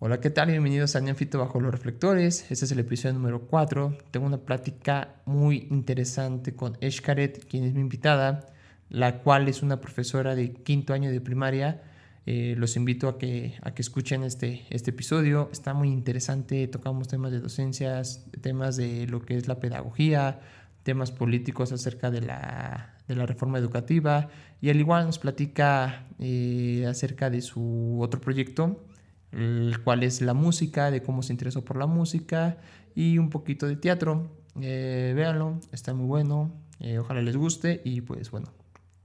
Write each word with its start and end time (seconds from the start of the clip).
Hola, 0.00 0.20
¿qué 0.20 0.30
tal? 0.30 0.48
Bienvenidos 0.48 0.94
a 0.94 1.00
Neofito 1.00 1.40
Bajo 1.40 1.58
los 1.58 1.72
Reflectores. 1.72 2.48
Este 2.52 2.66
es 2.66 2.70
el 2.70 2.78
episodio 2.78 3.14
número 3.14 3.48
4. 3.48 3.98
Tengo 4.12 4.26
una 4.26 4.38
plática 4.38 5.16
muy 5.24 5.66
interesante 5.72 6.54
con 6.54 6.78
Eshkaret, 6.80 7.44
quien 7.48 7.64
es 7.64 7.74
mi 7.74 7.80
invitada, 7.80 8.46
la 8.90 9.18
cual 9.18 9.48
es 9.48 9.60
una 9.60 9.80
profesora 9.80 10.36
de 10.36 10.52
quinto 10.52 10.94
año 10.94 11.10
de 11.10 11.20
primaria. 11.20 11.82
Eh, 12.26 12.54
los 12.56 12.76
invito 12.76 13.08
a 13.08 13.18
que, 13.18 13.56
a 13.60 13.74
que 13.74 13.82
escuchen 13.82 14.22
este, 14.22 14.66
este 14.70 14.90
episodio. 14.90 15.48
Está 15.50 15.74
muy 15.74 15.88
interesante. 15.88 16.68
Tocamos 16.68 17.08
temas 17.08 17.32
de 17.32 17.40
docencias, 17.40 18.24
temas 18.40 18.76
de 18.76 19.08
lo 19.08 19.22
que 19.22 19.36
es 19.36 19.48
la 19.48 19.58
pedagogía, 19.58 20.38
temas 20.84 21.10
políticos 21.10 21.72
acerca 21.72 22.12
de 22.12 22.20
la, 22.20 22.94
de 23.08 23.16
la 23.16 23.26
reforma 23.26 23.58
educativa. 23.58 24.28
Y 24.60 24.70
al 24.70 24.78
igual 24.78 25.06
nos 25.06 25.18
platica 25.18 26.06
eh, 26.20 26.86
acerca 26.88 27.30
de 27.30 27.42
su 27.42 27.98
otro 28.00 28.20
proyecto 28.20 28.84
el 29.32 29.80
cual 29.84 30.02
es 30.02 30.20
la 30.20 30.34
música, 30.34 30.90
de 30.90 31.02
cómo 31.02 31.22
se 31.22 31.32
interesó 31.32 31.64
por 31.64 31.76
la 31.76 31.86
música 31.86 32.58
y 32.94 33.18
un 33.18 33.30
poquito 33.30 33.66
de 33.66 33.76
teatro. 33.76 34.30
Eh, 34.60 35.12
véanlo, 35.14 35.60
está 35.72 35.94
muy 35.94 36.06
bueno, 36.06 36.50
eh, 36.80 36.98
ojalá 36.98 37.22
les 37.22 37.36
guste 37.36 37.80
y 37.84 38.00
pues 38.00 38.30
bueno, 38.30 38.48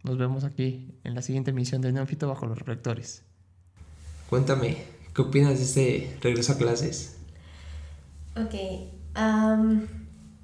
nos 0.03 0.17
vemos 0.17 0.43
aquí 0.43 0.95
en 1.03 1.13
la 1.13 1.21
siguiente 1.21 1.51
emisión 1.51 1.81
de 1.81 1.91
Neofito 1.91 2.27
bajo 2.27 2.45
los 2.45 2.57
reflectores. 2.57 3.23
Cuéntame, 4.29 4.77
¿qué 5.13 5.21
opinas 5.21 5.59
de 5.59 5.63
este 5.63 6.17
regreso 6.21 6.53
a 6.53 6.57
clases? 6.57 7.17
Ok, 8.35 8.55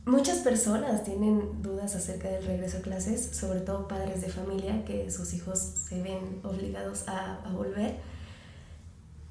muchas 0.06 0.40
personas 0.40 1.04
tienen 1.04 1.64
dudas 1.64 1.96
acerca 1.96 2.30
del 2.30 2.46
regreso 2.46 2.78
a 2.78 2.82
clases, 2.82 3.36
sobre 3.36 3.62
todo 3.62 3.88
padres 3.88 4.22
de 4.22 4.30
familia 4.30 4.86
que 4.86 5.09
sus 5.09 5.34
hijos 5.34 5.58
se 5.58 6.04
ven 6.04 6.40
obligados 6.44 7.08
a, 7.08 7.42
a 7.44 7.52
volver 7.52 7.96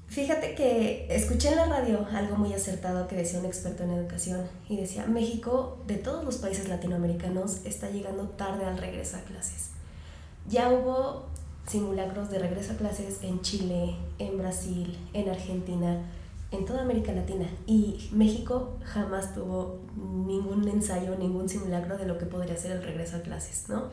Fíjate 0.09 0.55
que 0.55 1.05
escuché 1.07 1.49
en 1.49 1.57
la 1.57 1.65
radio 1.65 2.03
algo 2.11 2.35
muy 2.35 2.51
acertado 2.53 3.07
que 3.07 3.15
decía 3.15 3.37
un 3.39 3.45
experto 3.45 3.83
en 3.83 3.91
educación 3.91 4.41
y 4.67 4.77
decía, 4.77 5.05
México, 5.05 5.77
de 5.85 5.97
todos 5.97 6.25
los 6.25 6.37
países 6.37 6.67
latinoamericanos, 6.67 7.63
está 7.63 7.91
llegando 7.91 8.23
tarde 8.29 8.65
al 8.65 8.79
regreso 8.79 9.17
a 9.17 9.19
clases. 9.21 9.69
Ya 10.47 10.71
hubo 10.71 11.27
simulacros 11.67 12.31
de 12.31 12.39
regreso 12.39 12.73
a 12.73 12.77
clases 12.77 13.19
en 13.21 13.41
Chile, 13.41 13.97
en 14.17 14.39
Brasil, 14.39 14.97
en 15.13 15.29
Argentina, 15.29 16.01
en 16.49 16.65
toda 16.65 16.81
América 16.81 17.11
Latina 17.11 17.45
y 17.67 18.09
México 18.11 18.79
jamás 18.83 19.35
tuvo 19.35 19.77
ningún 19.95 20.67
ensayo, 20.67 21.15
ningún 21.19 21.47
simulacro 21.47 21.99
de 21.99 22.07
lo 22.07 22.17
que 22.17 22.25
podría 22.25 22.57
ser 22.57 22.71
el 22.71 22.81
regreso 22.81 23.17
a 23.17 23.19
clases, 23.19 23.69
¿no? 23.69 23.89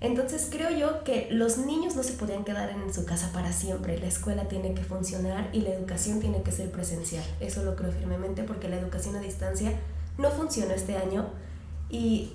Entonces 0.00 0.48
creo 0.50 0.70
yo 0.70 1.04
que 1.04 1.28
los 1.30 1.56
niños 1.58 1.96
no 1.96 2.02
se 2.02 2.12
podían 2.12 2.44
quedar 2.44 2.68
en 2.70 2.92
su 2.92 3.06
casa 3.06 3.30
para 3.32 3.52
siempre, 3.52 3.98
la 3.98 4.06
escuela 4.06 4.46
tiene 4.46 4.74
que 4.74 4.82
funcionar 4.82 5.48
y 5.52 5.62
la 5.62 5.70
educación 5.70 6.20
tiene 6.20 6.42
que 6.42 6.52
ser 6.52 6.70
presencial. 6.70 7.24
Eso 7.40 7.62
lo 7.62 7.76
creo 7.76 7.92
firmemente 7.92 8.42
porque 8.42 8.68
la 8.68 8.76
educación 8.76 9.16
a 9.16 9.20
distancia 9.20 9.72
no 10.18 10.30
funcionó 10.30 10.74
este 10.74 10.96
año 10.96 11.26
y 11.88 12.32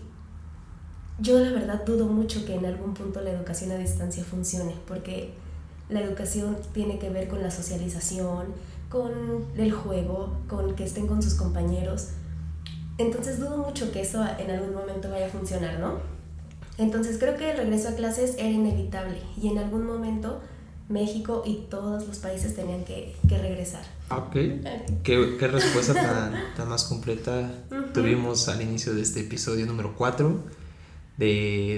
yo 1.20 1.40
la 1.40 1.52
verdad 1.52 1.86
dudo 1.86 2.08
mucho 2.08 2.46
que 2.46 2.56
en 2.56 2.66
algún 2.66 2.96
punto 2.96 3.22
la 3.22 3.30
educación 3.30 3.72
a 3.72 3.78
distancia 3.78 4.24
funcione 4.24 4.76
porque 4.88 5.34
la 5.90 6.02
educación 6.02 6.58
tiene 6.74 6.98
que 6.98 7.10
ver 7.10 7.28
con 7.28 7.44
la 7.44 7.52
socialización, 7.52 8.48
con 8.90 9.12
el 9.56 9.72
juego, 9.72 10.38
con 10.48 10.76
que 10.76 10.86
estén 10.86 11.06
con 11.06 11.22
sus 11.22 11.36
compañeros. 11.36 12.10
Entonces 12.98 13.40
dudo 13.40 13.58
mucho 13.58 13.92
que 13.92 14.02
eso 14.02 14.26
en 14.40 14.50
algún 14.50 14.74
momento 14.74 15.12
vaya 15.12 15.28
a 15.28 15.30
funcionar, 15.30 15.80
¿no? 15.80 16.11
Entonces 16.82 17.18
creo 17.20 17.38
que 17.38 17.52
el 17.52 17.58
regreso 17.58 17.90
a 17.90 17.92
clases 17.92 18.34
era 18.40 18.50
inevitable 18.50 19.20
y 19.40 19.50
en 19.50 19.60
algún 19.60 19.86
momento 19.86 20.42
México 20.90 21.44
y 21.46 21.68
todos 21.70 22.08
los 22.08 22.18
países 22.18 22.56
tenían 22.56 22.84
que, 22.86 23.16
que 23.30 23.38
regresar. 23.38 23.84
Ok. 24.10 24.34
¿Qué, 25.04 25.38
qué 25.40 25.48
respuesta 25.48 25.94
tan, 25.94 26.34
tan, 26.56 26.68
más 26.68 26.86
completa 26.86 27.52
tuvimos 27.94 28.48
al 28.50 28.64
inicio 28.64 28.96
de 28.96 29.04
este 29.04 29.20
episodio 29.20 29.68
número 29.68 29.94
4 29.96 30.44
de, 31.18 31.26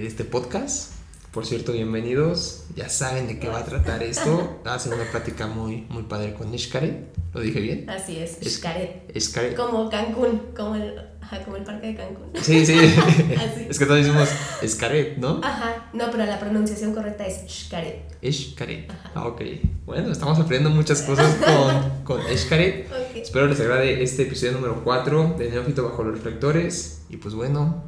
de 0.01 0.07
este 0.07 0.23
podcast? 0.23 0.93
Por 1.33 1.45
cierto, 1.45 1.73
bienvenidos. 1.73 2.63
Ya 2.75 2.87
saben 2.87 3.27
de 3.27 3.39
qué 3.39 3.49
va 3.49 3.59
a 3.59 3.65
tratar 3.65 4.03
esto. 4.03 4.61
Hacen 4.65 4.93
una 4.93 5.09
plática 5.11 5.47
muy, 5.47 5.81
muy 5.89 6.03
padre 6.03 6.33
con 6.33 6.53
Ishkaret. 6.53 7.13
¿Lo 7.33 7.41
dije 7.41 7.59
bien? 7.59 7.89
Así 7.89 8.19
es, 8.19 8.37
Ishkaret. 8.41 9.55
Como 9.55 9.89
Cancún, 9.89 10.43
como 10.55 10.75
el, 10.75 10.93
como 11.41 11.57
el 11.57 11.63
parque 11.63 11.87
de 11.87 11.95
Cancún. 11.95 12.31
Sí, 12.41 12.65
sí. 12.65 12.75
Es 13.69 13.79
que 13.79 13.85
todos 13.85 13.99
decimos 13.99 14.29
Ishkaret, 14.61 15.17
¿no? 15.17 15.39
Ajá. 15.43 15.89
No, 15.93 16.11
pero 16.11 16.25
la 16.25 16.39
pronunciación 16.39 16.93
correcta 16.93 17.25
es 17.25 17.43
Ishkaret. 17.45 18.17
Ishkaret. 18.21 18.91
Ah, 19.15 19.27
ok. 19.27 19.41
Bueno, 19.85 20.11
estamos 20.11 20.37
aprendiendo 20.39 20.69
muchas 20.69 21.01
cosas 21.01 21.35
con, 21.35 22.03
con 22.03 22.31
Ishkaret. 22.31 22.87
Espero 23.15 23.47
les 23.47 23.59
agrade 23.59 24.03
este 24.03 24.23
episodio 24.23 24.53
número 24.53 24.81
4 24.83 25.35
de 25.37 25.49
Neófito 25.49 25.83
Bajo 25.83 26.03
los 26.03 26.15
Reflectores. 26.15 27.01
Y 27.09 27.17
pues 27.17 27.33
bueno, 27.35 27.83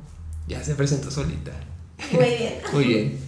ya 0.47 0.63
se 0.63 0.75
presentó 0.75 1.11
solita. 1.11 1.51
Muy 2.11 2.25
bien. 2.25 2.53
Muy 2.73 2.83
bien. 2.85 3.19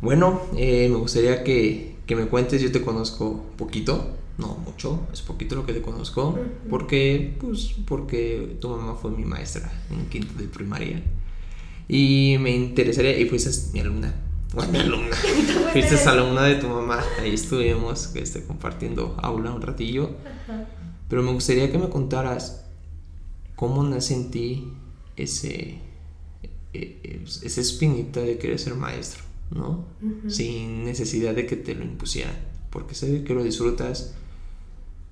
Bueno, 0.00 0.42
eh, 0.56 0.88
me 0.88 0.96
gustaría 0.96 1.44
que, 1.44 1.96
que, 2.06 2.16
me 2.16 2.26
cuentes, 2.26 2.62
yo 2.62 2.72
te 2.72 2.80
conozco 2.80 3.44
poquito, 3.56 4.16
no 4.40 4.56
mucho, 4.56 5.06
es 5.12 5.22
poquito 5.22 5.54
lo 5.54 5.66
que 5.66 5.72
te 5.72 5.82
conozco, 5.82 6.38
porque, 6.68 7.36
pues, 7.40 7.74
porque 7.86 8.56
tu 8.60 8.68
mamá 8.70 8.94
fue 8.94 9.10
mi 9.10 9.24
maestra 9.24 9.70
en 9.90 10.06
quinto 10.06 10.34
de 10.34 10.48
primaria. 10.48 11.02
Y 11.88 12.36
me 12.40 12.50
interesaría, 12.54 13.18
y 13.18 13.28
fuiste 13.28 13.50
mi 13.72 13.80
alumna, 13.80 14.14
mi 14.72 14.78
alumna, 14.78 15.16
fuiste 15.72 15.96
alumna 16.08 16.42
de 16.44 16.56
tu 16.56 16.68
mamá, 16.68 17.02
ahí 17.20 17.34
estuvimos 17.34 18.14
este, 18.14 18.44
compartiendo 18.44 19.16
aula 19.22 19.52
un 19.52 19.62
ratillo, 19.62 20.10
pero 21.08 21.22
me 21.22 21.32
gustaría 21.32 21.70
que 21.70 21.78
me 21.78 21.88
contaras 21.88 22.64
cómo 23.56 23.82
nace 23.82 24.14
en 24.14 24.30
ti 24.30 24.72
ese 25.16 25.80
eh, 26.72 27.24
esa 27.42 27.60
espinita 27.60 28.20
de 28.20 28.38
querer 28.38 28.58
ser 28.58 28.74
maestro, 28.74 29.24
¿no? 29.50 29.86
Sin 30.28 30.84
necesidad 30.84 31.34
de 31.34 31.44
que 31.46 31.56
te 31.56 31.74
lo 31.74 31.84
impusieran, 31.84 32.36
porque 32.70 32.94
sé 32.94 33.24
que 33.24 33.34
lo 33.34 33.42
disfrutas 33.42 34.14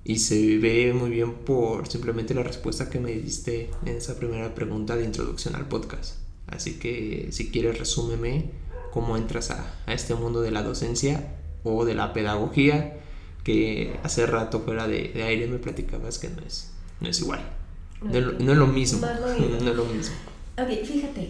y 0.03 0.19
se 0.19 0.57
ve 0.57 0.93
muy 0.93 1.09
bien 1.09 1.33
por 1.33 1.87
simplemente 1.87 2.33
la 2.33 2.43
respuesta 2.43 2.89
que 2.89 2.99
me 2.99 3.11
diste 3.11 3.69
en 3.85 3.97
esa 3.97 4.15
primera 4.17 4.55
pregunta 4.55 4.95
de 4.95 5.03
introducción 5.03 5.55
al 5.55 5.67
podcast. 5.67 6.15
Así 6.47 6.79
que 6.79 7.29
si 7.31 7.49
quieres 7.51 7.77
resúmeme 7.77 8.51
cómo 8.91 9.17
entras 9.17 9.51
a, 9.51 9.75
este 9.87 10.15
mundo 10.15 10.41
de 10.41 10.51
la 10.51 10.63
docencia 10.63 11.35
o 11.63 11.85
de 11.85 11.93
la 11.93 12.13
pedagogía 12.13 12.97
que 13.43 13.99
hace 14.03 14.25
rato 14.25 14.61
fuera 14.61 14.87
de, 14.87 15.23
aire 15.23 15.47
me 15.47 15.59
platicabas 15.59 16.17
que 16.17 16.29
no 16.29 16.41
es, 16.45 16.71
no 16.99 17.09
es 17.09 17.19
igual. 17.19 17.41
No, 18.01 18.17
es 18.17 18.57
lo 18.57 18.67
mismo. 18.67 19.05
no 19.05 19.57
es 19.57 19.75
lo 19.75 19.85
mismo. 19.85 20.15
Ok, 20.57 20.85
fíjate, 20.85 21.29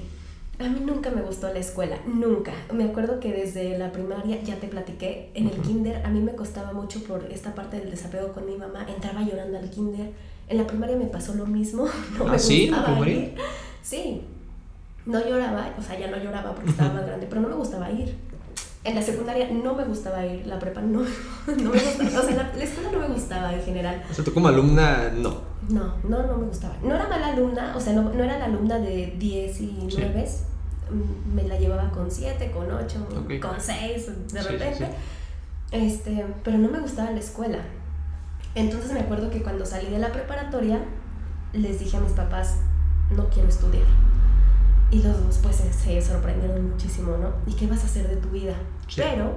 a 0.59 0.63
mí 0.67 0.81
nunca 0.85 1.09
me 1.09 1.21
gustó 1.21 1.51
la 1.53 1.59
escuela, 1.59 1.97
nunca. 2.05 2.51
Me 2.73 2.83
acuerdo 2.83 3.19
que 3.21 3.31
desde 3.31 3.77
la 3.77 3.91
primaria, 3.93 4.41
ya 4.43 4.57
te 4.57 4.67
platiqué, 4.67 5.31
en 5.33 5.47
el 5.47 5.61
kinder 5.61 6.05
a 6.05 6.09
mí 6.09 6.19
me 6.19 6.35
costaba 6.35 6.73
mucho 6.73 7.01
por 7.05 7.23
esta 7.31 7.55
parte 7.55 7.79
del 7.79 7.89
desapego 7.89 8.33
con 8.33 8.45
mi 8.45 8.57
mamá. 8.57 8.85
Entraba 8.87 9.21
llorando 9.21 9.57
al 9.57 9.69
kinder. 9.69 10.11
En 10.49 10.57
la 10.57 10.67
primaria 10.67 10.97
me 10.97 11.05
pasó 11.05 11.33
lo 11.33 11.45
mismo. 11.45 11.87
No 12.17 12.27
¿Ah, 12.27 12.37
sí? 12.37 12.65
¿En 12.65 12.71
la 12.71 12.85
primaria? 12.85 13.29
Sí. 13.81 14.21
No 15.05 15.25
lloraba, 15.25 15.73
o 15.77 15.81
sea, 15.81 15.97
ya 15.97 16.11
no 16.11 16.17
lloraba 16.17 16.53
porque 16.53 16.71
estaba 16.71 16.93
más 16.95 17.05
grande, 17.05 17.25
pero 17.29 17.41
no 17.41 17.47
me 17.47 17.55
gustaba 17.55 17.89
ir. 17.91 18.13
En 18.83 18.95
la 18.95 19.01
secundaria 19.01 19.49
no 19.51 19.73
me 19.73 19.83
gustaba 19.83 20.25
ir, 20.25 20.47
la 20.47 20.57
prepa 20.57 20.81
no, 20.81 21.01
no 21.47 21.69
me 21.69 21.79
gustaba, 21.79 22.19
o 22.19 22.23
sea, 22.23 22.51
la, 22.55 22.63
escuela 22.63 22.91
no 22.91 22.99
me 22.99 23.07
gustaba 23.07 23.53
en 23.53 23.61
general. 23.61 24.03
O 24.09 24.13
sea, 24.13 24.23
tú 24.23 24.33
como 24.33 24.47
alumna, 24.47 25.11
no. 25.11 25.49
No, 25.69 25.95
no, 26.07 26.25
no 26.25 26.37
me 26.37 26.45
gustaba. 26.45 26.75
No 26.81 26.95
era 26.95 27.07
mala 27.07 27.27
alumna, 27.27 27.73
o 27.75 27.79
sea, 27.79 27.93
no, 27.93 28.03
no 28.03 28.23
era 28.23 28.39
la 28.39 28.45
alumna 28.45 28.79
de 28.79 29.15
10 29.17 29.61
y 29.61 29.87
9, 29.93 30.29
me 31.33 31.43
la 31.43 31.59
llevaba 31.59 31.91
con 31.91 32.09
7, 32.09 32.51
con 32.51 32.71
8, 32.71 33.07
con 33.41 33.59
6, 33.59 34.33
de 34.33 34.41
repente. 34.41 34.89
Este, 35.71 36.25
pero 36.43 36.57
no 36.57 36.69
me 36.69 36.79
gustaba 36.79 37.11
la 37.11 37.19
escuela. 37.19 37.59
Entonces 38.55 38.91
me 38.91 39.01
acuerdo 39.01 39.29
que 39.29 39.43
cuando 39.43 39.65
salí 39.65 39.89
de 39.89 39.99
la 39.99 40.11
preparatoria, 40.11 40.79
les 41.53 41.79
dije 41.79 41.97
a 41.97 41.99
mis 41.99 42.13
papás, 42.13 42.55
no 43.11 43.29
quiero 43.29 43.49
estudiar. 43.49 43.85
Y 44.91 45.03
los 45.03 45.23
dos 45.23 45.39
pues 45.43 45.57
se 45.57 46.01
sorprendieron 46.01 46.71
muchísimo, 46.71 47.17
¿no? 47.17 47.33
¿Y 47.45 47.55
qué 47.55 47.67
vas 47.67 47.83
a 47.83 47.85
hacer 47.85 48.07
de 48.07 48.15
tu 48.15 48.29
vida? 48.29 48.55
Pero 48.95 49.35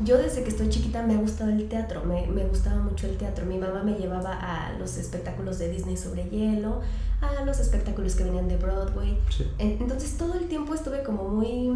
yo 0.00 0.18
desde 0.18 0.42
que 0.42 0.50
estoy 0.50 0.68
chiquita 0.68 1.02
me 1.02 1.14
ha 1.14 1.18
gustado 1.18 1.50
el 1.50 1.68
teatro, 1.68 2.04
me, 2.04 2.26
me, 2.26 2.44
gustaba 2.46 2.80
mucho 2.80 3.06
el 3.06 3.16
teatro. 3.16 3.46
Mi 3.46 3.58
mamá 3.58 3.82
me 3.82 3.94
llevaba 3.94 4.32
a 4.32 4.72
los 4.78 4.96
espectáculos 4.96 5.58
de 5.58 5.70
Disney 5.70 5.96
sobre 5.96 6.24
hielo, 6.30 6.80
a 7.20 7.44
los 7.44 7.60
espectáculos 7.60 8.16
que 8.16 8.24
venían 8.24 8.48
de 8.48 8.56
Broadway. 8.56 9.16
Entonces 9.58 10.16
todo 10.16 10.34
el 10.34 10.48
tiempo 10.48 10.74
estuve 10.74 11.02
como 11.02 11.28
muy 11.28 11.72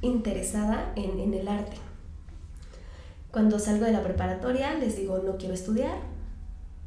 interesada 0.00 0.92
en, 0.94 1.18
en, 1.18 1.34
el 1.34 1.48
arte. 1.48 1.76
Cuando 3.30 3.58
salgo 3.58 3.84
de 3.84 3.92
la 3.92 4.02
preparatoria 4.02 4.74
les 4.74 4.96
digo 4.96 5.20
no 5.24 5.36
quiero 5.36 5.54
estudiar, 5.54 5.98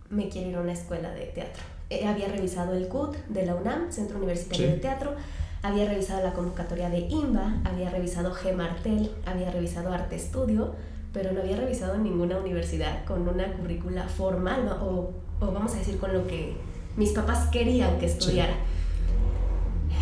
me 0.09 0.29
quiero 0.29 0.49
ir 0.49 0.55
a 0.55 0.61
una 0.61 0.73
escuela 0.73 1.11
de 1.11 1.25
teatro. 1.25 1.63
Eh, 1.89 2.07
había 2.07 2.27
revisado 2.27 2.73
el 2.73 2.87
CUT 2.87 3.15
de 3.27 3.45
la 3.45 3.55
UNAM, 3.55 3.91
Centro 3.91 4.17
Universitario 4.17 4.67
de 4.67 4.77
Teatro 4.77 5.15
había 5.63 5.85
revisado 5.85 6.21
la 6.21 6.33
convocatoria 6.33 6.89
de 6.89 6.99
IMBA, 6.99 7.61
había 7.63 7.89
revisado 7.89 8.35
G 8.35 8.53
Martel, 8.53 9.09
había 9.25 9.49
revisado 9.49 9.93
Arte 9.93 10.17
Estudio, 10.17 10.75
pero 11.13 11.31
no 11.31 11.39
había 11.39 11.55
revisado 11.55 11.97
ninguna 11.97 12.37
universidad 12.37 13.05
con 13.05 13.27
una 13.27 13.53
currícula 13.53 14.03
formal 14.09 14.67
o, 14.81 15.13
o, 15.39 15.51
vamos 15.51 15.73
a 15.73 15.77
decir 15.77 15.97
con 15.97 16.13
lo 16.13 16.27
que 16.27 16.57
mis 16.97 17.11
papás 17.11 17.47
querían 17.47 17.97
que 17.97 18.07
estudiara. 18.07 18.53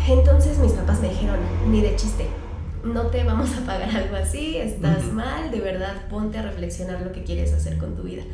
Entonces 0.08 0.58
mis 0.58 0.72
papás 0.72 1.00
me 1.00 1.10
dijeron, 1.10 1.38
ni 1.68 1.80
de 1.80 1.94
chiste, 1.94 2.26
no 2.82 3.06
te 3.06 3.22
vamos 3.22 3.56
a 3.56 3.64
pagar 3.64 3.90
algo 3.90 4.16
así, 4.16 4.56
estás 4.56 5.04
mal, 5.12 5.52
de 5.52 5.60
verdad 5.60 6.08
ponte 6.10 6.38
a 6.38 6.42
reflexionar 6.42 7.02
lo 7.02 7.12
que 7.12 7.22
quieres 7.22 7.52
hacer 7.52 7.78
con 7.78 7.94
tu 7.94 8.02
vida. 8.02 8.24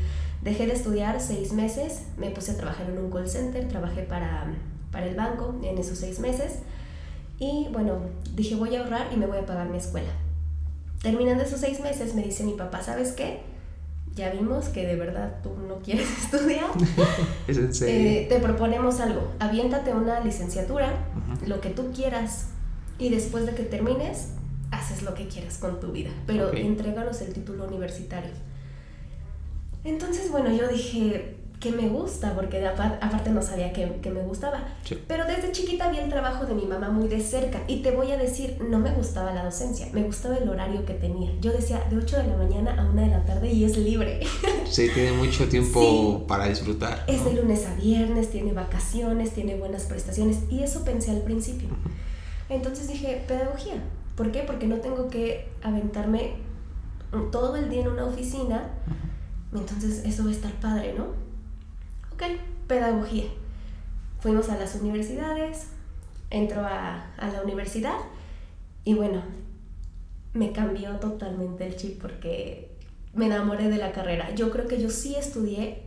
Dejé 0.40 0.66
de 0.66 0.72
estudiar 0.72 1.20
seis 1.20 1.52
meses, 1.52 2.06
me 2.16 2.30
puse 2.30 2.52
a 2.52 2.56
trabajar 2.56 2.88
en 2.88 2.98
un 2.98 3.10
call 3.10 3.28
center, 3.28 3.68
trabajé 3.68 4.04
para, 4.04 4.46
para 4.90 5.04
el 5.04 5.14
banco 5.14 5.56
en 5.62 5.76
esos 5.76 5.98
seis 5.98 6.20
meses 6.20 6.60
y 7.38 7.68
bueno, 7.72 7.98
dije 8.34 8.54
voy 8.54 8.74
a 8.74 8.80
ahorrar 8.80 9.08
y 9.12 9.16
me 9.16 9.26
voy 9.26 9.38
a 9.38 9.46
pagar 9.46 9.68
mi 9.68 9.78
escuela. 9.78 10.10
Terminando 11.02 11.44
esos 11.44 11.60
seis 11.60 11.80
meses 11.80 12.14
me 12.14 12.22
dice 12.22 12.44
mi 12.44 12.54
papá, 12.54 12.82
¿sabes 12.82 13.12
qué? 13.12 13.40
Ya 14.16 14.30
vimos 14.30 14.68
que 14.68 14.84
de 14.84 14.96
verdad 14.96 15.36
tú 15.42 15.54
no 15.68 15.76
quieres 15.76 16.08
estudiar. 16.24 16.70
¿Es 17.46 17.56
en 17.56 17.72
serio? 17.72 18.10
Eh, 18.10 18.26
te 18.28 18.40
proponemos 18.40 19.00
algo, 19.00 19.32
aviéntate 19.38 19.94
una 19.94 20.20
licenciatura, 20.20 20.92
lo 21.46 21.60
que 21.60 21.70
tú 21.70 21.92
quieras 21.92 22.48
y 22.98 23.10
después 23.10 23.46
de 23.46 23.54
que 23.54 23.62
termines 23.62 24.30
haces 24.70 25.02
lo 25.02 25.14
que 25.14 25.28
quieras 25.28 25.58
con 25.58 25.80
tu 25.80 25.92
vida, 25.92 26.10
pero 26.26 26.52
entréganos 26.52 27.20
el 27.22 27.32
título 27.32 27.66
universitario. 27.66 28.32
Entonces, 29.84 30.30
bueno, 30.30 30.50
yo 30.50 30.68
dije 30.68 31.37
que 31.60 31.72
me 31.72 31.88
gusta, 31.88 32.34
porque 32.34 32.64
aparte 32.64 33.30
no 33.30 33.42
sabía 33.42 33.72
que, 33.72 33.86
me 34.10 34.22
gustaba. 34.22 34.62
Pero 35.08 35.24
desde 35.24 35.50
chiquita 35.50 35.90
vi 35.90 35.98
el 35.98 36.08
trabajo 36.08 36.46
de 36.46 36.54
mi 36.54 36.66
mamá 36.66 36.88
muy 36.88 37.08
de 37.08 37.20
cerca 37.20 37.62
y 37.66 37.82
te 37.82 37.90
voy 37.90 38.12
a 38.12 38.16
decir, 38.16 38.58
no 38.60 38.78
me 38.78 38.92
gustaba 38.92 39.32
la 39.32 39.44
docencia, 39.44 39.88
me 39.92 40.02
gustaba 40.04 40.36
el 40.36 40.48
horario 40.48 40.84
que 40.86 40.94
tenía. 40.94 41.32
Yo 41.40 41.52
decía 41.52 41.84
de 41.90 41.96
8 41.96 42.18
de 42.18 42.26
la 42.28 42.36
mañana 42.36 42.76
a 42.80 42.88
1 42.88 43.02
de 43.02 43.08
la 43.08 43.24
tarde 43.24 43.52
y 43.52 43.64
es 43.64 43.76
libre. 43.76 44.20
Sí, 44.68 44.90
tiene 44.92 45.12
mucho 45.12 45.48
tiempo 45.48 46.26
para 46.28 46.46
disfrutar. 46.46 47.04
Es 47.06 47.24
de 47.24 47.32
lunes 47.32 47.64
a 47.66 47.74
viernes, 47.74 48.30
tiene 48.30 48.52
vacaciones, 48.52 49.30
tiene 49.30 49.56
buenas 49.56 49.84
prestaciones 49.84 50.40
y 50.50 50.62
eso 50.62 50.84
pensé 50.84 51.10
al 51.10 51.22
principio. 51.22 51.68
Entonces 52.50 52.86
dije, 52.86 53.24
pedagogía. 53.26 53.82
¿Por 54.14 54.30
qué? 54.30 54.40
Porque 54.40 54.66
no 54.66 54.76
tengo 54.76 55.08
que 55.08 55.48
aventarme 55.62 56.34
todo 57.32 57.56
el 57.56 57.70
día 57.70 57.80
en 57.80 57.88
una 57.88 58.04
oficina. 58.04 58.68
Entonces 59.54 60.02
eso 60.04 60.24
va 60.24 60.30
a 60.30 60.32
estar 60.32 60.52
padre, 60.60 60.94
¿no? 60.96 61.27
Ok, 62.18 62.24
pedagogía. 62.66 63.26
Fuimos 64.18 64.48
a 64.48 64.58
las 64.58 64.74
universidades, 64.74 65.68
entro 66.30 66.62
a, 66.62 67.14
a 67.16 67.28
la 67.28 67.42
universidad 67.42 67.94
y 68.82 68.94
bueno, 68.94 69.22
me 70.32 70.50
cambió 70.50 70.96
totalmente 70.96 71.64
el 71.64 71.76
chip 71.76 72.02
porque 72.02 72.76
me 73.14 73.26
enamoré 73.26 73.68
de 73.70 73.76
la 73.76 73.92
carrera. 73.92 74.34
Yo 74.34 74.50
creo 74.50 74.66
que 74.66 74.82
yo 74.82 74.90
sí 74.90 75.14
estudié, 75.14 75.84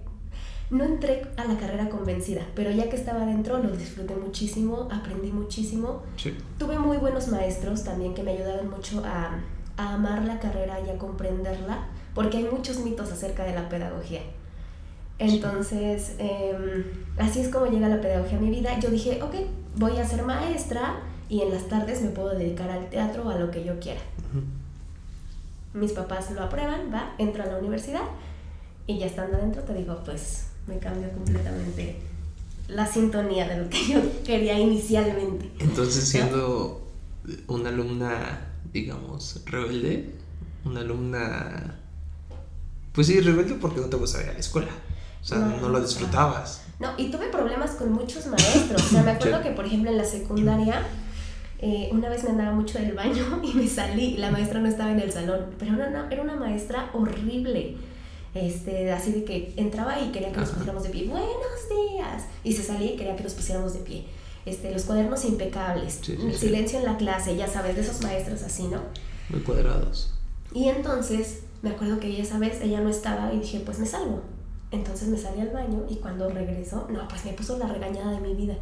no 0.69 0.86
entré 0.86 1.24
a 1.36 1.44
la 1.44 1.57
carrera 1.57 1.89
convencida, 1.89 2.48
pero 2.56 2.72
ya 2.72 2.89
que 2.89 2.95
estaba 2.95 3.25
dentro 3.25 3.57
lo 3.57 3.72
disfruté 3.72 4.16
muchísimo, 4.16 4.88
aprendí 4.89 5.33
muchísimo. 5.33 6.04
Tuve 6.57 6.80
muy 6.80 6.95
buenos 6.95 7.28
maestros 7.28 7.83
también 7.83 8.13
que 8.13 8.24
me 8.24 8.31
ayudaron 8.31 8.69
mucho 8.69 9.04
a, 9.04 9.42
a 9.75 9.94
amar 9.95 10.24
la 10.24 10.39
carrera 10.39 10.80
y 10.80 10.92
a 10.92 10.98
comprenderla, 10.98 11.89
porque 12.16 12.38
hay 12.38 12.45
muchos 12.45 12.80
mitos 12.80 13.12
acerca 13.12 13.44
de 13.44 13.54
la 13.54 13.68
pedagogía. 13.68 14.22
Entonces, 15.21 16.13
em, 16.18 16.83
así 17.18 17.41
es 17.41 17.50
como 17.50 17.68
llega 17.68 17.88
la 17.88 18.01
pedagogía 18.01 18.38
a 18.38 18.41
mi 18.41 18.50
vida. 18.50 18.79
Yo 18.79 18.89
dije, 18.89 19.21
ok, 19.21 19.35
voy 19.75 19.97
a 19.97 20.06
ser 20.06 20.23
maestra 20.23 21.00
y 21.29 21.41
en 21.41 21.51
las 21.51 21.68
tardes 21.68 22.01
me 22.01 22.09
puedo 22.09 22.29
dedicar 22.29 22.71
al 22.71 22.89
teatro 22.89 23.27
o 23.27 23.29
a 23.29 23.38
lo 23.38 23.51
que 23.51 23.63
yo 23.63 23.79
quiera. 23.79 24.01
Mis 25.73 25.91
papás 25.91 26.31
lo 26.31 26.41
aprueban, 26.41 26.91
va, 26.91 27.13
entro 27.19 27.44
a 27.44 27.45
la 27.45 27.57
universidad 27.57 28.01
y 28.88 28.97
ya 28.97 29.06
estando 29.06 29.38
adentro 29.38 29.62
te 29.62 29.73
digo, 29.75 30.01
pues 30.03 30.47
me 30.68 30.79
cambia 30.79 31.12
completamente 31.13 31.97
la 32.68 32.88
sintonía 32.88 33.47
de 33.47 33.63
lo 33.63 33.69
que 33.69 33.88
yo 33.88 34.01
quería 34.23 34.59
inicialmente. 34.59 35.51
Entonces, 35.59 36.03
siendo 36.03 36.81
una 37.47 37.69
alumna, 37.69 38.53
digamos, 38.73 39.41
rebelde, 39.45 40.15
una 40.65 40.81
alumna, 40.81 41.79
pues 42.91 43.06
sí, 43.06 43.19
rebelde 43.21 43.53
porque 43.56 43.81
no 43.81 43.88
te 43.88 43.97
gustaba 43.97 44.23
ir 44.23 44.29
a 44.31 44.33
la 44.33 44.39
escuela. 44.39 44.71
O 45.21 45.23
sea, 45.23 45.38
no, 45.38 45.69
lo 45.69 45.79
disfrutabas. 45.79 46.63
No, 46.79 46.89
y 46.97 47.12
tuve 47.12 47.27
problemas 47.27 47.71
con 47.71 47.91
muchos 47.91 48.25
maestros. 48.25 48.83
O 48.83 48.89
sea, 48.89 49.03
me 49.03 49.12
acuerdo 49.12 49.41
que, 49.41 49.51
por 49.51 49.65
ejemplo, 49.65 49.91
en 49.91 49.97
la 49.97 50.03
secundaria, 50.03 50.81
eh, 51.59 51.89
una 51.91 52.09
vez 52.09 52.23
me 52.23 52.31
andaba 52.31 52.53
mucho 52.53 52.79
del 52.79 52.94
baño 52.94 53.39
y 53.44 53.53
me 53.53 53.68
salí. 53.68 54.18
La 54.18 54.31
maestra 54.31 54.59
no 54.59 54.68
estaba 54.68 54.91
en 54.91 55.00
el 55.00 55.12
salón, 55.12 55.45
pero 55.59 55.75
era 55.75 56.07
era 56.09 56.21
una 56.23 56.35
maestra 56.35 56.89
horrible. 56.94 57.77
Este, 58.33 58.91
así 58.91 59.12
de 59.12 59.25
que 59.25 59.53
entraba 59.57 60.00
y 60.00 60.12
quería 60.12 60.31
que 60.31 60.39
nos 60.39 60.50
pusiéramos 60.50 60.83
de 60.83 60.89
pie. 60.89 61.07
Buenos 61.07 61.69
días. 61.69 62.23
Y 62.44 62.53
se 62.53 62.63
salía 62.63 62.94
y 62.94 62.95
quería 62.95 63.15
que 63.15 63.23
nos 63.23 63.33
pusiéramos 63.33 63.73
de 63.73 63.79
pie. 63.79 64.06
Este, 64.45 64.71
los 64.71 64.85
cuadernos 64.85 65.23
impecables, 65.25 66.01
el 66.09 66.35
silencio 66.35 66.79
en 66.79 66.85
la 66.85 66.97
clase, 66.97 67.38
ya 67.38 67.47
sabes, 67.47 67.75
de 67.75 67.81
esos 67.81 68.01
maestros 68.01 68.41
así, 68.41 68.63
¿no? 68.63 68.81
Muy 69.29 69.41
cuadrados. 69.41 70.15
Y 70.51 70.68
entonces, 70.69 71.41
me 71.62 71.69
acuerdo 71.69 72.00
que 72.00 72.19
esa 72.19 72.39
vez 72.39 72.59
ella 72.62 72.81
no 72.81 72.89
estaba 72.89 73.31
y 73.33 73.39
dije, 73.39 73.62
pues 73.63 73.77
me 73.77 73.85
salgo. 73.85 74.23
Entonces 74.71 75.09
me 75.09 75.18
salí 75.18 75.41
al 75.41 75.50
baño 75.50 75.85
y 75.89 75.95
cuando 75.95 76.29
regresó, 76.29 76.88
no, 76.89 77.06
pues 77.07 77.25
me 77.25 77.33
puso 77.33 77.57
la 77.57 77.68
regañada 77.68 78.12
de 78.12 78.19
mi 78.21 78.33
vida. 78.33 78.56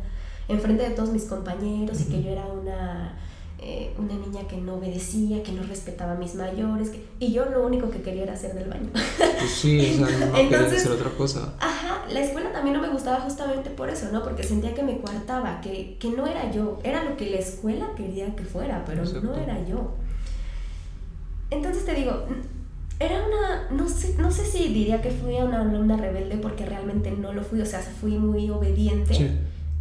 Enfrente 0.47 0.89
de 0.89 0.95
todos 0.95 1.09
mis 1.09 1.25
compañeros 1.25 2.01
y 2.01 2.05
que 2.05 2.23
yo 2.23 2.31
era 2.31 2.45
una, 2.47 3.15
eh, 3.59 3.93
una 3.99 4.15
niña 4.15 4.47
que 4.47 4.57
no 4.57 4.75
obedecía, 4.75 5.43
que 5.43 5.51
no 5.51 5.61
respetaba 5.61 6.13
a 6.13 6.15
mis 6.15 6.33
mayores. 6.33 6.91
y 7.19 7.31
yo 7.31 7.45
lo 7.45 7.65
único 7.65 7.91
que 7.91 8.01
quería 8.01 8.23
era 8.23 8.33
hacer 8.33 8.55
del 8.55 8.69
baño. 8.69 8.89
Pues 8.93 9.51
sí, 9.51 9.99
o 10.01 10.07
sea, 10.07 10.25
no 10.25 10.37
Entonces, 10.37 10.79
hacer 10.79 10.93
otra 10.93 11.11
cosa. 11.11 11.53
Ajá, 11.59 12.05
la 12.09 12.21
escuela 12.21 12.51
también 12.51 12.75
no 12.75 12.81
me 12.81 12.89
gustaba 12.89 13.19
justamente 13.19 13.69
por 13.69 13.89
eso, 13.89 14.07
¿no? 14.11 14.23
Porque 14.23 14.43
sentía 14.43 14.73
que 14.73 14.81
me 14.81 14.99
coartaba, 14.99 15.61
que, 15.61 15.97
que 15.99 16.09
no 16.09 16.25
era 16.25 16.51
yo. 16.51 16.79
Era 16.83 17.03
lo 17.03 17.17
que 17.17 17.29
la 17.29 17.37
escuela 17.37 17.91
quería 17.95 18.35
que 18.35 18.45
fuera, 18.45 18.83
pero 18.85 19.03
no 19.21 19.35
era 19.35 19.63
yo. 19.67 19.93
Entonces 21.51 21.85
te 21.85 21.93
digo, 21.93 22.25
era 22.99 23.25
una, 23.25 23.69
no 23.71 23.87
sé, 23.87 24.15
no 24.17 24.29
sé 24.29 24.45
si 24.45 24.67
diría 24.67 25.01
que 25.01 25.09
fui 25.09 25.35
una 25.35 25.61
alumna 25.61 25.95
rebelde 25.95 26.37
porque 26.37 26.65
realmente 26.65 27.11
no 27.11 27.33
lo 27.33 27.43
fui, 27.43 27.61
o 27.61 27.65
sea, 27.65 27.79
fui 27.79 28.17
muy 28.17 28.49
obediente. 28.49 29.39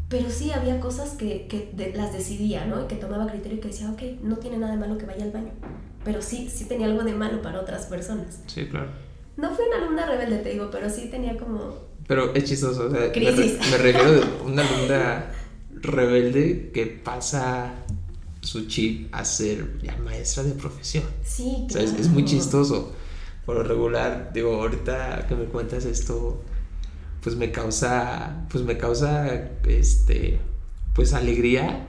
Pero 0.08 0.30
sí 0.30 0.52
había 0.52 0.80
cosas 0.80 1.10
que, 1.10 1.46
que 1.48 1.92
las 1.94 2.12
decidía, 2.12 2.64
¿no? 2.64 2.84
Y 2.84 2.86
que 2.86 2.94
tomaba 2.94 3.26
criterio 3.26 3.58
y 3.58 3.60
que 3.60 3.68
decía, 3.68 3.90
ok, 3.90 4.02
no 4.22 4.36
tiene 4.36 4.58
nada 4.58 4.72
de 4.72 4.78
malo 4.78 4.96
que 4.96 5.04
vaya 5.04 5.24
al 5.24 5.32
baño. 5.32 5.50
Pero 6.04 6.22
sí, 6.22 6.48
sí 6.48 6.64
tenía 6.64 6.86
algo 6.86 7.02
de 7.02 7.12
malo 7.12 7.42
para 7.42 7.60
otras 7.60 7.86
personas. 7.86 8.40
Sí, 8.46 8.66
claro. 8.66 8.88
No 9.36 9.54
fui 9.54 9.64
una 9.66 9.84
alumna 9.84 10.06
rebelde, 10.06 10.38
te 10.38 10.50
digo, 10.50 10.70
pero 10.70 10.88
sí 10.88 11.08
tenía 11.10 11.36
como... 11.36 11.88
Pero 12.06 12.32
es 12.34 12.44
chistoso, 12.44 12.86
o 12.86 12.90
sea, 12.90 13.12
Crisis. 13.12 13.58
Me, 13.70 13.78
refiero 13.78 14.22
a 14.22 14.42
una 14.46 14.66
alumna 14.66 15.30
rebelde 15.74 16.70
que 16.72 16.86
pasa 16.86 17.74
su 18.40 18.66
chip 18.66 19.12
a 19.12 19.24
ser 19.24 19.78
ya 19.82 19.96
maestra 19.98 20.44
de 20.44 20.52
profesión. 20.52 21.04
Sí, 21.24 21.66
claro. 21.68 21.84
O 21.84 21.90
sea, 21.90 22.00
es 22.00 22.08
muy 22.08 22.24
chistoso 22.24 22.94
por 23.48 23.56
lo 23.56 23.62
regular, 23.62 24.30
digo, 24.34 24.56
ahorita 24.56 25.24
que 25.26 25.34
me 25.34 25.46
cuentas 25.46 25.86
esto, 25.86 26.42
pues 27.22 27.34
me 27.34 27.50
causa, 27.50 28.46
pues 28.50 28.62
me 28.62 28.76
causa, 28.76 29.52
este, 29.66 30.38
pues 30.94 31.14
alegría 31.14 31.86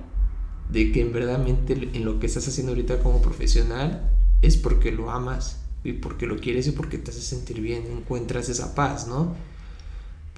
de 0.70 0.94
que 0.94 1.02
en 1.02 1.12
verdad 1.12 1.46
en 1.46 2.06
lo 2.06 2.18
que 2.18 2.28
estás 2.28 2.48
haciendo 2.48 2.72
ahorita 2.72 3.00
como 3.00 3.22
profesional 3.22 4.10
es 4.42 4.56
porque 4.56 4.94
lo 4.94 5.12
amas 5.12 5.60
y 5.84 5.92
porque 5.92 6.28
lo 6.28 6.38
quieres 6.38 6.66
y 6.68 6.72
porque 6.72 6.98
te 6.98 7.12
hace 7.12 7.20
sentir 7.20 7.60
bien, 7.60 7.88
encuentras 7.92 8.48
esa 8.48 8.74
paz, 8.74 9.10
¿no? 9.10 9.36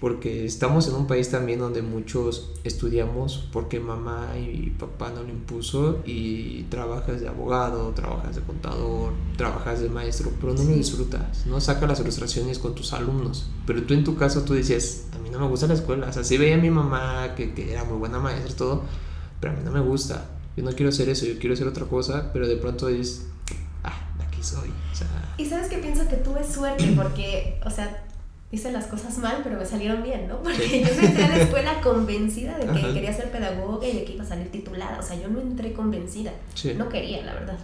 Porque 0.01 0.45
estamos 0.45 0.87
en 0.87 0.95
un 0.95 1.05
país 1.05 1.29
también 1.29 1.59
donde 1.59 1.83
muchos 1.83 2.49
estudiamos 2.63 3.47
porque 3.53 3.79
mamá 3.79 4.29
y 4.35 4.71
papá 4.71 5.11
no 5.11 5.21
lo 5.21 5.29
impuso 5.29 5.99
y 6.05 6.63
trabajas 6.63 7.21
de 7.21 7.27
abogado, 7.27 7.91
trabajas 7.91 8.35
de 8.35 8.41
contador, 8.41 9.13
trabajas 9.37 9.79
de 9.79 9.89
maestro, 9.89 10.31
pero 10.41 10.55
no 10.55 10.63
lo 10.63 10.71
disfrutas, 10.71 11.45
no 11.45 11.61
sacas 11.61 11.87
las 11.87 11.99
ilustraciones 11.99 12.57
con 12.57 12.73
tus 12.73 12.93
alumnos. 12.93 13.47
Pero 13.67 13.83
tú 13.83 13.93
en 13.93 14.03
tu 14.03 14.15
caso 14.15 14.41
tú 14.41 14.55
decías, 14.55 15.05
a 15.15 15.19
mí 15.19 15.29
no 15.29 15.39
me 15.39 15.47
gusta 15.47 15.67
la 15.67 15.75
escuela, 15.75 16.07
o 16.07 16.11
sea, 16.13 16.23
sí 16.23 16.35
veía 16.35 16.55
a 16.55 16.59
mi 16.59 16.71
mamá 16.71 17.35
que, 17.35 17.53
que 17.53 17.71
era 17.71 17.83
muy 17.83 17.99
buena 17.99 18.17
maestra 18.17 18.51
y 18.51 18.55
todo, 18.55 18.81
pero 19.39 19.53
a 19.53 19.55
mí 19.55 19.61
no 19.63 19.71
me 19.71 19.81
gusta, 19.81 20.31
yo 20.57 20.63
no 20.63 20.71
quiero 20.71 20.89
hacer 20.89 21.09
eso, 21.09 21.27
yo 21.27 21.37
quiero 21.37 21.53
hacer 21.53 21.67
otra 21.67 21.85
cosa, 21.85 22.31
pero 22.33 22.47
de 22.47 22.55
pronto 22.55 22.87
dices, 22.87 23.27
ah, 23.83 24.15
aquí 24.19 24.41
soy. 24.41 24.69
O 24.69 24.95
sea, 24.95 25.35
y 25.37 25.45
sabes 25.45 25.69
que 25.69 25.77
pienso 25.77 26.07
que 26.07 26.15
tuve 26.15 26.43
suerte 26.43 26.91
porque, 26.95 27.61
o 27.63 27.69
sea, 27.69 28.03
hice 28.51 28.71
las 28.71 28.87
cosas 28.87 29.17
mal, 29.17 29.41
pero 29.43 29.57
me 29.57 29.65
salieron 29.65 30.03
bien, 30.03 30.27
¿no? 30.27 30.37
Porque 30.43 30.81
yo 30.81 30.89
entré 30.89 31.23
a 31.23 31.29
la 31.29 31.37
escuela 31.37 31.81
convencida 31.81 32.57
de 32.57 32.67
que 32.67 32.93
quería 32.93 33.13
ser 33.13 33.31
pedagoga 33.31 33.87
y 33.87 33.95
de 33.95 34.03
que 34.03 34.13
iba 34.13 34.23
a 34.23 34.27
salir 34.27 34.51
titulada. 34.51 34.99
O 34.99 35.03
sea, 35.03 35.19
yo 35.19 35.27
no 35.29 35.39
entré 35.39 35.73
convencida. 35.73 36.31
No 36.75 36.89
quería, 36.89 37.23
la 37.23 37.33
verdad. 37.33 37.57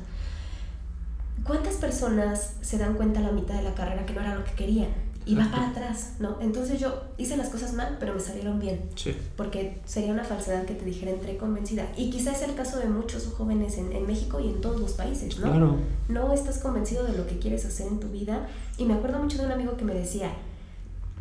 ¿Cuántas 1.43 1.75
personas 1.75 2.55
se 2.61 2.77
dan 2.77 2.95
cuenta 2.95 3.19
a 3.19 3.23
la 3.23 3.31
mitad 3.31 3.55
de 3.55 3.63
la 3.63 3.73
carrera 3.73 4.05
que 4.05 4.13
no 4.13 4.21
era 4.21 4.35
lo 4.35 4.43
que 4.43 4.51
querían? 4.51 5.07
y 5.27 5.35
va 5.35 5.51
para 5.51 5.69
atrás, 5.69 6.13
¿no? 6.19 6.37
Entonces 6.39 6.79
yo 6.79 7.03
hice 7.17 7.35
las 7.35 7.49
cosas 7.49 7.73
mal, 7.73 7.97
pero 7.99 8.13
me 8.13 8.19
salieron 8.21 8.59
bien. 8.59 8.89
Sí. 8.95 9.13
Porque 9.35 9.81
sería 9.83 10.13
una 10.13 10.23
falsedad 10.23 10.63
que 10.63 10.73
te 10.73 10.85
dijera 10.85 11.11
entré 11.11 11.35
convencida. 11.35 11.85
Y 11.97 12.09
quizás 12.09 12.41
es 12.41 12.47
el 12.47 12.55
caso 12.55 12.79
de 12.79 12.87
muchos 12.87 13.27
jóvenes 13.37 13.77
en, 13.77 13.91
en, 13.91 14.07
México 14.07 14.39
y 14.39 14.47
en 14.47 14.61
todos 14.61 14.79
los 14.79 14.93
países, 14.93 15.37
¿no? 15.39 15.51
Claro. 15.51 15.77
No 16.07 16.31
estás 16.31 16.59
convencido 16.59 17.03
de 17.03 17.17
lo 17.17 17.27
que 17.27 17.39
quieres 17.39 17.65
hacer 17.65 17.87
en 17.87 17.99
tu 17.99 18.07
vida. 18.07 18.47
Y 18.77 18.85
me 18.85 18.93
acuerdo 18.93 19.19
mucho 19.19 19.37
de 19.37 19.45
un 19.45 19.51
amigo 19.51 19.75
que 19.75 19.83
me 19.83 19.93
decía, 19.93 20.31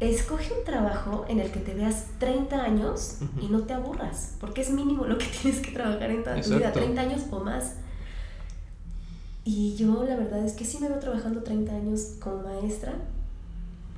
escoge 0.01 0.53
un 0.53 0.65
trabajo 0.65 1.25
en 1.29 1.41
el 1.41 1.51
que 1.51 1.61
te 1.61 1.75
veas 1.75 2.05
30 2.19 2.63
años 2.63 3.19
y 3.41 3.49
no 3.49 3.63
te 3.63 3.73
aburras, 3.73 4.35
porque 4.41 4.61
es 4.61 4.71
mínimo 4.71 5.07
lo 5.07 5.17
que 5.19 5.27
tienes 5.43 5.61
que 5.61 5.73
trabajar 5.73 6.11
en 6.11 6.23
toda 6.23 6.41
tu 6.41 6.51
vida, 6.51 6.73
30 6.73 7.01
años 7.01 7.23
o 7.31 7.41
más. 7.41 7.75
Y 9.45 9.77
yo 9.77 10.05
la 10.05 10.17
verdad 10.17 10.45
es 10.45 10.55
que 10.55 10.65
sí 10.65 10.79
me 10.81 10.89
veo 10.89 10.99
trabajando 10.99 11.43
30 11.43 11.73
años 11.73 12.15
como 12.21 12.43
maestra, 12.43 12.95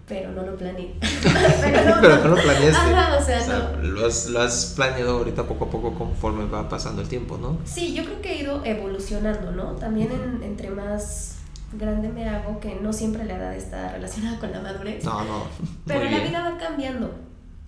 pero 0.06 0.30
no 0.32 0.42
lo 0.42 0.56
planeé. 0.56 0.94
pero, 1.22 1.84
no, 1.84 2.00
pero 2.00 2.16
no, 2.18 2.36
lo 2.36 2.42
planeaste. 2.42 2.94
Ajá, 2.94 3.16
o 3.16 3.24
sea, 3.24 3.46
no. 3.46 3.82
Lo 3.82 4.06
has, 4.06 4.28
lo 4.28 4.40
has, 4.40 4.74
planeado 4.76 5.18
ahorita 5.18 5.44
poco 5.44 5.64
a 5.64 5.70
poco 5.70 5.94
conforme 5.94 6.44
va 6.44 6.68
pasando 6.68 7.00
el 7.00 7.08
tiempo, 7.08 7.38
¿no? 7.38 7.58
Sí, 7.64 7.94
yo 7.94 8.04
creo 8.04 8.20
que 8.20 8.32
he 8.32 8.42
ido 8.42 8.62
evolucionando, 8.64 9.50
¿no? 9.50 9.72
También 9.72 10.12
en, 10.12 10.42
entre 10.42 10.70
más 10.70 11.37
grande 11.72 12.08
me 12.08 12.28
hago, 12.28 12.60
que 12.60 12.76
no 12.76 12.92
siempre 12.92 13.24
la 13.24 13.36
edad 13.36 13.54
está 13.54 13.92
relacionada 13.92 14.38
con 14.38 14.50
la 14.50 14.60
madurez. 14.60 15.04
No, 15.04 15.24
no. 15.24 15.44
Pero 15.86 16.04
la 16.04 16.20
vida 16.20 16.50
va 16.50 16.58
cambiando. 16.58 17.10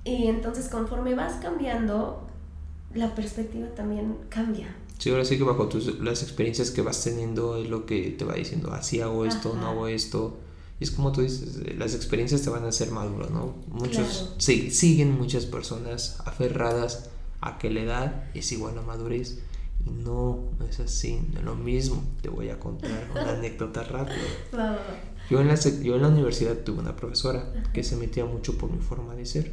Y 0.04 0.26
entonces 0.28 0.68
conforme 0.68 1.14
vas 1.14 1.34
cambiando, 1.34 2.26
la 2.94 3.14
perspectiva 3.14 3.68
también 3.68 4.16
cambia. 4.28 4.74
Sí, 4.98 5.10
ahora 5.10 5.24
sí 5.24 5.38
que 5.38 5.44
bajo 5.44 5.68
tus, 5.68 5.98
las 6.00 6.22
experiencias 6.22 6.70
que 6.70 6.82
vas 6.82 7.02
teniendo 7.02 7.56
es 7.56 7.68
lo 7.68 7.86
que 7.86 8.10
te 8.10 8.24
va 8.24 8.34
diciendo, 8.34 8.72
así 8.72 9.00
hago 9.00 9.24
esto, 9.24 9.54
no 9.54 9.68
hago 9.68 9.86
esto. 9.86 10.38
Y 10.78 10.84
es 10.84 10.90
como 10.90 11.12
tú 11.12 11.22
dices, 11.22 11.58
las 11.78 11.94
experiencias 11.94 12.42
te 12.42 12.50
van 12.50 12.64
a 12.64 12.68
hacer 12.68 12.90
maduro, 12.90 13.28
¿no? 13.30 13.54
Muchos, 13.68 14.34
sí, 14.38 14.70
siguen 14.70 15.16
muchas 15.18 15.46
personas 15.46 16.18
aferradas 16.24 17.10
a 17.40 17.58
que 17.58 17.70
la 17.70 17.80
edad 17.80 18.24
es 18.34 18.52
igual 18.52 18.78
a 18.78 18.82
madurez. 18.82 19.38
No, 19.90 20.50
no 20.58 20.64
es 20.66 20.80
así, 20.80 21.20
no 21.32 21.40
es 21.40 21.44
lo 21.44 21.54
mismo. 21.54 22.02
Te 22.22 22.28
voy 22.28 22.50
a 22.50 22.58
contar 22.58 23.08
una 23.12 23.30
anécdota 23.36 23.82
rápida. 23.82 24.78
Yo 25.28 25.40
en, 25.40 25.48
la, 25.48 25.56
yo 25.56 25.96
en 25.96 26.02
la 26.02 26.08
universidad 26.08 26.56
tuve 26.58 26.80
una 26.80 26.96
profesora 26.96 27.52
que 27.72 27.84
se 27.84 27.96
metía 27.96 28.24
mucho 28.24 28.56
por 28.56 28.70
mi 28.70 28.78
forma 28.78 29.14
de 29.14 29.26
ser. 29.26 29.52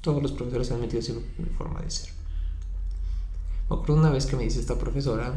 Todos 0.00 0.22
los 0.22 0.32
profesores 0.32 0.66
se 0.68 0.74
han 0.74 0.80
metido 0.80 1.02
por 1.36 1.46
mi 1.46 1.54
forma 1.54 1.80
de 1.80 1.90
ser. 1.90 2.10
Me 3.70 3.76
acuerdo 3.76 3.94
una 3.94 4.10
vez 4.10 4.26
que 4.26 4.36
me 4.36 4.44
dice 4.44 4.60
esta 4.60 4.78
profesora, 4.78 5.34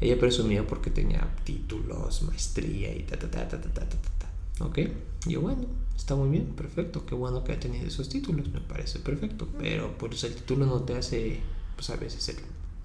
ella 0.00 0.18
presumía 0.18 0.66
porque 0.66 0.90
tenía 0.90 1.34
títulos, 1.44 2.22
maestría 2.22 2.94
y 2.94 3.02
ta 3.04 3.18
ta 3.18 3.30
ta 3.30 3.48
ta 3.48 3.58
ta 3.60 3.70
ta 3.72 3.86
ta 3.86 4.64
¿Ok? 4.64 4.78
Y 5.26 5.32
yo, 5.32 5.40
bueno, 5.40 5.64
está 5.96 6.14
muy 6.14 6.28
bien, 6.28 6.46
perfecto, 6.54 7.04
qué 7.06 7.14
bueno 7.14 7.42
que 7.44 7.52
ha 7.52 7.60
tenido 7.60 7.86
esos 7.86 8.08
títulos, 8.08 8.48
me 8.50 8.60
parece 8.60 8.98
perfecto, 8.98 9.48
pero 9.58 9.96
pues 9.98 10.22
el 10.24 10.34
título 10.34 10.66
no 10.66 10.82
te 10.82 10.96
hace, 10.96 11.40
pues 11.74 11.90
a 11.90 11.96
veces 11.96 12.22
ser, 12.22 12.36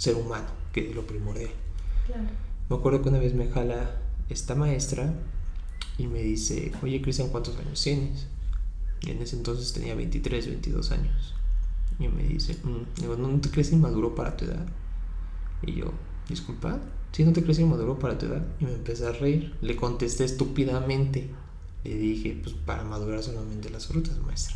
ser 0.02 0.16
humano, 0.16 0.48
que 0.74 0.90
es 0.90 0.96
lo 0.96 1.06
primordial. 1.06 1.52
Claro. 2.08 2.24
Me 2.70 2.76
acuerdo 2.76 3.04
que 3.04 3.10
una 3.10 3.20
vez 3.20 3.36
me 3.36 3.48
jala 3.50 4.02
esta 4.30 4.56
maestra 4.56 5.14
y 6.00 6.08
me 6.08 6.24
dice, 6.24 6.72
oye 6.82 7.04
Cristian, 7.04 7.30
¿cuántos 7.30 7.56
años 7.58 7.84
tienes? 7.84 8.26
Y 9.02 9.12
en 9.12 9.22
ese 9.22 9.36
entonces 9.36 9.72
tenía 9.74 9.94
23, 9.94 10.48
22 10.48 10.92
años. 10.92 11.36
Y 12.00 12.08
me 12.08 12.24
dice, 12.24 12.58
mm", 12.64 13.00
digo, 13.00 13.16
¿no 13.16 13.40
te 13.42 13.52
crees 13.52 13.72
inmaduro 13.74 14.16
para 14.16 14.36
tu 14.36 14.46
edad? 14.46 14.66
Y 15.62 15.74
yo, 15.74 15.94
disculpa, 16.28 16.80
si 17.12 17.24
no 17.24 17.32
te 17.32 17.44
crees 17.44 17.60
inmaduro 17.60 18.00
para 18.00 18.18
tu 18.18 18.26
edad? 18.26 18.44
Y 18.60 18.66
me 18.66 18.74
empecé 18.74 19.06
a 19.06 19.12
reír. 19.12 19.56
Le 19.62 19.76
contesté 19.76 20.24
estúpidamente, 20.24 21.30
le 21.84 21.96
dije, 21.96 22.40
pues 22.42 22.56
para 22.56 22.84
madurar 22.84 23.22
solamente 23.22 23.70
las 23.70 23.86
frutas, 23.86 24.18
maestra. 24.18 24.56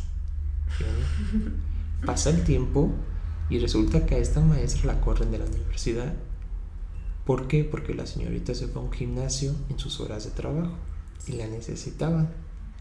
Pasa 2.04 2.30
el 2.30 2.42
tiempo 2.42 2.92
y 3.48 3.58
resulta 3.58 4.06
que 4.06 4.16
a 4.16 4.18
esta 4.18 4.40
maestra 4.40 4.94
la 4.94 5.00
corren 5.00 5.30
de 5.30 5.38
la 5.38 5.44
universidad. 5.44 6.14
¿Por 7.24 7.48
qué? 7.48 7.64
Porque 7.64 7.94
la 7.94 8.06
señorita 8.06 8.54
se 8.54 8.68
fue 8.68 8.82
a 8.82 8.84
un 8.84 8.92
gimnasio 8.92 9.52
en 9.68 9.78
sus 9.78 10.00
horas 10.00 10.24
de 10.24 10.30
trabajo 10.30 10.74
y 11.26 11.32
la 11.32 11.46
necesitaban. 11.46 12.32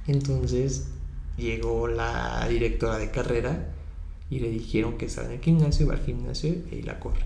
Entonces 0.08 0.88
llegó 1.38 1.88
la 1.88 2.48
directora 2.48 2.98
de 2.98 3.12
carrera 3.12 3.74
y 4.30 4.40
le 4.40 4.50
dijeron 4.50 4.98
que 4.98 5.06
estaba 5.06 5.28
en 5.28 5.34
el 5.34 5.42
gimnasio, 5.42 5.88
va 5.88 5.94
al 5.94 6.06
gimnasio 6.06 6.56
y 6.72 6.82
la 6.84 7.00
corre. 7.00 7.26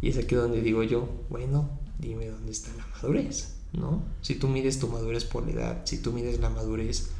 Y 0.00 0.10
es 0.10 0.18
aquí 0.18 0.34
donde 0.34 0.60
digo 0.60 0.82
yo, 0.82 1.08
bueno, 1.28 1.70
dime 1.98 2.26
dónde 2.26 2.52
está 2.52 2.70
la 2.76 2.86
madurez. 2.86 3.54
¿no? 3.72 4.02
Si 4.22 4.36
tú 4.36 4.48
mides 4.48 4.78
tu 4.78 4.88
madurez 4.88 5.24
por 5.24 5.44
la 5.46 5.52
edad, 5.52 5.82
si 5.84 5.98
tú 5.98 6.12
mides 6.12 6.40
la 6.40 6.50
madurez 6.50 7.10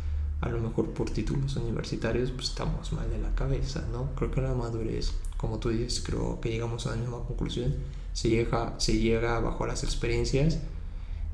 a 0.40 0.48
lo 0.48 0.60
mejor 0.60 0.90
por 0.90 1.10
títulos 1.10 1.56
universitarios, 1.56 2.30
pues 2.30 2.48
estamos 2.48 2.92
mal 2.92 3.10
de 3.10 3.18
la 3.18 3.34
cabeza, 3.34 3.84
¿no? 3.92 4.14
Creo 4.14 4.30
que 4.30 4.40
la 4.40 4.54
madurez, 4.54 5.12
como 5.38 5.58
tú 5.58 5.70
dices, 5.70 6.02
creo 6.04 6.40
que 6.40 6.50
llegamos 6.50 6.86
a 6.86 6.90
la 6.90 6.96
misma 6.96 7.18
conclusión, 7.26 7.74
se 8.12 8.28
llega, 8.28 8.74
se 8.78 8.98
llega 8.98 9.40
bajo 9.40 9.66
las 9.66 9.84
experiencias 9.84 10.58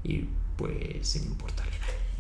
y 0.04 0.26
pues 0.56 1.08
sin 1.08 1.24
importar 1.24 1.66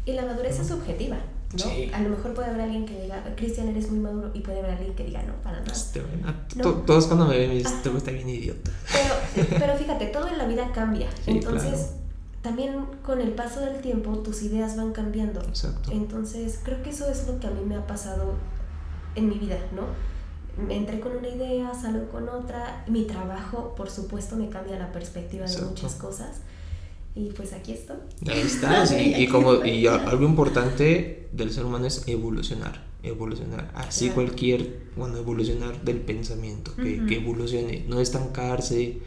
Y 0.06 0.12
la 0.14 0.24
madurez 0.24 0.58
es 0.58 0.66
subjetiva, 0.66 1.18
¿no? 1.52 1.94
A 1.94 2.00
lo 2.00 2.08
mejor 2.08 2.32
puede 2.34 2.48
haber 2.48 2.62
alguien 2.62 2.86
que 2.86 3.02
diga, 3.02 3.22
Cristian, 3.36 3.68
eres 3.68 3.90
muy 3.90 4.00
maduro, 4.00 4.30
y 4.34 4.40
puede 4.40 4.60
haber 4.60 4.72
alguien 4.72 4.94
que 4.94 5.04
diga, 5.04 5.22
no, 5.22 5.34
para 5.42 5.60
nada. 5.60 5.72
Este, 5.72 6.02
todos 6.62 7.06
cuando 7.06 7.26
me 7.26 7.36
ven 7.36 7.50
me 7.50 7.56
dicen, 7.56 7.82
te 7.82 7.90
gusta 7.90 8.10
bien 8.10 8.28
idiota. 8.28 8.70
Pero, 8.90 9.46
pero 9.58 9.76
fíjate, 9.76 10.06
todo 10.06 10.26
en 10.26 10.38
la 10.38 10.46
vida 10.46 10.72
cambia. 10.72 11.08
Entonces, 11.26 11.90
también 12.40 12.86
con 13.04 13.20
el 13.20 13.32
paso 13.32 13.60
del 13.60 13.82
tiempo 13.82 14.18
tus 14.18 14.42
ideas 14.42 14.76
van 14.76 14.92
cambiando. 14.92 15.42
Exacto. 15.42 15.92
Entonces, 15.92 16.60
creo 16.64 16.82
que 16.82 16.90
eso 16.90 17.08
es 17.10 17.26
lo 17.28 17.38
que 17.38 17.46
a 17.46 17.50
mí 17.50 17.60
me 17.66 17.76
ha 17.76 17.86
pasado 17.86 18.32
en 19.14 19.28
mi 19.28 19.38
vida, 19.38 19.58
¿no? 19.74 20.13
Entré 20.68 21.00
con 21.00 21.16
una 21.16 21.28
idea, 21.28 21.74
salgo 21.74 22.08
con 22.08 22.28
otra. 22.28 22.84
Mi 22.88 23.04
trabajo, 23.04 23.74
por 23.76 23.90
supuesto, 23.90 24.36
me 24.36 24.48
cambia 24.48 24.78
la 24.78 24.92
perspectiva 24.92 25.46
de 25.46 25.62
muchas 25.62 25.94
cosas. 25.94 26.40
Y 27.14 27.30
pues 27.30 27.52
aquí 27.52 27.72
estoy. 27.72 27.96
Ahí 28.26 28.40
estás. 28.40 28.92
y, 28.98 29.26
como, 29.28 29.64
y 29.64 29.86
algo 29.86 30.24
importante 30.24 31.28
del 31.32 31.52
ser 31.52 31.64
humano 31.64 31.86
es 31.86 32.06
evolucionar. 32.06 32.84
Evolucionar. 33.02 33.70
Así 33.74 34.10
cualquier, 34.10 34.90
bueno, 34.96 35.18
evolucionar 35.18 35.82
del 35.84 36.00
pensamiento. 36.00 36.74
Que, 36.76 37.04
que 37.06 37.16
evolucione. 37.16 37.84
No 37.88 38.00
estancarse, 38.00 39.00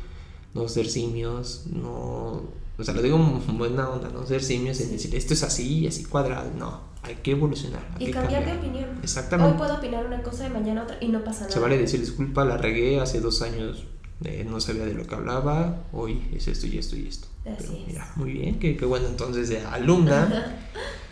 no 0.53 0.67
ser 0.67 0.87
simios, 0.87 1.65
no 1.67 2.57
o 2.79 2.83
sea, 2.83 2.93
lo 2.93 3.01
digo 3.01 3.17
buena 3.17 3.89
onda, 3.89 4.09
no 4.09 4.25
ser 4.25 4.43
simios 4.43 4.79
en 4.81 4.91
decir 4.91 5.15
esto 5.15 5.33
es 5.33 5.41
así 5.43 5.79
y 5.79 5.87
así 5.87 6.05
cuadrado. 6.05 6.51
No, 6.57 6.81
hay 7.07 7.15
que 7.15 7.31
evolucionar. 7.31 7.81
y 7.99 8.11
cambiar 8.11 8.45
de 8.45 8.53
opinión. 8.53 8.85
Exactamente. 9.01 9.51
Hoy 9.51 9.57
puedo 9.57 9.75
opinar 9.75 10.05
una 10.05 10.21
cosa 10.21 10.47
y 10.47 10.49
mañana 10.49 10.83
otra 10.83 10.97
y 11.01 11.07
no 11.07 11.23
pasa 11.23 11.41
nada. 11.41 11.51
Se 11.51 11.59
vale 11.59 11.77
decir 11.77 11.99
disculpa, 11.99 12.45
la 12.45 12.57
regué 12.57 12.99
hace 12.99 13.19
dos 13.19 13.41
años, 13.41 13.83
eh, 14.23 14.45
no 14.49 14.59
sabía 14.59 14.85
de 14.85 14.93
lo 14.93 15.05
que 15.05 15.15
hablaba, 15.15 15.83
hoy 15.91 16.21
es 16.35 16.47
esto 16.47 16.67
y 16.67 16.77
esto 16.77 16.95
y 16.95 17.07
esto. 17.07 17.27
Así 17.45 17.77
es. 17.81 17.87
Mira, 17.87 18.11
muy 18.15 18.31
bien, 18.31 18.59
qué, 18.59 18.73
bueno. 18.85 19.07
Entonces, 19.07 19.49
de 19.49 19.61
alumna. 19.61 20.57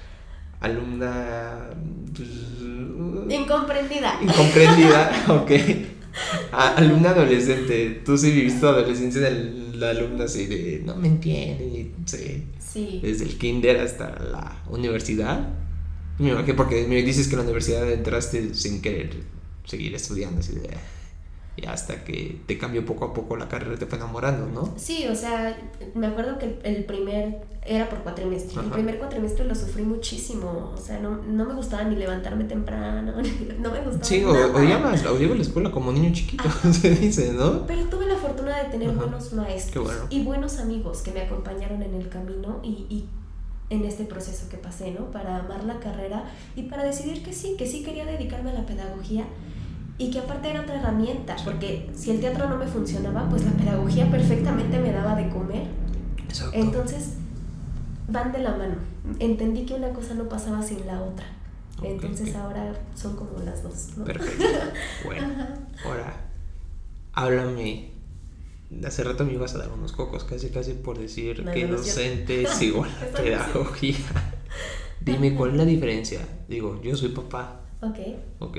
alumna. 0.59 1.69
Pues, 2.15 2.29
incomprendida. 3.29 4.19
Incomprendida, 4.21 5.25
ok. 5.29 5.51
alumna 6.51 7.09
adolescente. 7.11 8.01
Tú 8.05 8.17
sí 8.17 8.31
viviste 8.31 8.65
adolescencia 8.65 9.21
del 9.21 9.65
la 9.79 9.89
alumna 9.89 10.25
así 10.25 10.45
de, 10.45 10.81
no 10.85 10.95
me 10.95 11.07
entiende, 11.07 11.91
sí. 12.05 12.99
Desde 13.01 13.23
el 13.23 13.37
kinder 13.37 13.79
hasta 13.79 14.19
la 14.19 14.63
universidad. 14.69 15.47
Me 16.19 16.29
imagino 16.29 16.55
porque 16.55 16.87
me 16.87 17.01
dices 17.01 17.27
que 17.27 17.33
en 17.33 17.39
la 17.39 17.43
universidad 17.43 17.91
entraste 17.91 18.53
sin 18.53 18.81
querer 18.81 19.11
seguir 19.65 19.93
estudiando, 19.95 20.39
así 20.39 20.53
de 20.53 20.69
y 21.57 21.65
hasta 21.67 22.03
que 22.03 22.41
te 22.45 22.57
cambió 22.57 22.85
poco 22.85 23.05
a 23.05 23.13
poco 23.13 23.37
la 23.37 23.47
carrera, 23.47 23.77
te 23.77 23.85
fue 23.85 23.97
enamorando, 23.97 24.47
¿no? 24.47 24.73
Sí, 24.77 25.07
o 25.07 25.15
sea, 25.15 25.57
me 25.93 26.07
acuerdo 26.07 26.37
que 26.37 26.59
el 26.63 26.83
primer 26.83 27.43
era 27.65 27.89
por 27.89 27.99
cuatrimestre. 27.99 28.61
El 28.61 28.71
primer 28.71 28.97
cuatrimestre 28.97 29.45
lo 29.45 29.55
sufrí 29.55 29.83
muchísimo, 29.83 30.73
o 30.75 30.77
sea, 30.77 30.99
no, 30.99 31.21
no 31.23 31.45
me 31.45 31.53
gustaba 31.53 31.85
ni 31.85 31.95
levantarme 31.95 32.43
temprano, 32.43 33.13
no 33.59 33.71
me 33.71 33.79
gustaba. 33.79 34.03
Sí, 34.03 34.23
odiaba, 34.23 34.91
odiaba 35.11 35.35
la 35.35 35.41
escuela 35.41 35.71
como 35.71 35.93
niño 35.93 36.11
chiquito, 36.13 36.43
se 36.71 36.93
dice, 36.95 37.31
¿no? 37.31 37.65
Pero 37.65 37.85
tuve 37.85 38.05
la 38.05 38.17
fortuna 38.17 38.61
de 38.61 38.69
tener 38.69 38.91
buenos 38.91 39.31
maestros 39.31 39.91
y 40.09 40.23
buenos 40.23 40.59
amigos 40.59 41.01
que 41.01 41.11
me 41.11 41.21
acompañaron 41.21 41.81
en 41.81 41.93
el 41.93 42.09
camino 42.09 42.59
y, 42.63 42.85
y 42.89 43.05
en 43.69 43.83
este 43.83 44.05
proceso 44.05 44.47
que 44.49 44.57
pasé, 44.57 44.91
¿no? 44.91 45.11
Para 45.11 45.37
amar 45.37 45.63
la 45.63 45.79
carrera 45.79 46.25
y 46.55 46.63
para 46.63 46.83
decidir 46.83 47.23
que 47.23 47.33
sí, 47.33 47.55
que 47.57 47.65
sí 47.65 47.83
quería 47.83 48.05
dedicarme 48.05 48.51
a 48.51 48.53
la 48.53 48.65
pedagogía 48.65 49.25
y 49.97 50.11
que 50.11 50.19
aparte 50.19 50.49
era 50.49 50.61
otra 50.61 50.79
herramienta, 50.79 51.35
porque 51.43 51.89
si 51.95 52.11
el 52.11 52.19
teatro 52.19 52.49
no 52.49 52.57
me 52.57 52.67
funcionaba, 52.67 53.29
pues 53.29 53.45
la 53.45 53.51
pedagogía 53.51 54.09
perfectamente 54.11 54.77
me 54.79 54.91
daba 54.91 55.15
de 55.15 55.29
comer. 55.29 55.67
Exacto. 56.27 56.57
Entonces, 56.57 57.13
van 58.07 58.31
de 58.31 58.39
la 58.39 58.51
mano. 58.51 58.75
Entendí 59.19 59.65
que 59.65 59.73
una 59.73 59.89
cosa 59.89 60.13
no 60.13 60.27
pasaba 60.27 60.61
sin 60.61 60.85
la 60.85 61.01
otra. 61.01 61.25
Entonces 61.83 62.35
ahora 62.35 62.73
son 62.93 63.15
como 63.15 63.39
las 63.39 63.63
dos. 63.63 63.97
¿no? 63.97 64.05
Perfecto. 64.05 64.45
Bueno, 65.05 65.27
ahora, 65.85 66.13
háblame. 67.13 67.94
Hace 68.85 69.03
rato 69.03 69.25
me 69.25 69.33
ibas 69.33 69.55
a 69.55 69.59
dar 69.59 69.71
unos 69.71 69.91
cocos, 69.91 70.23
casi 70.23 70.49
casi 70.49 70.73
por 70.73 70.97
decir 70.97 71.45
que 71.53 71.67
docente 71.67 72.43
es 72.43 72.61
igual 72.61 72.89
a 72.89 73.15
pedagogía. 73.15 73.97
Dime 75.01 75.35
cuál 75.35 75.51
es 75.51 75.57
la 75.57 75.65
diferencia. 75.65 76.19
Digo, 76.47 76.81
yo 76.81 76.95
soy 76.95 77.09
papá. 77.09 77.61
Ok. 77.81 77.99
Ok. 78.39 78.57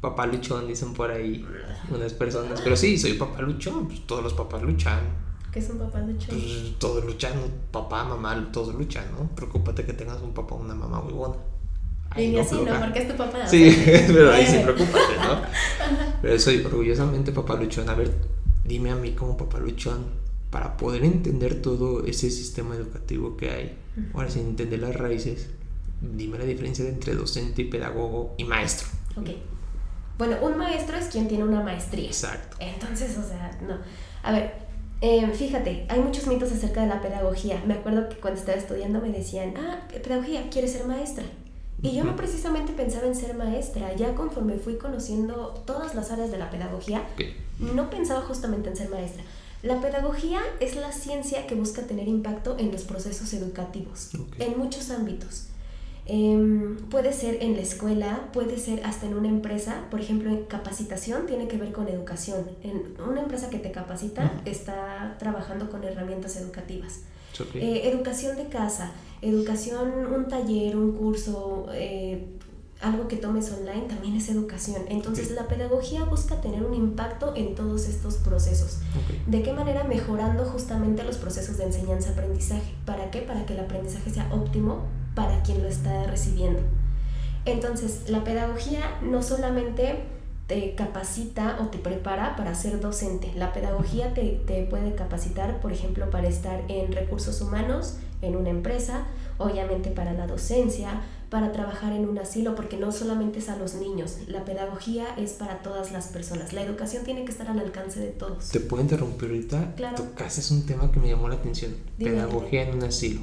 Papá 0.00 0.26
luchón, 0.26 0.66
dicen 0.66 0.92
por 0.92 1.10
ahí 1.10 1.44
unas 1.90 2.12
personas. 2.14 2.60
Pero 2.62 2.76
sí, 2.76 2.98
soy 2.98 3.14
papá 3.14 3.42
luchón. 3.42 3.86
Pues 3.86 4.06
todos 4.06 4.22
los 4.22 4.34
papás 4.34 4.62
luchan. 4.62 5.00
¿Qué 5.52 5.60
es 5.60 5.70
un 5.70 5.78
papá 5.78 6.00
luchón? 6.00 6.28
Pues 6.28 6.78
todos 6.78 7.04
luchan. 7.04 7.34
Papá, 7.70 8.04
mamá, 8.04 8.50
todos 8.52 8.74
luchan, 8.74 9.04
¿no? 9.12 9.28
Preocúpate 9.34 9.84
que 9.84 9.92
tengas 9.92 10.20
un 10.20 10.34
papá 10.34 10.54
o 10.54 10.58
una 10.58 10.74
mamá 10.74 11.00
muy 11.00 11.12
buena. 11.12 11.36
Y 12.16 12.36
así, 12.36 12.56
¿no? 12.56 12.80
Porque 12.80 13.00
es 13.00 13.08
tu 13.08 13.16
papá. 13.16 13.46
Sí, 13.46 13.76
pero 14.06 14.32
ahí 14.32 14.46
sí, 14.46 14.58
preocúpate, 14.62 15.16
¿no? 15.22 15.40
Pero 16.22 16.38
soy 16.38 16.64
orgullosamente 16.64 17.30
papá 17.30 17.54
luchón. 17.56 17.88
A 17.88 17.94
ver, 17.94 18.10
dime 18.66 18.90
a 18.90 18.96
mí 18.96 19.12
como 19.12 19.36
papá 19.36 19.58
luchón, 19.58 20.04
para 20.50 20.76
poder 20.76 21.04
entender 21.04 21.60
todo 21.60 22.04
ese 22.04 22.30
sistema 22.30 22.74
educativo 22.76 23.36
que 23.36 23.50
hay, 23.50 23.78
ahora 24.14 24.30
sin 24.30 24.48
entender 24.48 24.80
las 24.80 24.94
raíces, 24.94 25.48
dime 26.00 26.38
la 26.38 26.44
diferencia 26.44 26.88
entre 26.88 27.14
docente 27.14 27.62
y 27.62 27.64
pedagogo 27.66 28.34
y 28.38 28.44
maestro. 28.44 28.88
Ok. 29.16 29.30
Bueno, 30.18 30.36
un 30.42 30.56
maestro 30.56 30.96
es 30.96 31.06
quien 31.06 31.28
tiene 31.28 31.44
una 31.44 31.62
maestría. 31.62 32.06
Exacto. 32.06 32.56
Entonces, 32.60 33.18
o 33.18 33.22
sea, 33.22 33.58
no. 33.66 33.78
A 34.22 34.32
ver, 34.32 34.54
eh, 35.02 35.30
fíjate, 35.30 35.84
hay 35.90 36.00
muchos 36.00 36.26
mitos 36.26 36.50
acerca 36.52 36.80
de 36.80 36.86
la 36.86 37.02
pedagogía. 37.02 37.62
Me 37.66 37.74
acuerdo 37.74 38.08
que 38.08 38.16
cuando 38.16 38.40
estaba 38.40 38.56
estudiando 38.56 39.00
me 39.00 39.10
decían, 39.10 39.54
ah, 39.58 39.86
pedagogía, 40.02 40.48
¿quieres 40.48 40.72
ser 40.72 40.86
maestra? 40.86 41.24
Y 41.82 41.94
yo 41.94 42.04
no 42.04 42.16
precisamente 42.16 42.72
pensaba 42.72 43.06
en 43.06 43.14
ser 43.14 43.34
maestra, 43.34 43.94
ya 43.94 44.14
conforme 44.14 44.56
fui 44.56 44.76
conociendo 44.78 45.62
todas 45.66 45.94
las 45.94 46.10
áreas 46.10 46.30
de 46.30 46.38
la 46.38 46.50
pedagogía, 46.50 47.02
no 47.58 47.90
pensaba 47.90 48.22
justamente 48.22 48.70
en 48.70 48.76
ser 48.76 48.90
maestra. 48.90 49.22
La 49.62 49.80
pedagogía 49.80 50.40
es 50.60 50.76
la 50.76 50.92
ciencia 50.92 51.46
que 51.46 51.54
busca 51.54 51.82
tener 51.82 52.08
impacto 52.08 52.56
en 52.58 52.70
los 52.70 52.82
procesos 52.82 53.32
educativos, 53.32 54.10
en 54.38 54.58
muchos 54.58 54.90
ámbitos. 54.90 55.46
Em, 56.08 56.76
puede 56.88 57.12
ser 57.12 57.42
en 57.42 57.56
la 57.56 57.62
escuela, 57.62 58.28
puede 58.32 58.58
ser 58.58 58.84
hasta 58.86 59.06
en 59.06 59.14
una 59.14 59.28
empresa, 59.28 59.86
por 59.90 60.00
ejemplo, 60.00 60.30
en 60.30 60.44
capacitación 60.44 61.26
tiene 61.26 61.48
que 61.48 61.56
ver 61.56 61.72
con 61.72 61.88
educación. 61.88 62.48
En 62.62 62.94
una 63.04 63.22
empresa 63.22 63.50
que 63.50 63.58
te 63.58 63.72
capacita 63.72 64.40
está 64.44 65.16
trabajando 65.18 65.68
con 65.68 65.82
herramientas 65.82 66.36
educativas. 66.36 67.00
Eh, 67.54 67.82
educación 67.84 68.36
de 68.36 68.46
casa, 68.46 68.92
educación, 69.20 70.06
un 70.14 70.28
taller, 70.28 70.76
un 70.76 70.92
curso, 70.92 71.66
eh, 71.72 72.35
algo 72.86 73.08
que 73.08 73.16
tomes 73.16 73.52
online 73.52 73.86
también 73.88 74.14
es 74.16 74.28
educación. 74.28 74.82
Entonces 74.88 75.30
la 75.32 75.48
pedagogía 75.48 76.04
busca 76.04 76.40
tener 76.40 76.62
un 76.64 76.74
impacto 76.74 77.34
en 77.34 77.54
todos 77.54 77.88
estos 77.88 78.14
procesos. 78.14 78.78
¿De 79.26 79.42
qué 79.42 79.52
manera? 79.52 79.84
Mejorando 79.84 80.44
justamente 80.44 81.02
los 81.02 81.16
procesos 81.16 81.58
de 81.58 81.64
enseñanza-aprendizaje. 81.64 82.74
¿Para 82.84 83.10
qué? 83.10 83.20
Para 83.22 83.44
que 83.44 83.54
el 83.54 83.60
aprendizaje 83.60 84.10
sea 84.10 84.28
óptimo 84.32 84.84
para 85.14 85.42
quien 85.42 85.62
lo 85.62 85.68
está 85.68 86.04
recibiendo. 86.04 86.60
Entonces 87.44 88.08
la 88.08 88.24
pedagogía 88.24 88.98
no 89.02 89.22
solamente 89.22 90.04
te 90.46 90.76
capacita 90.76 91.58
o 91.60 91.66
te 91.66 91.78
prepara 91.78 92.36
para 92.36 92.54
ser 92.54 92.80
docente. 92.80 93.32
La 93.34 93.52
pedagogía 93.52 94.14
te, 94.14 94.40
te, 94.46 94.62
puede 94.64 94.94
capacitar, 94.94 95.60
por 95.60 95.72
ejemplo, 95.72 96.08
para 96.10 96.28
estar 96.28 96.62
en 96.68 96.92
recursos 96.92 97.40
humanos, 97.40 97.96
en 98.22 98.36
una 98.36 98.50
empresa, 98.50 99.06
obviamente 99.38 99.90
para 99.90 100.12
la 100.12 100.26
docencia, 100.26 101.00
para 101.30 101.52
trabajar 101.52 101.92
en 101.92 102.08
un 102.08 102.18
asilo, 102.18 102.54
porque 102.54 102.76
no 102.76 102.92
solamente 102.92 103.40
es 103.40 103.48
a 103.48 103.56
los 103.56 103.74
niños, 103.74 104.18
la 104.28 104.44
pedagogía 104.44 105.06
es 105.16 105.32
para 105.32 105.62
todas 105.62 105.92
las 105.92 106.08
personas. 106.08 106.52
La 106.52 106.62
educación 106.62 107.04
tiene 107.04 107.24
que 107.24 107.32
estar 107.32 107.48
al 107.48 107.58
alcance 107.58 108.00
de 108.00 108.10
todos. 108.10 108.48
¿Te 108.50 108.60
puedo 108.60 108.82
interrumpir 108.82 109.30
ahorita? 109.30 109.74
Claro. 109.74 109.96
Tocaste 109.96 110.40
es 110.40 110.50
un 110.50 110.64
tema 110.64 110.92
que 110.92 111.00
me 111.00 111.08
llamó 111.08 111.28
la 111.28 111.36
atención. 111.36 111.74
pedagogía 111.98 112.68
en 112.68 112.76
un 112.76 112.84
asilo. 112.84 113.20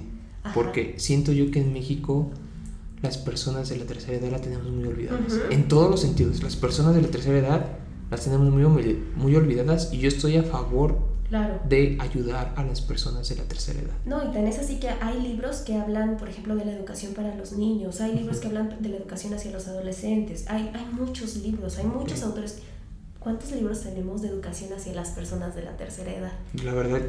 Porque 0.54 0.96
siento 0.98 1.32
yo 1.32 1.50
que 1.52 1.62
en 1.62 1.72
México 1.72 2.30
las 3.02 3.18
personas 3.18 3.70
de 3.70 3.78
la 3.78 3.86
tercera 3.86 4.18
edad 4.18 4.32
la 4.32 4.42
tenemos 4.42 4.68
muy 4.68 4.86
olvidadas. 4.86 5.40
En 5.50 5.68
todos 5.70 5.90
los 5.90 6.02
sentidos. 6.02 6.44
Las 6.44 6.58
personas 6.58 6.96
de 6.96 7.02
la 7.02 7.08
tercera 7.08 7.38
edad 7.38 7.78
las 8.12 8.24
tenemos 8.26 8.52
muy, 8.52 8.64
muy 9.16 9.36
olvidadas 9.36 9.94
y 9.94 10.00
yo 10.00 10.10
estoy 10.10 10.36
a 10.38 10.44
favor 10.44 11.13
de 11.68 11.98
ayudar 12.00 12.54
a 12.56 12.64
las 12.64 12.82
personas 12.82 13.28
de 13.30 13.36
la 13.36 13.44
tercera 13.44 13.80
edad. 13.80 13.96
No, 14.06 14.24
y 14.24 14.32
tenés 14.32 14.60
así 14.60 14.80
que 14.80 14.90
hay 14.90 15.20
libros 15.22 15.58
que 15.58 15.76
hablan, 15.76 16.18
por 16.18 16.30
ejemplo, 16.30 16.56
de 16.56 16.66
la 16.66 16.74
educación 16.74 17.14
para 17.14 17.36
los 17.36 17.54
niños, 17.54 18.02
hay 18.02 18.14
libros 18.14 18.38
que 18.40 18.48
hablan 18.48 18.82
de 18.82 18.90
la 18.90 18.98
educación 18.98 19.34
hacia 19.34 19.52
los 19.52 19.68
adolescentes, 19.68 20.46
hay, 20.48 20.72
hay 20.74 20.86
muchos 20.92 21.38
libros, 21.38 21.78
hay 21.78 21.86
muchos 21.86 22.24
autores. 22.24 22.60
¿Cuántos 23.20 23.52
libros 23.52 23.82
tenemos 23.82 24.22
de 24.22 24.28
educación 24.28 24.74
hacia 24.74 24.94
las 24.94 25.10
personas 25.12 25.56
de 25.56 25.64
la 25.64 25.78
tercera 25.78 26.14
edad? 26.14 26.34
La 26.64 26.74
verdad, 26.74 27.00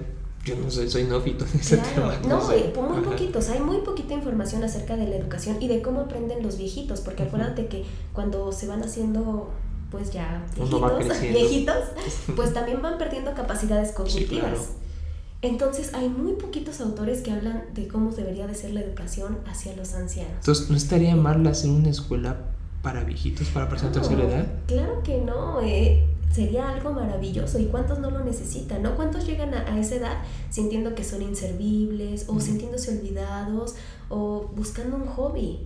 yo 0.44 0.54
no 0.56 0.70
sé, 0.70 0.88
soy 0.88 1.04
nófito 1.04 1.44
en 1.44 1.60
ese 1.60 1.78
tema. 1.78 2.16
No, 2.28 2.38
no 2.38 2.88
muy 2.88 3.02
poquitos, 3.02 3.48
hay 3.48 3.60
muy 3.60 3.78
poquita 3.78 4.14
información 4.14 4.62
acerca 4.62 4.96
de 4.96 5.08
la 5.08 5.16
educación 5.16 5.56
y 5.60 5.68
de 5.68 5.82
cómo 5.82 6.00
aprenden 6.00 6.42
los 6.42 6.58
viejitos, 6.58 7.00
porque 7.00 7.24
acuérdate 7.24 7.66
que 7.66 7.84
cuando 8.12 8.52
se 8.52 8.66
van 8.66 8.82
haciendo 8.82 9.50
pues 9.94 10.12
ya 10.12 10.44
viejitos, 10.56 11.20
viejitos 11.20 11.84
pues 12.36 12.52
también 12.52 12.82
van 12.82 12.98
perdiendo 12.98 13.32
capacidades 13.32 13.92
cognitivas. 13.92 14.70
Entonces 15.40 15.94
hay 15.94 16.08
muy 16.08 16.32
poquitos 16.32 16.80
autores 16.80 17.20
que 17.20 17.30
hablan 17.30 17.64
de 17.74 17.86
cómo 17.86 18.10
debería 18.10 18.46
de 18.48 18.54
ser 18.54 18.72
la 18.72 18.80
educación 18.80 19.38
hacia 19.46 19.76
los 19.76 19.94
ancianos. 19.94 20.32
Entonces, 20.40 20.70
¿no 20.70 20.76
estaría 20.76 21.14
mal 21.16 21.46
hacer 21.46 21.70
una 21.70 21.90
escuela 21.90 22.36
para 22.82 23.04
viejitos, 23.04 23.48
para 23.48 23.68
personas 23.68 23.94
de 23.94 24.00
tercera 24.00 24.24
edad? 24.24 24.46
Claro 24.66 25.02
que 25.02 25.18
no, 25.20 25.60
eh, 25.60 26.06
sería 26.32 26.70
algo 26.70 26.92
maravilloso. 26.92 27.58
¿Y 27.58 27.66
cuántos 27.66 27.98
no 27.98 28.10
lo 28.10 28.24
necesitan? 28.24 28.82
¿no? 28.82 28.96
¿Cuántos 28.96 29.26
llegan 29.26 29.54
a, 29.54 29.78
esa 29.78 29.96
edad 29.96 30.22
sintiendo 30.50 30.94
que 30.94 31.04
son 31.04 31.22
inservibles 31.22 32.24
o 32.26 32.40
sintiéndose 32.40 32.98
olvidados 32.98 33.74
o 34.08 34.50
buscando 34.56 34.96
un 34.96 35.06
hobby? 35.06 35.60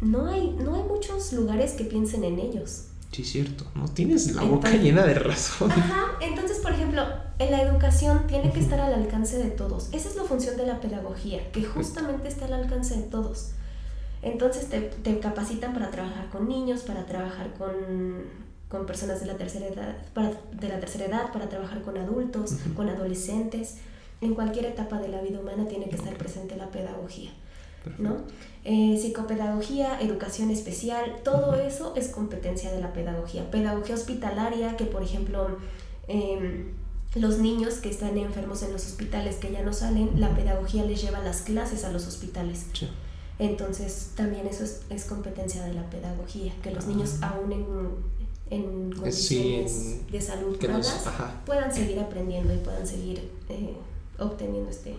No 0.00 0.28
hay, 0.28 0.56
no 0.58 0.76
hay 0.76 0.84
muchos 0.84 1.32
lugares 1.32 1.72
que 1.72 1.84
piensen 1.84 2.22
en 2.22 2.38
ellos. 2.38 2.89
Sí, 3.12 3.24
cierto. 3.24 3.64
No 3.74 3.88
tienes 3.88 4.34
la 4.34 4.42
boca 4.42 4.70
llena 4.70 5.04
de 5.04 5.14
razón. 5.14 5.70
Ajá. 5.70 6.16
Entonces, 6.20 6.58
por 6.58 6.72
ejemplo, 6.72 7.02
en 7.38 7.50
la 7.50 7.62
educación 7.62 8.26
tiene 8.26 8.52
que 8.52 8.60
estar 8.60 8.78
al 8.80 8.94
alcance 8.94 9.38
de 9.38 9.50
todos. 9.50 9.88
Esa 9.92 10.08
es 10.08 10.16
la 10.16 10.24
función 10.24 10.56
de 10.56 10.66
la 10.66 10.80
pedagogía, 10.80 11.50
que 11.50 11.64
justamente 11.64 12.28
está 12.28 12.44
al 12.44 12.52
alcance 12.52 12.94
de 12.96 13.02
todos. 13.02 13.52
Entonces 14.22 14.68
te, 14.68 14.80
te, 14.80 15.18
capacitan 15.18 15.72
para 15.72 15.90
trabajar 15.90 16.28
con 16.28 16.48
niños, 16.48 16.82
para 16.82 17.06
trabajar 17.06 17.54
con, 17.54 17.72
con 18.68 18.84
personas 18.86 19.20
de 19.20 19.26
la 19.26 19.36
tercera 19.36 19.66
edad, 19.66 19.96
para, 20.12 20.32
de 20.52 20.68
la 20.68 20.78
tercera 20.78 21.06
edad, 21.06 21.32
para 21.32 21.48
trabajar 21.48 21.82
con 21.82 21.96
adultos, 21.96 22.56
con 22.76 22.88
adolescentes. 22.88 23.76
En 24.20 24.34
cualquier 24.34 24.66
etapa 24.66 25.00
de 25.00 25.08
la 25.08 25.22
vida 25.22 25.40
humana 25.40 25.66
tiene 25.66 25.88
que 25.88 25.96
estar 25.96 26.14
presente 26.14 26.56
la 26.56 26.70
pedagogía. 26.70 27.30
¿No? 27.98 28.16
Eh, 28.64 28.98
psicopedagogía, 29.00 30.00
educación 30.00 30.50
especial, 30.50 31.20
todo 31.24 31.54
eso 31.54 31.94
es 31.96 32.08
competencia 32.08 32.70
de 32.70 32.80
la 32.80 32.92
pedagogía. 32.92 33.50
Pedagogía 33.50 33.94
hospitalaria, 33.94 34.76
que 34.76 34.84
por 34.84 35.02
ejemplo 35.02 35.58
em, 36.08 36.66
los 37.14 37.38
niños 37.38 37.74
que 37.74 37.88
están 37.88 38.18
enfermos 38.18 38.62
en 38.62 38.72
los 38.72 38.86
hospitales 38.86 39.36
que 39.36 39.50
ya 39.50 39.62
no 39.62 39.72
salen, 39.72 40.20
la 40.20 40.36
pedagogía 40.36 40.84
les 40.84 41.02
lleva 41.02 41.20
las 41.20 41.40
clases 41.40 41.84
a 41.84 41.90
los 41.90 42.06
hospitales. 42.06 42.66
Entonces, 43.38 44.10
también 44.14 44.46
eso 44.46 44.64
es, 44.64 45.04
competencia 45.06 45.64
de 45.64 45.72
la 45.72 45.88
pedagogía, 45.88 46.52
que 46.62 46.70
los 46.70 46.86
niños 46.86 47.16
aún 47.22 47.52
en, 47.52 47.66
en 48.50 48.92
condiciones 48.92 50.06
de 50.12 50.20
salud 50.20 50.60
malas 50.62 51.08
puedan 51.46 51.74
seguir 51.74 51.98
aprendiendo 51.98 52.52
y 52.52 52.58
puedan 52.58 52.86
seguir 52.86 53.30
eh, 53.48 53.74
obteniendo 54.18 54.68
este, 54.68 54.96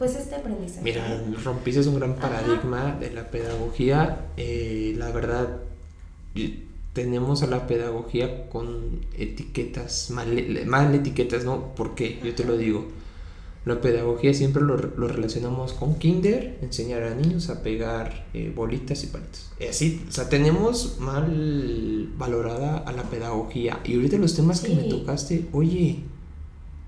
pues 0.00 0.16
este 0.16 0.34
aprendizaje. 0.34 0.82
Mira, 0.82 1.22
rompiste 1.44 1.86
un 1.86 1.96
gran 1.96 2.16
paradigma 2.16 2.96
de 2.98 3.10
la 3.10 3.30
pedagogía. 3.30 4.28
Eh, 4.38 4.94
la 4.96 5.10
verdad, 5.10 5.58
tenemos 6.94 7.42
a 7.42 7.46
la 7.46 7.66
pedagogía 7.66 8.48
con 8.48 9.00
etiquetas, 9.18 10.10
mal, 10.10 10.26
mal 10.64 10.94
etiquetas, 10.94 11.44
¿no? 11.44 11.74
¿Por 11.74 11.94
qué? 11.94 12.18
Yo 12.24 12.34
te 12.34 12.44
lo 12.44 12.56
digo 12.56 12.88
la 13.66 13.78
pedagogía 13.82 14.32
siempre 14.32 14.62
lo, 14.62 14.78
lo, 14.78 15.06
relacionamos 15.06 15.74
con 15.74 15.96
kinder, 15.96 16.58
enseñar 16.62 17.02
a 17.02 17.14
niños 17.14 17.50
a 17.50 17.62
pegar 17.62 18.26
eh, 18.32 18.50
bolitas 18.56 19.04
y 19.04 19.08
palitos. 19.08 19.50
Así, 19.68 20.02
o 20.08 20.10
sea, 20.10 20.30
tenemos 20.30 20.96
mal 20.98 22.08
valorada 22.16 22.78
a 22.78 22.92
la 22.92 23.02
pedagogía. 23.02 23.80
Y 23.84 23.96
ahorita 23.96 24.16
los 24.16 24.34
temas 24.34 24.62
que 24.62 24.74
me 24.74 24.84
tocaste, 24.84 25.46
oye, 25.52 25.98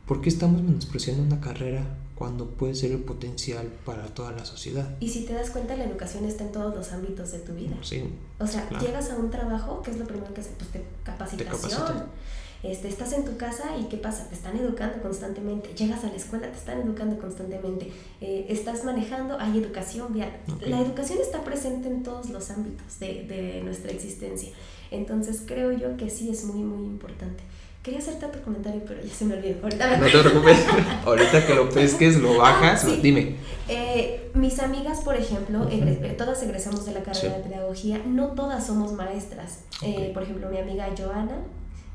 ¿por 0.06 0.22
qué 0.22 0.30
estamos 0.30 0.62
menospreciando 0.62 1.22
una 1.22 1.42
carrera 1.42 1.84
cuando 2.14 2.50
puede 2.50 2.74
ser 2.74 2.92
el 2.92 3.00
potencial 3.00 3.66
para 3.84 4.06
toda 4.06 4.32
la 4.32 4.44
sociedad? 4.44 4.96
Y 5.00 5.08
si 5.08 5.24
te 5.24 5.32
das 5.32 5.50
cuenta, 5.50 5.76
la 5.76 5.84
educación 5.84 6.24
está 6.24 6.44
en 6.44 6.52
todos 6.52 6.74
los 6.74 6.92
ámbitos 6.92 7.32
de 7.32 7.38
tu 7.38 7.54
vida. 7.54 7.76
Sí. 7.82 8.04
O 8.38 8.46
sea, 8.46 8.68
llegas 8.80 9.10
a 9.10 9.16
un 9.16 9.30
trabajo, 9.30 9.82
¿qué 9.82 9.90
es 9.90 9.98
lo 9.98 10.06
primero 10.06 10.32
que 10.34 10.40
haces? 10.40 10.54
Pues 10.58 10.70
te 10.70 10.84
capacitación. 11.04 12.04
Este, 12.62 12.86
estás 12.86 13.12
en 13.12 13.24
tu 13.24 13.36
casa 13.36 13.76
y 13.76 13.84
¿qué 13.84 13.96
pasa? 13.96 14.28
Te 14.28 14.36
están 14.36 14.56
educando 14.56 15.02
constantemente. 15.02 15.74
Llegas 15.74 16.04
a 16.04 16.06
la 16.06 16.14
escuela, 16.14 16.48
te 16.48 16.58
están 16.58 16.80
educando 16.80 17.18
constantemente. 17.18 17.92
Eh, 18.20 18.46
estás 18.48 18.84
manejando, 18.84 19.36
hay 19.40 19.58
educación 19.58 20.12
vial. 20.12 20.30
La 20.64 20.80
educación 20.80 21.18
está 21.20 21.42
presente 21.42 21.88
en 21.88 22.04
todos 22.04 22.30
los 22.30 22.50
ámbitos 22.50 23.00
de, 23.00 23.24
de, 23.24 23.62
nuestra 23.64 23.90
existencia. 23.90 24.50
Entonces 24.92 25.42
creo 25.44 25.72
yo 25.72 25.96
que 25.96 26.08
sí 26.08 26.30
es 26.30 26.44
muy, 26.44 26.62
muy 26.62 26.86
importante. 26.86 27.42
Quería 27.82 27.98
hacerte 27.98 28.26
otro 28.26 28.42
comentario, 28.42 28.80
pero 28.86 29.02
ya 29.02 29.12
se 29.12 29.24
me 29.24 29.34
olvidó. 29.34 29.56
Ahorita 29.64 29.96
No 29.96 30.06
te 30.06 30.18
preocupes. 30.20 30.64
Ahorita 31.04 31.46
que 31.46 31.54
lo 31.54 31.68
pesques, 31.68 32.16
lo 32.20 32.38
bajas. 32.38 32.82
Sí. 32.82 33.00
Dime. 33.02 33.36
Eh, 33.68 34.30
mis 34.34 34.60
amigas, 34.60 35.00
por 35.00 35.16
ejemplo, 35.16 35.66
eh, 35.68 36.14
todas 36.16 36.40
egresamos 36.44 36.86
de 36.86 36.92
la 36.92 37.02
carrera 37.02 37.20
Sí. 37.36 37.42
de 37.42 37.48
pedagogía, 37.48 38.00
no 38.06 38.28
todas 38.28 38.64
somos 38.66 38.92
maestras. 38.92 39.60
Eh, 39.82 40.12
por 40.14 40.22
ejemplo, 40.22 40.48
mi 40.48 40.58
amiga 40.58 40.86
Joana 40.96 41.38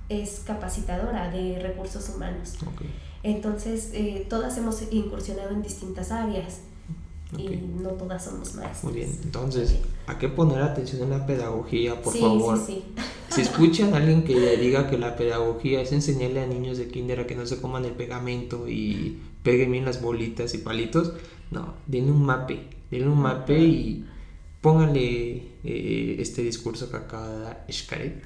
es 0.10 0.41
capacitadora 0.45 1.30
de 1.32 1.60
recursos 1.60 2.10
humanos. 2.10 2.56
Entonces, 3.23 3.91
eh, 3.93 4.26
todas 4.30 4.58
hemos 4.58 4.82
incursionado 4.91 5.52
en 5.52 5.62
distintas 5.62 6.12
áreas 6.12 6.60
ok. 7.34 7.39
y 7.39 7.47
no 7.82 7.89
todas 7.91 8.26
somos 8.26 8.56
maestras. 8.56 8.84
Muy 8.84 8.93
bien. 8.93 9.17
Entonces, 9.23 9.76
¿a 10.06 10.17
qué 10.17 10.28
poner 10.28 10.62
atención 10.62 11.02
en 11.04 11.12
la 11.12 11.26
pedagogía, 11.26 12.02
por 12.02 12.12
sí, 12.13 12.19
favor? 12.19 12.58
Sí, 12.58 12.84
sí, 12.95 13.02
Si 13.30 13.42
escuchan 13.42 13.94
a 13.94 13.98
alguien 13.98 14.24
que 14.24 14.36
le 14.36 14.58
diga 14.58 14.90
que 14.90 14.98
la 14.98 15.16
pedagogía 15.16 15.82
es 15.82 15.92
enseñarle 15.92 16.42
a 16.42 16.48
niños 16.48 16.78
de 16.78 16.88
kinder 16.88 17.20
a 17.20 17.28
que 17.28 17.36
no 17.36 17.46
se 17.46 17.62
coman 17.62 17.86
el 17.86 17.92
pegamento 17.92 18.68
y 18.68 19.20
peguen 19.44 19.72
bien 19.72 19.86
las 19.86 20.02
bolitas 20.02 20.54
y 20.54 20.60
palitos, 20.60 21.13
no, 21.52 21.76
denle 21.86 22.12
un 22.12 22.26
mape, 22.26 22.62
denle 22.90 23.08
un 23.08 23.20
mape 23.20 23.60
y 23.60 24.06
pónganle 24.62 25.44
eh, 25.63 26.16
este 26.20 26.42
discurso 26.42 26.90
que 26.90 26.98
acaba 26.98 27.28
de 27.28 27.40
dar 27.40 27.66
Xcaret. 27.72 28.24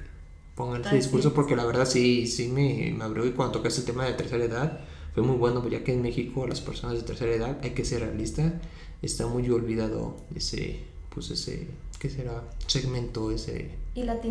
Pónganle 0.54 0.84
este 0.84 0.96
discurso 0.96 1.32
porque 1.34 1.56
la 1.56 1.64
verdad 1.64 1.86
sí, 1.86 2.26
sí 2.26 2.48
me, 2.48 2.94
me 2.96 3.04
abrió 3.04 3.26
y 3.26 3.32
cuando 3.32 3.58
tocaste 3.58 3.80
el 3.80 3.86
tema 3.86 4.04
de 4.04 4.12
tercera 4.12 4.44
edad 4.44 4.80
fue 5.14 5.22
muy 5.22 5.36
bueno, 5.36 5.66
ya 5.68 5.84
que 5.84 5.92
en 5.92 6.02
México 6.02 6.46
las 6.46 6.60
personas 6.60 6.96
de 6.96 7.02
tercera 7.02 7.32
edad, 7.32 7.58
hay 7.62 7.70
que 7.70 7.84
ser 7.84 8.00
realista, 8.00 8.60
está 9.02 9.26
muy 9.26 9.48
olvidado 9.50 10.16
ese, 10.34 10.80
pues 11.10 11.30
ese, 11.30 11.68
¿qué 12.02 12.10
será? 12.10 12.42
Segmento, 12.66 13.30
ese 13.30 13.76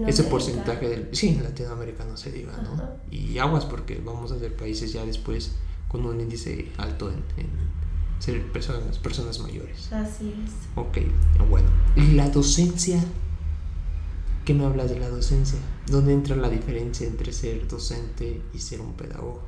ese 0.05 0.23
porcentaje 0.23 0.89
del 0.89 1.07
sí 1.15 1.29
en 1.29 1.41
Latinoamérica 1.43 2.03
no 2.03 2.17
se 2.17 2.29
diga 2.33 2.51
no 2.57 2.73
Ajá. 2.73 2.97
y 3.09 3.37
aguas 3.37 3.63
porque 3.63 4.01
vamos 4.03 4.33
a 4.33 4.39
ser 4.39 4.57
países 4.57 4.91
ya 4.91 5.05
después 5.05 5.51
con 5.87 6.05
un 6.05 6.19
índice 6.19 6.67
alto 6.77 7.09
en, 7.09 7.23
en 7.37 7.47
ser 8.19 8.51
personas 8.51 8.97
personas 8.97 9.39
mayores 9.39 9.89
Así 9.93 10.33
es. 10.43 10.51
ok 10.75 10.97
bueno 11.49 11.69
y 11.95 12.11
la 12.15 12.27
docencia 12.29 12.99
¿qué 14.43 14.53
me 14.53 14.65
hablas 14.65 14.89
de 14.89 14.99
la 14.99 15.07
docencia? 15.07 15.59
¿dónde 15.87 16.11
entra 16.11 16.35
la 16.35 16.49
diferencia 16.49 17.07
entre 17.07 17.31
ser 17.31 17.67
docente 17.69 18.41
y 18.53 18.59
ser 18.59 18.81
un 18.81 18.93
pedagogo? 18.93 19.43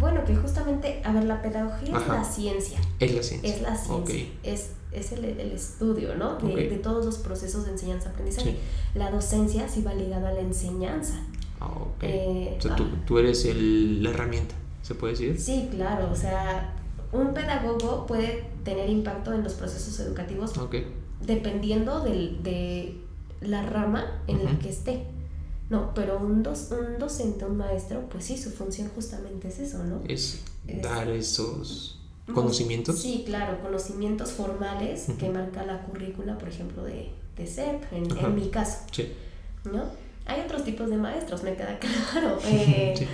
Bueno, 0.00 0.24
que 0.24 0.34
justamente, 0.34 1.02
a 1.04 1.12
ver, 1.12 1.24
la 1.24 1.40
pedagogía 1.42 1.94
Ajá. 1.96 2.00
es 2.00 2.08
la 2.08 2.24
ciencia. 2.24 2.78
es 2.98 3.14
la 3.14 3.22
ciencia 3.22 3.54
Es 3.54 3.62
la 3.62 3.76
ciencia, 3.76 4.24
es, 4.42 4.70
es 4.92 5.12
el, 5.12 5.24
el 5.26 5.52
estudio, 5.52 6.14
¿no? 6.16 6.36
De, 6.38 6.68
de 6.68 6.76
todos 6.78 7.04
los 7.04 7.18
procesos 7.18 7.66
de 7.66 7.72
enseñanza-aprendizaje. 7.72 8.52
Sí. 8.52 8.58
La 8.98 9.10
docencia 9.10 9.68
sí 9.68 9.82
va 9.82 9.94
ligada 9.94 10.30
a 10.30 10.32
la 10.32 10.40
enseñanza. 10.40 11.14
Ah, 11.60 11.66
ok 11.68 12.02
Eh, 12.02 12.54
o 12.58 12.62
sea 12.62 12.74
tú, 12.76 12.84
ah. 12.84 13.02
tú 13.06 13.18
eres 13.18 13.44
el, 13.44 14.02
la 14.02 14.10
herramienta 14.10 14.54
¿se 14.82 14.94
puede 14.94 15.12
decir? 15.12 15.38
Sí, 15.38 15.68
claro, 15.70 16.08
o 16.10 16.16
sea, 16.16 16.72
un 17.12 17.34
pedagogo 17.34 18.06
puede 18.06 18.46
tener 18.64 18.88
impacto 18.88 19.32
en 19.34 19.44
los 19.44 19.52
procesos 19.52 20.00
educativos 20.00 20.52
dependiendo 21.20 22.00
del, 22.00 22.42
de 22.42 22.96
la 23.42 23.62
rama 23.62 24.22
en 24.26 24.44
la 24.44 24.52
Ujú. 24.52 24.60
que 24.60 24.68
esté. 24.70 25.04
No, 25.70 25.94
pero 25.94 26.18
un, 26.18 26.42
dos, 26.42 26.68
un 26.72 26.98
docente, 26.98 27.44
un 27.46 27.56
maestro, 27.56 28.00
pues 28.10 28.24
sí, 28.24 28.36
su 28.36 28.50
función 28.50 28.90
justamente 28.94 29.48
es 29.48 29.60
eso, 29.60 29.82
¿no? 29.84 30.02
es 30.08 30.42
Es- 30.66 30.82
dar 30.82 31.08
esos 31.08 31.98
conocimientos 32.34 32.98
Sí, 33.00 33.22
claro, 33.26 33.60
conocimientos 33.62 34.30
formales 34.32 35.06
que 35.18 35.30
marca 35.30 35.64
la 35.64 35.82
currícula, 35.82 36.36
por 36.38 36.48
ejemplo, 36.48 36.82
de, 36.84 37.10
de 37.36 37.46
CEP, 37.46 37.92
en, 37.92 38.18
en 38.18 38.34
mi 38.34 38.50
caso, 38.50 38.78
sí, 38.92 39.12
¿no? 39.64 39.84
Hay 40.26 40.40
otros 40.42 40.64
tipos 40.64 40.88
de 40.90 40.96
maestros, 40.96 41.42
me 41.42 41.54
queda 41.56 41.78
claro. 42.12 42.38
eh, 42.44 42.94
sí. 42.96 43.06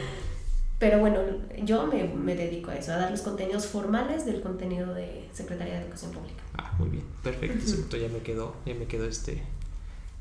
Pero 0.79 0.99
bueno, 1.01 1.21
yo 1.65 1.87
me, 1.87 2.05
me 2.05 2.35
dedico 2.35 2.71
a 2.71 2.77
eso, 2.77 2.93
a 2.93 2.97
dar 2.97 3.11
los 3.11 3.23
contenidos 3.23 3.65
formales 3.67 4.27
del 4.27 4.43
contenido 4.43 4.93
de 4.93 5.27
Secretaría 5.33 5.75
de 5.75 5.81
Educación 5.83 6.11
Pública. 6.13 6.43
Ah, 6.59 6.75
muy 6.79 6.91
bien, 6.91 7.05
perfecto. 7.23 7.97
Ya 7.97 8.09
me 8.09 8.19
quedó, 8.19 8.55
ya 8.67 8.75
me 8.75 8.85
quedó 8.87 9.07
este, 9.07 9.43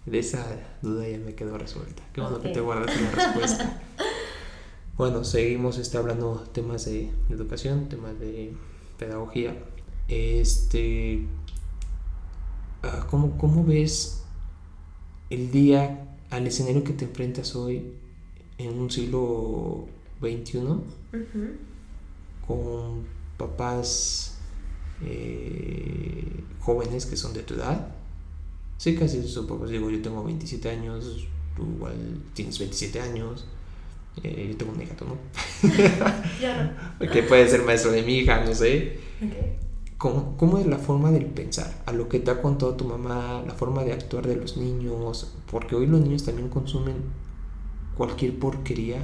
de 0.06 0.20
esa 0.20 0.46
duda 0.82 1.08
ya 1.08 1.18
me 1.18 1.34
quedó 1.34 1.58
resuelta. 1.58 2.04
Qué 2.14 2.22
bueno 2.22 2.40
que 2.42 2.50
te 2.50 2.60
guardaste 2.60 3.02
la 3.02 3.12
respuesta. 3.12 3.82
bueno, 4.98 5.24
seguimos 5.24 5.78
este, 5.78 5.98
hablando 5.98 6.48
temas 6.54 6.86
de 6.86 7.12
educación, 7.30 7.90
temas 7.90 8.20
de 8.20 8.54
pedagogía. 8.98 9.58
Este, 10.08 11.26
ah, 12.84 13.08
¿cómo, 13.10 13.38
¿cómo 13.38 13.64
ves 13.64 14.24
el 15.30 15.52
día 15.52 16.16
al 16.30 16.46
escenario 16.46 16.84
que 16.84 16.94
te 16.94 17.06
enfrentas 17.06 17.56
hoy 17.56 17.94
en 18.58 18.80
un 18.80 18.92
siglo 18.92 19.88
XXI? 20.22 20.60
Con 22.48 23.06
papás 23.38 24.38
eh, 25.04 26.44
jóvenes 26.60 27.06
que 27.06 27.18
son 27.18 27.34
de 27.34 27.42
tu 27.42 27.56
edad. 27.56 27.95
Sí, 28.86 28.94
casi 28.94 29.28
son 29.28 29.48
papás. 29.48 29.72
Digo, 29.72 29.90
yo 29.90 30.00
tengo 30.00 30.24
27 30.24 30.70
años, 30.70 31.26
tú 31.56 31.64
igual 31.76 32.22
tienes 32.36 32.60
27 32.60 33.02
años. 33.02 33.48
eh, 34.22 34.50
yo 34.52 34.58
tengo 34.58 34.74
un 34.74 34.88
tú 34.96 35.06
no. 35.06 35.18
Yo 36.40 36.50
no. 37.00 37.12
que 37.12 37.24
puede 37.24 37.50
ser 37.50 37.64
maestro 37.64 37.92
de 37.92 38.04
mi 38.04 38.18
hija, 38.18 38.46
no 38.46 38.54
sé. 38.54 39.00
¿Cómo, 39.98 40.38
¿Cómo 40.38 40.60
es 40.60 40.68
la 40.68 40.78
forma 40.78 41.12
del 41.12 41.26
pensar? 41.26 41.82
A 41.88 41.94
lo 41.94 42.08
que 42.08 42.20
te 42.20 42.30
ha 42.30 42.44
contado 42.44 42.76
tu 42.76 42.86
mamá, 42.86 43.44
la 43.48 43.56
forma 43.56 43.84
de 43.84 43.94
actuar 43.94 44.28
de 44.28 44.36
los 44.36 44.56
niños. 44.56 45.34
Porque 45.50 45.76
hoy 45.76 45.88
los 45.88 46.02
niños 46.02 46.24
también 46.24 46.50
consumen 46.50 46.98
cualquier 47.98 48.38
porquería 48.38 49.00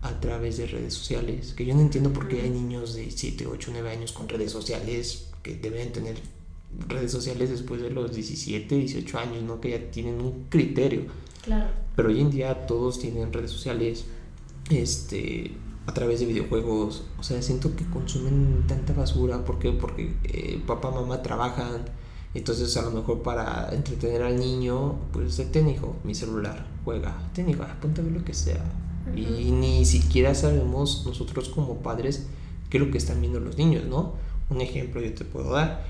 a 0.00 0.18
través 0.18 0.56
de 0.56 0.66
redes 0.66 0.94
sociales. 0.94 1.52
Que 1.52 1.66
yo 1.66 1.74
no 1.74 1.82
entiendo 1.82 2.10
por 2.10 2.26
qué 2.26 2.40
hay 2.40 2.48
niños 2.48 2.94
de 2.94 3.10
7, 3.10 3.46
8, 3.46 3.68
9 3.70 3.90
años 3.90 4.12
con 4.12 4.30
redes 4.30 4.50
sociales 4.50 5.28
que 5.42 5.56
deben 5.56 5.92
tener 5.92 6.16
redes 6.88 7.12
sociales 7.12 7.50
después 7.50 7.80
de 7.80 7.90
los 7.90 8.14
17, 8.14 8.74
18 8.74 9.18
años, 9.18 9.42
¿no? 9.42 9.60
Que 9.60 9.70
ya 9.70 9.90
tienen 9.90 10.20
un 10.20 10.46
criterio. 10.48 11.04
Claro. 11.42 11.70
Pero 11.94 12.08
hoy 12.08 12.20
en 12.20 12.30
día 12.30 12.66
todos 12.66 12.98
tienen 12.98 13.32
redes 13.32 13.50
sociales 13.50 14.04
este, 14.70 15.52
a 15.86 15.94
través 15.94 16.20
de 16.20 16.26
videojuegos. 16.26 17.04
O 17.18 17.22
sea, 17.22 17.40
siento 17.42 17.74
que 17.76 17.84
consumen 17.86 18.64
tanta 18.66 18.92
basura. 18.92 19.44
¿Por 19.44 19.58
qué? 19.58 19.72
Porque 19.72 20.14
eh, 20.24 20.60
papá, 20.66 20.90
mamá 20.90 21.22
trabajan. 21.22 21.84
Entonces, 22.34 22.76
a 22.76 22.82
lo 22.82 22.90
mejor 22.90 23.22
para 23.22 23.70
entretener 23.72 24.22
al 24.22 24.38
niño, 24.38 24.96
pues 25.12 25.40
ten 25.50 25.70
hijo, 25.70 25.96
mi 26.04 26.14
celular, 26.14 26.66
juega, 26.84 27.16
ten 27.32 27.48
hijo, 27.48 27.64
ponte 27.80 28.02
a 28.02 28.04
ver 28.04 28.12
lo 28.12 28.24
que 28.24 28.34
sea. 28.34 28.62
Y 29.14 29.52
ni 29.52 29.86
siquiera 29.86 30.34
sabemos 30.34 31.04
nosotros 31.06 31.48
como 31.48 31.76
padres 31.76 32.26
qué 32.68 32.76
es 32.76 32.84
lo 32.84 32.90
que 32.90 32.98
están 32.98 33.20
viendo 33.20 33.40
los 33.40 33.56
niños, 33.56 33.84
¿no? 33.84 34.14
Un 34.50 34.60
ejemplo 34.60 35.00
yo 35.00 35.14
te 35.14 35.24
puedo 35.24 35.52
dar. 35.52 35.86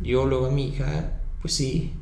Yo 0.00 0.26
luego 0.26 0.46
a 0.46 0.50
mi 0.50 0.68
hija, 0.68 1.20
pues 1.42 1.54
sí, 1.54 1.92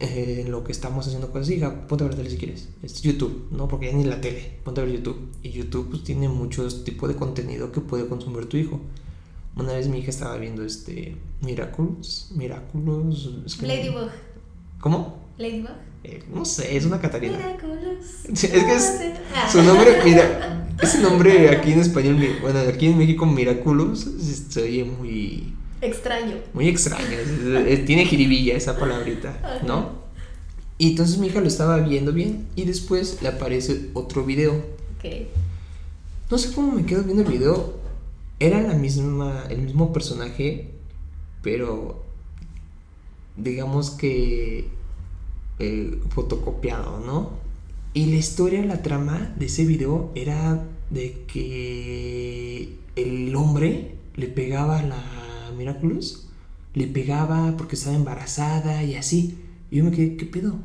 eh, 0.00 0.42
en 0.44 0.50
lo 0.52 0.64
que 0.64 0.72
estamos 0.72 1.06
haciendo 1.06 1.30
cosas, 1.32 1.50
hija, 1.50 1.86
ponte 1.86 2.04
a 2.04 2.08
ver 2.08 2.16
tele 2.16 2.30
si 2.30 2.36
quieres. 2.38 2.68
Es 2.82 3.02
YouTube, 3.02 3.48
¿no? 3.50 3.68
Porque 3.68 3.86
ya 3.86 3.92
ni 3.92 4.04
la 4.04 4.20
tele, 4.20 4.58
ponte 4.64 4.80
a 4.80 4.84
ver 4.84 4.94
YouTube. 4.94 5.28
Y 5.42 5.50
YouTube 5.50 5.90
pues 5.90 6.04
tiene 6.04 6.28
muchos 6.28 6.84
tipos 6.84 7.08
de 7.08 7.16
contenido 7.16 7.72
que 7.72 7.80
puede 7.80 8.06
consumir 8.06 8.46
tu 8.46 8.56
hijo. 8.56 8.80
Una 9.56 9.72
vez 9.72 9.88
mi 9.88 9.98
hija 9.98 10.10
estaba 10.10 10.36
viendo 10.36 10.62
este 10.64 11.16
Miraculous, 11.40 12.30
Miraculous, 12.34 13.30
es 13.46 13.56
que- 13.56 13.66
Ladybug. 13.66 14.10
¿Cómo? 14.80 15.18
Ladybug. 15.38 15.70
Eh, 16.04 16.22
no 16.32 16.44
sé, 16.44 16.76
es 16.76 16.84
una 16.84 17.00
Catarina. 17.00 17.36
Miraculous. 17.38 18.24
Es 18.32 18.40
que 18.48 18.74
es- 18.76 19.00
Ah. 19.34 19.48
Su 19.50 19.62
nombre, 19.62 19.98
mira, 20.04 20.76
ese 20.80 21.00
nombre 21.02 21.50
aquí 21.56 21.72
en 21.72 21.80
español, 21.80 22.18
bueno, 22.40 22.60
aquí 22.60 22.86
en 22.86 22.96
México, 22.98 23.26
Miraculous, 23.26 24.00
se 24.48 24.62
oye 24.62 24.84
muy, 24.84 25.54
Extraño. 25.80 26.36
muy 26.54 26.68
extraño. 26.68 27.16
tiene 27.86 28.06
jiribilla 28.06 28.54
esa 28.54 28.78
palabrita. 28.78 29.60
¿no? 29.66 30.06
Y 30.78 30.90
entonces 30.90 31.18
mi 31.18 31.28
hija 31.28 31.40
lo 31.40 31.48
estaba 31.48 31.78
viendo 31.78 32.12
bien 32.12 32.46
y 32.54 32.64
después 32.64 33.22
le 33.22 33.28
aparece 33.28 33.90
otro 33.94 34.24
video. 34.24 34.54
Ok. 34.98 35.26
No 36.30 36.38
sé 36.38 36.52
cómo 36.52 36.72
me 36.72 36.84
quedo 36.84 37.02
viendo 37.04 37.22
el 37.22 37.28
video. 37.28 37.74
Era 38.38 38.60
la 38.60 38.74
misma, 38.74 39.44
el 39.48 39.62
mismo 39.62 39.92
personaje, 39.92 40.70
pero 41.42 42.02
digamos 43.36 43.90
que 43.90 44.68
eh, 45.58 45.98
fotocopiado, 46.10 47.00
¿no? 47.00 47.30
Y 47.94 48.06
la 48.06 48.16
historia, 48.16 48.62
la 48.62 48.82
trama 48.82 49.32
de 49.38 49.46
ese 49.46 49.64
video 49.64 50.10
era 50.14 50.62
de 50.90 51.24
que 51.26 52.76
el 52.96 53.34
hombre 53.34 53.95
le 54.16 54.28
pegaba 54.28 54.78
a 54.78 54.82
la 54.82 55.02
Miraculous, 55.56 56.28
le 56.74 56.86
pegaba 56.86 57.56
porque 57.56 57.76
estaba 57.76 57.96
embarazada 57.96 58.82
y 58.84 58.94
así. 58.94 59.38
Y 59.70 59.76
yo 59.78 59.84
me 59.84 59.90
quedé, 59.90 60.16
¿qué 60.16 60.26
pedo? 60.26 60.56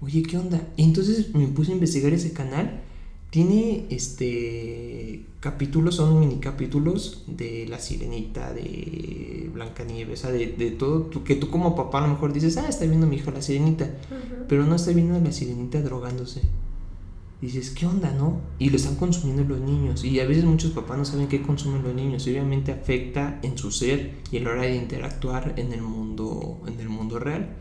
Oye, 0.00 0.22
¿qué 0.22 0.38
onda? 0.38 0.60
Y 0.76 0.84
entonces 0.84 1.34
me 1.34 1.46
puse 1.48 1.72
a 1.72 1.74
investigar 1.74 2.12
ese 2.12 2.32
canal. 2.32 2.82
Tiene 3.30 3.86
este 3.90 5.24
capítulos, 5.40 5.96
son 5.96 6.18
mini 6.18 6.36
capítulos 6.36 7.24
de 7.26 7.66
La 7.68 7.78
Sirenita, 7.78 8.52
de 8.54 9.50
Blancanieves, 9.52 10.20
o 10.20 10.22
sea, 10.22 10.32
de, 10.32 10.48
de 10.48 10.70
todo, 10.72 11.02
tú- 11.02 11.22
que 11.24 11.36
tú 11.36 11.48
como 11.50 11.76
papá 11.76 11.98
a 12.02 12.06
lo 12.06 12.14
mejor 12.14 12.32
dices, 12.32 12.56
ah, 12.56 12.68
está 12.68 12.86
viendo 12.86 13.06
mi 13.06 13.16
hijo 13.16 13.30
La 13.30 13.42
Sirenita, 13.42 13.88
pero 14.48 14.64
no 14.66 14.74
está 14.76 14.92
viendo 14.92 15.14
a 15.14 15.20
La 15.20 15.30
Sirenita 15.32 15.80
drogándose. 15.82 16.40
Dices, 17.40 17.70
¿qué 17.70 17.86
onda, 17.86 18.10
no? 18.10 18.40
Y 18.58 18.70
lo 18.70 18.76
están 18.76 18.96
consumiendo 18.96 19.44
los 19.44 19.60
niños. 19.60 20.04
Y 20.04 20.18
a 20.20 20.26
veces 20.26 20.44
muchos 20.44 20.72
papás 20.72 20.98
no 20.98 21.04
saben 21.04 21.28
qué 21.28 21.42
consumen 21.42 21.82
los 21.82 21.94
niños. 21.94 22.26
Y 22.26 22.30
obviamente 22.30 22.72
afecta 22.72 23.38
en 23.42 23.56
su 23.56 23.70
ser 23.70 24.16
y 24.30 24.38
a 24.38 24.40
la 24.40 24.50
hora 24.50 24.62
de 24.62 24.76
interactuar 24.76 25.54
en 25.56 25.72
el 25.72 25.82
mundo, 25.82 26.60
en 26.66 26.80
el 26.80 26.88
mundo 26.88 27.18
real. 27.18 27.56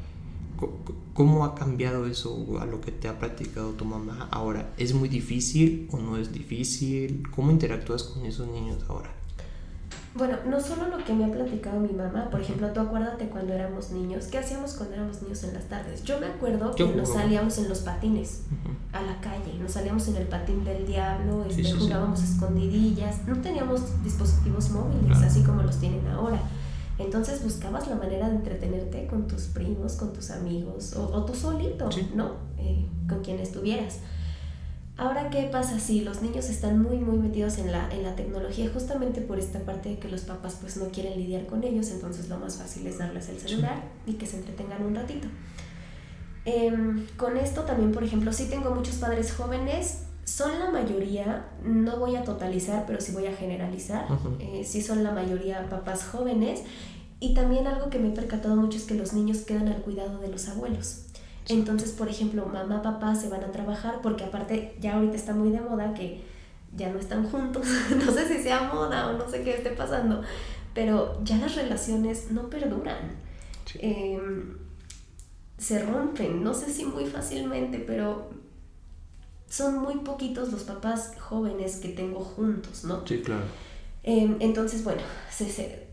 ¿Cómo 1.13 1.45
ha 1.45 1.55
cambiado 1.55 2.07
eso 2.07 2.59
a 2.59 2.65
lo 2.65 2.81
que 2.81 2.91
te 2.91 3.07
ha 3.07 3.19
platicado 3.19 3.71
tu 3.71 3.85
mamá 3.85 4.27
ahora? 4.31 4.73
¿Es 4.77 4.93
muy 4.93 5.09
difícil 5.09 5.87
o 5.91 5.97
no 5.97 6.17
es 6.17 6.31
difícil? 6.31 7.23
¿Cómo 7.35 7.51
interactúas 7.51 8.03
con 8.03 8.25
esos 8.25 8.47
niños 8.47 8.83
ahora? 8.87 9.16
Bueno, 10.17 10.35
no 10.47 10.59
solo 10.59 10.87
lo 10.87 11.03
que 11.03 11.13
me 11.13 11.25
ha 11.25 11.31
platicado 11.31 11.79
mi 11.79 11.93
mamá, 11.93 12.29
por 12.31 12.41
ejemplo, 12.41 12.67
tú 12.71 12.79
acuérdate 12.79 13.29
cuando 13.29 13.53
éramos 13.53 13.91
niños, 13.91 14.25
¿qué 14.25 14.39
hacíamos 14.39 14.73
cuando 14.73 14.95
éramos 14.95 15.21
niños 15.21 15.43
en 15.43 15.53
las 15.53 15.65
tardes? 15.65 16.03
Yo 16.03 16.19
me 16.19 16.25
acuerdo 16.25 16.73
que 16.73 16.85
nos 16.87 17.13
salíamos 17.13 17.59
en 17.59 17.69
los 17.69 17.79
patines 17.79 18.41
a 18.93 19.01
la 19.03 19.21
calle, 19.21 19.53
nos 19.61 19.73
salíamos 19.73 20.07
en 20.07 20.15
el 20.15 20.27
patín 20.27 20.63
del 20.63 20.87
diablo, 20.87 21.45
este, 21.47 21.71
jugábamos 21.71 22.23
escondidillas, 22.23 23.27
no 23.27 23.39
teníamos 23.41 24.03
dispositivos 24.03 24.71
móviles 24.71 25.17
así 25.19 25.43
como 25.43 25.61
los 25.61 25.77
tienen 25.77 26.07
ahora. 26.07 26.39
Entonces 26.97 27.43
buscabas 27.43 27.87
la 27.87 27.95
manera 27.95 28.27
de 28.27 28.37
entretenerte 28.37 29.05
con 29.05 29.27
tus 29.27 29.43
primos, 29.43 29.93
con 29.97 30.13
tus 30.13 30.31
amigos 30.31 30.95
o, 30.95 31.25
tú 31.25 31.35
solito, 31.35 31.89
¿no? 32.15 32.31
Eh, 32.57 32.87
con 33.07 33.21
quien 33.21 33.39
estuvieras. 33.39 33.99
Ahora, 34.97 35.29
¿qué 35.29 35.43
pasa 35.43 35.79
si 35.79 36.01
los 36.01 36.23
niños 36.23 36.49
están 36.49 36.81
muy, 36.81 36.97
muy 36.97 37.19
metidos 37.19 37.59
en 37.59 37.71
la, 37.71 37.87
en 37.91 38.01
la 38.01 38.15
tecnología 38.15 38.67
justamente 38.73 39.21
por 39.21 39.37
esta 39.37 39.59
parte 39.59 39.89
de 39.89 39.99
que 39.99 40.09
los 40.09 40.21
papás 40.21 40.57
pues 40.59 40.75
no 40.77 40.87
quieren 40.87 41.19
lidiar 41.19 41.45
con 41.45 41.63
ellos, 41.63 41.91
entonces 41.91 42.29
lo 42.29 42.39
más 42.39 42.55
fácil 42.55 42.87
es 42.87 42.97
darles 42.97 43.29
el 43.29 43.39
celular 43.39 43.83
y 44.07 44.13
que 44.13 44.25
se 44.25 44.37
entretengan 44.37 44.83
un 44.83 44.95
ratito? 44.95 45.27
Em, 46.45 47.05
con 47.15 47.37
esto 47.37 47.61
también, 47.61 47.91
por 47.91 48.03
ejemplo, 48.03 48.33
sí 48.33 48.47
tengo 48.49 48.71
muchos 48.71 48.95
padres 48.95 49.31
jóvenes, 49.33 50.03
son 50.23 50.57
la 50.57 50.71
mayoría, 50.71 51.45
no 51.63 51.97
voy 51.97 52.15
a 52.15 52.23
totalizar, 52.23 52.85
pero 52.87 52.99
sí 52.99 53.11
voy 53.11 53.27
a 53.27 53.33
generalizar, 53.33 54.07
eh, 54.39 54.63
sí 54.65 54.81
son 54.81 55.03
la 55.03 55.11
mayoría 55.11 55.69
papás 55.69 56.05
jóvenes 56.05 56.63
y 57.19 57.33
también 57.33 57.67
algo 57.67 57.89
que 57.89 57.99
me 57.99 58.09
he 58.09 58.11
percatado 58.11 58.55
mucho 58.55 58.77
es 58.77 58.85
que 58.85 58.95
los 58.95 59.13
niños 59.13 59.39
quedan 59.39 59.67
al 59.67 59.81
cuidado 59.81 60.19
de 60.19 60.29
los 60.29 60.47
abuelos. 60.49 61.06
Entonces, 61.49 61.91
por 61.91 62.09
ejemplo, 62.09 62.45
mamá, 62.45 62.81
papá 62.81 63.15
se 63.15 63.29
van 63.29 63.43
a 63.43 63.51
trabajar 63.51 63.99
porque 64.01 64.25
aparte 64.25 64.75
ya 64.79 64.95
ahorita 64.95 65.15
está 65.15 65.33
muy 65.33 65.49
de 65.51 65.61
moda 65.61 65.93
que 65.93 66.21
ya 66.75 66.89
no 66.89 66.99
están 66.99 67.29
juntos. 67.29 67.65
no 68.05 68.11
sé 68.11 68.27
si 68.27 68.43
sea 68.43 68.63
moda 68.63 69.09
o 69.09 69.17
no 69.17 69.29
sé 69.29 69.43
qué 69.43 69.55
esté 69.55 69.71
pasando, 69.71 70.21
pero 70.73 71.19
ya 71.23 71.37
las 71.37 71.55
relaciones 71.55 72.31
no 72.31 72.49
perduran. 72.49 73.27
Em, 73.79 74.57
se 75.57 75.83
rompen, 75.83 76.43
no 76.43 76.53
sé 76.53 76.71
si 76.71 76.85
muy 76.85 77.05
fácilmente, 77.05 77.79
pero 77.79 78.29
son 79.49 79.79
muy 79.79 79.95
poquitos 79.99 80.51
los 80.51 80.63
papás 80.63 81.13
jóvenes 81.19 81.77
que 81.77 81.89
tengo 81.89 82.19
juntos, 82.19 82.83
¿no? 82.83 83.05
Sí, 83.07 83.21
claro. 83.21 83.45
Em, 84.09 84.37
entonces, 84.39 84.85
bueno, 84.85 85.01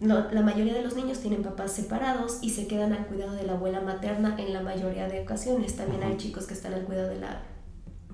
la 0.07 0.43
mayoría 0.43 0.73
de 0.73 0.83
los 0.83 0.95
niños 0.95 1.19
tienen 1.19 1.43
papás 1.43 1.73
separados 1.73 2.39
y 2.43 2.51
se 2.51 2.69
quedan 2.69 2.93
al 2.93 3.09
cuidado 3.09 3.33
de 3.33 3.43
la 3.43 3.55
abuela 3.55 3.81
materna 3.81 4.37
en 4.39 4.53
la 4.53 4.63
mayoría 4.63 5.09
de 5.09 5.23
ocasiones. 5.23 5.75
También 5.75 6.05
hay 6.05 6.17
chicos 6.17 6.47
que 6.47 6.55
están 6.55 6.75
al 6.75 6.83
cuidado 6.83 7.09
de 7.09 7.19
la, 7.19 7.43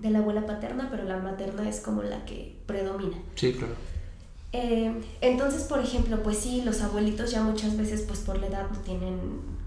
de 0.00 0.08
la 0.08 0.20
abuela 0.20 0.46
paterna, 0.46 0.88
pero 0.90 1.04
la 1.04 1.18
materna 1.18 1.68
es 1.68 1.80
como 1.80 2.02
la 2.02 2.24
que 2.24 2.56
predomina. 2.64 3.18
Sí, 3.34 3.52
claro. 3.52 3.74
Em, 4.52 5.02
entonces, 5.20 5.64
por 5.64 5.80
ejemplo, 5.80 6.22
pues 6.22 6.38
sí, 6.38 6.62
los 6.64 6.80
abuelitos 6.80 7.30
ya 7.30 7.42
muchas 7.42 7.76
veces, 7.76 8.00
pues 8.00 8.20
por 8.20 8.38
la 8.38 8.46
edad, 8.46 8.70
no 8.70 8.78
tienen 8.78 9.18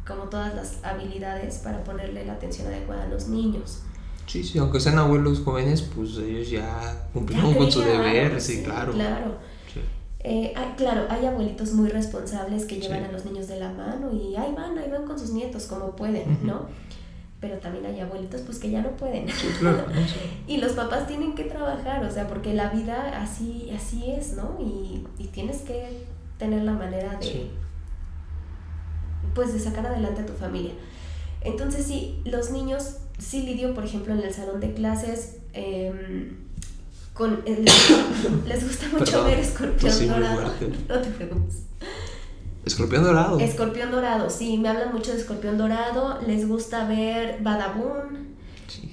como 0.03 0.23
todas 0.23 0.55
las 0.55 0.83
habilidades 0.83 1.59
para 1.59 1.83
ponerle 1.83 2.25
la 2.25 2.33
atención 2.33 2.65
adecuada 2.69 3.03
a 3.03 3.07
los 3.07 3.27
niños. 3.27 3.83
Sí, 4.25 4.43
sí, 4.43 4.57
aunque 4.57 4.79
sean 4.79 4.97
abuelos 4.97 5.41
jóvenes, 5.41 5.83
pues 5.83 6.17
ellos 6.17 6.49
ya 6.49 7.07
cumplieron 7.13 7.53
con 7.53 7.71
su 7.71 7.81
deber, 7.81 8.41
sí, 8.41 8.63
claro. 8.63 8.93
Claro. 8.93 9.52
Eh, 10.25 10.53
claro, 10.77 11.05
hay 11.09 11.25
abuelitos 11.25 11.73
muy 11.73 11.89
responsables 11.89 12.65
que 12.65 12.79
llevan 12.79 13.03
a 13.03 13.11
los 13.11 13.25
niños 13.25 13.47
de 13.47 13.59
la 13.59 13.73
mano 13.73 14.13
y 14.13 14.35
ahí 14.37 14.53
van, 14.55 14.77
ahí 14.77 14.89
van 14.89 15.05
con 15.05 15.19
sus 15.19 15.31
nietos 15.31 15.65
como 15.65 15.95
pueden, 15.97 16.39
¿no? 16.43 16.67
Pero 17.41 17.57
también 17.57 17.85
hay 17.85 17.99
abuelitos 17.99 18.39
pues 18.41 18.57
que 18.57 18.71
ya 18.71 18.81
no 18.81 18.91
pueden. 18.91 19.25
y 20.47 20.57
los 20.57 20.71
papás 20.73 21.07
tienen 21.07 21.35
que 21.35 21.43
trabajar, 21.43 22.05
o 22.05 22.09
sea, 22.09 22.29
porque 22.29 22.53
la 22.53 22.69
vida 22.69 23.21
así, 23.21 23.69
así 23.75 24.11
es, 24.11 24.33
¿no? 24.33 24.57
Y, 24.61 25.05
y 25.17 25.27
tienes 25.27 25.61
que 25.63 26.05
tener 26.37 26.63
la 26.63 26.73
manera 26.73 27.17
de, 27.17 27.51
pues, 29.35 29.53
de 29.53 29.59
sacar 29.59 29.85
adelante 29.87 30.21
a 30.21 30.25
tu 30.25 30.33
familia. 30.33 30.71
Entonces 31.41 31.85
sí, 31.85 32.21
los 32.23 32.51
niños, 32.51 32.97
sí 33.17 33.43
lidio, 33.43 33.73
por 33.73 33.83
ejemplo, 33.83 34.13
en 34.13 34.21
el 34.21 34.33
salón 34.33 34.61
de 34.61 34.73
clases, 34.73 35.39
eh, 35.51 36.31
con 37.13 37.41
el, 37.45 37.65
les 38.47 38.67
gusta 38.67 38.87
mucho 38.97 39.23
ver 39.25 39.39
escorpión 39.39 40.07
dorado. 40.07 40.51
No 40.89 40.99
te 40.99 41.09
preocupes. 41.09 41.63
Escorpión 42.65 43.03
dorado. 43.03 43.39
Escorpión 43.39 43.91
dorado, 43.91 44.29
sí, 44.29 44.57
me 44.57 44.69
hablan 44.69 44.93
mucho 44.93 45.11
de 45.11 45.19
escorpión 45.19 45.57
dorado. 45.57 46.19
Les 46.25 46.47
gusta 46.47 46.87
ver 46.87 47.39
Badaboom. 47.41 48.33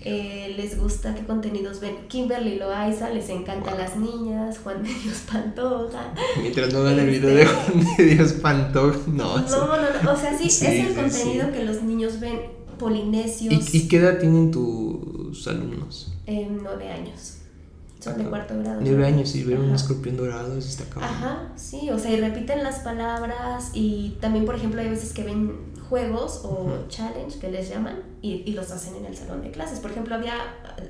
Eh, 0.02 0.54
les 0.56 0.78
gusta 0.78 1.14
qué 1.14 1.24
contenidos 1.24 1.80
ven. 1.80 1.96
Kimberly 2.08 2.58
Loaiza, 2.58 3.10
les 3.10 3.28
encanta 3.28 3.74
las 3.74 3.96
niñas. 3.96 4.58
Juan 4.58 4.82
de 4.82 4.88
Dios 4.88 5.22
Pantoja. 5.30 6.12
Mientras 6.40 6.72
no 6.72 6.82
vean 6.82 6.98
el 6.98 7.10
video 7.10 7.30
de 7.30 7.42
este, 7.42 7.54
Juan 7.54 7.96
de 7.96 8.04
Dios 8.04 8.32
Pantoja, 8.34 8.98
no. 9.06 9.38
No, 9.38 9.66
no, 9.66 10.02
no. 10.02 10.12
O 10.12 10.16
sea, 10.16 10.36
sí, 10.36 10.48
es 10.48 10.62
el 10.62 10.94
contenido 10.94 11.52
que 11.52 11.64
los 11.64 11.82
niños 11.82 12.20
ven. 12.20 12.60
Polinesios. 12.78 13.74
¿Y, 13.74 13.88
qué 13.88 13.98
edad 13.98 14.18
tienen 14.18 14.50
tus 14.50 15.46
alumnos? 15.46 16.14
Eh, 16.26 16.48
nueve 16.50 16.90
años. 16.90 17.39
Son 18.00 18.16
de 18.16 18.24
cuarto 18.24 18.58
grado. 18.58 18.80
Nueve 18.80 19.06
años 19.06 19.34
y 19.34 19.44
ver 19.44 19.58
un 19.58 19.74
escorpión 19.74 20.16
dorado, 20.16 20.56
eso 20.56 20.68
está 20.68 20.84
cabrón. 20.84 21.04
Ajá, 21.04 21.52
sí, 21.56 21.90
o 21.90 21.98
sea, 21.98 22.10
y 22.10 22.20
repiten 22.20 22.62
las 22.62 22.80
palabras 22.80 23.70
y 23.74 24.16
también, 24.20 24.46
por 24.46 24.54
ejemplo, 24.54 24.80
hay 24.80 24.88
veces 24.88 25.12
que 25.12 25.22
ven 25.22 25.70
juegos 25.88 26.42
o 26.44 26.86
challenge 26.88 27.38
que 27.38 27.50
les 27.50 27.68
llaman 27.68 28.02
y, 28.22 28.42
y, 28.46 28.52
los 28.52 28.70
hacen 28.70 28.94
en 28.96 29.06
el 29.06 29.16
salón 29.16 29.42
de 29.42 29.50
clases. 29.50 29.80
Por 29.80 29.90
ejemplo, 29.90 30.14
había, 30.14 30.34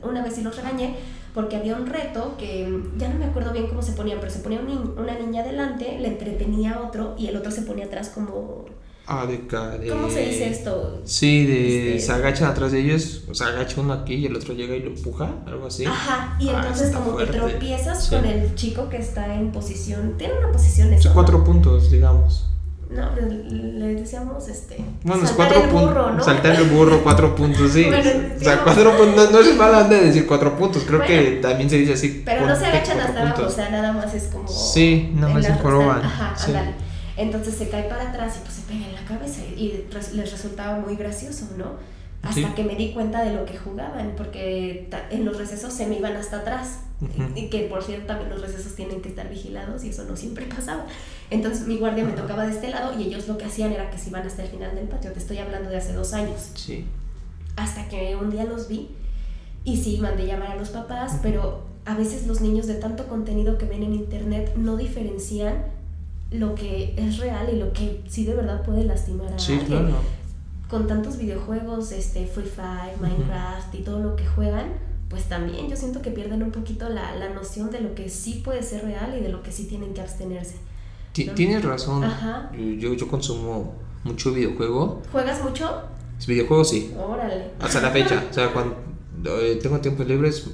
una 0.02 0.22
vez 0.22 0.34
sí 0.34 0.42
los 0.42 0.54
regañé 0.56 0.96
porque 1.34 1.56
había 1.56 1.74
un 1.74 1.86
reto 1.86 2.36
que 2.38 2.82
ya 2.96 3.08
no 3.08 3.18
me 3.18 3.24
acuerdo 3.24 3.52
bien 3.52 3.66
cómo 3.66 3.82
se 3.82 3.92
ponía, 3.92 4.18
pero 4.20 4.30
se 4.30 4.40
ponía 4.40 4.60
una 4.60 5.18
niña 5.18 5.42
delante, 5.42 5.98
le 5.98 6.08
entretenía 6.08 6.74
a 6.74 6.82
otro 6.82 7.14
y 7.18 7.28
el 7.28 7.36
otro 7.36 7.50
se 7.50 7.62
ponía 7.62 7.86
atrás 7.86 8.10
como 8.10 8.66
Ah, 9.12 9.26
de, 9.26 9.40
¿Cómo 9.88 10.08
se 10.08 10.24
dice 10.24 10.50
esto? 10.50 11.02
Sí, 11.04 11.44
de 11.44 11.96
este, 11.96 12.06
se 12.06 12.12
agachan 12.12 12.48
atrás 12.48 12.70
de 12.70 12.78
ellos, 12.78 13.24
o 13.28 13.34
sea, 13.34 13.48
agacha 13.48 13.80
uno 13.80 13.92
aquí 13.92 14.14
y 14.14 14.26
el 14.26 14.36
otro 14.36 14.54
llega 14.54 14.76
y 14.76 14.82
lo 14.84 14.90
empuja, 14.90 15.28
algo 15.46 15.66
así. 15.66 15.84
Ajá, 15.84 16.36
y 16.38 16.48
ah, 16.48 16.60
entonces 16.60 16.94
como 16.94 17.16
que 17.16 17.26
tropiezas 17.26 18.08
con 18.08 18.24
el 18.24 18.54
chico 18.54 18.88
que 18.88 18.98
está 18.98 19.34
en 19.34 19.50
posición, 19.50 20.14
tiene 20.16 20.38
una 20.38 20.52
posición 20.52 20.92
eso, 20.92 21.10
cuatro 21.12 21.42
puntos, 21.42 21.90
digamos. 21.90 22.46
No, 22.88 23.10
le 23.16 23.94
decíamos 23.96 24.46
este. 24.46 24.76
Bueno, 25.02 25.26
saltar 25.26 25.68
cuatro 25.72 26.12
¿no? 26.12 26.22
Saltar 26.22 26.54
el 26.54 26.68
burro, 26.68 27.00
cuatro 27.02 27.34
puntos, 27.34 27.72
sí. 27.72 27.86
o 27.90 28.44
sea, 28.44 28.62
cuatro 28.62 28.96
puntos, 28.96 29.32
no, 29.32 29.40
es 29.40 29.56
mala 29.56 29.88
de 29.88 30.04
decir 30.04 30.24
cuatro 30.24 30.56
puntos, 30.56 30.84
creo 30.86 31.02
que 31.02 31.40
también 31.42 31.68
se 31.68 31.78
dice 31.78 31.94
así. 31.94 32.22
Pero 32.24 32.46
no 32.46 32.54
se 32.54 32.64
agachan 32.64 33.00
hasta 33.00 33.22
abajo, 33.22 33.46
o 33.46 33.50
sea, 33.50 33.70
nada 33.70 33.92
más 33.92 34.14
es 34.14 34.28
como. 34.28 34.46
Sí, 34.46 35.10
nada 35.16 35.34
más 35.34 35.44
se 35.44 35.52
proban. 35.54 35.98
Ajá, 36.04 36.36
ándale. 36.46 36.89
Entonces 37.20 37.54
se 37.54 37.68
cae 37.68 37.84
para 37.84 38.08
atrás 38.08 38.38
y 38.38 38.40
pues 38.40 38.54
se 38.54 38.62
pega 38.62 38.86
en 38.86 38.94
la 38.94 39.04
cabeza 39.04 39.42
y 39.44 39.84
les 40.14 40.32
resultaba 40.32 40.78
muy 40.78 40.96
gracioso, 40.96 41.48
¿no? 41.58 41.74
Hasta 42.22 42.54
que 42.54 42.64
me 42.64 42.74
di 42.76 42.92
cuenta 42.92 43.22
de 43.22 43.34
lo 43.34 43.44
que 43.44 43.58
jugaban, 43.58 44.14
porque 44.16 44.88
en 45.10 45.24
los 45.24 45.36
recesos 45.36 45.72
se 45.72 45.86
me 45.86 45.98
iban 45.98 46.16
hasta 46.16 46.38
atrás. 46.38 46.80
y, 47.34 47.48
que 47.48 47.60
por 47.60 47.82
cierto 47.82 48.08
también 48.08 48.28
los 48.30 48.42
recesos 48.42 48.74
tienen 48.74 49.00
que 49.00 49.08
estar 49.08 49.28
vigilados 49.28 49.84
y 49.84 49.90
eso 49.90 50.04
no 50.04 50.16
siempre 50.16 50.46
pasaba. 50.46 50.86
Entonces 51.30 51.66
mi 51.66 51.76
guardia 51.76 52.04
me 52.04 52.12
tocaba 52.12 52.46
de 52.46 52.52
este 52.52 52.68
lado 52.68 52.98
y 52.98 53.04
ellos 53.04 53.28
lo 53.28 53.36
que 53.36 53.44
hacían 53.44 53.72
era 53.72 53.90
que 53.90 53.98
se 53.98 54.08
iban 54.08 54.26
hasta 54.26 54.42
el 54.42 54.48
final 54.48 54.74
del 54.74 54.88
patio. 54.88 55.12
Te 55.12 55.18
estoy 55.18 55.38
hablando 55.38 55.68
de 55.68 55.76
hace 55.76 55.92
dos 55.92 56.14
años. 56.14 56.52
Sí. 56.54 56.86
Hasta 57.56 57.88
que 57.88 58.16
un 58.16 58.30
día 58.30 58.44
los 58.44 58.68
vi 58.68 58.88
y 59.64 59.76
sí, 59.76 59.98
mandé 60.00 60.26
llamar 60.26 60.52
a 60.52 60.56
los 60.56 60.70
papás, 60.70 61.18
pero 61.22 61.64
a 61.84 61.94
veces 61.94 62.26
los 62.26 62.40
niños 62.40 62.66
de 62.66 62.74
tanto 62.74 63.08
contenido 63.08 63.58
que 63.58 63.66
ven 63.66 63.82
en 63.82 63.94
internet 63.94 64.54
no 64.56 64.76
diferencian 64.76 65.64
lo 66.30 66.54
que 66.54 66.94
es 66.96 67.18
real 67.18 67.48
y 67.52 67.58
lo 67.58 67.72
que 67.72 68.02
sí 68.08 68.24
de 68.24 68.34
verdad 68.34 68.62
puede 68.62 68.84
lastimar 68.84 69.32
a 69.32 69.38
sí, 69.38 69.58
Claro. 69.66 69.94
Con 70.68 70.86
tantos 70.86 71.18
videojuegos, 71.18 71.90
este, 71.90 72.26
Free 72.26 72.44
Fire, 72.44 72.96
Minecraft 73.00 73.74
y 73.74 73.78
todo 73.78 73.98
lo 73.98 74.14
que 74.14 74.24
juegan, 74.24 74.68
pues 75.08 75.24
también 75.24 75.68
yo 75.68 75.74
siento 75.74 76.00
que 76.00 76.12
pierden 76.12 76.44
un 76.44 76.52
poquito 76.52 76.88
la, 76.88 77.16
la 77.16 77.30
noción 77.30 77.72
de 77.72 77.80
lo 77.80 77.96
que 77.96 78.08
sí 78.08 78.40
puede 78.44 78.62
ser 78.62 78.84
real 78.84 79.16
y 79.18 79.20
de 79.20 79.30
lo 79.30 79.42
que 79.42 79.50
sí 79.50 79.64
tienen 79.64 79.92
que 79.94 80.00
abstenerse. 80.00 80.54
Tienes 81.12 81.64
razón. 81.64 82.04
Yo, 82.78 82.94
yo 82.94 83.08
consumo 83.08 83.74
mucho 84.04 84.32
videojuego. 84.32 85.02
¿Juegas 85.10 85.42
mucho? 85.42 85.82
Videojuegos 86.26 86.70
sí. 86.70 86.94
Órale. 86.96 87.50
Hasta 87.58 87.80
la 87.80 87.90
fecha. 87.90 88.24
o 88.30 88.32
sea, 88.32 88.52
cuando 88.52 88.76
eh, 89.40 89.56
tengo 89.56 89.80
tiempos 89.80 90.06
libres, 90.06 90.48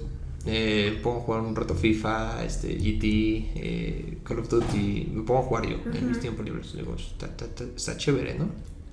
eh, 0.46 1.00
pongo 1.02 1.18
a 1.18 1.20
jugar 1.22 1.40
un 1.40 1.56
rato 1.56 1.74
FIFA, 1.74 2.44
este, 2.44 2.74
GT, 2.76 3.02
eh, 3.56 4.18
Call 4.22 4.38
of 4.38 4.48
Duty, 4.48 5.10
me 5.12 5.22
pongo 5.22 5.40
a 5.40 5.42
jugar 5.42 5.66
yo 5.66 5.76
en 5.92 6.08
mis 6.08 6.20
tiempos 6.20 6.44
libres. 6.44 6.72
Digo, 6.74 6.94
está, 6.94 7.26
está, 7.26 7.64
está, 7.64 7.96
chévere, 7.96 8.36
¿no? 8.36 8.48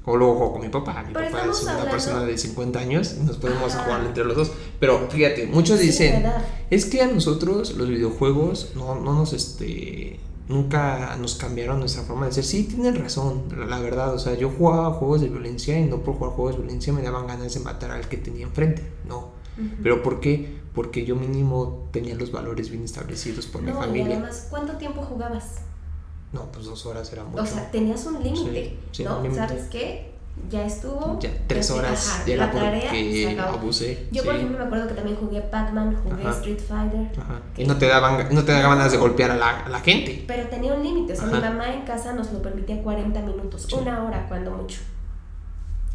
O 0.06 0.18
luego 0.18 0.36
juego 0.36 0.54
con 0.54 0.62
mi 0.62 0.70
papá. 0.70 1.04
Mi 1.08 1.14
papá 1.14 1.46
es 1.50 1.64
una 1.64 1.86
persona 1.90 2.24
de 2.26 2.38
50 2.38 2.80
años 2.80 3.16
y 3.20 3.24
nos 3.24 3.38
podemos 3.38 3.74
jugar 3.74 4.04
entre 4.06 4.26
los 4.26 4.36
dos. 4.36 4.52
Pero 4.80 5.08
fíjate, 5.10 5.48
muchos 5.48 5.80
dicen, 5.80 6.26
es 6.70 6.86
que 6.86 7.02
a 7.02 7.08
nosotros 7.08 7.76
los 7.78 7.88
videojuegos 7.88 8.74
no, 8.76 8.96
no 9.00 9.14
nos, 9.14 9.32
este, 9.32 10.20
nunca 10.50 11.16
nos 11.18 11.36
cambiaron 11.36 11.80
nuestra 11.80 12.04
forma 12.04 12.26
de 12.26 12.34
ser. 12.34 12.44
Sí, 12.44 12.64
tienen 12.64 12.96
razón, 12.96 13.44
la, 13.70 13.80
verdad. 13.80 14.14
O 14.14 14.20
sea, 14.20 14.36
yo 14.36 14.50
jugaba 14.50 14.92
juegos 14.92 15.22
de 15.22 15.30
violencia 15.30 15.80
y 15.80 15.86
no 15.86 16.00
por 16.00 16.16
jugar 16.16 16.34
juegos 16.34 16.56
de 16.56 16.62
violencia 16.64 16.92
me 16.92 17.02
daban 17.02 17.28
ganas 17.28 17.54
de 17.54 17.60
matar 17.62 17.92
al 17.92 18.10
que 18.10 18.18
tenía 18.18 18.46
enfrente. 18.46 18.84
No. 19.08 19.33
Pero 19.82 20.02
¿por 20.02 20.20
qué? 20.20 20.62
Porque 20.74 21.06
yo 21.06 21.16
mínimo 21.16 21.90
tenía 21.92 22.16
los 22.16 22.32
valores 22.32 22.70
bien 22.70 22.84
establecidos 22.84 23.46
por 23.46 23.62
mi 23.62 23.72
familia. 23.72 24.10
Y 24.10 24.12
además, 24.14 24.48
¿cuánto 24.50 24.74
tiempo 24.74 25.02
jugabas? 25.04 25.60
No, 26.32 26.52
pues 26.52 26.66
dos 26.66 26.86
horas 26.88 27.12
era 27.14 27.24
mucho. 27.24 27.44
O 27.44 27.46
sea, 27.46 27.70
tenías 27.70 28.06
un 28.06 28.24
límite, 28.24 28.78
¿no? 29.04 29.36
¿Sabes 29.36 29.66
qué? 29.70 30.14
Ya 30.50 30.66
estuvo. 30.66 31.20
Ya, 31.20 31.30
tres 31.46 31.70
horas. 31.70 32.24
ya 32.26 32.38
la 32.38 32.52
tarea 32.52 32.82
porque 32.82 33.40
abusé. 33.40 34.08
Yo, 34.12 34.24
por 34.24 34.36
ejemplo, 34.36 34.58
me 34.58 34.66
acuerdo 34.66 34.88
que 34.88 34.96
también 34.96 35.16
jugué 35.16 35.42
Pac-Man, 35.42 35.96
jugué 36.04 36.28
Street 36.32 36.60
Fighter. 36.60 37.12
Ajá. 37.22 37.42
Y 37.56 37.66
no 37.66 37.78
te, 37.78 37.88
daban, 37.88 38.34
no 38.34 38.44
te 38.44 38.52
daban 38.52 38.78
ganas 38.78 38.92
de 38.92 38.98
golpear 38.98 39.30
a 39.30 39.36
la, 39.36 39.60
a 39.60 39.70
la 39.70 39.80
gente. 39.80 40.24
Pero 40.28 40.50
tenía 40.50 40.74
un 40.74 40.82
límite. 40.82 41.14
O 41.14 41.16
sea, 41.16 41.28
mi 41.28 41.40
mamá 41.40 41.72
en 41.72 41.84
casa 41.84 42.14
nos 42.14 42.32
lo 42.34 42.42
permitía 42.42 42.82
40 42.82 43.22
minutos, 43.22 43.72
una 43.74 44.04
hora 44.04 44.28
cuando 44.28 44.50
mucho. 44.52 44.80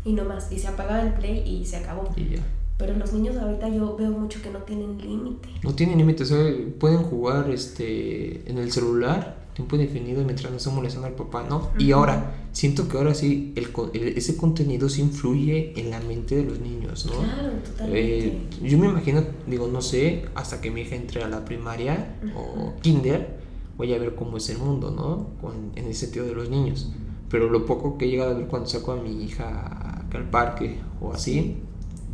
Y 0.04 0.12
no 0.12 0.24
más. 0.24 0.52
Y 0.52 0.58
se 0.60 0.68
apagaba 0.68 1.02
el 1.02 1.14
play 1.14 1.42
y 1.44 1.66
se 1.66 1.78
acabó. 1.78 2.08
Y 2.14 2.36
ya. 2.36 2.42
Pero 2.78 2.96
los 2.96 3.12
niños 3.12 3.36
ahorita 3.36 3.68
yo 3.68 3.96
veo 3.96 4.10
mucho 4.10 4.40
que 4.40 4.50
no 4.50 4.60
tienen 4.60 4.96
límite. 4.98 5.48
No 5.62 5.74
tienen 5.74 5.98
límite, 5.98 6.22
o 6.22 6.26
sea, 6.26 6.54
pueden 6.78 7.02
jugar 7.02 7.50
este 7.50 8.48
en 8.48 8.58
el 8.58 8.70
celular 8.72 9.48
tiempo 9.58 9.74
indefinido 9.74 10.22
mientras 10.22 10.52
no 10.52 10.58
se 10.60 10.70
molestando 10.70 11.08
al 11.08 11.14
papá, 11.14 11.44
¿no? 11.48 11.70
Y 11.80 11.90
ahora, 11.90 12.46
siento 12.52 12.88
que 12.88 12.96
ahora 12.96 13.12
sí, 13.12 13.52
el, 13.56 13.72
ese 14.16 14.36
contenido 14.36 14.88
sí 14.88 15.00
influye 15.02 15.72
en 15.76 15.90
la 15.90 15.98
mente 15.98 16.36
de 16.36 16.44
los 16.44 16.60
niños, 16.60 17.06
¿no? 17.06 17.14
Claro, 17.14 17.50
totalmente. 17.64 18.28
Eh, 18.28 18.38
yo 18.62 18.78
me 18.78 18.86
imagino, 18.86 19.24
digo, 19.48 19.66
no 19.66 19.82
sé, 19.82 20.26
hasta 20.36 20.60
que 20.60 20.70
mi 20.70 20.82
hija 20.82 20.94
entre 20.94 21.24
a 21.24 21.28
la 21.28 21.44
primaria 21.44 22.20
o 22.36 22.74
kinder, 22.82 23.40
voy 23.76 23.92
a 23.94 23.98
ver 23.98 24.14
cómo 24.14 24.36
es 24.36 24.48
el 24.48 24.58
mundo, 24.58 24.92
¿no? 24.92 25.30
Con, 25.40 25.72
en 25.74 25.86
el 25.86 25.94
sentido 25.96 26.24
de 26.24 26.34
los 26.34 26.48
niños. 26.48 26.92
Pero 27.28 27.50
lo 27.50 27.66
poco 27.66 27.98
que 27.98 28.04
he 28.04 28.08
llegado 28.08 28.30
a 28.30 28.34
ver 28.34 28.46
cuando 28.46 28.68
saco 28.68 28.92
a 28.92 28.96
mi 28.96 29.24
hija 29.24 30.06
al 30.12 30.30
parque 30.30 30.78
o 31.00 31.12
así, 31.12 31.56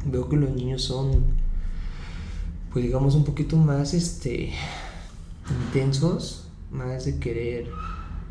veo 0.04 0.28
que 0.28 0.36
los 0.36 0.50
niños 0.50 0.82
son, 0.82 1.24
pues 2.72 2.84
digamos, 2.84 3.14
un 3.14 3.24
poquito 3.24 3.56
más, 3.56 3.94
este, 3.94 4.52
intensos 5.50 6.48
más 6.70 7.04
de 7.04 7.18
querer, 7.18 7.70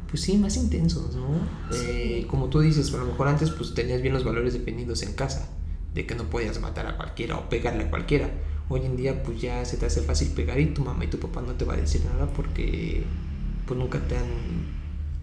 pues 0.10 0.22
sí, 0.22 0.38
más 0.38 0.58
intensos, 0.58 1.16
¿no? 1.16 1.28
Eh, 1.76 2.28
como 2.30 2.48
tú 2.48 2.60
dices, 2.60 2.94
a 2.94 2.98
lo 2.98 3.06
mejor 3.06 3.28
antes 3.28 3.50
pues 3.52 3.74
tenías 3.74 4.02
bien 4.02 4.14
los 4.14 4.24
valores 4.24 4.54
definidos 4.54 5.02
en 5.04 5.14
casa, 5.14 5.50
de 5.94 6.06
que 6.06 6.16
no 6.16 6.26
podías 6.26 6.60
matar 6.60 6.88
a 6.88 6.98
cualquiera 6.98 7.38
o 7.38 7.50
pegarle 7.50 7.86
a 7.86 7.90
cualquiera. 7.90 8.30
Hoy 8.70 8.86
en 8.86 8.96
día 8.96 9.24
pues 9.24 9.42
ya 9.42 9.64
se 9.66 9.78
te 9.78 9.86
hace 9.86 10.02
fácil 10.02 10.30
pegar 10.30 10.60
y 10.60 10.68
tu 10.68 10.84
mamá 10.84 11.06
y 11.06 11.08
tu 11.08 11.20
papá 11.20 11.42
no 11.42 11.54
te 11.54 11.66
va 11.66 11.74
a 11.74 11.78
decir 11.78 12.02
nada 12.06 12.28
porque 12.28 13.04
pues 13.66 13.80
nunca 13.80 14.00
te 14.08 14.18
han, 14.18 14.26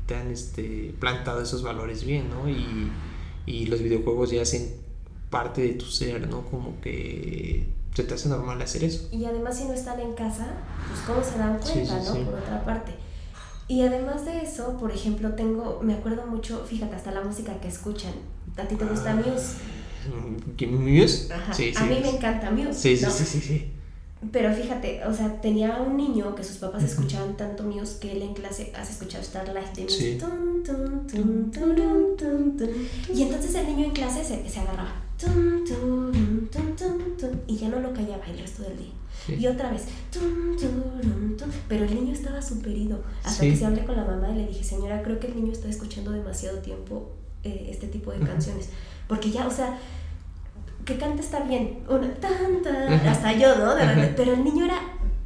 te 0.07 0.15
han 0.15 0.31
este, 0.31 0.95
plantado 0.99 1.43
esos 1.43 1.63
valores 1.63 2.05
bien, 2.05 2.29
¿no? 2.31 2.49
Y, 2.49 2.91
y 3.47 3.67
los 3.67 3.83
videojuegos 3.83 4.31
ya 4.31 4.43
hacen 4.43 4.75
parte 5.31 5.62
de 5.62 5.73
tu 5.75 5.87
ser, 5.87 6.29
¿no? 6.29 6.43
Como 6.43 6.81
que 6.81 7.66
se 7.95 8.05
te 8.05 8.14
hace 8.14 8.29
normal 8.29 8.61
hacer 8.61 8.85
eso. 8.85 9.09
Y 9.12 9.25
además 9.25 9.57
si 9.57 9.64
no 9.64 9.73
están 9.73 10.01
en 10.01 10.12
casa, 10.14 10.47
pues 10.88 11.01
cómo 11.07 11.25
se 11.25 11.38
dan 11.38 11.59
cuenta, 11.59 11.99
¿no? 12.03 12.25
Por 12.25 12.35
otra 12.35 12.64
parte. 12.64 12.93
Y 13.69 13.83
además 13.83 14.25
de 14.25 14.43
eso, 14.43 14.77
por 14.79 14.90
ejemplo, 14.90 15.35
tengo, 15.35 15.81
me 15.83 15.95
acuerdo 15.95 16.27
mucho, 16.27 16.64
fíjate, 16.66 16.97
hasta 16.97 17.12
la 17.12 17.21
música 17.21 17.61
que 17.61 17.69
escuchan. 17.69 18.12
¿A 18.57 18.64
ti 18.64 18.75
te 18.75 18.85
gusta 18.85 19.14
Muse? 19.14 19.55
¿Muse? 20.66 21.33
Ajá. 21.33 21.55
Sí, 21.55 21.73
a 21.77 21.85
mí 21.85 22.01
me 22.03 22.11
encanta 22.11 22.51
Muse. 22.51 22.75
Sí, 22.75 22.97
sí, 22.97 23.07
sí, 23.09 23.25
sí, 23.25 23.40
sí. 23.40 23.73
Pero 24.33 24.53
fíjate, 24.53 25.05
o 25.07 25.14
sea, 25.14 25.40
tenía 25.40 25.77
un 25.77 25.97
niño 25.97 26.35
que 26.35 26.43
sus 26.45 26.57
papás 26.57 26.83
escuchaban 26.83 27.37
tanto 27.37 27.62
Muse 27.62 28.01
que 28.01 28.12
él 28.12 28.23
en 28.23 28.35
clase 28.35 28.73
has 28.77 28.90
escuchado 28.90 29.23
Starlight 29.23 29.73
de 29.75 29.85
Muse. 29.85 30.19
y 33.14 33.23
entonces 33.23 33.55
el 33.55 33.66
niño 33.66 33.85
en 33.85 33.93
clase 33.93 34.25
se, 34.25 34.49
se 34.49 34.61
agarraba. 34.61 35.10
Y 37.47 37.57
ya 37.57 37.69
no 37.69 37.81
lo 37.81 37.93
callaba 37.93 38.25
el 38.27 38.39
resto 38.39 38.63
del 38.63 38.79
día. 38.79 38.93
Y 39.39 39.47
otra 39.47 39.71
vez, 39.71 39.85
pero 41.69 41.85
el 41.85 41.95
niño 41.95 42.13
estaba 42.13 42.41
superido. 42.41 43.03
Hasta 43.23 43.43
que 43.43 43.57
se 43.57 43.67
hablé 43.67 43.85
con 43.85 43.97
la 43.97 44.05
mamá 44.05 44.31
y 44.31 44.37
le 44.37 44.47
dije, 44.49 44.65
señora, 44.65 45.03
creo 45.03 45.21
que 45.21 45.29
el 45.29 45.37
niño 45.37 45.53
está 45.53 45.69
escuchando 45.69 46.11
demasiado 46.13 46.59
tiempo 46.59 47.13
eh, 47.45 47.69
este 47.71 47.87
tipo 47.89 48.13
de 48.13 48.21
canciones. 48.21 48.71
Porque 49.07 49.31
ya, 49.31 49.47
o 49.47 49.51
sea, 49.51 49.79
que 50.85 50.97
canta 50.97 51.23
está 51.23 51.41
bien. 51.41 51.81
Una, 51.89 52.13
tan, 52.15 52.65
hasta 53.07 53.33
yo, 53.35 53.57
¿no? 53.57 53.75
pero 54.17 54.33
el 54.33 54.43
niño 54.43 54.65
era 54.65 54.79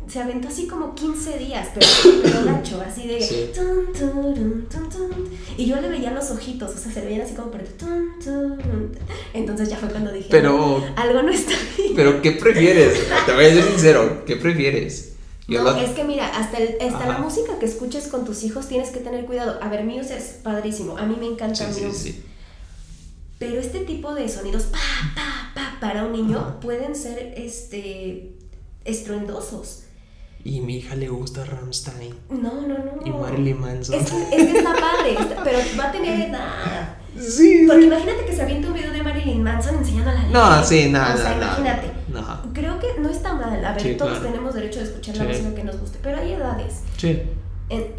se 0.09 0.21
aventó 0.21 0.49
así 0.49 0.67
como 0.67 0.95
15 0.95 1.39
días, 1.39 1.69
pero, 1.75 1.87
pero 2.23 2.45
gacho, 2.53 2.83
así 2.87 3.07
de... 3.07 3.53
y 5.57 5.67
yo 5.67 5.81
le 5.81 5.89
veía 5.89 6.11
los 6.11 6.31
ojitos, 6.31 6.75
o 6.75 6.79
sea, 6.79 6.93
se 6.93 7.01
le 7.01 7.07
veían 7.07 7.23
así 7.23 7.35
como... 7.35 7.51
Pero, 7.51 7.65
entonces 9.33 9.69
ya 9.69 9.77
fue 9.77 9.89
cuando 9.89 10.13
dije, 10.13 10.29
pero, 10.31 10.85
algo 10.97 11.23
no 11.23 11.31
está 11.31 11.55
bien. 11.77 11.93
Pero, 11.97 12.23
¿qué 12.23 12.33
prefieres? 12.33 12.99
Te 13.27 13.33
voy 13.33 13.45
a 13.47 13.55
ser 13.55 13.65
sincero, 13.65 14.25
¿qué 14.25 14.37
prefieres? 14.37 15.13
no, 15.49 15.77
es 15.77 15.91
que 15.91 16.05
mira, 16.05 16.27
hasta, 16.29 16.59
el, 16.59 16.77
hasta 16.81 17.07
la 17.07 17.19
música 17.19 17.59
que 17.59 17.67
escuches 17.67 18.09
con 18.09 18.25
tus 18.25 18.45
hijos 18.45 18.67
tienes 18.67 18.91
que 18.91 19.01
tener 19.01 19.27
cuidado. 19.27 19.59
A 19.63 19.69
ver, 19.69 19.85
Muse 19.85 20.17
es 20.17 20.39
padrísimo, 20.43 20.97
a 20.97 21.05
mí 21.05 21.17
me 21.19 21.27
encanta 21.27 21.71
sí, 21.71 21.83
Muse. 21.83 22.23
Pero 23.39 23.61
este 23.61 23.81
tipo 23.81 24.15
de 24.15 24.29
sonidos 24.29 24.65
pa, 24.65 24.79
pa, 25.15 25.53
pa, 25.55 25.79
para 25.81 26.07
un 26.07 26.13
niño 26.13 26.61
pueden 26.61 26.95
ser 26.95 27.35
este, 27.37 28.33
estruendosos. 28.85 29.84
Y 30.45 30.61
mi 30.61 30.77
hija 30.77 30.95
le 30.95 31.09
gusta 31.09 31.43
Ramstein. 31.43 32.15
No, 32.29 32.61
no, 32.61 32.77
no. 32.79 33.01
Y 33.05 33.11
Marilyn 33.11 33.59
Manson. 33.59 33.95
Es 33.95 34.11
que, 34.11 34.23
es 34.37 34.47
que 34.47 34.59
está 34.59 34.75
padre, 34.75 35.17
pero 35.45 35.59
va 35.79 35.89
a 35.89 35.93
tener 35.93 36.29
edad. 36.29 36.99
Sí. 37.19 37.65
Porque 37.67 37.87
imagínate 37.87 38.27
que 38.27 38.35
se 38.35 38.43
avienta 38.43 38.69
un 38.69 38.75
video 38.75 38.93
de 38.93 39.03
Marilyn 39.03 39.43
Manson 39.43 39.77
enseñando 39.77 40.11
a 40.11 40.15
la 40.15 40.25
No, 40.25 40.65
sí, 40.65 40.91
nada. 40.91 41.15
O 41.15 41.17
sea, 41.17 41.37
imagínate. 41.37 41.91
No. 42.13 42.53
Creo 42.53 42.79
que 42.79 42.89
no 43.01 43.09
está 43.09 43.35
mal. 43.35 43.65
A 43.65 43.73
ver, 43.73 43.97
todos 43.97 44.23
tenemos 44.23 44.55
derecho 44.55 44.81
a 44.81 44.83
escuchar 44.83 45.17
la 45.17 45.25
música 45.25 45.55
que 45.55 45.65
nos 45.65 45.81
guste, 45.81 45.99
pero 46.03 46.19
hay 46.19 46.33
edades. 46.33 46.83
Sí. 46.99 47.23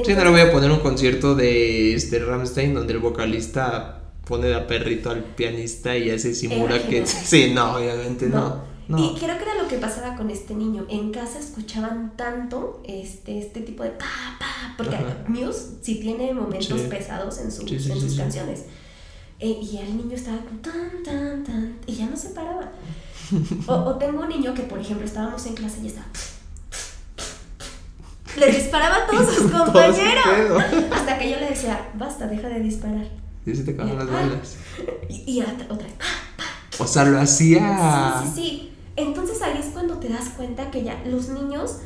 sí, 0.06 0.14
no 0.14 0.24
le 0.24 0.30
voy 0.30 0.42
a 0.42 0.52
poner 0.52 0.70
un 0.70 0.80
concierto 0.80 1.34
de 1.34 1.96
este 1.96 2.20
Ramstein 2.20 2.76
donde 2.76 2.94
el 2.94 3.00
vocalista 3.00 4.02
pone 4.26 4.48
de 4.48 4.56
a 4.56 4.68
perrito 4.68 5.10
al 5.10 5.24
pianista 5.24 5.98
y 5.98 6.12
hace 6.12 6.36
simula 6.36 6.80
que. 6.88 7.06
Sí, 7.08 7.52
no, 7.56 7.78
obviamente 7.78 8.28
no. 8.28 8.75
Y 8.88 9.16
creo 9.20 9.38
que 9.38 9.44
era 9.44 9.62
lo 9.62 9.68
que 9.68 9.78
pasaba 9.78 10.16
con 10.16 10.30
este 10.30 10.54
niño. 10.54 10.86
En 10.90 11.12
casa 11.12 11.40
escuchaban 11.40 12.14
tanto 12.16 12.82
este, 12.86 13.40
este 13.40 13.62
tipo 13.62 13.84
de 13.84 13.90
pa, 13.90 14.06
pa, 14.40 14.76
porque 14.78 14.98
Muse 15.28 15.78
sí 15.82 15.96
tiene 15.96 16.34
momentos 16.34 16.80
pesados 16.82 17.40
en, 17.40 17.52
sus 17.52 17.66
canciones. 18.16 18.66
Eh, 19.40 19.60
y 19.62 19.78
el 19.78 19.98
niño 19.98 20.16
estaba 20.16 20.38
tan, 20.62 21.04
tan, 21.04 21.44
tan, 21.44 21.78
y 21.88 21.96
ya 21.96 22.06
no 22.06 22.16
se 22.16 22.30
paraba. 22.30 22.72
o, 23.68 23.96
tengo 23.96 24.22
un 24.22 24.30
niño 24.30 24.54
que, 24.54 24.64
por 24.64 24.80
ejemplo, 24.80 25.06
estábamos 25.06 25.46
en 25.48 25.56
clase 25.56 25.80
y 25.84 25.88
estaba. 25.88 26.08
Le 28.38 28.52
disparaba 28.52 28.98
a 28.98 29.08
todos 29.08 29.34
sus 29.36 29.52
compañeros. 29.52 30.64
hasta 30.92 31.18
que 31.18 31.32
yo 31.32 31.40
le 31.40 31.50
decía, 31.50 31.90
basta, 31.96 32.28
deja 32.28 32.50
de 32.50 32.60
disparar. 32.60 33.08
Y 33.46 33.56
se 33.56 33.64
te 33.64 33.72
acaban 33.72 33.98
las 33.98 34.10
balas. 34.10 34.58
Y, 35.10 35.42
otra, 35.42 35.66
otra 35.70 35.88
vez. 35.88 35.96
O 36.78 36.88
sea, 36.88 37.06
lo 37.06 37.20
hacía. 37.20 38.22
Sí, 38.24 38.30
sí, 38.30 38.36
sí. 38.36 38.75
Entonces 38.96 39.42
ahí 39.42 39.58
es 39.60 39.68
cuando 39.68 39.96
te 39.96 40.10
das 40.10 40.30
cuenta 40.30 40.72
que 40.72 40.84
ya 40.84 41.04
los 41.06 41.30
niños 41.30 41.80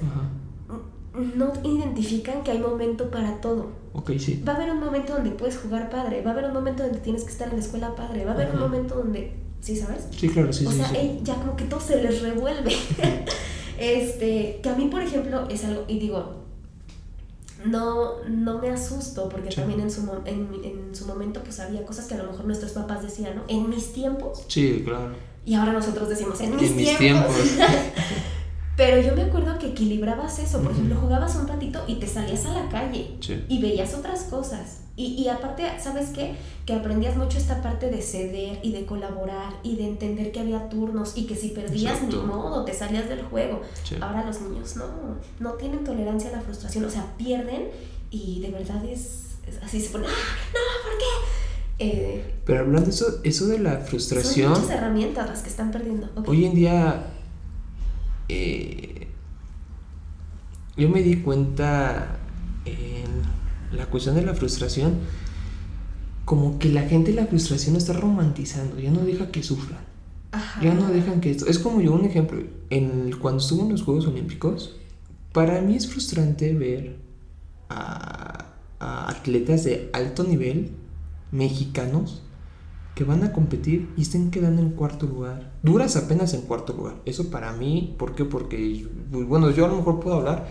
no 1.13 1.54
identifican 1.63 2.43
que 2.43 2.52
hay 2.52 2.60
momento 2.60 3.10
para 3.10 3.41
todo. 3.41 3.72
Ok, 3.93 4.12
sí. 4.19 4.43
Va 4.48 4.54
a 4.54 4.56
haber 4.56 4.72
un 4.72 4.80
momento 4.80 5.13
donde 5.13 5.32
puedes 5.32 5.58
jugar 5.58 5.89
padre, 5.89 6.22
va 6.22 6.32
a 6.32 6.34
haber 6.34 6.45
un 6.45 6.54
momento 6.54 6.84
donde 6.84 7.00
tienes 7.00 7.24
que 7.24 7.32
estar 7.32 7.50
en 7.50 7.56
la 7.56 7.62
escuela 7.62 7.95
padre, 7.95 8.26
va 8.26 8.32
a 8.32 8.34
haber 8.36 8.52
un 8.54 8.60
momento 8.60 8.95
donde, 8.95 9.34
¿sí 9.60 9.76
sabes? 9.76 10.08
Sí, 10.12 10.30
claro, 10.30 10.54
sí. 10.54 10.65
O 10.65 10.72
sea, 10.72 10.91
ya 11.24 11.36
como 11.36 11.56
que 11.56 11.65
todo 11.65 11.80
se 11.80 12.02
les 12.02 12.22
revuelve. 12.22 12.72
este, 13.80 14.60
que 14.62 14.69
a 14.69 14.76
mí, 14.76 14.86
por 14.86 15.02
ejemplo, 15.02 15.48
es 15.50 15.65
algo, 15.65 15.86
y 15.88 15.98
digo, 16.00 16.36
no, 17.65 18.24
no 18.30 18.60
me 18.60 18.69
asusto 18.69 19.28
porque 19.28 19.50
también 19.50 19.82
en 19.82 19.91
su, 19.91 20.02
en, 20.26 20.50
en 20.63 20.95
su 20.95 21.06
momento 21.06 21.41
pues 21.43 21.60
había 21.60 21.86
cosas 21.86 22.06
que 22.06 22.13
a 22.13 22.17
lo 22.17 22.32
mejor 22.32 22.45
nuestros 22.45 22.72
papás 22.72 23.02
decían, 23.02 23.36
¿no? 23.36 23.41
En 23.48 23.69
mis 23.69 23.91
tiempos. 23.91 24.45
Sí, 24.48 24.84
claro 24.86 25.28
y 25.49 25.55
ahora 25.55 25.73
nosotros 25.73 26.07
decimos, 26.07 26.39
en 26.41 26.55
mis, 26.55 26.95
tiempos. 26.99 27.33
Pero 28.77 29.01
yo 29.01 29.15
me 29.15 29.23
acuerdo 29.23 29.57
que 29.57 29.69
equilibrabas 29.69 30.38
eso. 30.38 30.62
Por 30.62 30.73
ejemplo, 30.73 30.95
jugabas 31.01 31.35
un 31.38 31.47
ratito 31.47 31.83
y 31.88 31.95
te 31.95 32.05
salías 32.05 32.45
a 32.45 32.53
la 32.53 32.69
calle 32.69 33.17
y 33.47 33.59
veías 33.59 33.95
otras 33.95 34.25
cosas. 34.25 34.81
Y, 34.95 35.15
y, 35.15 35.27
aparte, 35.27 35.63
¿sabes 35.79 36.09
qué? 36.09 36.35
Que 36.67 36.73
aprendías 36.73 37.17
mucho 37.17 37.39
esta 37.39 37.63
parte 37.63 37.89
de 37.89 37.99
ceder 38.03 38.59
y 38.61 38.74
de 38.74 38.86
colaborar 38.86 39.53
y 39.63 39.76
de 39.76 39.88
entender 39.88 40.32
que 40.32 40.39
había 40.39 40.69
turnos 40.69 41.13
y 41.17 41.26
que 41.26 41.36
si 41.36 41.47
perdías 41.47 42.03
ni 42.03 42.15
modo, 42.15 42.63
te 42.63 42.76
salías 42.76 43.09
del 43.09 43.24
juego. 43.24 43.61
Ahora 44.01 44.24
los 44.24 44.41
niños 44.41 44.76
no, 44.76 44.86
no 45.39 45.53
tienen 45.53 45.84
tolerancia 45.84 46.30
a 46.30 46.34
la 46.34 46.41
frustración, 46.41 46.86
o 46.86 46.91
sea, 46.91 47.17
pierden 47.17 47.69
y 48.11 48.39
de 48.39 48.51
verdad 48.51 48.86
es, 48.86 49.38
así 49.63 49.82
se 49.82 49.89
pone, 49.89 50.05
¡Ah, 50.05 50.11
no, 50.53 50.89
¿por 50.89 50.99
qué? 50.99 51.49
Eh, 51.80 52.36
Pero 52.45 52.59
hablando 52.59 52.88
de 52.88 52.91
eso, 52.91 53.21
eso 53.23 53.47
de 53.47 53.59
la 53.59 53.77
frustración. 53.77 54.53
Son 54.53 54.63
muchas 54.63 54.77
herramientas 54.77 55.30
las 55.30 55.41
que 55.41 55.49
están 55.49 55.71
perdiendo. 55.71 56.09
Hoy 56.27 56.45
en 56.45 56.53
día. 56.53 57.07
Eh, 58.27 59.07
yo 60.75 60.89
me 60.89 61.01
di 61.01 61.17
cuenta 61.17 62.19
en 62.65 63.77
la 63.77 63.86
cuestión 63.88 64.15
de 64.15 64.23
la 64.23 64.34
frustración. 64.36 64.99
Como 66.25 66.59
que 66.59 66.69
la 66.69 66.84
gente 66.84 67.13
la 67.13 67.25
frustración 67.25 67.75
está 67.75 67.93
romantizando. 67.93 68.77
Ya 68.80 68.91
no 68.91 69.01
deja 69.01 69.32
que 69.32 69.41
sufran. 69.41 69.80
Ya 70.61 70.75
no 70.75 70.88
dejan 70.89 71.21
que 71.21 71.32
esto. 71.32 71.47
Es 71.47 71.57
como 71.57 71.82
yo, 71.82 71.93
un 71.93 72.05
ejemplo. 72.05 72.43
En, 72.69 73.11
cuando 73.19 73.39
estuve 73.39 73.63
en 73.63 73.69
los 73.69 73.82
Juegos 73.82 74.05
Olímpicos, 74.05 74.75
para 75.34 75.59
mí 75.61 75.75
es 75.75 75.88
frustrante 75.88 76.53
ver 76.53 76.97
a, 77.69 78.53
a 78.80 79.09
atletas 79.09 79.63
de 79.63 79.89
alto 79.91 80.23
nivel 80.23 80.71
mexicanos 81.32 82.21
que 82.95 83.03
van 83.03 83.23
a 83.23 83.32
competir 83.32 83.89
y 83.95 84.01
estén 84.01 84.30
quedando 84.30 84.61
en 84.61 84.71
cuarto 84.71 85.05
lugar. 85.05 85.53
Duras 85.63 85.95
apenas 85.95 86.34
en 86.34 86.41
cuarto 86.41 86.73
lugar. 86.73 86.95
Eso 87.05 87.30
para 87.30 87.53
mí, 87.53 87.95
¿por 87.97 88.13
qué? 88.13 88.25
Porque, 88.25 88.88
pues, 89.11 89.25
bueno, 89.25 89.51
yo 89.51 89.65
a 89.65 89.69
lo 89.69 89.77
mejor 89.77 89.99
puedo 89.99 90.17
hablar 90.17 90.47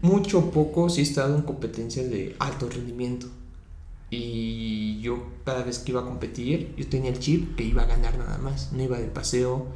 mucho 0.00 0.38
o 0.38 0.50
poco 0.50 0.88
si 0.88 1.00
he 1.00 1.04
estado 1.04 1.36
en 1.36 1.42
competencias 1.42 2.08
de 2.08 2.34
alto 2.38 2.68
rendimiento. 2.70 3.26
Y 4.10 5.00
yo 5.00 5.22
cada 5.44 5.64
vez 5.64 5.80
que 5.80 5.92
iba 5.92 6.00
a 6.00 6.04
competir, 6.04 6.74
yo 6.76 6.86
tenía 6.88 7.10
el 7.10 7.18
chip 7.18 7.56
que 7.56 7.64
iba 7.64 7.82
a 7.82 7.86
ganar 7.86 8.16
nada 8.16 8.38
más. 8.38 8.72
No 8.72 8.82
iba 8.82 8.98
de 8.98 9.08
paseo, 9.08 9.66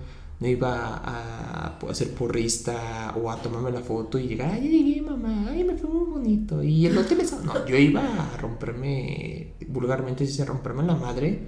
no 0.40 0.46
iba 0.46 0.96
a, 0.96 1.78
a 1.78 1.94
ser 1.94 2.14
porrista 2.14 3.14
o 3.20 3.30
a 3.30 3.42
tomarme 3.42 3.72
la 3.72 3.80
foto 3.80 4.18
y 4.18 4.28
llegar, 4.28 4.52
ay, 4.52 4.68
llegué 4.68 5.02
mamá, 5.02 5.46
ay, 5.50 5.64
me 5.64 5.76
fue 5.76 5.90
muy 5.90 6.08
bonito. 6.08 6.62
Y 6.62 6.86
el 6.86 6.96
hotel 6.96 7.20
estaba... 7.20 7.42
No, 7.42 7.66
yo 7.66 7.76
iba 7.76 8.02
a 8.02 8.36
romperme, 8.36 9.54
vulgarmente 9.66 10.26
se 10.26 10.44
romperme 10.44 10.84
la 10.84 10.94
madre 10.94 11.40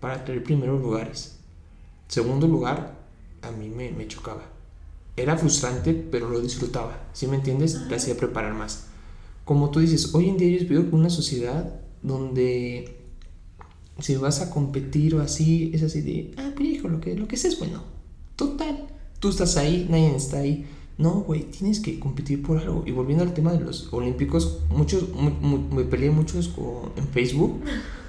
para 0.00 0.24
tener 0.24 0.42
primeros 0.42 0.80
lugares. 0.80 1.38
Segundo 2.06 2.46
lugar, 2.46 2.96
a 3.42 3.50
mí 3.50 3.68
me, 3.68 3.90
me 3.92 4.08
chocaba. 4.08 4.42
Era 5.14 5.36
frustrante, 5.36 5.92
pero 5.92 6.30
lo 6.30 6.40
disfrutaba. 6.40 7.08
¿Sí 7.12 7.26
me 7.26 7.36
entiendes? 7.36 7.86
Te 7.88 7.96
hacía 7.96 8.16
preparar 8.16 8.54
más. 8.54 8.86
Como 9.44 9.70
tú 9.70 9.80
dices, 9.80 10.14
hoy 10.14 10.28
en 10.28 10.38
día 10.38 10.58
yo 10.58 10.68
vivo 10.68 10.90
con 10.90 11.00
una 11.00 11.10
sociedad 11.10 11.80
donde 12.02 12.96
si 13.98 14.16
vas 14.16 14.40
a 14.40 14.48
competir 14.48 15.16
o 15.16 15.20
así, 15.20 15.70
es 15.74 15.82
así 15.82 16.00
de, 16.00 16.32
ah, 16.38 16.52
hijo, 16.60 16.88
lo 16.88 17.00
que, 17.00 17.14
lo 17.14 17.28
que 17.28 17.36
sé 17.36 17.48
es 17.48 17.58
bueno 17.58 17.97
Total, 18.38 18.86
tú 19.18 19.30
estás 19.30 19.56
ahí, 19.56 19.88
nadie 19.90 20.14
está 20.14 20.38
ahí. 20.38 20.64
No, 20.96 21.10
güey, 21.22 21.42
tienes 21.50 21.80
que 21.80 21.98
competir 21.98 22.40
por 22.40 22.58
algo. 22.58 22.84
Y 22.86 22.92
volviendo 22.92 23.24
al 23.24 23.34
tema 23.34 23.52
de 23.52 23.58
los 23.58 23.92
olímpicos, 23.92 24.60
muchos, 24.70 25.06
me 25.72 25.82
peleé 25.82 26.10
muchos 26.10 26.52
en 26.96 27.08
Facebook 27.08 27.60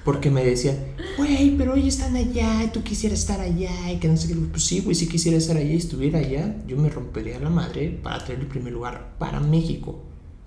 porque 0.06 0.30
me 0.30 0.46
decían, 0.46 0.78
güey, 1.18 1.58
pero 1.58 1.74
hoy 1.74 1.88
están 1.88 2.16
allá 2.16 2.64
y 2.64 2.68
tú 2.68 2.84
quisieras 2.84 3.22
estar 3.22 3.42
allá 3.42 3.92
y 3.92 3.98
que 3.98 4.08
no 4.08 4.18
sé 4.18 4.28
qué. 4.28 4.36
Pues 4.36 4.64
sí, 4.64 4.82
güey, 4.82 4.94
si 4.94 5.08
quisiera 5.08 5.36
estar 5.36 5.58
allá 5.58 5.72
y 5.72 5.78
estuviera 5.78 6.20
allá, 6.20 6.64
yo 6.68 6.78
me 6.78 6.90
rompería 6.90 7.40
la 7.40 7.50
madre 7.50 7.90
para 7.90 8.24
traer 8.24 8.40
el 8.40 8.48
primer 8.48 8.72
lugar 8.72 9.16
para 9.18 9.40
México, 9.40 10.04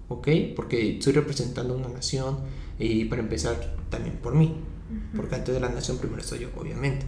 ¿ok? 0.08 0.28
Porque 0.54 0.98
estoy 0.98 1.14
representando 1.14 1.76
una 1.76 1.88
nación 1.88 2.38
y 2.78 3.04
para 3.06 3.20
empezar 3.20 3.76
también 3.90 4.16
por 4.22 4.36
mí, 4.36 4.54
porque 5.16 5.34
antes 5.34 5.52
de 5.52 5.60
la 5.60 5.70
nación 5.70 5.98
primero 5.98 6.22
estoy 6.22 6.38
yo, 6.38 6.50
obviamente. 6.56 7.04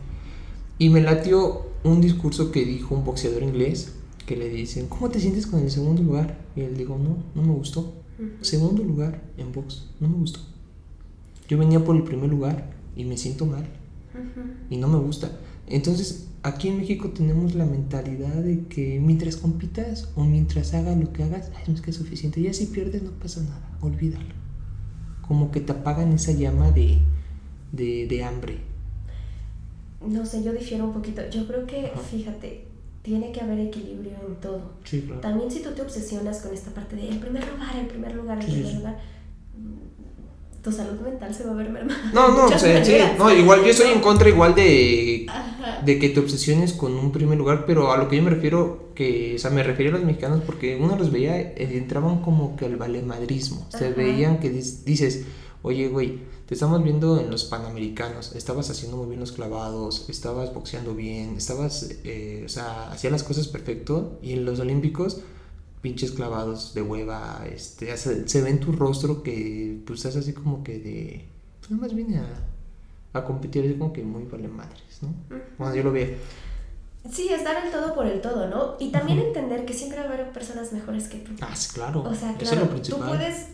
Y 0.76 0.90
me 0.90 1.00
latió 1.00 1.73
un 1.84 2.00
discurso 2.00 2.50
que 2.50 2.64
dijo 2.64 2.94
un 2.94 3.04
boxeador 3.04 3.42
inglés 3.42 3.92
que 4.26 4.36
le 4.36 4.48
dicen, 4.48 4.86
¿cómo 4.88 5.10
te 5.10 5.20
sientes 5.20 5.46
con 5.46 5.60
el 5.60 5.70
segundo 5.70 6.02
lugar? 6.02 6.38
Y 6.56 6.62
él 6.62 6.76
dijo, 6.76 6.98
no, 6.98 7.18
no 7.34 7.42
me 7.46 7.52
gustó. 7.54 7.92
Segundo 8.40 8.82
lugar 8.82 9.22
en 9.36 9.52
box, 9.52 9.90
no 10.00 10.08
me 10.08 10.16
gustó. 10.16 10.40
Yo 11.48 11.58
venía 11.58 11.84
por 11.84 11.96
el 11.96 12.04
primer 12.04 12.30
lugar 12.30 12.72
y 12.96 13.04
me 13.04 13.18
siento 13.18 13.44
mal. 13.44 13.66
Y 14.70 14.78
no 14.78 14.88
me 14.88 14.98
gusta. 14.98 15.30
Entonces, 15.66 16.28
aquí 16.42 16.68
en 16.68 16.78
México 16.78 17.10
tenemos 17.10 17.54
la 17.54 17.66
mentalidad 17.66 18.34
de 18.34 18.66
que 18.66 19.00
mientras 19.00 19.36
compitas 19.36 20.08
o 20.14 20.24
mientras 20.24 20.72
hagas 20.72 20.96
lo 20.96 21.12
que 21.12 21.24
hagas, 21.24 21.50
es 21.66 21.80
que 21.80 21.90
es 21.90 21.96
suficiente. 21.96 22.40
Ya 22.40 22.54
si 22.54 22.66
pierdes 22.66 23.02
no 23.02 23.10
pasa 23.10 23.42
nada, 23.42 23.76
olvídalo. 23.82 24.32
Como 25.20 25.50
que 25.50 25.60
te 25.60 25.72
apagan 25.72 26.12
esa 26.12 26.32
llama 26.32 26.70
de, 26.70 26.98
de, 27.72 28.06
de 28.06 28.24
hambre 28.24 28.73
no 30.06 30.26
sé, 30.26 30.42
yo 30.42 30.52
difiero 30.52 30.84
un 30.84 30.92
poquito. 30.92 31.22
Yo 31.30 31.46
creo 31.46 31.66
que, 31.66 31.92
fíjate, 32.10 32.66
tiene 33.02 33.32
que 33.32 33.40
haber 33.40 33.60
equilibrio 33.60 34.12
en 34.26 34.36
todo. 34.36 34.72
Sí, 34.84 35.02
claro. 35.02 35.20
También 35.20 35.50
si 35.50 35.60
tú 35.60 35.70
te 35.70 35.82
obsesionas 35.82 36.40
con 36.40 36.54
esta 36.54 36.70
parte 36.70 36.96
de 36.96 37.08
el 37.08 37.18
primer 37.18 37.46
lugar, 37.46 37.76
el 37.78 37.86
primer 37.86 38.14
lugar, 38.14 38.38
el 38.38 38.46
primer 38.46 38.74
lugar, 38.74 38.98
tu 40.64 40.72
salud 40.72 40.98
mental 41.00 41.34
se 41.34 41.44
va 41.44 41.50
a 41.50 41.54
ver 41.54 41.68
mermada. 41.68 42.10
No, 42.14 42.28
no, 42.34 42.46
o 42.46 42.58
sea, 42.58 42.82
sí, 42.82 42.96
no, 43.18 43.30
igual 43.30 43.60
yo 43.62 43.68
estoy 43.68 43.90
en 43.90 44.00
contra 44.00 44.30
igual 44.30 44.54
de, 44.54 45.26
de 45.84 45.98
que 45.98 46.08
te 46.08 46.20
obsesiones 46.20 46.72
con 46.72 46.94
un 46.94 47.12
primer 47.12 47.36
lugar, 47.36 47.66
pero 47.66 47.92
a 47.92 47.98
lo 47.98 48.08
que 48.08 48.16
yo 48.16 48.22
me 48.22 48.30
refiero, 48.30 48.88
que, 48.94 49.34
o 49.36 49.38
sea, 49.38 49.50
me 49.50 49.62
refiero 49.62 49.94
a 49.94 49.98
los 49.98 50.06
mexicanos 50.06 50.40
porque 50.46 50.78
uno 50.80 50.96
los 50.96 51.12
veía, 51.12 51.38
eh, 51.38 51.54
entraban 51.72 52.22
como 52.22 52.56
que 52.56 52.64
al 52.64 52.76
valemadrismo, 52.76 53.66
se 53.68 53.90
veían 53.90 54.40
que 54.40 54.48
dices, 54.48 55.26
oye, 55.60 55.88
güey, 55.88 56.20
te 56.46 56.54
estamos 56.54 56.82
viendo 56.82 57.18
en 57.18 57.30
los 57.30 57.44
Panamericanos, 57.44 58.34
estabas 58.34 58.68
haciendo 58.68 58.98
muy 58.98 59.06
bien 59.06 59.20
los 59.20 59.32
clavados, 59.32 60.08
estabas 60.08 60.52
boxeando 60.52 60.94
bien, 60.94 61.36
estabas, 61.36 61.88
eh, 62.04 62.42
o 62.44 62.48
sea, 62.48 62.90
hacías 62.90 63.12
las 63.12 63.22
cosas 63.22 63.48
perfecto 63.48 64.18
y 64.22 64.32
en 64.32 64.44
los 64.44 64.60
Olímpicos, 64.60 65.20
pinches 65.80 66.12
clavados 66.12 66.74
de 66.74 66.82
hueva, 66.82 67.44
este, 67.50 67.96
se 67.96 68.42
ve 68.42 68.50
en 68.50 68.60
tu 68.60 68.72
rostro 68.72 69.22
que 69.22 69.80
pues 69.86 70.00
estás 70.00 70.16
así 70.16 70.32
como 70.32 70.62
que 70.62 70.78
de, 70.78 71.24
pues 71.60 71.70
nada 71.70 71.82
más 71.82 71.94
vine 71.94 72.18
a, 72.18 73.18
a 73.18 73.24
competir, 73.24 73.64
es 73.64 73.78
como 73.78 73.92
que 73.92 74.02
muy 74.02 74.24
vale 74.24 74.48
madres, 74.48 74.98
¿no? 75.00 75.14
Bueno, 75.58 75.74
yo 75.74 75.82
lo 75.82 75.92
veo. 75.92 76.16
Sí, 77.10 77.28
estar 77.28 77.64
el 77.64 77.70
todo 77.70 77.94
por 77.94 78.06
el 78.06 78.20
todo, 78.22 78.48
¿no? 78.48 78.76
Y 78.78 78.90
también 78.90 79.18
entender 79.18 79.66
que 79.66 79.74
siempre 79.74 79.98
va 79.98 80.04
a 80.04 80.08
haber 80.08 80.32
personas 80.32 80.72
mejores 80.72 81.06
que 81.08 81.18
tú. 81.18 81.32
Ah, 81.42 81.54
sí, 81.54 81.70
claro. 81.74 82.02
O 82.02 82.14
sea, 82.14 82.34
claro, 82.36 82.66
tú 82.80 82.98
puedes 82.98 83.48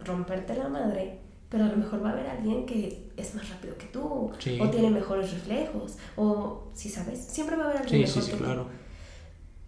romperte 0.00 0.56
la 0.56 0.68
madre 0.68 1.20
pero 1.48 1.64
a 1.64 1.68
lo 1.68 1.76
mejor 1.76 2.04
va 2.04 2.10
a 2.10 2.12
haber 2.12 2.26
alguien 2.26 2.66
que 2.66 3.10
es 3.16 3.34
más 3.34 3.48
rápido 3.48 3.76
que 3.78 3.86
tú, 3.86 4.00
o 4.02 4.70
tiene 4.70 4.90
mejores 4.90 5.32
reflejos, 5.32 5.96
o 6.16 6.68
si 6.74 6.88
sabes, 6.88 7.18
siempre 7.20 7.56
va 7.56 7.64
a 7.64 7.66
haber 7.70 7.82
alguien 7.82 8.02
mejor 8.02 8.22
sí, 8.22 8.30
que 8.30 8.36
claro. 8.36 8.62
Tú. 8.64 8.68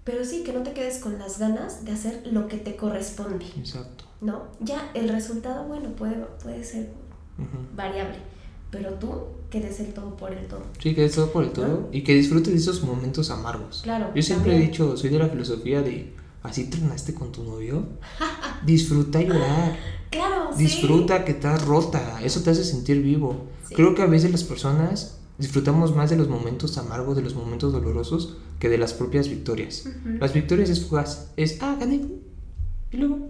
Pero 0.04 0.24
sí, 0.24 0.42
que 0.42 0.52
no 0.52 0.62
te 0.62 0.72
quedes 0.72 0.98
con 0.98 1.18
las 1.18 1.38
ganas 1.38 1.84
de 1.84 1.92
hacer 1.92 2.26
lo 2.26 2.48
que 2.48 2.56
te 2.56 2.76
corresponde. 2.76 3.46
Exacto. 3.56 4.04
¿No? 4.20 4.48
Ya 4.60 4.90
el 4.94 5.08
resultado, 5.08 5.64
bueno, 5.64 5.90
puede, 5.90 6.16
puede 6.42 6.64
ser 6.64 6.90
variable, 7.74 8.16
pero 8.70 8.94
tú 8.94 9.10
que 9.48 9.60
des 9.60 9.80
el 9.80 9.92
todo 9.94 10.16
por 10.16 10.32
el 10.32 10.46
todo. 10.46 10.62
Sí, 10.78 10.94
que 10.94 11.02
des 11.02 11.14
todo 11.14 11.32
por 11.32 11.44
el 11.44 11.50
todo 11.50 11.88
y 11.90 12.02
que 12.02 12.14
disfrutes 12.14 12.52
de 12.52 12.58
esos 12.58 12.82
momentos 12.82 13.30
amargos. 13.30 13.80
Claro. 13.82 14.10
Yo 14.14 14.22
siempre 14.22 14.56
he 14.56 14.60
dicho, 14.60 14.96
soy 14.96 15.10
de 15.10 15.18
la 15.18 15.28
filosofía 15.28 15.82
de, 15.82 16.14
así 16.42 16.64
tronaste 16.64 17.14
con 17.14 17.32
tu 17.32 17.44
novio, 17.44 17.86
disfruta 18.64 19.20
llorar. 19.20 19.78
Claro, 20.10 20.50
Disfruta 20.56 21.24
que 21.24 21.30
estás 21.30 21.64
rota, 21.64 22.18
eso 22.24 22.42
te 22.42 22.50
hace 22.50 22.64
sentir 22.64 23.00
vivo. 23.00 23.46
Creo 23.76 23.94
que 23.94 24.02
a 24.02 24.06
veces 24.06 24.32
las 24.32 24.42
personas 24.42 25.20
disfrutamos 25.38 25.94
más 25.94 26.10
de 26.10 26.16
los 26.16 26.28
momentos 26.28 26.76
amargos, 26.78 27.14
de 27.14 27.22
los 27.22 27.36
momentos 27.36 27.72
dolorosos, 27.72 28.36
que 28.58 28.68
de 28.68 28.76
las 28.76 28.92
propias 28.92 29.28
victorias. 29.28 29.88
Las 30.18 30.34
victorias 30.34 30.68
es 30.68 30.84
fugaz, 30.84 31.30
es, 31.36 31.58
ah, 31.62 31.76
gané, 31.78 32.00
y 32.90 32.96
luego, 32.96 33.20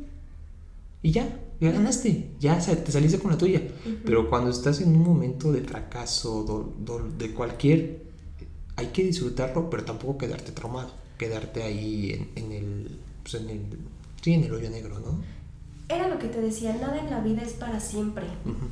y 1.02 1.12
ya, 1.12 1.40
ya 1.60 1.70
ganaste, 1.70 2.30
ya 2.40 2.58
te 2.58 2.92
saliste 2.92 3.18
con 3.18 3.30
la 3.30 3.38
tuya. 3.38 3.62
Pero 4.04 4.28
cuando 4.28 4.50
estás 4.50 4.80
en 4.80 4.96
un 4.96 5.02
momento 5.02 5.52
de 5.52 5.60
fracaso, 5.62 6.74
de 7.18 7.34
cualquier, 7.34 8.04
hay 8.76 8.86
que 8.86 9.04
disfrutarlo, 9.04 9.68
pero 9.68 9.84
tampoco 9.84 10.18
quedarte 10.18 10.52
traumado, 10.52 10.92
quedarte 11.20 11.62
ahí 11.62 12.30
en, 12.34 12.50
el, 12.50 12.98
pues 13.22 13.34
en 13.34 13.50
el, 13.50 13.60
sí, 14.22 14.32
en 14.32 14.44
el 14.44 14.54
hoyo 14.54 14.70
negro, 14.70 14.98
¿no? 14.98 15.20
era 15.90 16.08
lo 16.08 16.18
que 16.18 16.28
te 16.28 16.40
decía, 16.40 16.72
nada 16.80 16.98
en 16.98 17.10
la 17.10 17.20
vida 17.20 17.42
es 17.42 17.52
para 17.52 17.80
siempre 17.80 18.24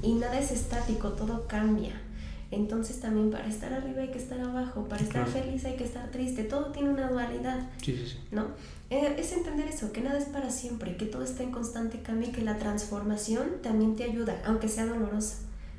y 0.03 0.15
nada 0.15 0.39
es 0.39 0.51
estático, 0.53 1.11
todo 1.11 1.47
cambia. 1.47 2.01
Entonces 2.51 3.01
también 3.01 3.31
para 3.31 3.47
estar 3.47 3.73
arriba 3.73 4.03
hay 4.03 4.11
que 4.11 4.19
estar 4.19 4.41
abajo, 4.41 4.89
para 4.89 5.03
estar 5.03 5.27
feliz 5.27 5.65
hay 5.65 5.77
que 5.77 5.85
estar 5.85 6.11
triste, 6.11 6.45
todo 6.45 6.67
tiene 6.67 6.91
una 6.91 7.11
dualidad. 7.11 7.69
Sí, 7.83 7.97
sí, 7.97 8.07
sí. 8.07 8.19
¿No? 8.31 8.47
Eh, 8.89 9.17
es 9.19 9.33
entender 9.33 9.67
eso, 9.67 9.93
que 9.93 10.01
nada 10.01 10.17
es 10.17 10.27
para 10.27 10.51
siempre, 10.51 10.97
que 10.97 11.05
todo 11.07 11.25
está 11.25 11.43
en 11.43 11.51
constante 11.51 12.01
cambio 12.01 12.29
y 12.29 12.33
que 12.33 12.43
la 12.43 12.57
transformación 12.57 13.61
también 13.63 13.97
te 13.97 14.05
ayuda, 14.05 14.41
aunque 14.47 14.69
sea 14.69 14.87
dolorosa. 14.87 15.39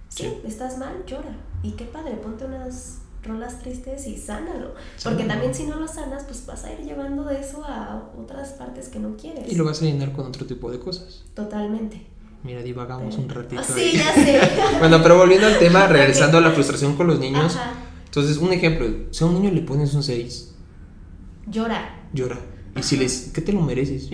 Sí, 0.10 0.24
sí. 0.24 0.34
estás 0.46 0.78
mal, 0.78 1.06
llora. 1.08 1.36
Y 1.64 1.72
qué 1.72 1.86
padre, 1.86 2.16
ponte 2.18 2.46
unas 2.46 3.00
rolas 3.24 3.60
tristes 3.60 4.08
y 4.08 4.18
sánalo. 4.18 4.74
Porque 5.04 5.24
también 5.24 5.54
si 5.54 5.64
no 5.64 5.76
lo 5.76 5.88
sanas, 5.88 6.24
pues 6.24 6.46
vas 6.46 6.64
a 6.64 6.74
ir 6.74 6.80
llevando 6.80 7.24
de 7.24 7.40
eso 7.40 7.64
a 7.66 8.12
otras 8.18 8.50
partes 8.54 8.90
que 8.90 9.00
no 9.00 9.16
quieres. 9.18 9.52
Y 9.52 9.56
lo 9.56 9.66
vas 9.66 9.82
a 9.82 9.86
llenar 9.86 10.12
con 10.12 10.26
otro 10.26 10.46
tipo 10.46 10.72
de 10.72 10.80
cosas. 10.80 11.24
Totalmente. 11.34 12.06
Mira, 12.44 12.62
divagamos 12.62 13.18
un 13.18 13.28
ratito. 13.28 13.62
sí, 13.64 13.94
ya 13.98 14.14
sé. 14.14 14.40
bueno, 14.80 15.02
pero 15.04 15.18
volviendo 15.18 15.48
al 15.48 15.60
tema, 15.60 15.88
regresando 15.88 16.38
a 16.38 16.42
la 16.42 16.52
frustración 16.52 16.96
con 16.96 17.08
los 17.08 17.20
niños. 17.20 17.58
Entonces, 18.06 18.38
un 18.38 18.54
ejemplo, 18.54 18.88
si 19.12 19.24
a 19.24 19.28
un 19.28 19.36
niño 19.36 19.52
le 19.52 19.62
pones 19.62 19.94
un 19.94 20.04
6. 20.04 20.56
Llora. 21.48 22.08
Llora. 22.14 22.38
Y 22.80 22.84
si 22.84 22.98
les, 22.98 23.32
¿qué 23.34 23.42
te 23.42 23.52
lo 23.52 23.62
mereces? 23.62 24.10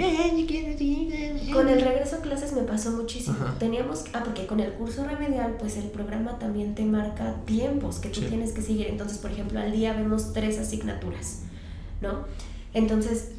Con 1.54 1.70
el 1.70 1.82
regreso 1.82 2.16
a 2.16 2.20
clases 2.20 2.54
me 2.54 2.64
pasó 2.64 2.92
muchísimo. 2.92 3.38
Teníamos, 3.60 4.06
ah, 4.14 4.24
porque 4.24 4.48
con 4.48 4.60
el 4.60 4.74
curso 4.74 5.06
remedial, 5.06 5.56
pues 5.60 5.78
el 5.78 5.90
programa 5.90 6.40
también 6.40 6.74
te 6.74 6.84
marca 6.84 7.36
tiempos 7.46 8.00
que 8.00 8.10
tú 8.10 8.22
tienes 8.22 8.52
que 8.54 8.62
seguir. 8.62 8.88
Entonces, 8.88 9.20
por 9.20 9.32
ejemplo, 9.32 9.60
al 9.60 9.72
día 9.72 9.94
vemos 9.94 10.34
tres 10.34 10.58
asignaturas, 10.58 11.42
¿no? 12.02 12.26
Entonces, 12.74 13.30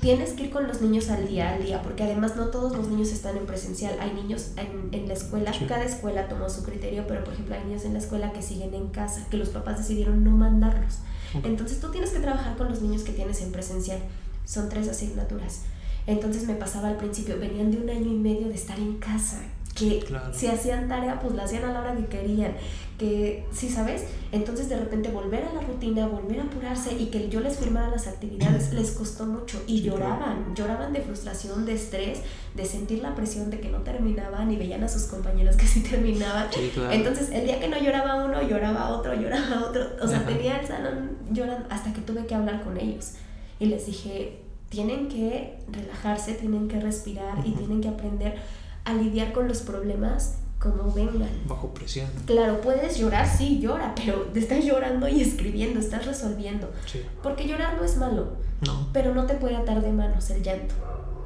tienes 0.00 0.32
que 0.32 0.44
ir 0.44 0.50
con 0.50 0.68
los 0.68 0.82
niños 0.82 1.08
al 1.08 1.26
día, 1.26 1.54
al 1.54 1.64
día, 1.64 1.82
porque 1.82 2.02
además 2.02 2.36
no 2.36 2.48
todos 2.48 2.76
los 2.76 2.88
niños 2.88 3.10
están 3.10 3.36
en 3.38 3.46
presencial. 3.46 3.96
Hay 4.00 4.12
niños 4.12 4.52
en, 4.56 4.90
en 4.92 5.08
la 5.08 5.14
escuela, 5.14 5.52
cada 5.66 5.84
escuela 5.84 6.28
tomó 6.28 6.50
su 6.50 6.62
criterio, 6.62 7.06
pero 7.08 7.24
por 7.24 7.32
ejemplo 7.32 7.54
hay 7.54 7.64
niños 7.64 7.84
en 7.84 7.94
la 7.94 8.00
escuela 8.00 8.32
que 8.32 8.42
siguen 8.42 8.74
en 8.74 8.88
casa, 8.88 9.26
que 9.30 9.38
los 9.38 9.48
papás 9.48 9.78
decidieron 9.78 10.22
no 10.22 10.32
mandarlos. 10.32 10.98
Entonces 11.42 11.80
tú 11.80 11.90
tienes 11.90 12.10
que 12.10 12.20
trabajar 12.20 12.56
con 12.56 12.68
los 12.68 12.80
niños 12.80 13.02
que 13.02 13.12
tienes 13.12 13.40
en 13.40 13.50
presencial. 13.50 13.98
Son 14.44 14.68
tres 14.68 14.88
asignaturas. 14.88 15.62
Entonces 16.06 16.46
me 16.46 16.54
pasaba 16.54 16.88
al 16.88 16.96
principio, 16.96 17.38
venían 17.38 17.70
de 17.70 17.78
un 17.78 17.88
año 17.88 18.10
y 18.10 18.16
medio 18.16 18.48
de 18.48 18.54
estar 18.54 18.78
en 18.78 18.98
casa, 18.98 19.40
que 19.74 20.04
si 20.32 20.46
hacían 20.46 20.86
tarea, 20.86 21.18
pues 21.18 21.34
la 21.34 21.44
hacían 21.44 21.64
a 21.64 21.72
la 21.72 21.80
hora 21.80 21.96
que 21.96 22.06
querían, 22.06 22.52
que, 22.98 23.44
sí, 23.50 23.68
¿sabes? 23.68 24.04
Entonces 24.30 24.68
de 24.68 24.76
repente 24.76 25.10
volver 25.10 25.44
a 25.44 25.52
la 25.52 25.60
rutina, 25.62 26.06
volver 26.06 26.40
a 26.40 26.44
apurarse 26.44 26.94
y 26.94 27.06
que 27.06 27.28
yo 27.28 27.40
les 27.40 27.56
firmara 27.56 27.88
las 27.88 28.06
actividades 28.06 28.72
les 28.72 28.92
costó 28.92 29.26
mucho 29.26 29.60
y 29.66 29.82
lloraban, 29.82 30.54
lloraban 30.54 30.92
de 30.92 31.00
frustración, 31.00 31.64
de 31.66 31.74
estrés, 31.74 32.20
de 32.54 32.64
sentir 32.66 33.00
la 33.00 33.14
presión 33.16 33.50
de 33.50 33.58
que 33.58 33.68
no 33.68 33.78
terminaban 33.78 34.52
y 34.52 34.56
veían 34.56 34.84
a 34.84 34.88
sus 34.88 35.04
compañeros 35.04 35.56
que 35.56 35.66
sí 35.66 35.80
terminaban. 35.80 36.48
Entonces 36.92 37.30
el 37.30 37.46
día 37.46 37.58
que 37.58 37.68
no 37.68 37.78
lloraba 37.78 38.24
uno, 38.24 38.42
lloraba 38.42 38.90
otro, 38.90 39.14
lloraba 39.14 39.64
otro, 39.68 39.88
o 40.00 40.06
sea, 40.06 40.24
tenía 40.24 40.60
el 40.60 40.66
salón 40.66 41.16
llorando 41.32 41.66
hasta 41.70 41.92
que 41.92 42.02
tuve 42.02 42.26
que 42.26 42.34
hablar 42.34 42.62
con 42.62 42.78
ellos 42.78 43.14
y 43.58 43.66
les 43.66 43.86
dije, 43.86 44.40
tienen 44.68 45.08
que 45.08 45.58
relajarse, 45.70 46.34
tienen 46.34 46.68
que 46.68 46.80
respirar 46.80 47.46
y 47.46 47.52
tienen 47.52 47.80
que 47.80 47.88
aprender 47.88 48.36
a 48.84 48.94
lidiar 48.94 49.32
con 49.32 49.48
los 49.48 49.62
problemas 49.62 50.38
como 50.58 50.92
vengan. 50.92 51.28
Bajo 51.46 51.72
presión. 51.74 52.08
Claro, 52.26 52.60
puedes 52.60 52.98
llorar, 52.98 53.28
sí, 53.28 53.60
llora, 53.60 53.94
pero 53.94 54.22
te 54.32 54.40
estás 54.40 54.64
llorando 54.64 55.08
y 55.08 55.20
escribiendo, 55.20 55.78
estás 55.78 56.06
resolviendo. 56.06 56.70
Sí. 56.86 57.02
Porque 57.22 57.46
llorar 57.46 57.76
no 57.76 57.84
es 57.84 57.96
malo. 57.98 58.32
No. 58.66 58.88
Pero 58.92 59.14
no 59.14 59.26
te 59.26 59.34
puede 59.34 59.56
atar 59.56 59.82
de 59.82 59.92
manos 59.92 60.30
el 60.30 60.42
llanto. 60.42 60.74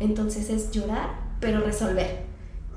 Entonces 0.01 0.51
es 0.51 0.71
llorar, 0.71 1.11
pero 1.41 1.61
resolver. 1.61 2.28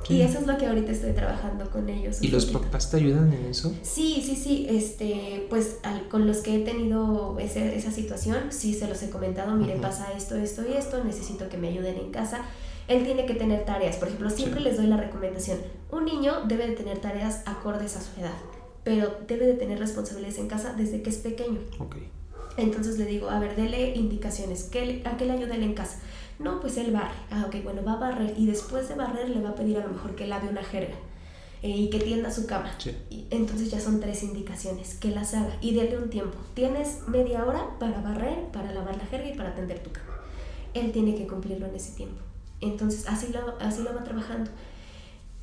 Y 0.09 0.21
eso 0.21 0.39
es 0.39 0.47
lo 0.47 0.57
que 0.57 0.65
ahorita 0.65 0.91
estoy 0.91 1.13
trabajando 1.13 1.69
con 1.69 1.87
ellos. 1.89 2.21
¿Y 2.21 2.29
los 2.29 2.45
papás 2.47 2.89
te 2.89 2.97
ayudan 2.97 3.31
en 3.33 3.45
eso? 3.45 3.73
Sí, 3.81 4.21
sí, 4.25 4.35
sí. 4.35 4.67
Este, 4.69 5.45
pues 5.49 5.77
con 6.09 6.27
los 6.27 6.37
que 6.37 6.55
he 6.55 6.59
tenido 6.65 7.37
ese, 7.39 7.75
esa 7.75 7.91
situación, 7.91 8.45
sí 8.49 8.73
se 8.73 8.87
los 8.87 9.01
he 9.03 9.09
comentado, 9.09 9.55
mire, 9.55 9.75
pasa 9.77 10.11
esto, 10.15 10.35
esto 10.35 10.63
y 10.67 10.73
esto, 10.73 11.03
necesito 11.03 11.49
que 11.49 11.57
me 11.57 11.69
ayuden 11.69 11.97
en 11.97 12.11
casa. 12.11 12.45
Él 12.87 13.03
tiene 13.05 13.25
que 13.25 13.35
tener 13.35 13.63
tareas. 13.63 13.97
Por 13.97 14.07
ejemplo, 14.07 14.29
siempre 14.29 14.59
les 14.59 14.77
doy 14.77 14.87
la 14.87 14.97
recomendación. 14.97 15.59
Un 15.91 16.05
niño 16.05 16.45
debe 16.47 16.67
de 16.67 16.75
tener 16.75 16.99
tareas 16.99 17.43
acordes 17.45 17.95
a 17.95 18.01
su 18.01 18.19
edad, 18.19 18.37
pero 18.83 19.15
debe 19.27 19.45
de 19.45 19.53
tener 19.53 19.79
responsabilidades 19.79 20.39
en 20.39 20.47
casa 20.47 20.73
desde 20.73 21.01
que 21.01 21.09
es 21.09 21.17
pequeño. 21.17 21.59
Okay. 21.79 22.09
Entonces 22.57 22.97
le 22.97 23.05
digo, 23.05 23.29
a 23.29 23.39
ver, 23.39 23.55
dele 23.55 23.95
indicaciones. 23.95 24.63
¿Qué, 24.63 25.01
¿A 25.05 25.15
qué 25.15 25.25
le 25.25 25.33
ayuda 25.33 25.55
él 25.55 25.63
en 25.63 25.73
casa? 25.73 25.99
No, 26.41 26.59
pues 26.59 26.77
él 26.77 26.91
barre. 26.91 27.13
Ah, 27.29 27.45
ok, 27.47 27.63
bueno, 27.63 27.83
va 27.83 27.93
a 27.93 27.97
barrer 27.97 28.33
y 28.37 28.45
después 28.45 28.87
de 28.89 28.95
barrer 28.95 29.29
le 29.29 29.41
va 29.41 29.49
a 29.49 29.55
pedir 29.55 29.77
a 29.77 29.85
lo 29.85 29.89
mejor 29.89 30.15
que 30.15 30.27
lave 30.27 30.49
una 30.49 30.63
jerga 30.63 30.95
eh, 31.61 31.69
y 31.69 31.89
que 31.89 31.99
tienda 31.99 32.31
su 32.31 32.47
cama. 32.47 32.71
Y 33.09 33.27
entonces 33.29 33.69
ya 33.69 33.79
son 33.79 33.99
tres 33.99 34.23
indicaciones, 34.23 34.95
que 34.95 35.09
las 35.09 35.33
haga 35.33 35.55
y 35.61 35.73
déle 35.73 35.97
un 35.97 36.09
tiempo. 36.09 36.37
Tienes 36.53 37.07
media 37.07 37.45
hora 37.45 37.77
para 37.79 38.01
barrer, 38.01 38.47
para 38.51 38.71
lavar 38.71 38.97
la 38.97 39.05
jerga 39.05 39.29
y 39.29 39.37
para 39.37 39.53
tender 39.53 39.83
tu 39.83 39.91
cama. 39.91 40.07
Él 40.73 40.91
tiene 40.91 41.15
que 41.15 41.27
cumplirlo 41.27 41.67
en 41.67 41.75
ese 41.75 41.91
tiempo. 41.95 42.21
Entonces 42.61 43.07
así 43.07 43.31
lo, 43.31 43.57
así 43.59 43.83
lo 43.83 43.93
va 43.93 44.03
trabajando. 44.03 44.49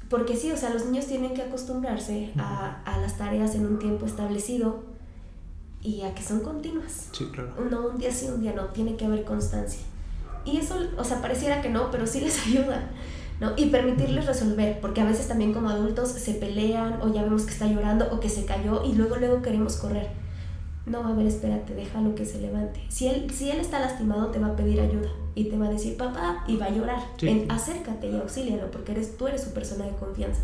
Porque 0.08 0.36
sí, 0.36 0.50
o 0.50 0.56
sea, 0.56 0.70
los 0.70 0.86
niños 0.86 1.06
tienen 1.06 1.34
que 1.34 1.42
acostumbrarse 1.42 2.32
a, 2.38 2.82
a 2.84 2.98
las 2.98 3.18
tareas 3.18 3.54
en 3.54 3.66
un 3.66 3.78
tiempo 3.78 4.06
establecido 4.06 4.82
y 5.82 6.02
a 6.02 6.14
que 6.14 6.22
son 6.22 6.40
continuas. 6.40 7.08
Sí, 7.12 7.26
claro. 7.26 7.52
No 7.70 7.88
un 7.88 7.98
día 7.98 8.12
sí, 8.12 8.26
un 8.26 8.40
día 8.40 8.52
no, 8.52 8.66
tiene 8.66 8.96
que 8.96 9.04
haber 9.04 9.24
constancia. 9.24 9.82
Y 10.50 10.56
eso, 10.56 10.76
o 10.96 11.04
sea, 11.04 11.20
pareciera 11.20 11.60
que 11.60 11.68
no, 11.68 11.90
pero 11.90 12.06
sí 12.06 12.20
les 12.20 12.38
ayuda, 12.46 12.90
¿no? 13.40 13.52
Y 13.56 13.66
permitirles 13.66 14.26
resolver, 14.26 14.80
porque 14.80 15.00
a 15.00 15.04
veces 15.04 15.28
también 15.28 15.52
como 15.52 15.68
adultos 15.68 16.10
se 16.10 16.34
pelean 16.34 17.00
o 17.02 17.12
ya 17.12 17.22
vemos 17.22 17.42
que 17.42 17.52
está 17.52 17.66
llorando 17.66 18.08
o 18.10 18.20
que 18.20 18.28
se 18.28 18.44
cayó 18.44 18.82
y 18.84 18.94
luego 18.94 19.16
luego 19.16 19.42
queremos 19.42 19.76
correr. 19.76 20.08
No, 20.86 21.06
a 21.06 21.12
ver, 21.12 21.26
espérate, 21.26 21.74
déjalo 21.74 22.14
que 22.14 22.24
se 22.24 22.40
levante. 22.40 22.80
Si 22.88 23.08
él, 23.08 23.30
si 23.30 23.50
él 23.50 23.60
está 23.60 23.78
lastimado, 23.78 24.28
te 24.28 24.38
va 24.38 24.48
a 24.48 24.56
pedir 24.56 24.80
ayuda 24.80 25.10
y 25.34 25.44
te 25.44 25.58
va 25.58 25.66
a 25.66 25.70
decir 25.70 25.98
papá 25.98 26.44
y 26.48 26.56
va 26.56 26.66
a 26.66 26.70
llorar. 26.70 27.02
acércate 27.50 28.10
y 28.10 28.16
auxílialo 28.16 28.70
porque 28.70 28.92
eres, 28.92 29.18
tú 29.18 29.26
eres 29.26 29.42
su 29.42 29.52
persona 29.52 29.84
de 29.84 29.92
confianza. 29.92 30.40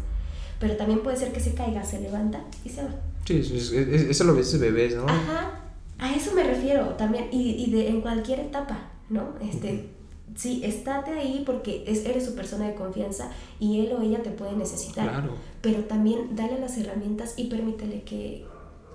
Pero 0.61 0.77
también 0.77 1.01
puede 1.01 1.17
ser 1.17 1.33
que 1.33 1.41
se 1.41 1.55
caiga, 1.55 1.83
se 1.83 2.01
levanta 2.01 2.45
y 2.63 2.69
se 2.69 2.83
va. 2.83 2.91
Sí, 3.25 3.39
eso, 3.39 3.55
eso 3.55 4.25
lo 4.25 4.35
ves 4.35 4.53
de 4.53 4.59
bebés, 4.59 4.97
¿no? 4.97 5.07
Ajá, 5.09 5.63
a 5.99 6.15
eso 6.15 6.35
me 6.35 6.45
refiero 6.45 6.89
también 6.91 7.29
y, 7.33 7.65
y 7.65 7.71
de, 7.71 7.89
en 7.89 8.03
cualquier 8.03 8.41
etapa. 8.41 8.91
¿no? 9.09 9.35
Este, 9.41 9.91
Sí, 10.35 10.63
estate 10.65 11.13
ahí 11.13 11.43
porque 11.47 11.85
es, 11.87 12.05
eres 12.05 12.25
su 12.25 12.35
persona 12.35 12.67
de 12.67 12.75
confianza 12.75 13.31
y 13.61 13.81
él 13.81 13.93
o 13.93 14.03
ella 14.03 14.23
te 14.23 14.31
puede 14.31 14.57
necesitar. 14.57 15.09
Claro. 15.09 15.35
Pero 15.61 15.85
también 15.85 16.35
dale 16.35 16.59
las 16.59 16.77
herramientas 16.77 17.35
y 17.37 17.45
permítele 17.45 18.03
que, 18.03 18.45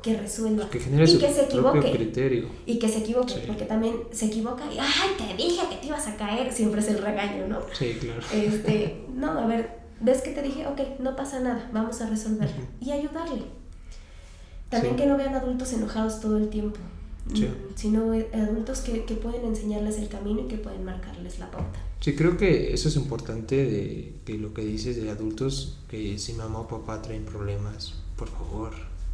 que 0.03 0.17
resuelva. 0.17 0.69
Que 0.69 0.79
genere 0.79 1.09
y 1.09 1.17
que 1.17 1.31
se 1.31 1.45
equivoque. 1.45 1.91
criterio. 1.91 2.49
Y 2.65 2.77
que 2.77 2.89
se 2.89 2.99
equivoque, 2.99 3.35
porque 3.47 3.65
también 3.65 3.95
se 4.11 4.25
equivoca 4.25 4.65
y, 4.71 4.79
ay, 4.79 5.11
te 5.17 5.41
dije 5.41 5.61
que 5.69 5.77
te 5.77 5.87
ibas 5.87 6.07
a 6.07 6.17
caer, 6.17 6.51
siempre 6.51 6.81
es 6.81 6.89
el 6.89 7.01
regaño, 7.01 7.47
¿no? 7.47 7.59
Sí, 7.73 7.97
claro. 7.99 8.21
Este, 8.33 9.05
no, 9.15 9.31
a 9.31 9.45
ver, 9.45 9.79
ves 10.01 10.21
que 10.21 10.31
te 10.31 10.41
dije, 10.41 10.67
ok, 10.67 10.99
no 10.99 11.15
pasa 11.15 11.39
nada, 11.39 11.69
vamos 11.71 12.01
a 12.01 12.09
resolverlo. 12.09 12.63
Y 12.81 12.91
ayudarle. 12.91 13.43
También 14.69 14.97
que 14.97 15.05
no 15.05 15.17
vean 15.17 15.33
adultos 15.33 15.71
enojados 15.73 16.19
todo 16.19 16.37
el 16.37 16.49
tiempo 16.49 16.79
sino 17.75 18.13
eh, 18.13 18.29
adultos 18.33 18.79
que, 18.79 19.05
que, 19.05 19.15
pueden 19.15 19.45
enseñarles 19.45 19.97
el 19.97 20.09
camino 20.09 20.41
y 20.41 20.47
que 20.47 20.57
pueden 20.57 20.83
marcarles 20.83 21.39
la 21.39 21.51
pauta. 21.51 21.79
Sí, 21.99 22.15
creo 22.15 22.37
que 22.37 22.73
eso 22.73 22.89
es 22.89 22.95
importante 22.95 23.55
de, 23.55 24.13
de 24.25 24.37
lo 24.37 24.53
que 24.53 24.63
dices 24.63 25.01
de 25.01 25.09
adultos, 25.09 25.79
que 25.87 26.17
si 26.17 26.33
mamá 26.33 26.59
o 26.59 26.67
papá 26.67 27.01
traen 27.01 27.25
problemas, 27.25 27.95
por 28.15 28.29
favor, 28.29 28.73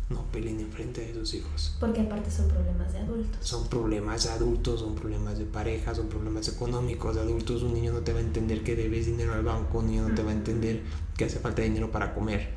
no 0.09 0.23
peleen 0.31 0.59
enfrente 0.59 1.01
de 1.01 1.13
sus 1.13 1.33
hijos. 1.33 1.75
Porque 1.79 2.01
aparte 2.01 2.29
son 2.29 2.47
problemas 2.47 2.93
de 2.93 2.99
adultos. 2.99 3.37
Son 3.41 3.67
problemas 3.67 4.23
de 4.23 4.29
adultos, 4.29 4.79
son 4.81 4.93
problemas 4.93 5.37
de 5.39 5.45
pareja, 5.45 5.95
son 5.95 6.07
problemas 6.07 6.47
económicos 6.47 7.15
de 7.15 7.21
adultos. 7.21 7.63
Un 7.63 7.73
niño 7.73 7.91
no 7.91 7.99
te 7.99 8.13
va 8.13 8.19
a 8.19 8.21
entender 8.21 8.63
que 8.63 8.75
debes 8.75 9.07
dinero 9.07 9.33
al 9.33 9.43
banco, 9.43 9.79
un 9.79 9.87
niño 9.87 10.07
no 10.07 10.13
te 10.13 10.21
va 10.21 10.29
a 10.31 10.35
entender 10.35 10.81
que 11.17 11.25
hace 11.25 11.39
falta 11.39 11.63
dinero 11.63 11.91
para 11.91 12.13
comer. 12.13 12.49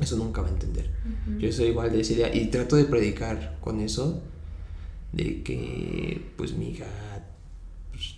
Eso 0.00 0.16
nunca 0.16 0.40
va 0.40 0.48
a 0.48 0.52
entender. 0.52 0.90
Yo 1.38 1.52
soy 1.52 1.66
igual 1.66 1.90
de 1.90 2.00
esa 2.00 2.12
idea 2.12 2.34
y 2.34 2.46
trato 2.46 2.76
de 2.76 2.84
predicar 2.84 3.58
con 3.60 3.80
eso 3.80 4.22
de 5.12 5.42
que 5.42 6.32
pues 6.36 6.52
mi 6.52 6.70
hija 6.70 6.86
pues, 7.90 8.16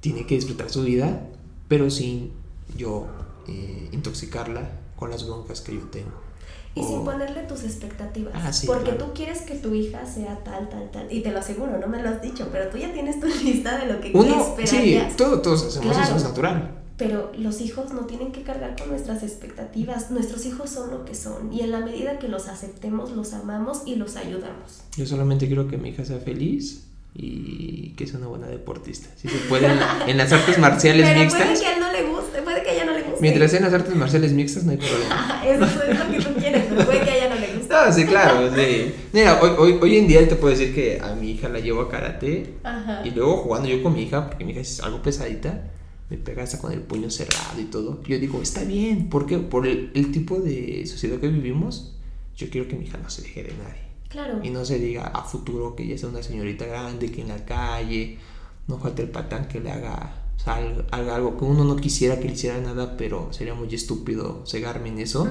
tiene 0.00 0.26
que 0.26 0.34
disfrutar 0.36 0.70
su 0.70 0.82
vida, 0.82 1.28
pero 1.68 1.90
sin 1.90 2.32
yo 2.76 3.06
eh, 3.46 3.88
intoxicarla 3.92 4.70
con 4.96 5.10
las 5.10 5.26
broncas 5.26 5.60
que 5.60 5.74
yo 5.74 5.82
tengo. 5.88 6.28
Y 6.74 6.84
sin 6.84 7.04
ponerle 7.04 7.42
tus 7.42 7.64
expectativas. 7.64 8.34
Ah, 8.36 8.52
porque 8.66 8.92
tú 8.92 9.06
quieres 9.12 9.42
que 9.42 9.56
tu 9.56 9.74
hija 9.74 10.06
sea 10.06 10.38
tal, 10.44 10.68
tal, 10.68 10.90
tal. 10.92 11.12
Y 11.12 11.22
te 11.22 11.32
lo 11.32 11.40
aseguro, 11.40 11.76
no 11.78 11.88
me 11.88 12.00
lo 12.00 12.08
has 12.08 12.22
dicho, 12.22 12.48
pero 12.52 12.68
tú 12.70 12.78
ya 12.78 12.92
tienes 12.92 13.18
tu 13.18 13.26
lista 13.44 13.78
de 13.78 13.92
lo 13.92 14.00
que 14.00 14.12
Uno. 14.14 14.54
Sí, 14.64 14.98
todos 15.16 15.64
hacemos 15.64 15.96
eso, 15.96 16.16
es 16.16 16.22
natural. 16.22 16.78
Pero 16.98 17.30
los 17.38 17.60
hijos 17.60 17.92
no 17.92 18.06
tienen 18.06 18.32
que 18.32 18.42
cargar 18.42 18.74
con 18.76 18.88
nuestras 18.88 19.22
expectativas. 19.22 20.10
Nuestros 20.10 20.44
hijos 20.46 20.68
son 20.68 20.90
lo 20.90 21.04
que 21.04 21.14
son. 21.14 21.52
Y 21.52 21.60
en 21.60 21.70
la 21.70 21.78
medida 21.78 22.18
que 22.18 22.26
los 22.26 22.48
aceptemos, 22.48 23.12
los 23.12 23.32
amamos 23.34 23.82
y 23.86 23.94
los 23.94 24.16
ayudamos. 24.16 24.82
Yo 24.96 25.06
solamente 25.06 25.46
quiero 25.46 25.68
que 25.68 25.78
mi 25.78 25.90
hija 25.90 26.04
sea 26.04 26.18
feliz 26.18 26.88
y 27.14 27.94
que 27.96 28.04
sea 28.08 28.18
una 28.18 28.26
buena 28.26 28.48
deportista. 28.48 29.08
Si 29.16 29.28
se 29.28 29.38
puede, 29.48 29.68
en 30.08 30.16
las 30.16 30.32
artes 30.32 30.58
marciales 30.58 31.06
Pero 31.06 31.20
mixtas. 31.20 31.46
Puede 31.46 31.60
que 31.60 31.66
a 31.66 31.74
él 31.74 31.80
no 31.80 31.92
le 31.92 32.02
guste, 32.02 32.42
puede 32.42 32.62
que 32.64 32.70
a 32.70 32.72
ella 32.74 32.84
no 32.84 32.92
le 32.92 33.02
guste. 33.02 33.20
Mientras 33.20 33.50
sea 33.52 33.58
en 33.58 33.64
las 33.66 33.74
artes 33.74 33.94
marciales 33.94 34.32
mixtas, 34.32 34.64
no 34.64 34.72
hay 34.72 34.78
problema. 34.78 35.42
Eso 35.46 35.64
es 35.64 35.98
lo 36.00 36.10
que 36.10 36.20
tú 36.20 36.40
quieres, 36.40 36.64
pero 36.68 36.84
puede 36.84 37.00
que 37.00 37.10
a 37.10 37.16
ella 37.16 37.28
no 37.28 37.40
le 37.40 37.54
guste. 37.54 37.74
No, 37.74 37.92
sí, 37.92 38.06
claro. 38.06 38.56
Sí. 38.56 38.92
Mira, 39.12 39.40
hoy, 39.40 39.50
hoy, 39.56 39.78
hoy 39.80 39.98
en 39.98 40.08
día 40.08 40.28
te 40.28 40.34
puedo 40.34 40.50
decir 40.50 40.74
que 40.74 41.00
a 41.00 41.14
mi 41.14 41.30
hija 41.30 41.48
la 41.48 41.60
llevo 41.60 41.82
a 41.82 41.88
karate. 41.88 42.54
Ajá. 42.64 43.02
Y 43.04 43.12
luego 43.12 43.36
jugando 43.36 43.68
yo 43.68 43.84
con 43.84 43.94
mi 43.94 44.02
hija, 44.02 44.26
porque 44.26 44.44
mi 44.44 44.50
hija 44.50 44.62
es 44.62 44.80
algo 44.80 45.00
pesadita 45.00 45.62
me 46.10 46.16
pega 46.16 46.42
hasta 46.42 46.58
con 46.58 46.72
el 46.72 46.80
puño 46.80 47.10
cerrado 47.10 47.60
y 47.60 47.64
todo. 47.64 48.02
Yo 48.04 48.18
digo, 48.18 48.40
está 48.40 48.64
bien, 48.64 49.08
porque 49.08 49.38
por 49.38 49.66
el, 49.66 49.90
el, 49.94 50.10
tipo 50.10 50.36
de 50.36 50.86
sociedad 50.86 51.18
que 51.18 51.28
vivimos, 51.28 51.96
yo 52.36 52.48
quiero 52.50 52.68
que 52.68 52.76
mi 52.76 52.86
hija 52.86 52.98
no 52.98 53.10
se 53.10 53.22
deje 53.22 53.42
de 53.42 53.54
nadie. 53.54 53.88
Claro. 54.08 54.40
Y 54.42 54.50
no 54.50 54.64
se 54.64 54.78
diga 54.78 55.08
a 55.08 55.22
futuro 55.24 55.76
que 55.76 55.82
ella 55.82 55.98
sea 55.98 56.08
una 56.08 56.22
señorita 56.22 56.64
grande, 56.66 57.10
que 57.12 57.20
en 57.20 57.28
la 57.28 57.44
calle 57.44 58.18
no 58.66 58.78
falta 58.78 59.02
el 59.02 59.10
patán 59.10 59.48
que 59.48 59.60
le 59.60 59.70
haga, 59.70 60.14
haga 60.46 61.16
algo 61.16 61.36
que 61.36 61.44
uno 61.44 61.64
no 61.64 61.76
quisiera 61.76 62.18
que 62.18 62.26
le 62.26 62.32
hiciera 62.32 62.58
nada, 62.58 62.96
pero 62.96 63.32
sería 63.32 63.54
muy 63.54 63.74
estúpido 63.74 64.44
cegarme 64.46 64.88
en 64.88 65.00
eso. 65.00 65.28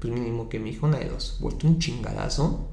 Pues 0.00 0.12
mínimo 0.12 0.48
que 0.48 0.60
mi 0.60 0.70
hija, 0.70 0.86
una 0.86 0.98
de 0.98 1.08
dos, 1.08 1.38
vuelto 1.40 1.66
un 1.66 1.78
chingadazo, 1.78 2.68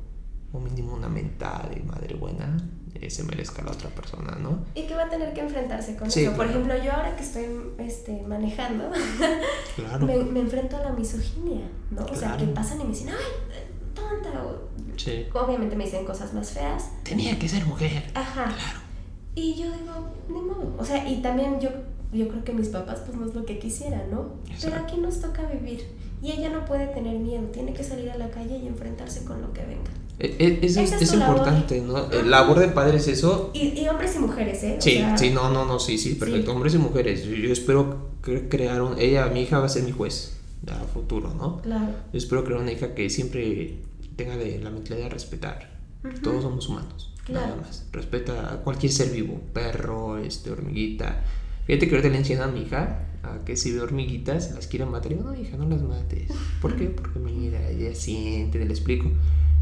o 0.51 0.59
mínimo 0.59 0.93
una 0.93 1.09
mentada 1.09 1.69
de 1.69 1.81
madre 1.81 2.15
buena, 2.15 2.57
eh, 2.95 3.09
se 3.09 3.23
merezca 3.23 3.63
la 3.63 3.71
otra 3.71 3.89
persona, 3.89 4.37
¿no? 4.39 4.65
Y 4.75 4.83
que 4.83 4.95
va 4.95 5.03
a 5.03 5.09
tener 5.09 5.33
que 5.33 5.41
enfrentarse 5.41 5.95
con 5.95 6.07
eso. 6.07 6.33
Por 6.33 6.47
ejemplo, 6.47 6.75
yo 6.83 6.91
ahora 6.91 7.15
que 7.15 7.23
estoy 7.23 7.45
este, 7.77 8.23
manejando, 8.23 8.89
me, 10.01 10.17
me, 10.17 10.39
enfrento 10.39 10.77
a 10.77 10.83
la 10.83 10.91
misoginia, 10.91 11.67
¿no? 11.91 12.05
O 12.05 12.15
sea, 12.15 12.35
que 12.37 12.45
pasan 12.47 12.81
y 12.81 12.83
me 12.85 12.89
dicen, 12.89 13.09
¡ay, 13.09 13.63
tonta! 13.93 14.29
sí. 14.97 15.27
Obviamente 15.33 15.75
me 15.75 15.85
dicen 15.85 16.05
cosas 16.05 16.33
más 16.33 16.51
feas. 16.51 16.89
Tenía 17.03 17.37
que 17.37 17.47
ser 17.47 17.65
mujer. 17.65 18.11
Ajá. 18.13 18.45
Claro. 18.45 18.79
Y 19.35 19.55
yo 19.55 19.71
digo, 19.71 20.09
ni 20.27 20.41
modo. 20.41 20.75
O 20.77 20.83
sea, 20.83 21.07
y 21.07 21.21
también 21.21 21.59
yo, 21.59 21.69
yo 22.11 22.27
creo 22.27 22.43
que 22.43 22.51
mis 22.51 22.69
papás, 22.69 23.01
pues 23.05 23.17
no 23.17 23.27
es 23.27 23.35
lo 23.35 23.45
que 23.45 23.59
quisieran, 23.59 24.11
¿no? 24.11 24.31
Pero 24.61 24.75
aquí 24.75 24.97
nos 24.97 25.21
toca 25.21 25.43
vivir. 25.43 25.87
Y 26.21 26.31
ella 26.31 26.49
no 26.49 26.65
puede 26.65 26.87
tener 26.87 27.17
miedo, 27.17 27.45
tiene 27.47 27.73
que 27.73 27.83
salir 27.83 28.09
a 28.09 28.17
la 28.17 28.29
calle 28.29 28.57
y 28.57 28.67
enfrentarse 28.67 29.23
con 29.23 29.41
lo 29.41 29.53
que 29.53 29.61
venga. 29.61 29.91
E, 30.19 30.35
e, 30.37 30.65
es, 30.65 30.75
es, 30.75 31.13
importante, 31.13 31.79
¿no? 31.79 32.11
El 32.11 32.29
labor 32.29 32.59
de 32.59 32.67
padres 32.67 33.07
es 33.07 33.19
eso. 33.19 33.51
Y, 33.53 33.79
y, 33.79 33.87
hombres 33.87 34.15
y 34.17 34.19
mujeres, 34.19 34.63
¿eh? 34.63 34.77
sí, 34.79 35.01
sí, 35.15 35.29
no, 35.29 35.49
no, 35.49 35.65
no, 35.65 35.79
sí, 35.79 35.97
sí, 35.97 36.15
perfecto. 36.15 36.51
Hombres 36.51 36.75
y 36.75 36.77
mujeres. 36.77 37.23
Yo, 37.23 37.53
espero 37.53 38.09
crear 38.49 38.81
un... 38.81 38.99
Ella, 38.99 39.27
mi 39.27 39.41
hija 39.41 39.59
va 39.59 39.67
a 39.67 39.69
ser 39.69 39.83
mi 39.83 39.93
juez 39.93 40.37
a 40.67 40.83
futuro, 40.85 41.33
¿no? 41.33 41.61
Claro. 41.61 41.93
Yo 42.11 42.17
espero 42.17 42.43
crear 42.43 42.59
una 42.61 42.71
hija 42.71 42.93
que 42.93 43.09
siempre 43.09 43.77
tenga 44.17 44.35
de 44.35 44.59
la 44.59 44.69
mentalidad 44.71 45.05
de 45.05 45.13
respetar. 45.13 45.79
Todos 46.21 46.43
somos 46.43 46.67
humanos, 46.67 47.13
nada 47.29 47.55
más. 47.55 47.85
Respeta 47.91 48.53
a 48.53 48.57
cualquier 48.57 48.91
ser 48.91 49.11
vivo, 49.11 49.39
perro, 49.53 50.17
este, 50.17 50.51
hormiguita. 50.51 51.23
Fíjate 51.65 51.87
que 51.87 51.95
ahorita 51.95 52.09
le 52.09 52.17
enseñan 52.17 52.49
a 52.49 52.51
mi 52.51 52.61
hija 52.61 53.05
a 53.23 53.43
que 53.45 53.55
si 53.55 53.71
ve 53.71 53.81
hormiguitas 53.81 54.51
las 54.51 54.67
quiere 54.67 54.85
matar. 54.85 55.11
Y 55.11 55.15
yo, 55.15 55.23
no, 55.23 55.35
hija, 55.35 55.55
no 55.55 55.69
las 55.69 55.81
mates. 55.81 56.31
¿Por 56.61 56.75
qué? 56.75 56.85
Porque 56.85 57.19
mira, 57.19 57.69
ella 57.69 57.95
siente, 57.95 58.59
le 58.59 58.65
explico. 58.65 59.09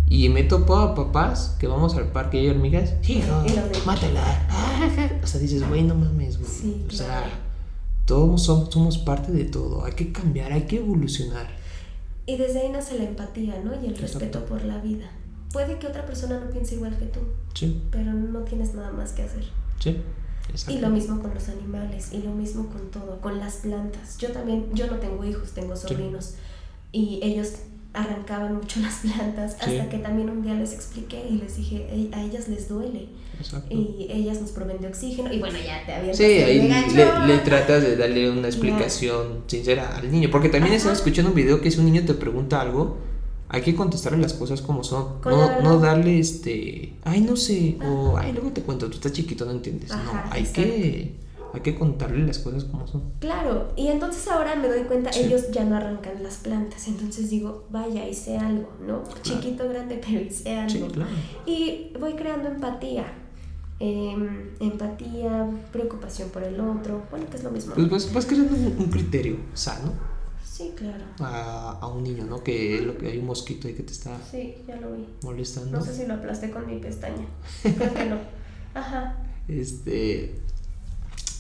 Y 0.10 0.30
me 0.30 0.44
topo 0.44 0.76
a 0.78 0.96
papás 0.96 1.56
que 1.60 1.68
vamos 1.68 1.96
al 1.96 2.12
parque 2.12 2.42
y 2.42 2.46
hay 2.46 2.50
hormigas. 2.50 2.94
Hijo, 3.08 3.44
mátala. 3.86 4.48
O 5.24 5.28
sea, 5.28 5.42
dices, 5.42 5.68
güey, 5.68 5.84
no 5.84 5.96
mames, 5.96 6.40
güey. 6.40 6.86
o 6.88 6.92
sea, 6.92 7.24
todos 8.06 8.44
somos, 8.44 8.74
somos 8.74 8.98
parte 8.98 9.32
de 9.34 9.44
todo. 9.44 9.84
Hay 9.84 9.94
que 9.94 10.14
cambiar, 10.14 10.54
hay 10.54 10.64
que 10.64 10.78
evolucionar. 10.78 11.48
Y 12.26 12.38
desde 12.38 12.62
ahí 12.62 12.70
nace 12.70 12.98
la 12.98 13.06
empatía, 13.06 13.62
¿no? 13.64 13.72
Y 13.84 13.88
el 13.88 13.98
respeto 13.98 14.46
por 14.46 14.64
la 14.64 14.78
vida. 14.78 15.12
Puede 15.52 15.80
que 15.80 15.88
otra 15.88 16.06
persona 16.06 16.40
no 16.40 16.50
piense 16.52 16.76
igual 16.76 16.98
que 16.98 17.06
tú. 17.06 17.20
Sí. 17.54 17.82
Pero 17.92 18.14
no 18.14 18.40
tienes 18.42 18.74
nada 18.74 18.92
más 18.92 19.12
que 19.12 19.24
hacer. 19.24 19.46
Sí. 19.80 19.98
Y 20.70 20.80
lo 20.80 20.90
mismo 20.90 21.22
con 21.22 21.34
los 21.34 21.50
animales, 21.50 22.14
y 22.14 22.20
lo 22.20 22.32
mismo 22.32 22.68
con 22.68 22.90
todo, 22.90 23.20
con 23.20 23.38
las 23.40 23.58
plantas. 23.58 24.18
Yo 24.18 24.32
también, 24.32 24.70
yo 24.74 24.88
no 24.88 24.98
tengo 24.98 25.24
hijos, 25.26 25.52
tengo 25.52 25.76
sobrinos. 25.76 26.36
Y 26.92 27.20
ellos 27.22 27.54
arrancaban 27.98 28.56
mucho 28.56 28.80
las 28.82 28.96
plantas 28.96 29.58
hasta 29.60 29.90
que 29.90 29.98
también 29.98 30.30
un 30.30 30.42
día 30.42 30.54
les 30.54 30.74
expliqué 30.74 31.26
y 31.30 31.38
les 31.38 31.58
dije, 31.58 32.10
a 32.14 32.24
ellas 32.24 32.48
les 32.48 32.70
duele. 32.70 33.10
Y 33.70 34.08
ellas 34.10 34.42
nos 34.42 34.52
proveen 34.52 34.82
de 34.82 34.88
oxígeno 34.88 35.32
y 35.32 35.40
bueno, 35.40 35.58
ya 35.64 35.86
te 35.86 35.94
había 35.94 36.14
Sí, 36.14 36.24
ahí 36.24 36.68
le, 37.28 37.38
tratas 37.40 37.84
de 37.84 37.96
darle 37.96 38.32
una 38.32 38.48
explicación 38.48 39.44
sincera 39.46 39.96
al 39.96 40.12
niño, 40.12 40.30
porque 40.32 40.50
también 40.50 40.74
estaba 40.74 40.94
escuchando 40.94 41.30
un 41.30 41.36
video 41.36 41.62
que 41.62 41.70
si 41.70 41.80
un 41.80 41.86
niño 41.86 42.04
te 42.04 42.16
pregunta 42.16 42.62
algo, 42.62 42.98
hay 43.50 43.62
que 43.62 43.76
contestarle 43.76 44.18
las 44.18 44.34
cosas 44.34 44.62
como 44.62 44.84
son. 44.84 45.22
No, 45.24 45.62
no, 45.62 45.80
darle 45.80 46.20
este, 46.20 46.94
ay, 47.04 47.22
no 47.22 47.36
sé, 47.36 47.78
o 47.86 48.18
ay, 48.18 48.34
luego 48.34 48.52
te 48.52 48.62
cuento, 48.62 48.88
tú 48.88 48.96
estás 48.96 49.14
chiquito, 49.14 49.46
no 49.46 49.52
entiendes. 49.52 49.92
no, 49.92 49.98
hay 50.32 50.44
que 50.44 51.27
hay 51.54 51.62
que 51.62 51.76
contarle 51.76 52.26
las 52.26 52.40
cosas 52.40 52.66
como 52.66 52.88
son. 52.88 53.14
Claro, 53.20 53.70
y 53.76 53.88
entonces 53.88 54.28
ahora 54.28 54.56
me 54.56 54.68
doy 54.68 54.84
cuenta, 54.84 55.10
ellos 55.12 55.52
ya 55.52 55.64
no 55.64 55.76
arrancan 55.76 56.24
las 56.24 56.36
plantas, 56.38 56.88
entonces 56.88 57.30
digo, 57.30 57.66
vaya, 57.70 58.08
hice 58.08 58.38
algo, 58.38 58.70
¿no? 58.86 59.04
Chiquito, 59.22 59.68
grande, 59.68 60.02
pero 60.06 60.22
hice 60.22 60.58
algo. 60.58 60.88
claro. 60.88 61.12
Y 61.46 61.94
voy 62.00 62.14
creando 62.14 62.50
empatía. 62.50 63.06
Em, 63.80 64.56
empatía, 64.60 65.48
preocupación 65.72 66.30
por 66.30 66.44
el 66.44 66.60
otro, 66.60 67.04
bueno, 67.12 67.28
que 67.30 67.38
es 67.38 67.44
lo 67.44 67.52
mismo. 67.52 67.76
Pues 67.76 67.90
vas, 67.90 68.12
vas 68.12 68.26
creando 68.26 68.56
un, 68.56 68.90
criterio 68.90 69.38
sano. 69.54 69.94
Sí, 70.44 70.74
claro. 70.76 71.04
A, 71.20 71.78
a, 71.80 71.88
un 71.88 72.04
niño, 72.04 72.26
¿no? 72.26 72.44
Que, 72.44 72.82
lo 72.82 72.98
que 72.98 73.06
hay 73.08 73.20
un 73.20 73.28
mosquito 73.28 73.68
ahí 73.68 73.76
que 73.76 73.84
te 73.84 73.94
está 73.94 74.18
sí, 74.32 74.56
ya 74.68 74.78
lo 74.78 74.94
vi. 74.94 75.06
molestando. 75.22 75.78
No 75.78 75.86
sé 75.86 75.94
si 75.94 76.08
lo 76.08 76.16
aplasté 76.16 76.50
con 76.50 76.66
mi 76.66 76.80
pestaña. 76.80 77.28
Creo 77.62 77.94
que 77.94 78.06
no. 78.06 78.18
Ajá. 78.74 79.16
Este, 79.48 80.42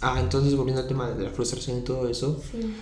Ah, 0.01 0.19
entonces 0.19 0.55
volviendo 0.55 0.81
al 0.81 0.87
tema 0.87 1.09
de 1.11 1.23
la 1.23 1.29
frustración 1.29 1.79
y 1.79 1.81
todo 1.81 2.07
eso, 2.07 2.41
sí. 2.51 2.73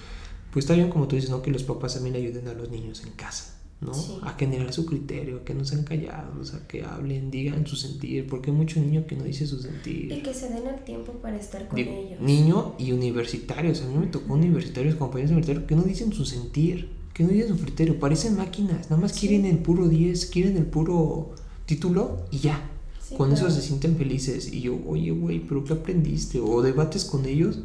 pues 0.52 0.66
está 0.66 0.74
bien 0.74 0.90
como 0.90 1.08
tú 1.08 1.16
dices, 1.16 1.30
¿no? 1.30 1.42
Que 1.42 1.52
los 1.52 1.64
papás 1.64 1.94
también 1.96 2.16
ayuden 2.16 2.48
a 2.48 2.54
los 2.54 2.70
niños 2.70 3.04
en 3.06 3.12
casa, 3.12 3.58
¿no? 3.82 3.94
A 4.24 4.34
generar 4.34 4.74
su 4.74 4.86
criterio, 4.86 5.38
a 5.38 5.46
que 5.46 5.54
no 5.54 5.64
sean 5.64 5.84
callados, 5.84 6.54
a 6.54 6.68
que 6.68 6.84
hablen, 6.84 7.32
digan 7.32 7.66
su 7.66 7.76
sentir, 7.76 8.28
porque 8.28 8.52
hay 8.52 8.58
mucho 8.58 8.80
niño 8.80 9.06
que 9.08 9.16
no 9.16 9.24
dice 9.24 9.48
su 9.48 9.60
sentir. 9.60 10.12
Y 10.12 10.22
que 10.22 10.34
se 10.34 10.50
den 10.50 10.68
el 10.68 10.84
tiempo 10.84 11.14
para 11.14 11.38
estar 11.38 11.68
con 11.68 11.80
ellos. 11.80 12.20
Niño 12.20 12.76
y 12.78 12.92
universitarios, 12.92 13.82
a 13.82 13.88
mí 13.88 13.98
me 13.98 14.08
tocó 14.08 14.34
universitarios, 14.34 14.96
compañeros 14.96 15.32
universitarios, 15.32 15.68
que 15.68 15.76
no 15.76 15.84
dicen 15.84 16.12
su 16.12 16.26
sentir, 16.26 16.90
que 17.14 17.24
no 17.24 17.30
dicen 17.30 17.58
su 17.58 17.64
criterio, 17.64 17.98
parecen 17.98 18.36
máquinas, 18.36 18.90
nada 18.90 19.02
más 19.02 19.14
quieren 19.14 19.46
el 19.46 19.60
puro 19.60 19.88
10, 19.88 20.26
quieren 20.26 20.58
el 20.58 20.66
puro 20.66 21.34
título 21.66 22.26
y 22.30 22.40
ya 22.40 22.72
con 23.18 23.32
eso 23.32 23.50
se 23.50 23.62
sienten 23.62 23.98
felices. 23.98 24.52
Y 24.52 24.62
yo, 24.62 24.80
oye, 24.88 25.12
güey, 25.12 25.40
¿pero 25.40 25.64
qué 25.64 25.74
aprendiste? 25.74 26.40
O 26.40 26.62
debates 26.62 27.06
con 27.06 27.26
ellos 27.26 27.60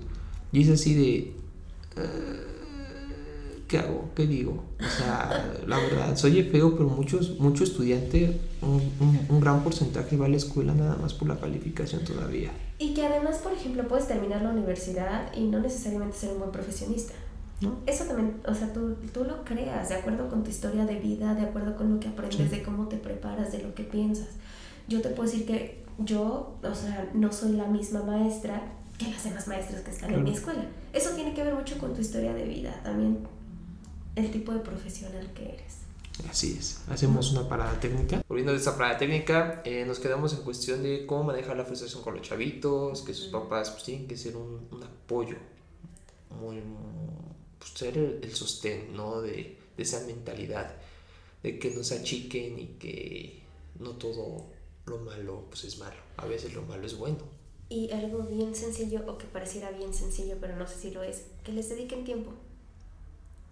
y 0.52 0.62
es 0.62 0.70
así 0.70 0.94
de... 0.94 1.32
Ah, 1.96 2.46
¿Qué 3.68 3.78
hago? 3.78 4.10
¿Qué 4.16 4.26
digo? 4.26 4.64
O 4.80 4.98
sea, 4.98 5.54
la 5.68 5.78
verdad, 5.78 6.16
soy 6.16 6.42
feo, 6.42 6.74
pero 6.76 6.88
muchos, 6.88 7.38
mucho 7.38 7.62
estudiante, 7.62 8.40
un, 8.62 8.82
un, 9.28 9.40
gran 9.40 9.62
porcentaje 9.62 10.16
va 10.16 10.26
a 10.26 10.28
la 10.28 10.38
escuela 10.38 10.74
nada 10.74 10.96
más 10.96 11.14
por 11.14 11.28
la 11.28 11.38
calificación 11.38 12.04
todavía. 12.04 12.50
Y 12.80 12.94
que 12.94 13.06
además, 13.06 13.38
por 13.38 13.52
ejemplo, 13.52 13.86
puedes 13.86 14.08
terminar 14.08 14.42
la 14.42 14.50
universidad 14.50 15.32
y 15.36 15.42
no 15.42 15.60
necesariamente 15.60 16.18
ser 16.18 16.32
un 16.32 16.40
buen 16.40 16.50
profesionista. 16.50 17.14
¿No? 17.60 17.76
Eso 17.86 18.04
también, 18.06 18.40
o 18.48 18.54
sea, 18.54 18.72
tú, 18.72 18.96
tú, 19.12 19.22
lo 19.22 19.44
creas 19.44 19.90
de 19.90 19.94
acuerdo 19.94 20.28
con 20.28 20.42
tu 20.42 20.50
historia 20.50 20.84
de 20.84 20.98
vida, 20.98 21.34
de 21.34 21.42
acuerdo 21.42 21.76
con 21.76 21.94
lo 21.94 22.00
que 22.00 22.08
aprendes, 22.08 22.50
de 22.50 22.62
cómo 22.62 22.88
te 22.88 22.96
preparas, 22.96 23.52
de 23.52 23.62
lo 23.62 23.74
que 23.74 23.84
piensas 23.84 24.28
yo 24.90 25.00
te 25.00 25.08
puedo 25.10 25.30
decir 25.30 25.46
que 25.46 25.84
yo, 25.98 26.56
o 26.62 26.74
sea, 26.74 27.10
no 27.14 27.32
soy 27.32 27.52
la 27.52 27.66
misma 27.66 28.02
maestra 28.02 28.72
que 28.98 29.06
las 29.06 29.22
demás 29.22 29.46
maestras 29.46 29.82
que 29.82 29.90
están 29.92 30.12
en 30.12 30.24
mi 30.24 30.32
escuela. 30.32 30.66
Eso 30.92 31.10
tiene 31.10 31.32
que 31.32 31.44
ver 31.44 31.54
mucho 31.54 31.78
con 31.78 31.94
tu 31.94 32.00
historia 32.00 32.34
de 32.34 32.44
vida, 32.44 32.78
también 32.82 33.26
el 34.16 34.30
tipo 34.30 34.52
de 34.52 34.58
profesional 34.58 35.30
que 35.32 35.44
eres. 35.44 35.78
Así 36.28 36.56
es. 36.58 36.82
Hacemos 36.90 37.32
una 37.32 37.48
parada 37.48 37.78
técnica. 37.80 38.22
Volviendo 38.28 38.52
de 38.52 38.58
esta 38.58 38.76
parada 38.76 38.98
técnica, 38.98 39.62
eh, 39.64 39.84
nos 39.86 40.00
quedamos 40.00 40.34
en 40.34 40.42
cuestión 40.42 40.82
de 40.82 41.06
cómo 41.06 41.24
manejar 41.24 41.56
la 41.56 41.64
frustración 41.64 42.02
con 42.02 42.14
los 42.16 42.22
chavitos, 42.26 43.02
que 43.02 43.14
sus 43.14 43.28
papás 43.28 43.70
pues, 43.70 43.84
tienen 43.84 44.08
que 44.08 44.16
ser 44.16 44.36
un, 44.36 44.66
un 44.70 44.82
apoyo, 44.82 45.36
muy, 46.40 46.60
pues, 47.58 47.70
ser 47.70 47.96
el, 47.96 48.34
sostén 48.34 48.94
¿no? 48.94 49.22
de, 49.22 49.56
de 49.76 49.82
esa 49.82 50.04
mentalidad, 50.06 50.74
de 51.42 51.58
que 51.58 51.70
no 51.70 51.84
se 51.84 51.98
achiquen 51.98 52.58
y 52.58 52.66
que 52.78 53.40
no 53.78 53.92
todo 53.92 54.49
lo 54.86 54.98
malo 54.98 55.44
pues 55.48 55.64
es 55.64 55.78
malo, 55.78 56.00
a 56.16 56.26
veces 56.26 56.54
lo 56.54 56.62
malo 56.62 56.86
es 56.86 56.96
bueno. 56.96 57.24
Y 57.68 57.90
algo 57.92 58.24
bien 58.24 58.54
sencillo, 58.54 59.02
o 59.06 59.16
que 59.16 59.26
pareciera 59.26 59.70
bien 59.70 59.94
sencillo, 59.94 60.36
pero 60.40 60.56
no 60.56 60.66
sé 60.66 60.74
si 60.76 60.90
lo 60.90 61.02
es, 61.02 61.26
que 61.44 61.52
les 61.52 61.68
dediquen 61.68 62.04
tiempo. 62.04 62.32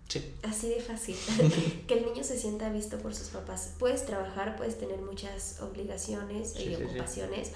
Sí. 0.08 0.34
Así 0.42 0.70
de 0.70 0.80
fácil. 0.80 1.16
que 1.86 1.94
el 1.94 2.06
niño 2.06 2.24
se 2.24 2.36
sienta 2.38 2.70
visto 2.70 2.98
por 2.98 3.14
sus 3.14 3.28
papás. 3.28 3.74
Puedes 3.78 4.06
trabajar, 4.06 4.56
puedes 4.56 4.78
tener 4.78 4.98
muchas 5.00 5.60
obligaciones 5.60 6.58
y 6.58 6.74
ocupaciones, 6.74 7.52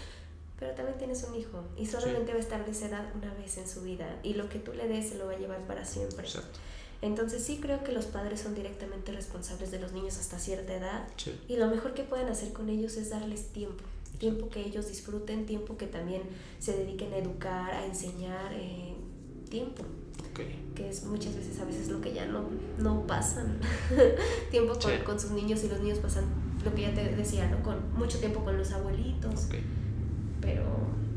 pero 0.59 0.75
también 0.75 0.99
tienes 0.99 1.25
un 1.25 1.35
hijo 1.35 1.65
y 1.77 1.87
solamente 1.87 2.31
va 2.33 2.39
a 2.39 2.41
estar 2.41 2.65
de 2.65 2.71
esa 2.71 2.87
edad 2.87 3.11
una 3.17 3.35
vez 3.35 3.57
en 3.59 3.69
su 3.69 3.83
vida 3.83 4.21
y 4.23 4.35
lo 4.35 4.49
que 4.49 4.61
tú 4.61 4.73
le 4.73 4.87
des 4.87 5.09
se 5.09 5.17
lo 5.17 5.27
va 5.27 5.33
a 5.33 5.39
llevar 5.39 5.67
para 5.67 5.85
siempre. 5.85 6.25
Exacto. 6.25 6.61
Entonces 7.03 7.43
sí 7.43 7.59
creo 7.61 7.83
que 7.83 7.91
los 7.91 8.07
padres 8.07 8.41
son 8.41 8.55
directamente 8.55 9.11
responsables 9.11 9.73
de 9.73 9.81
los 9.81 9.93
niños 9.93 10.19
hasta 10.19 10.39
cierta 10.39 10.73
edad 10.73 11.09
y 11.49 11.57
lo 11.57 11.67
mejor 11.67 11.95
que 11.95 12.05
pueden 12.05 12.29
hacer 12.29 12.53
con 12.53 12.69
ellos 12.69 12.97
es 12.97 13.11
darles 13.11 13.49
tiempo, 13.49 13.83
tiempo 14.19 14.49
que 14.49 14.61
ellos 14.65 14.87
disfruten, 14.87 15.45
tiempo 15.45 15.77
que 15.77 15.89
también 15.89 16.23
se 16.61 16.77
dediquen 16.77 17.13
a 17.13 17.17
educar, 17.17 17.75
a 17.75 17.85
enseñar, 17.85 18.53
eh, 18.55 18.95
tiempo. 19.51 19.83
Que 20.77 20.89
es 20.89 21.05
muchas 21.05 21.35
veces 21.35 21.59
a 21.61 21.65
veces 21.65 21.89
lo 21.89 22.01
que 22.01 22.15
ya 22.15 22.25
no, 22.25 22.45
no 22.79 23.07
pasan. 23.07 23.59
tiempo 24.51 24.73
con, 24.81 24.97
con, 25.05 25.21
sus 25.21 25.33
niños 25.33 25.63
y 25.65 25.69
los 25.69 25.81
niños 25.81 25.99
pasan 25.99 26.25
lo 26.65 26.73
que 26.75 26.83
ya 26.83 26.95
te 26.95 27.15
decía, 27.17 27.51
¿no? 27.51 27.63
Con 27.63 27.93
mucho 27.95 28.19
tiempo 28.19 28.43
con 28.43 28.57
los 28.57 28.71
abuelitos. 28.73 29.49
Pero 30.41 30.65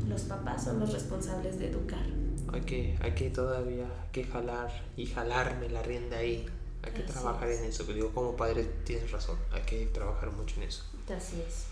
los 0.06 0.22
papás 0.22 0.64
son 0.64 0.80
los 0.80 0.92
responsables 0.92 1.58
de 1.58 1.70
educar 1.70 2.04
hay 2.52 2.60
que, 2.62 2.98
hay 3.00 3.12
que 3.12 3.30
todavía 3.30 3.86
que 4.12 4.24
jalar 4.24 4.70
y 4.96 5.06
jalarme 5.06 5.68
la 5.68 5.82
rienda 5.82 6.18
ahí. 6.18 6.46
Hay 6.82 6.92
que 6.92 7.02
trabajar 7.02 7.50
en 7.50 7.64
eso. 7.64 7.84
Digo, 7.84 8.12
como 8.12 8.36
padre 8.36 8.64
tienes 8.84 9.10
razón, 9.10 9.38
hay 9.50 9.62
que 9.62 9.86
trabajar 9.86 10.30
mucho 10.30 10.56
en 10.56 10.64
eso. 10.64 10.84
Así 11.14 11.42
es. 11.46 11.64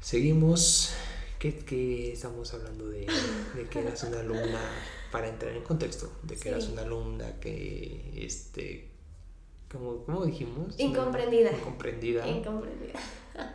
Seguimos. 0.00 0.92
¿Qué, 1.38 1.58
qué 1.58 2.12
estamos 2.12 2.54
hablando 2.54 2.88
de, 2.88 3.06
de, 3.54 3.68
que 3.68 3.80
eras 3.80 4.02
una 4.04 4.20
alumna, 4.20 4.60
para 5.12 5.28
entrar 5.28 5.52
en 5.54 5.62
contexto, 5.62 6.10
de 6.22 6.36
que 6.36 6.48
eras 6.48 6.68
una 6.68 6.82
alumna 6.82 7.38
que, 7.38 8.12
este, 8.16 8.88
como, 9.74 10.04
¿cómo 10.04 10.24
dijimos? 10.24 10.74
Incomprendida. 10.78 11.50
Incomprendida. 11.52 12.26
Incomprendida. 12.26 13.00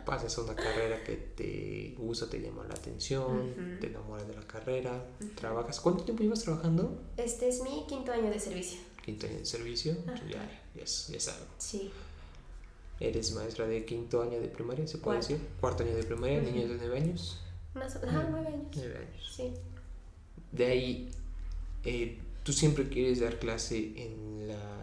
Pasas 0.04 0.36
a 0.36 0.42
una 0.42 0.54
carrera 0.54 1.02
que 1.02 1.16
te 1.16 1.94
gusta, 1.96 2.28
te 2.28 2.38
llama 2.38 2.64
la 2.68 2.74
atención, 2.74 3.78
te 3.80 3.86
enamoras 3.86 4.28
de 4.28 4.34
la 4.34 4.42
carrera, 4.42 5.02
trabajas. 5.34 5.80
¿Cuánto 5.80 6.04
tiempo 6.04 6.22
llevas 6.22 6.42
trabajando? 6.42 7.02
Este 7.16 7.48
es 7.48 7.62
mi 7.62 7.86
quinto 7.88 8.12
año 8.12 8.30
de 8.30 8.38
servicio. 8.38 8.78
Quinto 9.02 9.26
año 9.26 9.38
de 9.38 9.46
servicio, 9.46 9.96
ya, 10.28 10.62
ya, 10.74 10.82
es, 10.82 11.08
ya 11.08 11.16
es 11.16 11.28
algo. 11.28 11.46
Sí. 11.56 11.90
Eres 13.00 13.32
maestra 13.32 13.66
de 13.66 13.86
quinto 13.86 14.20
año 14.20 14.38
de 14.38 14.48
primaria, 14.48 14.86
se 14.86 14.98
puede 14.98 15.18
decir. 15.18 15.40
Cuarto 15.58 15.82
año 15.82 15.96
de 15.96 16.02
primaria, 16.02 16.42
niños 16.42 16.68
de 16.68 16.76
nueve 16.76 16.98
años. 16.98 17.40
Más 17.72 17.96
o 17.96 18.00
menos, 18.00 18.24
nueve 18.30 18.48
años. 18.48 18.68
Nueve 18.76 18.98
años. 18.98 19.32
Sí. 19.34 19.54
De 20.52 20.66
ahí, 20.66 21.10
eh, 21.84 22.18
¿tú 22.42 22.52
siempre 22.52 22.90
quieres 22.90 23.20
dar 23.20 23.38
clase 23.38 23.94
en, 23.96 24.48
la, 24.48 24.79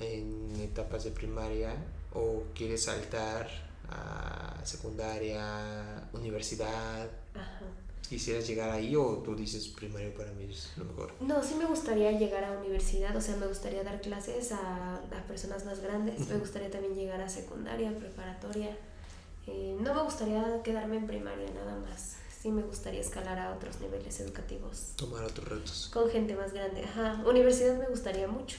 en 0.00 0.60
etapas 0.60 1.04
de 1.04 1.10
primaria 1.10 1.74
o 2.12 2.42
quieres 2.54 2.84
saltar 2.84 3.48
a 3.88 4.60
secundaria, 4.64 6.08
universidad? 6.12 7.08
Ajá. 7.34 7.60
¿Quisieras 8.08 8.44
llegar 8.48 8.70
ahí 8.70 8.96
o 8.96 9.18
tú 9.18 9.36
dices 9.36 9.68
primaria 9.68 10.12
para 10.12 10.32
mí 10.32 10.44
es 10.50 10.72
lo 10.76 10.84
mejor? 10.84 11.12
No, 11.20 11.40
sí 11.44 11.54
me 11.54 11.64
gustaría 11.64 12.10
llegar 12.10 12.42
a 12.42 12.58
universidad, 12.58 13.14
o 13.14 13.20
sea, 13.20 13.36
me 13.36 13.46
gustaría 13.46 13.84
dar 13.84 14.00
clases 14.00 14.50
a, 14.50 14.96
a 14.96 15.22
personas 15.28 15.64
más 15.64 15.78
grandes, 15.78 16.28
me 16.28 16.36
gustaría 16.38 16.68
también 16.72 16.96
llegar 16.96 17.20
a 17.20 17.28
secundaria, 17.28 17.96
preparatoria. 17.96 18.76
Eh, 19.46 19.76
no 19.80 19.94
me 19.94 20.02
gustaría 20.02 20.60
quedarme 20.64 20.96
en 20.96 21.06
primaria 21.06 21.48
nada 21.52 21.76
más, 21.76 22.16
sí 22.42 22.50
me 22.50 22.62
gustaría 22.62 23.00
escalar 23.00 23.38
a 23.38 23.54
otros 23.54 23.80
niveles 23.80 24.18
educativos. 24.18 24.94
Tomar 24.96 25.22
otros 25.24 25.48
retos. 25.48 25.90
Con 25.92 26.10
gente 26.10 26.34
más 26.34 26.52
grande, 26.52 26.82
ajá. 26.82 27.22
Universidad 27.24 27.78
me 27.78 27.86
gustaría 27.86 28.26
mucho, 28.26 28.56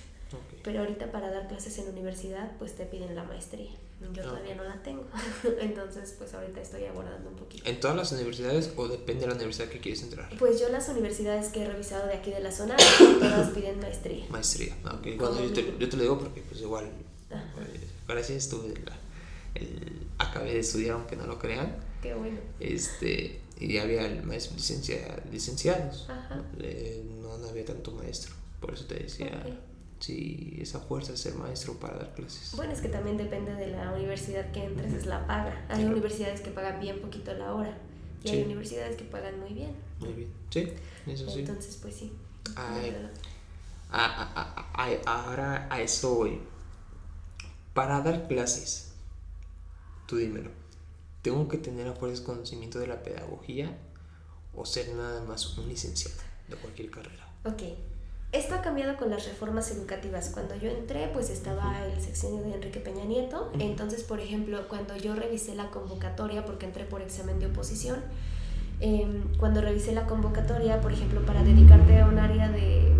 pero 0.63 0.79
ahorita 0.79 1.11
para 1.11 1.31
dar 1.31 1.47
clases 1.47 1.77
en 1.79 1.89
universidad 1.89 2.51
pues 2.57 2.75
te 2.75 2.85
piden 2.85 3.15
la 3.15 3.23
maestría. 3.23 3.71
Yo 4.13 4.23
todavía 4.23 4.55
no 4.55 4.63
la 4.63 4.81
tengo. 4.81 5.05
Entonces, 5.61 6.15
pues 6.17 6.33
ahorita 6.33 6.59
estoy 6.59 6.85
abordando 6.85 7.29
un 7.29 7.35
poquito. 7.35 7.69
¿En 7.69 7.79
todas 7.79 7.95
las 7.95 8.11
universidades 8.11 8.73
o 8.75 8.87
depende 8.87 9.21
de 9.21 9.27
la 9.27 9.35
universidad 9.35 9.67
que 9.67 9.79
quieres 9.79 10.01
entrar? 10.01 10.27
Pues 10.39 10.59
yo 10.59 10.69
las 10.69 10.89
universidades 10.89 11.49
que 11.49 11.63
he 11.63 11.67
revisado 11.67 12.07
de 12.07 12.15
aquí 12.15 12.31
de 12.31 12.39
la 12.39 12.51
zona, 12.51 12.75
todas 13.19 13.51
piden 13.51 13.79
maestría. 13.79 14.25
Maestría, 14.29 14.75
ah, 14.85 14.95
ok. 14.95 15.07
Bueno, 15.17 15.43
yo 15.43 15.53
te, 15.53 15.75
yo 15.77 15.87
te, 15.87 15.97
lo 15.97 16.03
digo 16.03 16.19
porque 16.19 16.41
pues 16.41 16.61
igual, 16.61 16.85
eh, 16.85 17.87
gracias, 18.07 18.45
estuve 18.45 18.73
el, 19.55 20.07
acabé 20.17 20.53
de 20.53 20.59
estudiar 20.59 20.95
aunque 20.95 21.15
no 21.15 21.27
lo 21.27 21.37
crean. 21.37 21.75
Qué 22.01 22.15
bueno. 22.15 22.39
Este, 22.59 23.39
y 23.59 23.77
había 23.77 24.09
maestro, 24.23 24.55
licencia, 24.55 25.21
licenciados. 25.31 26.07
Eh, 26.59 27.03
no, 27.21 27.37
no 27.37 27.47
había 27.47 27.65
tanto 27.65 27.91
maestro. 27.91 28.33
Por 28.59 28.73
eso 28.73 28.85
te 28.85 28.95
decía 28.95 29.43
si 30.01 30.57
esa 30.59 30.79
fuerza 30.79 31.11
de 31.11 31.17
ser 31.17 31.35
maestro 31.35 31.75
para 31.75 31.97
dar 31.97 32.13
clases. 32.15 32.53
Bueno, 32.55 32.73
es 32.73 32.81
que 32.81 32.89
también 32.89 33.17
depende 33.17 33.53
de 33.53 33.67
la 33.67 33.91
universidad 33.93 34.51
que 34.51 34.65
entres, 34.65 34.93
es 34.93 35.05
la 35.05 35.25
paga. 35.27 35.65
Hay 35.69 35.85
universidades 35.85 36.41
que 36.41 36.49
pagan 36.49 36.79
bien 36.79 36.99
poquito 37.01 37.33
la 37.33 37.53
hora 37.53 37.77
y 38.23 38.29
hay 38.29 38.43
universidades 38.43 38.97
que 38.97 39.03
pagan 39.03 39.39
muy 39.39 39.53
bien. 39.53 39.75
Muy 39.99 40.13
bien, 40.13 40.33
sí, 40.49 40.73
eso 41.05 41.29
sí. 41.29 41.39
Entonces, 41.39 41.77
pues 41.79 41.95
sí. 41.95 42.11
ahora 45.05 45.67
a 45.69 45.81
eso 45.81 46.15
voy. 46.15 46.39
Para 47.75 48.01
dar 48.01 48.27
clases, 48.27 48.91
tú 50.07 50.17
dímelo, 50.17 50.49
¿tengo 51.21 51.47
que 51.47 51.57
tener 51.57 51.87
a 51.87 51.93
fuerzas 51.93 52.21
conocimiento 52.21 52.79
de 52.79 52.87
la 52.87 53.01
pedagogía 53.01 53.77
o 54.53 54.65
ser 54.65 54.93
nada 54.95 55.23
más 55.23 55.57
un 55.57 55.69
licenciado 55.69 56.17
de 56.49 56.57
cualquier 56.57 56.89
carrera? 56.89 57.29
Ok, 57.45 57.61
esto 58.31 58.55
ha 58.55 58.61
cambiado 58.61 58.95
con 58.95 59.09
las 59.09 59.27
reformas 59.27 59.71
educativas. 59.71 60.29
Cuando 60.29 60.55
yo 60.55 60.69
entré, 60.69 61.09
pues 61.11 61.29
estaba 61.29 61.85
el 61.85 62.01
sexenio 62.01 62.41
de 62.43 62.53
Enrique 62.53 62.79
Peña 62.79 63.03
Nieto. 63.03 63.51
Entonces, 63.59 64.03
por 64.03 64.21
ejemplo, 64.21 64.67
cuando 64.69 64.95
yo 64.95 65.15
revisé 65.15 65.53
la 65.53 65.69
convocatoria, 65.69 66.45
porque 66.45 66.65
entré 66.65 66.85
por 66.85 67.01
examen 67.01 67.39
de 67.39 67.47
oposición, 67.47 67.99
em, 68.79 69.23
cuando 69.37 69.59
revisé 69.61 69.91
la 69.91 70.07
convocatoria, 70.07 70.79
por 70.79 70.93
ejemplo, 70.93 71.25
para 71.25 71.43
dedicarte 71.43 71.99
a 71.99 72.05
un 72.05 72.19
área 72.19 72.49
de, 72.49 72.93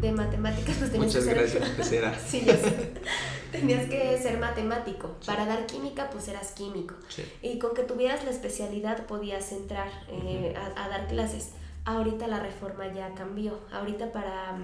de 0.00 0.12
matemáticas, 0.12 0.76
pues 0.78 0.90
tenías 0.90 1.14
Muchas 1.14 1.28
que 1.28 1.34
gracias, 1.34 1.88
ser... 1.88 2.14
sí, 2.26 2.42
ya 2.46 2.56
sé. 2.56 2.92
tenías 3.52 3.90
que 3.90 4.18
ser 4.22 4.38
matemático. 4.38 5.16
Para 5.26 5.44
dar 5.44 5.66
química, 5.66 6.08
pues 6.10 6.28
eras 6.28 6.52
químico. 6.52 6.94
Y 7.42 7.58
con 7.58 7.74
que 7.74 7.82
tuvieras 7.82 8.24
la 8.24 8.30
especialidad 8.30 9.04
podías 9.04 9.52
entrar 9.52 9.90
eh, 10.08 10.54
a, 10.56 10.84
a 10.84 10.88
dar 10.88 11.08
clases. 11.08 11.50
Ahorita 11.84 12.28
la 12.28 12.38
reforma 12.38 12.92
ya 12.92 13.14
cambió. 13.14 13.58
Ahorita 13.72 14.12
para, 14.12 14.56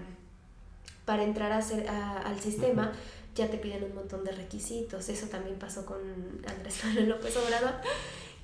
para 1.05 1.25
entrar 1.25 1.53
a 1.53 1.59
hacer, 1.59 1.89
al 1.89 2.39
sistema 2.41 2.93
ya 3.35 3.49
te 3.49 3.57
piden 3.57 3.85
un 3.85 3.95
montón 3.95 4.25
de 4.25 4.33
requisitos. 4.33 5.09
Eso 5.09 5.27
también 5.29 5.59
pasó 5.59 5.87
con 5.87 5.99
Andrés 6.47 6.81
Manuel 6.85 7.09
López 7.09 7.37
Obrador, 7.37 7.75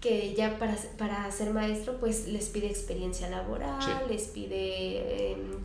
que 0.00 0.34
ya 0.34 0.58
para, 0.58 0.76
para 0.96 1.30
ser 1.30 1.52
maestro 1.52 1.98
pues 1.98 2.26
les 2.28 2.48
pide 2.48 2.66
experiencia 2.66 3.28
laboral, 3.28 4.06
les 4.08 4.24
pide 4.24 5.32
em, 5.32 5.60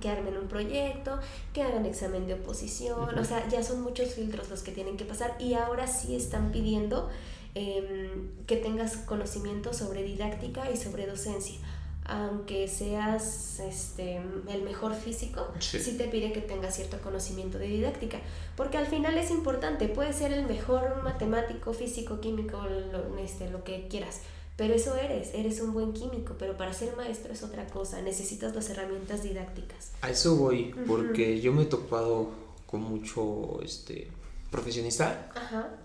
que 0.00 0.08
armen 0.08 0.36
un 0.36 0.48
proyecto, 0.48 1.18
que 1.54 1.62
hagan 1.62 1.86
examen 1.86 2.26
de 2.26 2.34
oposición, 2.34 3.18
o 3.18 3.24
sea, 3.24 3.48
ya 3.48 3.62
son 3.62 3.82
muchos 3.82 4.14
filtros 4.14 4.50
los 4.50 4.62
que 4.62 4.72
tienen 4.72 4.96
que 4.96 5.04
pasar 5.04 5.34
y 5.38 5.54
ahora 5.54 5.86
sí 5.86 6.14
están 6.14 6.52
pidiendo 6.52 7.08
em, 7.54 8.28
que 8.46 8.56
tengas 8.56 8.96
conocimiento 8.98 9.72
sobre 9.72 10.02
didáctica 10.02 10.70
y 10.70 10.76
sobre 10.76 11.06
docencia 11.06 11.58
aunque 12.04 12.66
seas 12.66 13.60
este, 13.60 14.20
el 14.48 14.62
mejor 14.62 14.94
físico, 14.94 15.46
sí. 15.60 15.96
te 15.96 16.08
pide 16.08 16.32
que 16.32 16.40
tengas 16.40 16.76
cierto 16.76 16.98
conocimiento 17.00 17.58
de 17.58 17.68
didáctica, 17.68 18.18
porque 18.56 18.76
al 18.76 18.86
final 18.86 19.16
es 19.18 19.30
importante, 19.30 19.88
puedes 19.88 20.16
ser 20.16 20.32
el 20.32 20.46
mejor 20.46 21.02
matemático, 21.02 21.72
físico, 21.72 22.20
químico, 22.20 22.60
lo, 22.66 23.18
este, 23.18 23.50
lo 23.50 23.62
que 23.62 23.86
quieras, 23.88 24.20
pero 24.56 24.74
eso 24.74 24.96
eres, 24.96 25.32
eres 25.34 25.60
un 25.60 25.72
buen 25.72 25.92
químico, 25.92 26.34
pero 26.38 26.56
para 26.56 26.72
ser 26.72 26.96
maestro 26.96 27.32
es 27.32 27.42
otra 27.42 27.66
cosa, 27.66 28.02
necesitas 28.02 28.54
las 28.54 28.68
herramientas 28.68 29.22
didácticas. 29.22 29.92
A 30.02 30.10
eso 30.10 30.36
voy, 30.36 30.74
porque 30.86 31.40
yo 31.40 31.52
me 31.52 31.62
he 31.62 31.66
topado 31.66 32.30
con 32.66 32.82
mucho 32.82 33.60
este, 33.62 34.08
profesionista, 34.50 35.30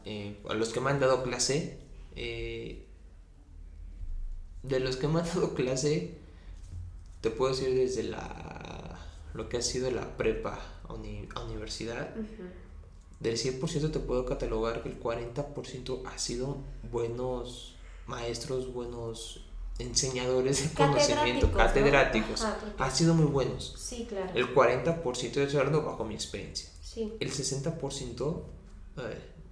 eh, 0.03 0.37
a 0.49 0.53
los 0.55 0.69
que 0.69 0.81
me 0.81 0.89
han 0.89 0.99
dado 0.99 1.21
clase, 1.23 1.77
eh, 2.15 2.86
de 4.67 4.79
los 4.79 4.97
que 4.97 5.07
me 5.07 5.19
han 5.19 5.25
dado 5.25 5.53
clase, 5.55 6.15
te 7.21 7.29
puedo 7.29 7.53
decir 7.53 7.73
desde 7.73 8.03
la 8.03 8.77
lo 9.33 9.49
que 9.49 9.57
ha 9.57 9.61
sido 9.61 9.91
la 9.91 10.17
prepa 10.17 10.59
a, 10.87 10.93
universidad, 11.43 12.09
del 13.19 13.37
100% 13.37 13.91
te 13.91 13.99
puedo 13.99 14.25
catalogar 14.25 14.81
que 14.81 14.89
el 14.89 14.99
40% 14.99 16.01
ha 16.05 16.17
sido 16.17 16.57
buenos 16.91 17.75
maestros, 18.07 18.73
buenos 18.73 19.45
enseñadores 19.79 20.63
de 20.63 20.75
conocimiento, 20.75 21.51
catedráticos, 21.51 22.45
ha 22.77 22.91
sido 22.91 23.13
muy 23.13 23.25
buenos. 23.25 23.75
Sí, 23.77 24.07
claro. 24.09 24.31
El 24.33 24.55
40% 24.55 25.33
de 25.33 25.57
hablando 25.57 25.83
bajo 25.83 26.03
mi 26.03 26.15
experiencia. 26.15 26.69
Sí. 26.81 27.13
El 27.19 27.31
60% 27.31 28.41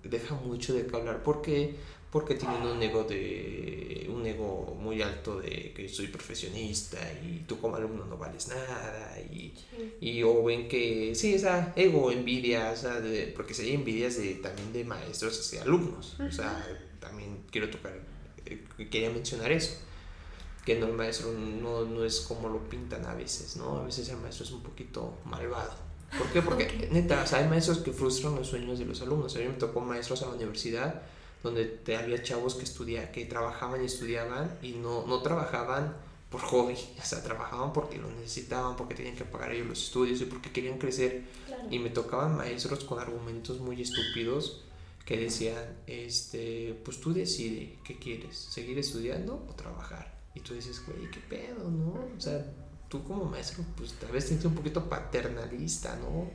deja 0.03 0.36
mucho 0.36 0.74
de 0.74 0.88
qué 0.88 0.95
hablar 0.95 1.22
porque 1.24 1.76
porque 2.16 2.36
tienen 2.36 2.61
un 2.61 2.82
ego 2.82 3.03
de 3.03 4.09
un 4.09 4.26
ego 4.26 4.74
muy 4.80 5.01
alto 5.01 5.41
de 5.41 5.74
que 5.76 5.89
soy 5.89 6.07
profesionista 6.07 6.97
y 7.22 7.43
tú 7.45 7.59
como 7.59 7.76
alumno 7.76 8.05
no 8.05 8.18
vales 8.18 8.47
nada 8.47 9.20
y, 9.20 9.53
y 9.99 10.24
o 10.24 10.41
ven 10.41 10.70
que 10.70 11.13
sí 11.13 11.34
esa 11.34 11.74
ego 11.76 12.11
envidia 12.11 12.72
o 12.72 12.78
sea, 12.78 13.01
de, 13.01 13.34
porque 13.36 13.53
si 13.53 13.63
hay 13.63 13.74
envidias 13.74 14.16
de 14.16 14.36
también 14.36 14.72
de 14.72 14.86
maestros 14.86 15.38
hacia 15.41 15.63
alumnos 15.63 16.18
o 16.18 16.32
sea 16.32 16.66
también 17.01 17.43
quiero 17.51 17.70
tocar 17.70 17.99
eh, 18.45 18.63
quería 18.89 19.09
mencionar 19.09 19.51
eso 19.51 19.76
que 20.63 20.80
no 20.80 20.86
el 20.86 20.93
maestro 20.93 21.34
no, 21.34 21.84
no 21.84 22.05
es 22.05 22.22
como 22.22 22.47
lo 22.47 22.70
pintan 22.70 23.05
a 23.05 23.13
veces 23.13 23.57
no 23.57 23.80
a 23.80 23.84
veces 23.84 24.07
el 24.07 24.20
maestro 24.20 24.45
es 24.45 24.51
un 24.51 24.63
poquito 24.63 25.18
malvado 25.26 25.84
¿Por 26.18 26.28
qué? 26.28 26.41
Porque 26.41 26.88
neta, 26.93 27.24
o 27.24 27.28
sea, 27.28 27.39
hay 27.39 27.49
maestros 27.49 27.80
que 27.80 27.91
frustran 27.91 28.36
los 28.36 28.47
sueños 28.47 28.80
de 28.80 28.86
los 28.86 29.01
alumnos. 29.01 29.36
A 29.36 29.39
mí 29.39 29.47
me 29.47 29.55
tocó 29.55 29.82
maestros 29.82 30.22
a 30.22 30.28
la 30.28 30.36
universidad 30.36 31.01
donde 31.46 31.66
te, 31.66 31.96
había 31.96 32.22
chavos 32.24 32.56
que 32.56 32.64
estudia, 32.64 33.12
que 33.12 33.26
trabajaban 33.26 33.82
y 33.84 33.86
estudiaban 33.86 34.58
y 34.64 34.72
no, 34.72 35.06
no 35.06 35.22
trabajaban 35.22 35.96
por 36.32 36.41
hobby, 36.41 36.74
o 37.00 37.06
sea, 37.06 37.24
trabajaban 37.24 37.72
porque 37.72 37.98
lo 37.98 38.10
necesitaban, 38.10 38.76
porque 38.76 38.96
tenían 38.96 39.16
que 39.16 39.26
pagar 39.26 39.52
ellos 39.52 39.68
los 39.68 39.84
estudios 39.84 40.20
y 40.22 40.26
porque 40.26 40.52
querían 40.52 40.78
crecer. 40.78 41.24
Y 41.70 41.80
me 41.80 41.89
tocaban 41.89 42.36
maestros 42.36 42.84
con 42.84 43.00
argumentos 43.00 43.60
muy 43.60 43.82
estúpidos 43.82 44.64
que 45.06 45.18
decían, 45.18 45.64
este, 45.86 46.80
pues 46.84 47.00
tú 47.00 47.14
decide 47.14 47.78
qué 47.84 47.98
quieres, 47.98 48.36
seguir 48.36 48.78
estudiando 48.80 49.46
o 49.48 49.54
trabajar. 49.54 50.14
Y 50.34 50.39
tú 50.39 50.56
dices, 50.56 50.84
güey, 50.86 51.10
qué 51.12 51.20
pedo, 51.20 51.70
¿no? 51.70 52.06
O 52.18 52.20
sea, 52.20 52.43
tú 52.89 53.04
como 53.04 53.26
maestro, 53.26 53.64
pues 53.78 53.93
tal 53.93 54.12
vez 54.12 54.26
tienes 54.26 54.46
un 54.46 54.56
poquito 54.56 54.89
paternalista, 54.89 55.96
¿no? 55.98 56.30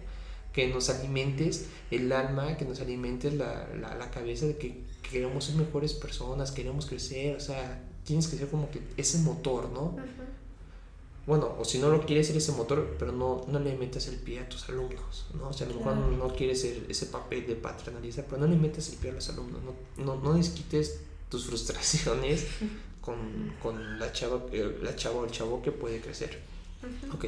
Que 0.52 0.68
nos 0.68 0.88
alimentes 0.88 1.66
el 1.90 2.10
alma, 2.12 2.56
que 2.56 2.64
nos 2.64 2.80
alimentes 2.80 3.34
la, 3.34 3.68
la, 3.74 3.96
la 3.96 4.10
cabeza 4.10 4.46
de 4.46 4.56
que 4.56 4.84
queremos 5.02 5.44
ser 5.44 5.56
mejores 5.56 5.92
personas, 5.94 6.52
queremos 6.52 6.86
crecer, 6.86 7.36
o 7.36 7.40
sea, 7.40 7.82
tienes 8.04 8.28
que 8.28 8.36
ser 8.36 8.48
como 8.48 8.70
que 8.70 8.80
ese 8.96 9.18
motor, 9.18 9.70
¿no? 9.70 9.96
bueno, 11.26 11.54
o 11.58 11.64
si 11.64 11.78
no 11.78 11.90
lo 11.90 12.04
quieres 12.04 12.26
ser 12.26 12.36
ese 12.36 12.52
motor, 12.52 12.96
pero 12.98 13.12
no, 13.12 13.44
no 13.46 13.60
le 13.60 13.76
metas 13.76 14.08
el 14.08 14.16
pie 14.16 14.40
a 14.40 14.48
tus 14.48 14.68
alumnos, 14.68 15.26
¿no? 15.34 15.48
O 15.48 15.52
sea, 15.52 15.66
a 15.66 15.70
lo 15.70 15.76
mejor 15.76 15.96
no 15.96 16.28
quieres 16.34 16.62
ser 16.62 16.86
ese 16.88 17.06
papel 17.06 17.46
de 17.46 17.54
paternalista, 17.54 18.24
pero 18.24 18.38
no 18.38 18.46
le 18.48 18.56
metas 18.56 18.88
el 18.88 18.96
pie 18.96 19.10
a 19.10 19.14
los 19.14 19.28
alumnos, 19.28 19.60
no, 19.62 20.04
no, 20.04 20.20
no 20.20 20.36
les 20.36 20.48
quites 20.48 21.00
tus 21.28 21.46
frustraciones 21.46 22.46
con, 23.00 23.54
con 23.62 23.98
la, 23.98 24.12
chava, 24.12 24.42
la 24.82 24.96
chava 24.96 25.20
o 25.20 25.24
el 25.24 25.30
chavo 25.30 25.62
que 25.62 25.70
puede 25.70 26.00
crecer. 26.00 26.40
Ok, 27.14 27.26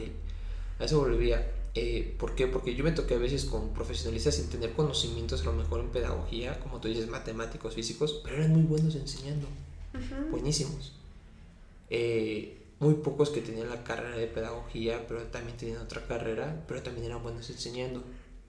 a 0.81 0.85
eso 0.85 0.99
volvía. 0.99 1.47
Eh, 1.75 2.15
¿Por 2.19 2.35
qué? 2.35 2.47
Porque 2.47 2.75
yo 2.75 2.85
me 2.85 2.93
toqué 2.93 3.15
a 3.15 3.19
veces 3.19 3.47
con 3.47 3.73
profesionalistas 3.73 4.37
sin 4.37 4.49
tener 4.49 4.73
conocimientos 4.73 5.41
a 5.43 5.45
lo 5.45 5.55
mejor 5.55 5.81
en 5.81 5.89
pedagogía, 5.89 6.61
como 6.61 6.81
tú 6.81 6.89
dices, 6.89 7.09
matemáticos, 7.09 7.75
físicos, 7.75 8.21
pero 8.23 8.37
eran 8.37 8.53
muy 8.53 8.63
buenos 8.63 8.95
enseñando, 8.95 9.49
buenísimos. 10.31 10.93
Eh, 11.89 12.59
muy 12.79 12.95
pocos 12.95 13.31
que 13.31 13.41
tenían 13.41 13.71
la 13.71 13.85
carrera 13.85 14.17
de 14.17 14.27
pedagogía, 14.27 15.07
pero 15.07 15.23
también 15.25 15.57
tenían 15.57 15.79
otra 15.79 16.07
carrera, 16.07 16.65
pero 16.67 16.83
también 16.83 17.07
eran 17.07 17.23
buenos 17.23 17.49
enseñando. 17.49 18.03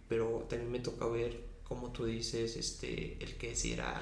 Pero 0.10 0.46
también 0.50 0.72
me 0.72 0.80
toca 0.80 1.06
ver, 1.08 1.40
como 1.64 1.92
tú 1.92 2.06
dices, 2.06 2.58
este, 2.58 3.18
el 3.24 3.36
que 3.36 3.56
si 3.56 3.74
era 3.74 4.02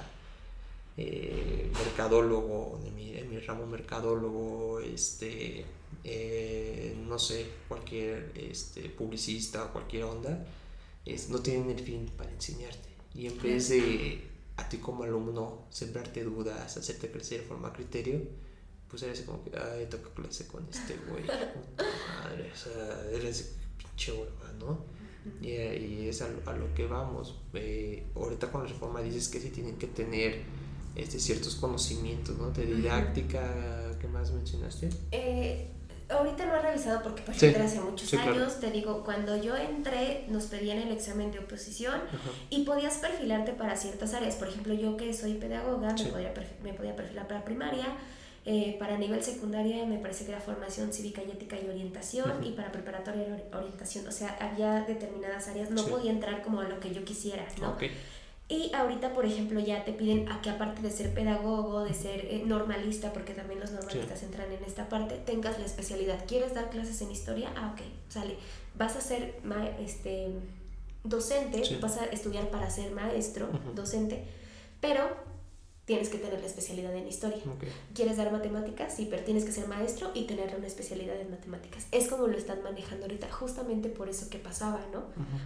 eh, 1.03 1.71
mercadólogo, 1.73 2.79
en 2.85 2.95
mi, 2.95 3.39
ramo 3.39 3.65
mercadólogo, 3.65 4.79
este, 4.81 5.65
eh, 6.03 6.95
no 7.07 7.17
sé, 7.17 7.47
cualquier 7.67 8.31
este, 8.35 8.89
publicista 8.89 9.65
o 9.65 9.73
cualquier 9.73 10.03
onda, 10.03 10.45
es, 11.05 11.29
no 11.29 11.39
tienen 11.39 11.71
el 11.71 11.79
fin 11.79 12.05
para 12.15 12.31
enseñarte. 12.31 12.89
Y 13.15 13.25
en 13.25 13.41
vez 13.41 13.69
de 13.69 14.21
a 14.57 14.69
ti 14.69 14.77
como 14.77 15.03
alumno 15.03 15.65
sembrarte 15.71 16.23
dudas, 16.23 16.77
hacerte 16.77 17.09
crecer 17.09 17.41
de 17.41 17.47
forma 17.47 17.73
criterio, 17.73 18.21
pues 18.87 19.01
eres 19.01 19.21
como 19.21 19.43
que, 19.43 19.57
ay, 19.57 19.87
toca 19.89 20.09
clase 20.13 20.45
con 20.47 20.67
este 20.69 20.97
güey, 21.09 21.23
madre, 22.23 22.51
o 22.53 22.55
sea, 22.55 23.09
eres 23.11 23.55
pinche 23.77 24.11
hueva, 24.11 24.51
¿no? 24.59 24.85
Y, 25.41 25.49
y, 25.49 26.07
es 26.09 26.21
a, 26.21 26.29
lo 26.29 26.73
que 26.75 26.85
vamos. 26.85 27.39
Eh, 27.53 28.05
ahorita 28.15 28.51
con 28.51 28.63
la 28.63 28.69
reforma 28.69 29.01
dices 29.01 29.29
que 29.29 29.39
sí 29.39 29.49
tienen 29.49 29.77
que 29.77 29.87
tener 29.87 30.41
este, 30.95 31.19
ciertos 31.19 31.55
conocimientos, 31.55 32.37
¿no? 32.37 32.51
De 32.51 32.65
didáctica, 32.65 33.41
¿qué 33.99 34.07
más 34.07 34.31
mencionaste? 34.31 34.89
Eh, 35.11 35.67
ahorita 36.11 36.45
no 36.45 36.55
he 36.55 36.61
revisado 36.61 37.01
porque 37.01 37.21
pues 37.23 37.41
entré 37.41 37.63
hace 37.63 37.79
muchos 37.79 38.13
años, 38.13 38.59
te 38.59 38.71
digo, 38.71 39.03
cuando 39.03 39.41
yo 39.41 39.55
entré 39.55 40.25
nos 40.29 40.45
pedían 40.45 40.77
el 40.77 40.91
examen 40.91 41.31
de 41.31 41.39
oposición 41.39 42.01
y 42.49 42.63
podías 42.63 42.97
perfilarte 42.97 43.53
para 43.53 43.75
ciertas 43.75 44.13
áreas, 44.13 44.35
por 44.35 44.47
ejemplo 44.47 44.73
yo 44.73 44.97
que 44.97 45.13
soy 45.13 45.35
pedagoga 45.35 45.93
me, 45.93 46.05
podía, 46.05 46.33
me 46.63 46.73
podía 46.73 46.95
perfilar 46.95 47.27
para 47.27 47.45
primaria, 47.45 47.85
eh, 48.45 48.75
para 48.79 48.97
nivel 48.97 49.23
secundaria 49.23 49.85
me 49.85 49.99
parece 49.99 50.25
que 50.25 50.31
era 50.31 50.41
formación 50.41 50.91
cívica 50.91 51.21
y 51.23 51.31
ética 51.31 51.57
y 51.63 51.69
orientación 51.69 52.43
y 52.43 52.51
para 52.51 52.71
preparatoria 52.71 53.27
era 53.27 53.57
orientación, 53.57 54.07
o 54.07 54.11
sea, 54.11 54.35
había 54.39 54.81
determinadas 54.81 55.47
áreas, 55.47 55.69
no 55.69 55.85
podía 55.85 56.11
entrar 56.11 56.41
como 56.41 56.61
a 56.61 56.67
lo 56.67 56.79
que 56.79 56.93
yo 56.93 57.03
quisiera, 57.05 57.45
¿no? 57.59 57.77
Y 58.51 58.69
ahorita, 58.75 59.13
por 59.13 59.25
ejemplo, 59.25 59.61
ya 59.61 59.85
te 59.85 59.93
piden 59.93 60.29
a 60.29 60.41
que 60.41 60.49
aparte 60.49 60.81
de 60.81 60.91
ser 60.91 61.13
pedagogo, 61.13 61.85
de 61.85 61.93
ser 61.93 62.25
eh, 62.25 62.43
normalista, 62.45 63.13
porque 63.13 63.33
también 63.33 63.61
los 63.61 63.71
normalistas 63.71 64.23
entran 64.23 64.51
en 64.51 64.61
esta 64.65 64.89
parte, 64.89 65.15
tengas 65.25 65.57
la 65.57 65.63
especialidad. 65.63 66.25
¿Quieres 66.27 66.53
dar 66.53 66.69
clases 66.69 67.01
en 67.01 67.11
historia? 67.11 67.49
Ah, 67.55 67.73
ok, 67.73 67.81
sale. 68.09 68.35
Vas 68.75 68.97
a 68.97 69.01
ser 69.01 69.39
este, 69.79 70.31
docente, 71.05 71.63
vas 71.79 71.95
a 71.95 72.05
estudiar 72.07 72.49
para 72.49 72.69
ser 72.69 72.91
maestro, 72.91 73.47
docente, 73.73 74.25
pero 74.81 75.15
tienes 75.85 76.09
que 76.09 76.17
tener 76.17 76.39
la 76.39 76.45
especialidad 76.45 76.95
en 76.95 77.07
historia. 77.07 77.39
¿Quieres 77.93 78.17
dar 78.17 78.31
matemáticas? 78.31 78.95
Sí, 78.95 79.07
pero 79.09 79.23
tienes 79.23 79.43
que 79.43 79.51
ser 79.51 79.67
maestro 79.67 80.11
y 80.13 80.25
tener 80.25 80.55
una 80.55 80.67
especialidad 80.67 81.19
en 81.19 81.31
matemáticas. 81.31 81.87
Es 81.91 82.07
como 82.07 82.27
lo 82.27 82.37
están 82.37 82.61
manejando 82.63 83.05
ahorita, 83.05 83.31
justamente 83.31 83.89
por 83.89 84.07
eso 84.07 84.29
que 84.29 84.37
pasaba, 84.37 84.81
¿no? 84.93 85.03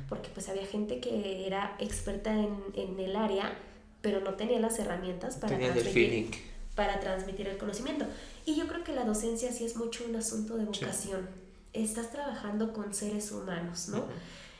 Porque 0.10 0.30
pues 0.34 0.50
había 0.50 0.66
gente 0.66 1.00
que 1.00 1.48
era 1.48 1.76
experta 1.80 2.34
en, 2.34 2.58
en, 2.76 3.00
el 3.00 3.16
área, 3.16 3.58
pero 4.02 4.20
no 4.20 4.36
tenía 4.36 4.60
las 4.60 4.78
herramientas 4.78 5.38
para 5.38 5.58
transmitir, 5.58 6.32
para 6.76 7.00
transmitir 7.00 7.48
el 7.48 7.58
conocimiento. 7.58 8.06
Y 8.46 8.56
yo 8.56 8.68
creo 8.68 8.84
que 8.84 8.94
la 8.94 9.06
docencia 9.06 9.52
sí 9.52 9.66
es 9.66 9.76
mucho 9.78 10.04
un 10.08 10.16
asunto 10.16 10.58
de 10.58 10.66
vocación. 10.66 11.28
Estás 11.74 12.12
trabajando 12.12 12.74
con 12.74 12.94
seres 12.94 13.32
humanos, 13.32 13.90
¿no? 13.90 14.06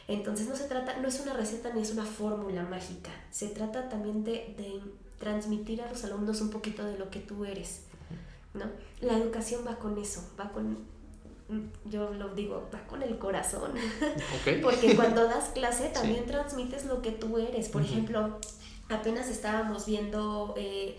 Entonces 0.08 0.48
no 0.48 0.56
se 0.56 0.66
trata, 0.66 0.98
no 0.98 1.08
es 1.08 1.20
una 1.20 1.34
receta 1.34 1.74
ni 1.74 1.82
es 1.82 1.92
una 1.92 2.06
fórmula 2.06 2.64
mágica, 2.64 3.10
se 3.32 3.48
trata 3.48 3.90
también 3.90 4.24
de, 4.24 4.54
de 4.56 4.80
transmitir 5.20 5.82
a 5.82 5.90
los 5.90 6.04
alumnos 6.04 6.42
un 6.42 6.50
poquito 6.50 6.86
de 6.86 6.98
lo 6.98 7.10
que 7.10 7.20
tú 7.20 7.46
eres, 7.46 7.84
¿no? 8.54 8.66
La 9.02 9.18
educación 9.18 9.66
va 9.68 9.78
con 9.78 9.98
eso, 9.98 10.30
va 10.40 10.52
con, 10.52 10.80
yo 11.86 12.14
lo 12.14 12.34
digo, 12.36 12.70
va 12.74 12.86
con 12.88 13.02
el 13.02 13.18
corazón, 13.18 13.74
porque 14.62 14.96
cuando 14.96 15.26
das 15.26 15.50
clase 15.50 15.90
también 15.90 16.26
transmites 16.26 16.86
lo 16.86 17.02
que 17.02 17.12
tú 17.12 17.38
eres, 17.38 17.70
por 17.70 17.82
ejemplo, 17.82 18.40
apenas 18.90 19.30
estábamos 19.30 19.86
viendo... 19.86 20.54
Eh, 20.58 20.98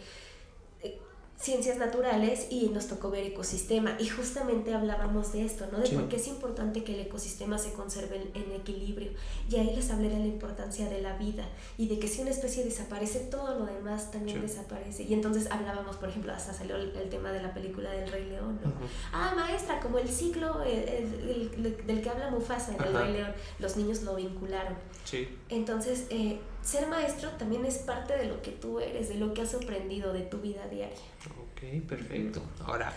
ciencias 1.39 1.77
naturales 1.77 2.47
y 2.51 2.69
nos 2.71 2.87
tocó 2.87 3.11
ver 3.11 3.25
ecosistema 3.25 3.97
y 3.99 4.09
justamente 4.09 4.75
hablábamos 4.75 5.33
de 5.33 5.45
esto, 5.45 5.67
¿no? 5.71 5.79
De 5.79 5.89
por 5.91 6.09
qué 6.09 6.17
es 6.17 6.27
importante 6.29 6.83
que 6.83 6.95
el 6.95 7.01
ecosistema 7.01 7.59
se 7.59 7.73
conserve 7.73 8.31
en, 8.35 8.53
equilibrio 8.53 9.11
y 9.51 9.57
ahí 9.57 9.77
les 9.77 9.91
hablé 9.91 10.09
de 10.09 10.19
la 10.19 10.27
importancia 10.27 10.89
de 10.89 11.03
la 11.03 11.17
vida 11.19 11.47
y 11.77 11.89
de 11.89 11.99
que 11.99 12.09
si 12.09 12.23
una 12.23 12.31
especie 12.31 12.65
desaparece 12.65 13.21
todo 13.21 13.59
lo 13.59 13.67
demás 13.67 14.11
también 14.11 14.41
desaparece 14.41 15.03
y 15.03 15.13
entonces 15.13 15.51
hablábamos, 15.51 15.97
por 15.97 16.09
ejemplo, 16.09 16.33
hasta 16.33 16.55
salió 16.55 16.77
el, 16.77 16.93
tema 17.11 17.31
de 17.31 17.43
la 17.43 17.53
película 17.53 17.91
del 17.91 18.11
Rey 18.11 18.25
León, 18.25 18.59
¿no? 18.65 18.73
Ah, 19.13 19.35
maestra, 19.37 19.79
como 19.81 19.99
el 19.99 20.09
ciclo 20.09 20.59
del 20.61 22.01
que 22.03 22.11
habla 22.11 22.31
Mufasa 22.31 22.75
en 22.75 22.83
el 22.83 22.95
Rey 22.95 23.13
León, 23.13 23.33
los 23.59 23.77
niños 23.77 24.03
lo 24.03 24.17
vincularon. 24.17 24.75
Sí. 25.05 25.29
Entonces, 25.49 26.07
eh, 26.11 26.41
ser 26.67 26.89
maestro 26.89 27.31
también 27.31 27.65
es 27.65 27.79
parte 27.79 28.17
de 28.17 28.27
lo 28.27 28.43
que 28.43 28.51
tú 28.51 28.81
eres, 28.81 29.09
de 29.09 29.15
lo 29.15 29.33
que 29.33 29.43
has 29.43 29.55
aprendido 29.55 30.13
de 30.13 30.23
tu 30.23 30.39
vida 30.39 30.67
diaria. 30.67 30.97
Ok, 31.41 31.87
perfecto. 31.87 32.43
Ahora, 32.65 32.93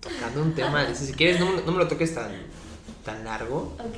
tocando 0.00 0.42
un 0.42 0.54
tema, 0.54 0.94
si 0.94 1.12
quieres 1.14 1.40
no, 1.40 1.50
no, 1.62 1.72
me 1.72 1.78
lo 1.78 1.88
toques 1.88 2.14
tan, 2.14 2.30
tan 3.04 3.24
largo. 3.24 3.74
Ok. 3.78 3.96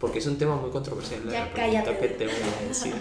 Porque 0.00 0.18
es 0.18 0.26
un 0.26 0.36
tema 0.36 0.56
muy 0.56 0.70
controversial. 0.70 1.22
Ya, 1.30 1.46
la 1.46 1.52
pregunta 1.52 1.98
que 1.98 2.08
te 2.08 2.26
voy 2.26 2.34
a 2.34 2.68
decir 2.68 2.94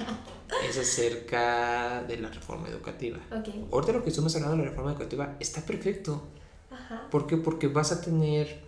es 0.68 0.78
acerca 0.78 2.03
de 2.03 2.18
la 2.18 2.30
reforma 2.30 2.70
educativa. 2.70 3.18
Okay. 3.39 3.68
Ahorita 3.72 3.93
lo 3.93 4.03
que 4.03 4.09
estamos 4.09 4.36
hablando 4.36 4.57
de 4.57 4.63
la 4.63 4.70
reforma 4.70 4.91
educativa 4.91 5.36
está 5.39 5.61
perfecto. 5.61 6.28
Ajá. 6.72 7.07
¿Por 7.09 7.26
qué? 7.28 7.38
Porque 7.38 7.68
vas 7.68 7.91
a 7.91 8.01
tener 8.01 8.61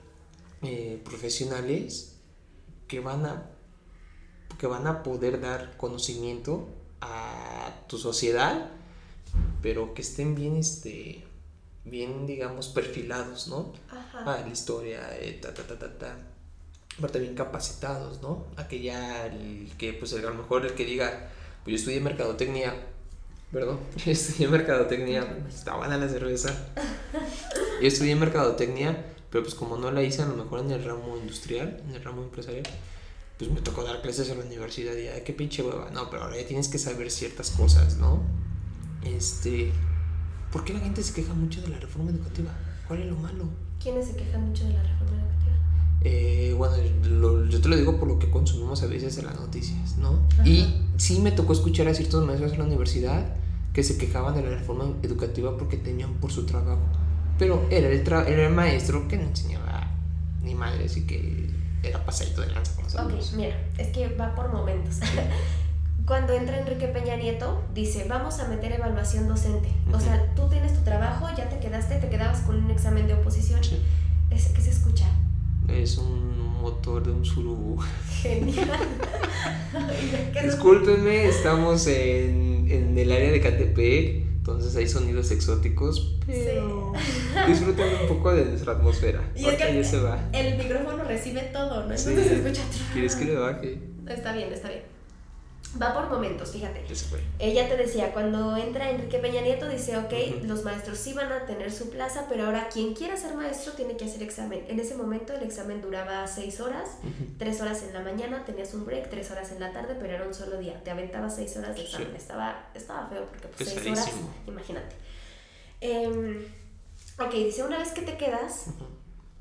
eh, 0.61 0.99
profesionales 1.05 2.17
que 2.87 2.99
van 2.99 3.25
a 3.25 3.51
que 4.59 4.67
van 4.67 4.85
a 4.87 5.01
poder 5.01 5.39
dar 5.39 5.75
conocimiento 5.77 6.67
a 7.01 7.71
tu 7.87 7.97
sociedad, 7.97 8.69
pero 9.61 9.93
que 9.93 10.01
estén 10.01 10.35
bien, 10.35 10.57
este, 10.57 11.23
bien, 11.85 12.27
digamos, 12.27 12.67
perfilados, 12.67 13.47
¿no? 13.47 13.71
Ajá. 13.89 14.35
A 14.35 14.41
la 14.41 14.47
historia, 14.49 15.17
eh, 15.17 15.39
ta, 15.41 15.53
ta, 15.53 15.63
ta, 15.63 15.79
ta, 15.79 15.97
ta. 15.97 16.17
Aparte 16.97 17.19
bien 17.19 17.35
capacitados, 17.35 18.21
¿no? 18.21 18.47
A 18.57 18.67
que 18.67 18.81
ya, 18.81 19.27
el, 19.27 19.71
que 19.77 19.93
pues 19.93 20.13
a 20.13 20.17
lo 20.17 20.33
mejor 20.33 20.65
el 20.65 20.73
que 20.73 20.83
diga, 20.83 21.29
pues 21.63 21.71
yo 21.71 21.75
estudié 21.77 22.01
mercadotecnia, 22.01 22.75
perdón, 23.53 23.79
yo 24.05 24.11
estudié 24.11 24.49
mercadotecnia, 24.49 25.37
estaba 25.47 25.77
buena 25.77 25.97
la 25.97 26.09
cerveza. 26.09 26.53
Yo 27.81 27.87
estudié 27.87 28.13
mercadotecnia, 28.13 29.05
pero 29.29 29.41
pues 29.41 29.55
como 29.55 29.77
no 29.77 29.89
la 29.89 30.03
hice 30.03 30.21
a 30.21 30.25
lo 30.25 30.35
mejor 30.35 30.59
en 30.59 30.71
el 30.71 30.83
ramo 30.83 31.15
industrial, 31.15 31.81
en 31.87 31.95
el 31.95 32.03
ramo 32.03 32.23
empresarial, 32.23 32.65
pues 33.39 33.49
me 33.51 33.61
tocó 33.61 33.83
dar 33.83 34.01
clases 34.01 34.29
en 34.29 34.37
la 34.37 34.45
universidad 34.45 34.93
y 34.97 35.07
ay, 35.07 35.21
qué 35.25 35.31
pinche 35.31 35.63
hueva. 35.63 35.89
No, 35.91 36.09
pero 36.09 36.23
ahora 36.23 36.35
ya 36.35 36.45
tienes 36.45 36.67
que 36.67 36.77
saber 36.77 37.09
ciertas 37.09 37.51
cosas, 37.51 37.97
¿no? 37.97 38.21
Este, 39.05 39.71
¿por 40.51 40.65
qué 40.65 40.73
la 40.73 40.81
gente 40.81 41.01
se 41.01 41.13
queja 41.13 41.33
mucho 41.33 41.61
de 41.61 41.69
la 41.69 41.79
reforma 41.79 42.11
educativa? 42.11 42.51
¿Cuál 42.85 43.01
es 43.01 43.07
lo 43.07 43.15
malo? 43.15 43.45
¿Quiénes 43.81 44.07
se 44.07 44.15
quejan 44.17 44.49
mucho 44.49 44.65
de 44.65 44.73
la 44.73 44.83
reforma 44.83 45.21
educativa? 45.21 45.55
Eh, 46.01 46.53
bueno, 46.57 46.75
yo 47.49 47.61
te 47.61 47.69
lo 47.69 47.77
digo 47.77 47.97
por 47.97 48.09
lo 48.09 48.19
que 48.19 48.29
consumimos 48.29 48.83
a 48.83 48.87
veces 48.87 49.17
en 49.17 49.27
las 49.27 49.39
noticias, 49.39 49.97
¿no? 49.97 50.19
Y 50.43 50.75
sí 50.97 51.21
me 51.21 51.31
tocó 51.31 51.53
escuchar 51.53 51.87
a 51.87 51.93
ciertos 51.93 52.25
maestros 52.25 52.51
en 52.51 52.59
la 52.59 52.65
universidad 52.65 53.35
que 53.71 53.83
se 53.83 53.97
quejaban 53.97 54.35
de 54.35 54.41
la 54.41 54.49
reforma 54.49 54.97
educativa 55.01 55.57
porque 55.57 55.77
tenían 55.77 56.15
por 56.15 56.33
su 56.33 56.45
trabajo. 56.45 56.81
Pero 57.37 57.65
era 57.69 57.87
el, 57.87 58.05
era 58.05 58.47
el 58.47 58.53
maestro 58.53 59.07
que 59.07 59.15
no 59.15 59.23
enseñaba 59.23 59.91
ni 60.43 60.55
madre, 60.55 60.85
así 60.85 61.07
que 61.07 61.49
era 61.83 62.03
pasadito 62.05 62.41
de 62.41 62.51
lanza 62.51 62.75
con. 62.75 62.85
Ok, 63.05 63.13
mira, 63.35 63.55
es 63.77 63.87
que 63.87 64.09
va 64.09 64.35
por 64.35 64.51
momentos. 64.51 64.99
Cuando 66.05 66.33
entra 66.33 66.59
Enrique 66.59 66.87
Peña 66.87 67.17
Nieto, 67.17 67.61
dice, 67.75 68.05
vamos 68.09 68.39
a 68.39 68.47
meter 68.47 68.71
evaluación 68.71 69.27
docente. 69.27 69.69
O 69.93 69.99
sea, 69.99 70.33
tú 70.35 70.49
tienes 70.49 70.73
tu 70.73 70.81
trabajo, 70.81 71.27
ya 71.37 71.47
te 71.49 71.59
quedaste, 71.59 71.97
te 71.97 72.09
quedabas 72.09 72.39
con 72.39 72.63
un 72.63 72.71
examen 72.71 73.05
de 73.07 73.13
oposición. 73.13 73.63
Sí. 73.63 73.79
Es, 74.31 74.47
¿Qué 74.47 74.61
se 74.61 74.71
escucha? 74.71 75.05
Es 75.67 75.99
un 75.99 76.39
motor 76.61 77.05
de 77.05 77.11
un 77.11 77.23
surubu. 77.23 77.79
Genial. 78.21 78.69
Discúlpenme, 80.43 81.25
estamos 81.25 81.85
en, 81.87 82.67
en, 82.69 82.97
el 82.97 83.11
área 83.11 83.31
de 83.31 83.41
Catepec. 83.41 84.28
Entonces 84.39 84.75
hay 84.75 84.87
sonidos 84.87 85.31
exóticos, 85.31 86.17
pero 86.25 86.93
disfruten 87.47 87.87
un 88.01 88.07
poco 88.07 88.33
de 88.33 88.45
nuestra 88.45 88.73
atmósfera. 88.73 89.21
Y 89.35 89.45
es 89.45 89.55
que 89.55 89.83
se 89.83 89.99
va. 89.99 90.17
el 90.33 90.57
micrófono 90.57 91.03
recibe 91.03 91.41
todo, 91.53 91.85
¿no? 91.85 91.93
Entonces 91.93 92.27
se 92.27 92.35
escucha. 92.35 92.61
¿Quieres 92.93 93.15
que 93.15 93.25
le 93.25 93.35
baje? 93.35 93.79
Está 94.07 94.33
bien, 94.33 94.51
está 94.51 94.69
bien. 94.69 94.98
Va 95.79 95.93
por 95.93 96.09
momentos, 96.09 96.51
fíjate. 96.51 96.83
Ella 97.37 97.69
te 97.69 97.77
decía, 97.77 98.11
cuando 98.11 98.57
entra 98.57 98.89
Enrique 98.89 99.19
Peña 99.19 99.41
Nieto, 99.41 99.69
dice, 99.69 99.97
ok, 99.97 100.43
los 100.43 100.63
maestros 100.63 100.97
sí 100.97 101.13
van 101.13 101.31
a 101.31 101.45
tener 101.45 101.71
su 101.71 101.91
plaza, 101.91 102.25
pero 102.27 102.45
ahora 102.45 102.69
quien 102.69 102.95
quiera 102.95 103.15
ser 103.15 103.35
maestro 103.35 103.73
tiene 103.73 103.95
que 103.95 104.05
hacer 104.05 104.23
examen. 104.23 104.65
En 104.67 104.79
ese 104.79 104.95
momento 104.95 105.33
el 105.33 105.43
examen 105.43 105.81
duraba 105.81 106.25
seis 106.25 106.59
horas, 106.59 106.89
tres 107.37 107.61
horas 107.61 107.83
en 107.83 107.93
la 107.93 108.01
mañana, 108.01 108.43
tenías 108.45 108.73
un 108.73 108.85
break, 108.85 109.11
tres 109.11 109.29
horas 109.29 109.51
en 109.51 109.59
la 109.59 109.71
tarde, 109.71 109.95
pero 109.99 110.15
era 110.15 110.25
un 110.25 110.33
solo 110.33 110.57
día. 110.57 110.83
Te 110.83 110.89
aventabas 110.89 111.35
seis 111.35 111.55
horas 111.55 111.75
de 111.75 111.83
examen. 111.83 112.15
Estaba, 112.15 112.69
estaba 112.73 113.07
feo 113.07 113.25
porque 113.27 113.47
pues 113.49 113.69
seis 113.69 113.85
horas, 113.85 114.09
imagínate. 114.47 114.95
Eh, 115.81 116.47
ok, 117.19 117.31
dice, 117.31 117.63
una 117.63 117.77
vez 117.77 117.91
que 117.91 118.01
te 118.01 118.17
quedas, 118.17 118.65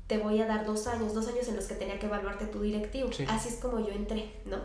te 0.05 0.19
voy 0.19 0.39
a 0.41 0.45
dar 0.45 0.63
dos 0.63 0.85
años, 0.85 1.15
dos 1.15 1.27
años 1.27 1.47
en 1.47 1.55
los 1.55 1.65
que 1.65 1.73
tenía 1.73 1.97
que 1.97 2.05
evaluarte 2.05 2.45
tu 2.45 2.61
directivo. 2.61 3.09
Así 3.27 3.49
es 3.49 3.55
como 3.55 3.79
yo 3.79 3.91
entré, 3.93 4.31
¿no? 4.45 4.57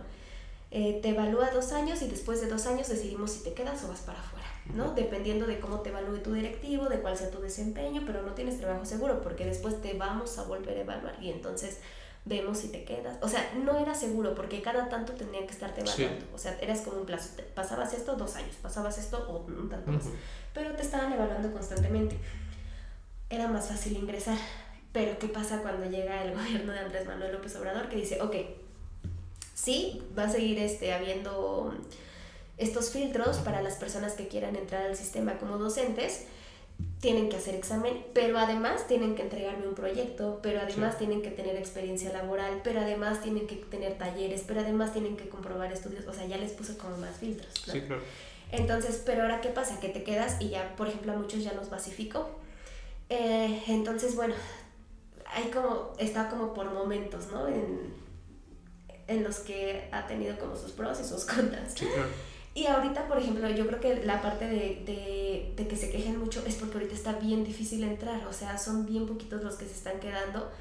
Eh, 0.76 0.98
te 1.00 1.10
evalúa 1.10 1.52
dos 1.52 1.70
años 1.70 2.02
y 2.02 2.08
después 2.08 2.40
de 2.40 2.48
dos 2.48 2.66
años 2.66 2.88
decidimos 2.88 3.30
si 3.30 3.44
te 3.44 3.52
quedas 3.52 3.84
o 3.84 3.88
vas 3.88 4.00
para 4.00 4.18
afuera, 4.18 4.48
¿no? 4.74 4.92
Dependiendo 4.92 5.46
de 5.46 5.60
cómo 5.60 5.82
te 5.82 5.90
evalúe 5.90 6.18
tu 6.18 6.32
directivo, 6.32 6.88
de 6.88 6.98
cuál 6.98 7.16
sea 7.16 7.30
tu 7.30 7.40
desempeño, 7.40 8.02
pero 8.04 8.22
no 8.22 8.32
tienes 8.32 8.58
trabajo 8.58 8.84
seguro 8.84 9.20
porque 9.20 9.46
después 9.46 9.80
te 9.80 9.94
vamos 9.94 10.36
a 10.36 10.42
volver 10.42 10.76
a 10.76 10.80
evaluar 10.80 11.16
y 11.22 11.30
entonces 11.30 11.78
vemos 12.24 12.58
si 12.58 12.72
te 12.72 12.82
quedas. 12.82 13.18
O 13.22 13.28
sea, 13.28 13.52
no 13.64 13.78
era 13.78 13.94
seguro 13.94 14.34
porque 14.34 14.62
cada 14.62 14.88
tanto 14.88 15.12
tenían 15.12 15.46
que 15.46 15.52
estarte 15.52 15.82
evaluando. 15.82 16.26
O 16.34 16.38
sea, 16.38 16.58
eras 16.60 16.80
como 16.80 16.98
un 16.98 17.06
plazo. 17.06 17.30
Pasabas 17.54 17.94
esto 17.94 18.16
dos 18.16 18.34
años, 18.34 18.56
pasabas 18.60 18.98
esto 18.98 19.24
o 19.28 19.46
un 19.46 19.68
tanto 19.68 19.92
más. 19.92 20.06
Pero 20.54 20.74
te 20.74 20.82
estaban 20.82 21.12
evaluando 21.12 21.52
constantemente. 21.52 22.18
Era 23.30 23.46
más 23.46 23.68
fácil 23.68 23.96
ingresar. 23.96 24.38
Pero 24.92 25.20
¿qué 25.20 25.28
pasa 25.28 25.62
cuando 25.62 25.88
llega 25.88 26.24
el 26.24 26.34
gobierno 26.36 26.72
de 26.72 26.80
Andrés 26.80 27.06
Manuel 27.06 27.30
López 27.30 27.54
Obrador 27.54 27.88
que 27.88 27.94
dice, 27.94 28.20
ok, 28.20 28.34
sí, 29.64 30.02
va 30.16 30.24
a 30.24 30.28
seguir 30.28 30.58
este, 30.58 30.92
habiendo 30.92 31.74
estos 32.58 32.90
filtros 32.90 33.38
para 33.38 33.62
las 33.62 33.76
personas 33.76 34.12
que 34.12 34.28
quieran 34.28 34.56
entrar 34.56 34.84
al 34.84 34.96
sistema 34.96 35.38
como 35.38 35.58
docentes, 35.58 36.26
tienen 37.00 37.28
que 37.28 37.36
hacer 37.36 37.54
examen, 37.54 38.04
pero 38.14 38.38
además 38.38 38.86
tienen 38.86 39.14
que 39.14 39.22
entregarme 39.22 39.68
un 39.68 39.74
proyecto, 39.74 40.40
pero 40.42 40.60
además 40.60 40.98
tienen 40.98 41.22
que 41.22 41.30
tener 41.30 41.56
experiencia 41.56 42.12
laboral, 42.12 42.60
pero 42.64 42.80
además 42.80 43.22
tienen 43.22 43.46
que 43.46 43.56
tener 43.56 43.96
talleres, 43.96 44.42
pero 44.46 44.60
además 44.60 44.92
tienen 44.92 45.16
que 45.16 45.28
comprobar 45.28 45.72
estudios, 45.72 46.06
o 46.06 46.12
sea, 46.12 46.26
ya 46.26 46.36
les 46.36 46.52
puse 46.52 46.76
como 46.76 46.96
más 46.96 47.16
filtros. 47.16 47.52
Sí, 47.64 47.80
claro. 47.82 48.02
Entonces, 48.50 49.02
pero 49.04 49.22
ahora 49.22 49.40
qué 49.40 49.48
pasa, 49.48 49.80
que 49.80 49.88
te 49.88 50.02
quedas 50.02 50.40
y 50.40 50.50
ya, 50.50 50.74
por 50.76 50.88
ejemplo, 50.88 51.12
a 51.12 51.16
muchos 51.16 51.42
ya 51.42 51.52
los 51.52 51.70
basificó. 51.70 52.30
Eh, 53.08 53.62
entonces, 53.68 54.16
bueno, 54.16 54.34
hay 55.26 55.50
como, 55.50 55.92
está 55.98 56.28
como 56.28 56.54
por 56.54 56.72
momentos, 56.72 57.28
¿no? 57.32 57.48
En, 57.48 58.03
en 59.06 59.24
los 59.24 59.40
que 59.40 59.88
ha 59.92 60.06
tenido 60.06 60.38
como 60.38 60.56
sus 60.56 60.72
pros 60.72 61.00
y 61.00 61.04
sus 61.04 61.24
contras. 61.24 61.74
Y 62.54 62.66
ahorita, 62.66 63.08
por 63.08 63.18
ejemplo, 63.18 63.50
yo 63.50 63.66
creo 63.66 63.80
que 63.80 64.04
la 64.04 64.22
parte 64.22 64.46
de, 64.46 64.82
de, 64.86 65.52
de, 65.56 65.68
que 65.68 65.76
se 65.76 65.90
quejen 65.90 66.18
mucho 66.18 66.42
es 66.46 66.54
porque 66.54 66.78
ahorita 66.78 66.94
está 66.94 67.14
bien 67.14 67.42
difícil 67.42 67.82
entrar, 67.82 68.24
o 68.28 68.32
sea, 68.32 68.58
son 68.58 68.86
bien 68.86 69.06
poquitos 69.06 69.42
los 69.42 69.56
que 69.56 69.64
se 69.64 69.72
están 69.72 69.98
quedando 69.98 70.52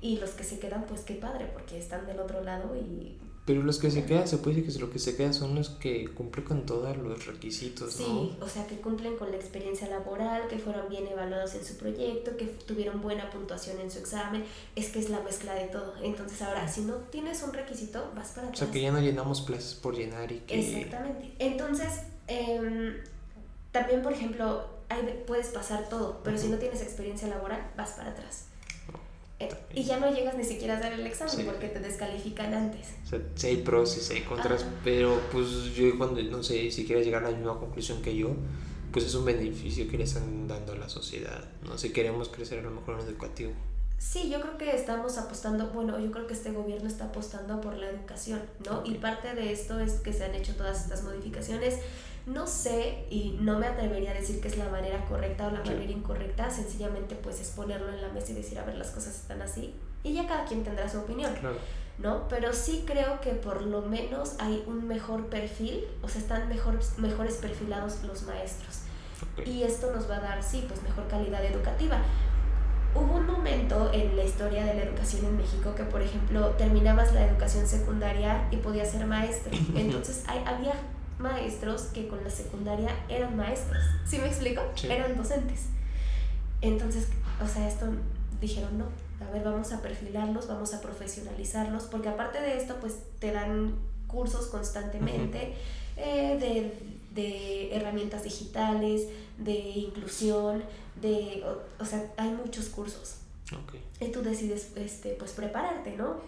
y 0.00 0.18
los 0.18 0.30
que 0.30 0.44
se 0.44 0.60
quedan, 0.60 0.84
pues 0.84 1.00
qué 1.00 1.14
padre, 1.14 1.50
porque 1.52 1.76
están 1.76 2.06
del 2.06 2.20
otro 2.20 2.44
lado 2.44 2.76
y 2.76 3.18
pero 3.50 3.64
los 3.64 3.80
que 3.80 3.90
se 3.90 4.04
quedan, 4.04 4.28
se 4.28 4.38
puede 4.38 4.54
decir 4.54 4.72
que 4.72 4.78
lo 4.78 4.92
que 4.92 5.00
se 5.00 5.16
quedan 5.16 5.34
son 5.34 5.56
los 5.56 5.70
que 5.70 6.06
cumplen 6.14 6.44
con 6.44 6.66
todos 6.66 6.96
los 6.96 7.26
requisitos, 7.26 7.98
¿no? 7.98 8.06
Sí, 8.06 8.36
o 8.40 8.48
sea, 8.48 8.64
que 8.68 8.76
cumplen 8.76 9.16
con 9.16 9.32
la 9.32 9.38
experiencia 9.38 9.88
laboral, 9.88 10.46
que 10.46 10.56
fueron 10.56 10.88
bien 10.88 11.08
evaluados 11.08 11.56
en 11.56 11.64
su 11.64 11.76
proyecto, 11.76 12.36
que 12.36 12.44
tuvieron 12.44 13.00
buena 13.02 13.28
puntuación 13.28 13.80
en 13.80 13.90
su 13.90 13.98
examen. 13.98 14.44
Es 14.76 14.90
que 14.90 15.00
es 15.00 15.10
la 15.10 15.18
mezcla 15.22 15.54
de 15.54 15.66
todo. 15.66 15.94
Entonces, 16.00 16.40
ahora, 16.42 16.68
si 16.68 16.82
no 16.82 16.94
tienes 17.10 17.42
un 17.42 17.52
requisito, 17.52 18.12
vas 18.14 18.28
para 18.28 18.46
atrás. 18.46 18.62
O 18.62 18.64
sea, 18.66 18.72
que 18.72 18.82
ya 18.82 18.92
no 18.92 19.00
llenamos 19.00 19.40
plazas 19.40 19.74
por 19.74 19.96
llenar 19.96 20.30
y 20.30 20.38
que... 20.38 20.60
Exactamente. 20.60 21.34
Entonces, 21.40 21.88
em, 22.28 22.98
también, 23.72 24.00
por 24.02 24.12
ejemplo, 24.12 24.64
puedes 25.26 25.48
pasar 25.48 25.88
todo, 25.88 26.20
pero 26.22 26.38
si 26.38 26.46
no 26.46 26.56
tienes 26.58 26.82
experiencia 26.82 27.26
laboral, 27.26 27.68
vas 27.76 27.90
para 27.94 28.10
atrás. 28.10 28.44
Eh, 29.40 29.48
y 29.74 29.84
ya 29.84 29.98
no 29.98 30.12
llegas 30.12 30.36
ni 30.36 30.44
siquiera 30.44 30.74
a 30.74 30.78
hacer 30.78 30.92
el 30.92 31.06
examen 31.06 31.46
porque 31.46 31.68
te 31.68 31.80
descalifican 31.80 32.52
antes. 32.52 32.88
O 33.06 33.08
sea, 33.08 33.20
sí 33.34 33.46
hay 33.46 33.56
pros 33.56 33.96
y 33.96 34.00
sí 34.00 34.14
hay 34.14 34.20
contras, 34.20 34.66
pero 34.84 35.18
pues 35.32 35.74
yo 35.74 35.96
cuando 35.96 36.22
no 36.22 36.42
sé 36.42 36.70
si 36.70 36.84
quieres 36.84 37.06
llegar 37.06 37.24
a 37.24 37.30
la 37.30 37.36
misma 37.36 37.58
conclusión 37.58 38.02
que 38.02 38.14
yo, 38.14 38.36
pues 38.92 39.06
es 39.06 39.14
un 39.14 39.24
beneficio 39.24 39.88
que 39.88 39.96
le 39.96 40.04
están 40.04 40.46
dando 40.46 40.72
a 40.72 40.76
la 40.76 40.90
sociedad. 40.90 41.42
No 41.64 41.78
sé, 41.78 41.90
queremos 41.90 42.28
crecer 42.28 42.58
a 42.58 42.62
lo 42.62 42.70
mejor 42.70 42.96
en 42.96 43.00
el 43.00 43.08
educativo. 43.08 43.52
Sí, 43.96 44.30
yo 44.30 44.40
creo 44.40 44.56
que 44.56 44.74
estamos 44.74 45.18
apostando, 45.18 45.68
bueno, 45.68 45.98
yo 45.98 46.10
creo 46.10 46.26
que 46.26 46.32
este 46.32 46.52
gobierno 46.52 46.88
está 46.88 47.06
apostando 47.06 47.60
por 47.60 47.76
la 47.76 47.90
educación, 47.90 48.40
¿no? 48.64 48.82
Y 48.84 48.94
parte 48.94 49.34
de 49.34 49.52
esto 49.52 49.78
es 49.78 50.00
que 50.00 50.12
se 50.12 50.24
han 50.24 50.34
hecho 50.34 50.54
todas 50.54 50.84
estas 50.84 51.02
modificaciones 51.02 51.76
no 52.32 52.46
sé 52.46 53.06
y 53.10 53.36
no 53.40 53.58
me 53.58 53.66
atrevería 53.66 54.12
a 54.12 54.14
decir 54.14 54.40
que 54.40 54.48
es 54.48 54.56
la 54.56 54.68
manera 54.68 55.04
correcta 55.06 55.48
o 55.48 55.50
la 55.50 55.60
manera 55.60 55.90
incorrecta, 55.90 56.50
sencillamente 56.50 57.16
pues 57.16 57.40
es 57.40 57.50
ponerlo 57.50 57.88
en 57.88 58.00
la 58.00 58.08
mesa 58.08 58.32
y 58.32 58.34
decir, 58.34 58.58
a 58.58 58.64
ver, 58.64 58.76
las 58.76 58.90
cosas 58.90 59.16
están 59.16 59.42
así 59.42 59.74
y 60.02 60.14
ya 60.14 60.26
cada 60.26 60.44
quien 60.44 60.62
tendrá 60.62 60.88
su 60.88 60.98
opinión. 60.98 61.32
¿no? 61.98 62.28
Pero 62.28 62.52
sí 62.52 62.84
creo 62.86 63.20
que 63.20 63.32
por 63.32 63.62
lo 63.62 63.82
menos 63.82 64.36
hay 64.38 64.64
un 64.66 64.88
mejor 64.88 65.26
perfil, 65.26 65.84
o 66.02 66.08
sea, 66.08 66.20
están 66.20 66.48
mejor, 66.48 66.78
mejores 66.96 67.34
perfilados 67.34 68.02
los 68.04 68.22
maestros. 68.22 68.80
Y 69.44 69.64
esto 69.64 69.92
nos 69.94 70.08
va 70.08 70.16
a 70.16 70.20
dar, 70.20 70.42
sí, 70.42 70.64
pues 70.66 70.82
mejor 70.82 71.06
calidad 71.08 71.44
educativa. 71.44 71.98
Hubo 72.94 73.16
un 73.16 73.26
momento 73.26 73.90
en 73.92 74.16
la 74.16 74.24
historia 74.24 74.64
de 74.64 74.74
la 74.74 74.82
educación 74.82 75.26
en 75.26 75.36
México 75.36 75.74
que, 75.74 75.84
por 75.84 76.00
ejemplo, 76.00 76.48
terminabas 76.50 77.12
la 77.12 77.26
educación 77.26 77.66
secundaria 77.66 78.48
y 78.50 78.56
podías 78.56 78.90
ser 78.90 79.06
maestro. 79.06 79.52
Entonces 79.74 80.24
hay, 80.26 80.42
había 80.46 80.72
maestros 81.20 81.82
que 81.94 82.08
con 82.08 82.22
la 82.24 82.30
secundaria 82.30 82.94
eran 83.08 83.36
maestros. 83.36 83.82
¿Sí 84.06 84.18
me 84.18 84.26
explico? 84.26 84.62
Eran 84.84 85.16
docentes. 85.16 85.66
Entonces, 86.60 87.08
o 87.42 87.46
sea, 87.46 87.68
esto 87.68 87.86
dijeron 88.40 88.78
no. 88.78 88.86
A 89.24 89.30
ver, 89.30 89.44
vamos 89.44 89.72
a 89.72 89.82
perfilarlos, 89.82 90.48
vamos 90.48 90.72
a 90.74 90.80
profesionalizarlos, 90.80 91.84
porque 91.84 92.08
aparte 92.08 92.40
de 92.40 92.56
esto, 92.56 92.76
pues 92.80 93.00
te 93.18 93.32
dan 93.32 93.74
cursos 94.06 94.46
constantemente 94.46 95.54
eh, 95.96 96.36
de, 96.40 97.22
de, 97.22 97.76
herramientas 97.76 98.24
digitales, 98.24 99.08
de 99.38 99.52
inclusión, 99.52 100.64
de, 101.00 101.44
o, 101.78 101.84
sea, 101.84 102.10
hay 102.16 102.30
muchos 102.30 102.70
cursos. 102.70 103.16
Y 104.00 104.06
tú 104.06 104.22
decides, 104.22 104.72
este, 104.76 105.10
pues, 105.10 105.32
prepararte, 105.32 105.96
¿no? 105.96 106.20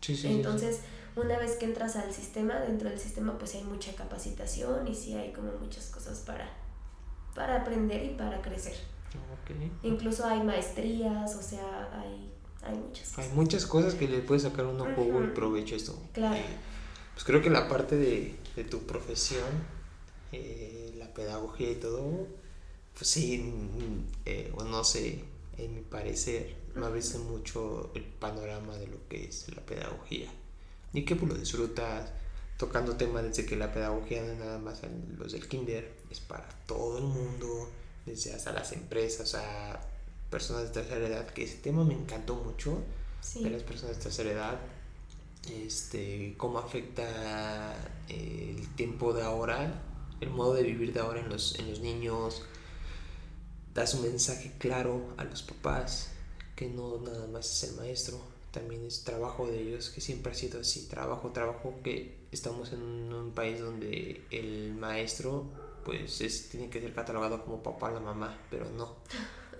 Sí, 0.00 0.16
sí. 0.16 0.28
Entonces, 0.28 0.80
una 1.20 1.38
vez 1.38 1.56
que 1.56 1.64
entras 1.64 1.96
al 1.96 2.12
sistema, 2.12 2.58
dentro 2.60 2.88
del 2.88 2.98
sistema 2.98 3.38
pues 3.38 3.54
hay 3.54 3.64
mucha 3.64 3.94
capacitación 3.94 4.86
y 4.88 4.94
sí 4.94 5.14
hay 5.14 5.32
como 5.32 5.52
muchas 5.52 5.86
cosas 5.86 6.20
para, 6.20 6.48
para 7.34 7.62
aprender 7.62 8.04
y 8.04 8.10
para 8.10 8.40
crecer. 8.42 8.76
Incluso 9.82 10.26
hay 10.26 10.42
maestrías, 10.42 11.34
o 11.34 11.42
sea, 11.42 11.88
hay, 12.00 12.30
hay 12.62 12.76
muchas 12.76 13.08
cosas. 13.08 13.24
Hay 13.24 13.36
muchas 13.36 13.66
cosas 13.66 13.94
que 13.94 14.08
le 14.08 14.18
puedes 14.20 14.42
sacar 14.42 14.66
uno 14.66 14.84
juego 14.94 15.24
y 15.24 15.28
provecho 15.28 15.74
esto. 15.74 15.98
Claro. 16.12 16.36
Eh, 16.36 16.44
pues 17.14 17.24
creo 17.24 17.40
que 17.40 17.50
la 17.50 17.68
parte 17.68 17.96
de, 17.96 18.36
de 18.54 18.64
tu 18.64 18.80
profesión, 18.80 19.48
eh, 20.32 20.94
la 20.98 21.12
pedagogía 21.14 21.70
y 21.70 21.76
todo, 21.76 22.26
pues 22.94 23.08
sí, 23.08 23.38
mm, 23.38 24.06
eh, 24.26 24.52
o 24.54 24.64
no 24.64 24.84
sé, 24.84 25.24
en 25.56 25.74
mi 25.74 25.80
parecer, 25.80 26.56
me 26.74 26.86
abre 26.86 27.00
mucho 27.30 27.90
el 27.94 28.04
panorama 28.04 28.76
de 28.76 28.86
lo 28.86 29.08
que 29.08 29.24
es 29.24 29.48
la 29.54 29.62
pedagogía 29.62 30.30
y 30.92 31.04
que 31.04 31.16
pues 31.16 31.30
lo 31.30 31.38
disfrutas 31.38 32.10
tocando 32.58 32.96
temas 32.96 33.22
desde 33.22 33.46
que 33.46 33.56
la 33.56 33.72
pedagogía 33.72 34.22
no 34.22 34.32
es 34.32 34.38
nada 34.38 34.58
más 34.58 34.82
los 35.16 35.32
del 35.32 35.48
kinder, 35.48 35.96
es 36.10 36.20
para 36.20 36.48
todo 36.66 36.98
el 36.98 37.04
mundo, 37.04 37.68
desde 38.04 38.34
hasta 38.34 38.52
las 38.52 38.72
empresas, 38.72 39.34
a 39.36 39.80
personas 40.28 40.64
de 40.64 40.70
tercera 40.70 41.06
edad, 41.06 41.26
que 41.28 41.44
ese 41.44 41.58
tema 41.58 41.84
me 41.84 41.94
encantó 41.94 42.34
mucho, 42.34 42.82
de 43.34 43.50
las 43.50 43.62
personas 43.62 43.96
de 43.96 44.02
tercera 44.02 44.30
edad, 44.32 44.60
este, 45.50 46.34
cómo 46.36 46.58
afecta 46.58 47.74
el 48.08 48.68
tiempo 48.74 49.12
de 49.12 49.22
ahora, 49.22 49.82
el 50.20 50.30
modo 50.30 50.54
de 50.54 50.64
vivir 50.64 50.92
de 50.92 51.00
ahora 51.00 51.20
en 51.20 51.28
los, 51.28 51.58
en 51.60 51.70
los 51.70 51.80
niños, 51.80 52.42
das 53.72 53.94
un 53.94 54.02
mensaje 54.02 54.52
claro 54.58 55.14
a 55.16 55.24
los 55.24 55.42
papás, 55.42 56.10
que 56.56 56.68
no 56.68 56.98
nada 56.98 57.28
más 57.28 57.50
es 57.50 57.70
el 57.70 57.76
maestro, 57.76 58.20
también 58.50 58.84
es 58.84 59.04
trabajo 59.04 59.46
de 59.46 59.60
ellos, 59.60 59.90
que 59.90 60.00
siempre 60.00 60.32
ha 60.32 60.34
sido 60.34 60.60
así, 60.60 60.88
trabajo, 60.88 61.30
trabajo, 61.30 61.74
que 61.82 62.16
estamos 62.32 62.72
en 62.72 63.12
un 63.12 63.32
país 63.32 63.60
donde 63.60 64.22
el 64.30 64.74
maestro 64.74 65.46
pues 65.84 66.20
es, 66.20 66.50
tiene 66.50 66.68
que 66.68 66.80
ser 66.80 66.92
catalogado 66.92 67.42
como 67.44 67.62
papá 67.62 67.90
la 67.90 68.00
mamá, 68.00 68.36
pero 68.50 68.68
no, 68.70 68.96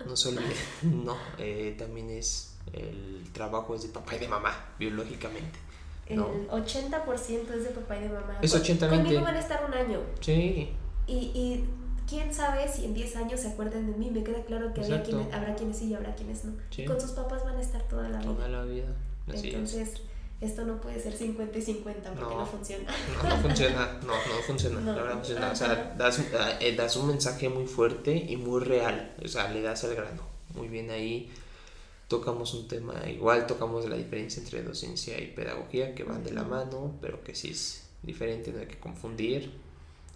no 0.05 0.15
solo, 0.15 0.41
no, 0.83 1.17
eh, 1.37 1.75
también 1.77 2.09
es 2.09 2.49
el 2.73 3.23
trabajo 3.33 3.75
es 3.75 3.83
de 3.83 3.89
papá 3.89 4.15
y 4.15 4.19
de 4.19 4.27
mamá, 4.27 4.73
biológicamente. 4.77 5.59
El 6.07 6.19
80% 6.19 7.51
es 7.51 7.63
de 7.63 7.69
papá 7.69 7.97
y 7.97 8.01
de 8.01 8.09
mamá. 8.09 8.39
Es 8.41 8.53
80 8.53 8.89
Conmigo 8.89 9.21
van 9.21 9.35
a 9.35 9.39
estar 9.39 9.63
un 9.63 9.73
año. 9.73 9.99
Sí. 10.21 10.73
Y, 11.05 11.13
y 11.13 11.69
quién 12.09 12.33
sabe 12.33 12.67
si 12.67 12.85
en 12.85 12.93
10 12.93 13.15
años 13.17 13.39
se 13.39 13.49
acuerdan 13.49 13.91
de 13.91 13.97
mí. 13.97 14.09
Me 14.09 14.23
queda 14.23 14.43
claro 14.43 14.73
que 14.73 14.81
había 14.81 15.03
quienes, 15.03 15.31
habrá 15.33 15.55
quienes 15.55 15.77
sí 15.77 15.85
y 15.85 15.93
habrá 15.93 16.15
quienes 16.15 16.43
no. 16.43 16.53
Con 16.87 16.99
sus 16.99 17.11
papás 17.11 17.43
van 17.43 17.57
a 17.57 17.61
estar 17.61 17.83
toda 17.83 18.09
la 18.09 18.19
vida. 18.19 18.33
Toda 18.33 18.47
la 18.49 18.63
vida. 18.63 18.87
Entonces, 19.27 19.93
esto 20.41 20.63
no 20.65 20.79
puede 20.81 20.99
ser 20.99 21.13
50 21.13 21.57
y 21.57 21.61
50 21.61 22.13
porque 22.13 22.35
no, 22.35 22.45
funciona. 22.45 22.91
No, 23.21 23.29
no 23.29 23.37
funciona, 23.37 23.99
no, 24.01 24.13
no 24.13 24.41
funciona, 24.47 24.81
la 24.81 24.93
verdad 24.93 25.13
funciona. 25.15 25.51
O 25.51 25.55
sea, 25.55 25.95
das, 25.97 26.19
eh, 26.59 26.75
das 26.75 26.95
un 26.95 27.07
mensaje 27.07 27.49
muy 27.49 27.67
fuerte 27.67 28.15
y 28.15 28.37
muy 28.37 28.61
real, 28.61 29.13
o 29.23 29.27
sea, 29.27 29.51
le 29.51 29.61
das 29.61 29.83
al 29.83 29.95
grano. 29.95 30.23
Muy 30.55 30.67
bien 30.67 30.89
ahí 30.89 31.29
tocamos 32.07 32.53
un 32.55 32.67
tema, 32.67 33.07
igual 33.07 33.45
tocamos 33.45 33.87
la 33.87 33.95
diferencia 33.95 34.41
entre 34.41 34.63
docencia 34.63 35.21
y 35.21 35.27
pedagogía, 35.27 35.93
que 35.93 36.03
van 36.03 36.23
de 36.23 36.31
la 36.31 36.43
mano, 36.43 36.95
pero 37.01 37.23
que 37.23 37.35
sí 37.35 37.49
es 37.49 37.89
diferente, 38.01 38.51
no 38.51 38.59
hay 38.59 38.67
que 38.67 38.79
confundir. 38.79 39.51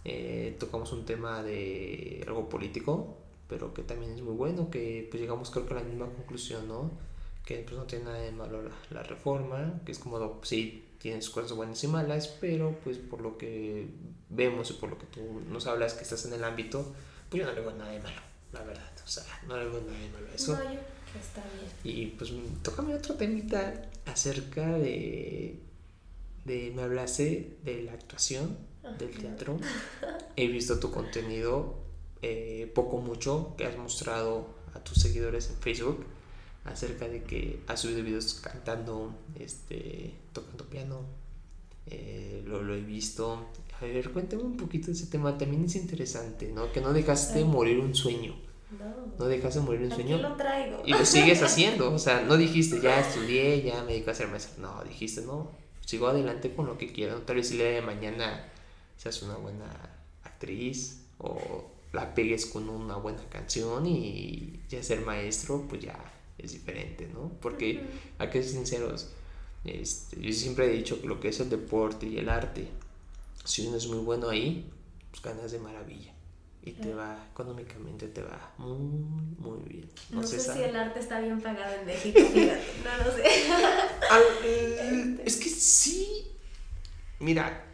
Eh, 0.06 0.58
tocamos 0.60 0.92
un 0.92 1.06
tema 1.06 1.44
de 1.44 2.24
algo 2.28 2.50
político, 2.50 3.18
pero 3.48 3.74
que 3.74 3.84
también 3.84 4.12
es 4.12 4.22
muy 4.22 4.34
bueno, 4.36 4.70
que 4.70 5.08
pues 5.10 5.22
llegamos 5.22 5.50
creo 5.50 5.66
que 5.66 5.74
a 5.74 5.78
la 5.78 5.84
misma 5.84 6.08
conclusión, 6.08 6.68
¿no? 6.68 6.92
Que 7.46 7.60
pues 7.60 7.78
no 7.78 7.84
tiene 7.84 8.06
nada 8.06 8.18
de 8.18 8.32
malo 8.32 8.62
la, 8.90 9.04
reforma, 9.04 9.82
que 9.86 9.92
es 9.92 10.00
como, 10.00 10.40
sí, 10.44 10.86
tiene 11.00 11.22
sus 11.22 11.34
cosas 11.34 11.54
buenas 11.54 11.84
y 11.84 11.88
malas, 11.88 12.28
pero 12.40 12.78
pues 12.84 12.98
por 12.98 13.22
lo 13.22 13.38
que 13.38 13.88
vemos 14.30 14.70
y 14.72 14.74
por 14.74 14.90
lo 14.90 14.98
que 14.98 15.06
tú 15.08 15.22
nos 15.50 15.68
hablas 15.68 15.94
que 15.94 16.04
estás 16.04 16.26
en 16.26 16.34
el 16.34 16.44
ámbito, 16.44 16.94
pues 17.30 17.42
yo 17.42 17.48
no 17.48 17.54
le 17.54 17.62
veo 17.62 17.74
nada 17.74 17.92
de 17.92 18.00
malo, 18.00 18.22
la 18.52 18.64
verdad, 18.64 18.92
o 19.06 19.08
sea, 19.08 19.24
no 19.48 19.58
le 19.58 19.66
veo 19.66 19.82
nada 19.82 20.00
de 20.00 20.10
malo 20.10 20.28
a 20.32 20.36
eso. 20.36 20.54
No, 20.54 20.64
yo, 20.64 20.80
está 21.20 21.44
bien. 21.84 21.96
Y 21.96 22.06
pues 22.08 22.32
tócame 22.62 22.96
otro 22.96 23.16
temita 23.16 23.90
acerca 24.06 24.78
de, 24.78 25.60
de, 26.46 26.72
me 26.76 26.82
hablaste 26.82 27.58
de 27.64 27.84
la 27.84 27.94
actuación, 27.94 28.58
del 28.98 29.18
teatro, 29.18 29.58
he 30.36 30.48
visto 30.48 30.80
tu 30.80 30.92
contenido, 30.92 31.76
eh, 32.22 32.72
poco 32.76 32.98
mucho, 32.98 33.56
que 33.58 33.66
has 33.66 33.78
mostrado 33.78 34.48
a 34.74 34.80
tus 34.80 34.98
seguidores 35.02 35.50
en 35.50 35.58
Facebook 35.58 36.06
acerca 36.66 37.08
de 37.08 37.24
que 37.24 37.62
has 37.68 37.82
subido 37.82 38.04
videos 38.04 38.36
cantando, 38.36 39.14
este, 39.40 40.14
tocando 40.32 40.66
piano. 40.66 41.02
Eh, 41.86 42.44
lo, 42.46 42.64
lo, 42.64 42.76
he 42.76 42.82
visto. 42.82 43.48
A 43.80 43.86
ver, 43.86 44.12
cuéntame 44.12 44.44
un 44.44 44.56
poquito 44.56 44.88
de 44.88 44.94
ese 44.94 45.08
tema. 45.08 45.38
También 45.38 45.66
es 45.66 45.76
interesante, 45.76 46.50
¿no? 46.54 46.72
Que 46.72 46.80
no 46.80 46.94
dejaste 46.94 47.44
morir 47.44 47.80
un 47.80 47.94
sueño. 47.94 48.36
No. 48.72 49.14
No 49.20 49.26
dejaste 49.26 49.60
morir 49.60 49.82
un 49.82 49.92
sueño. 49.92 50.18
Lo 50.18 50.36
traigo. 50.36 50.82
Y 50.86 50.92
lo 50.92 51.06
sigues 51.06 51.42
haciendo. 51.44 51.94
O 51.94 52.00
sea, 52.00 52.22
no 52.22 52.38
dijiste, 52.38 52.80
ya 52.80 53.02
estudié, 53.02 53.62
ya 53.64 53.84
me 53.84 53.92
dedico 53.92 54.12
a 54.12 54.16
ser 54.16 54.30
maestra. 54.30 54.62
No, 54.62 54.82
dijiste, 54.86 55.22
no, 55.24 55.52
sigo 55.86 56.08
adelante 56.08 56.56
con 56.56 56.68
lo 56.68 56.78
que 56.78 56.94
quiero. 56.94 57.22
Tal 57.24 57.36
vez 57.36 57.52
el 57.52 57.58
día 57.58 57.70
de 57.72 57.82
mañana 57.82 58.50
seas 59.04 59.22
una 59.22 59.36
buena 59.36 59.66
actriz 60.24 61.02
o 61.18 61.70
la 61.92 62.16
pegues 62.16 62.46
con 62.46 62.70
una 62.70 62.96
buena 62.96 63.22
canción 63.30 63.86
y 63.86 64.62
ya 64.70 64.82
ser 64.82 65.02
maestro, 65.02 65.66
pues 65.68 65.82
ya 65.82 66.00
es 66.38 66.54
diferente, 66.54 67.10
¿no? 67.14 67.30
Porque, 67.42 67.82
hay 68.18 68.30
que 68.30 68.42
ser 68.42 68.54
sinceros, 68.54 69.10
este, 69.66 70.22
yo 70.22 70.32
siempre 70.32 70.68
he 70.68 70.78
dicho 70.78 71.02
que 71.02 71.08
lo 71.08 71.20
que 71.20 71.28
es 71.28 71.40
el 71.42 71.50
deporte 71.50 72.08
y 72.08 72.18
el 72.18 72.30
arte, 72.30 72.66
si 73.44 73.68
uno 73.68 73.76
es 73.76 73.88
muy 73.88 73.98
bueno 73.98 74.30
ahí, 74.30 74.72
pues 75.12 75.22
ganas 75.22 75.52
de 75.52 75.60
maravilla. 75.60 76.14
Y 76.66 76.72
te 76.72 76.94
va, 76.94 77.28
económicamente 77.30 78.08
te 78.08 78.22
va 78.22 78.54
muy, 78.58 78.78
muy 79.38 79.60
bien. 79.68 79.90
No, 80.12 80.24
sé 80.24 80.40
si 80.40 80.60
el 80.60 80.78
arte 80.78 81.02
está 81.02 81.20
bien 81.20 81.42
pagado 81.42 81.76
en 81.76 81.86
México, 81.86 82.22
fíjate, 82.22 82.64
no 82.86 83.06
lo 83.06 83.12
sé. 83.12 83.24
Eh, 84.46 85.22
es 85.26 85.38
que 85.38 85.50
sí, 85.50 86.28
mira, 87.20 87.73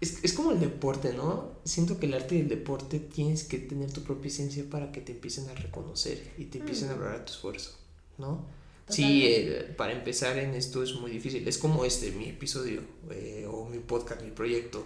es, 0.00 0.24
es, 0.24 0.32
como 0.32 0.52
el 0.52 0.60
deporte, 0.60 1.12
¿no? 1.12 1.50
Siento 1.64 1.98
que 1.98 2.06
el 2.06 2.14
arte 2.14 2.36
y 2.36 2.40
el 2.40 2.48
deporte 2.48 2.98
tienes 2.98 3.44
que 3.44 3.58
tener 3.58 3.92
tu 3.92 4.02
propia 4.02 4.28
esencia 4.28 4.64
para 4.68 4.92
que 4.92 5.00
te 5.00 5.12
empiecen 5.12 5.48
a 5.48 5.54
reconocer 5.54 6.32
y 6.38 6.46
te 6.46 6.58
empiecen 6.58 6.90
a 6.90 6.94
valorar 6.94 7.24
tu 7.24 7.32
esfuerzo, 7.32 7.76
¿no? 8.18 8.60
Sí, 8.90 9.26
eh, 9.26 9.72
para 9.76 9.92
empezar 9.92 10.36
en 10.38 10.54
esto 10.54 10.82
es 10.82 10.94
muy 10.94 11.10
difícil. 11.10 11.46
Es 11.46 11.58
como 11.58 11.84
este, 11.84 12.10
mi 12.10 12.28
episodio 12.28 12.80
eh, 13.10 13.46
o 13.48 13.64
mi 13.66 13.78
podcast, 13.78 14.22
mi 14.22 14.30
proyecto. 14.30 14.84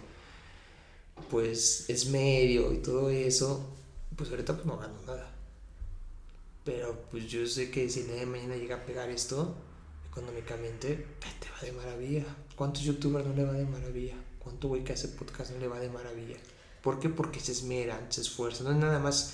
Pues 1.29 1.89
es 1.89 2.07
medio 2.07 2.71
y 2.73 2.77
todo 2.77 3.09
eso. 3.09 3.65
Pues 4.15 4.29
ahorita 4.29 4.53
pues 4.53 4.65
no 4.65 4.77
gano 4.77 5.01
nada. 5.07 5.33
Pero 6.63 7.03
pues 7.09 7.27
yo 7.27 7.45
sé 7.47 7.71
que 7.71 7.89
si 7.89 8.01
el 8.01 8.07
día 8.07 8.15
de 8.17 8.25
mañana 8.25 8.55
llega 8.55 8.75
a 8.75 8.85
pegar 8.85 9.09
esto, 9.09 9.55
económicamente, 10.07 11.05
te 11.39 11.49
va 11.49 11.61
de 11.61 11.71
maravilla. 11.71 12.25
¿Cuántos 12.55 12.83
youtubers 12.83 13.25
no 13.25 13.33
le 13.33 13.43
va 13.43 13.53
de 13.53 13.65
maravilla? 13.65 14.15
¿Cuánto 14.45 14.67
güey 14.67 14.83
que 14.83 14.93
hace 14.93 15.07
podcast 15.07 15.51
no 15.51 15.57
le 15.57 15.67
va 15.67 15.79
de 15.79 15.89
maravilla? 15.89 16.37
¿Por 16.83 16.99
qué? 16.99 17.09
Porque 17.09 17.39
se 17.39 17.51
esmeran, 17.51 18.11
se 18.11 18.21
esfuerzan. 18.21 18.67
No 18.67 18.73
es 18.73 18.77
nada 18.77 18.99
más. 18.99 19.33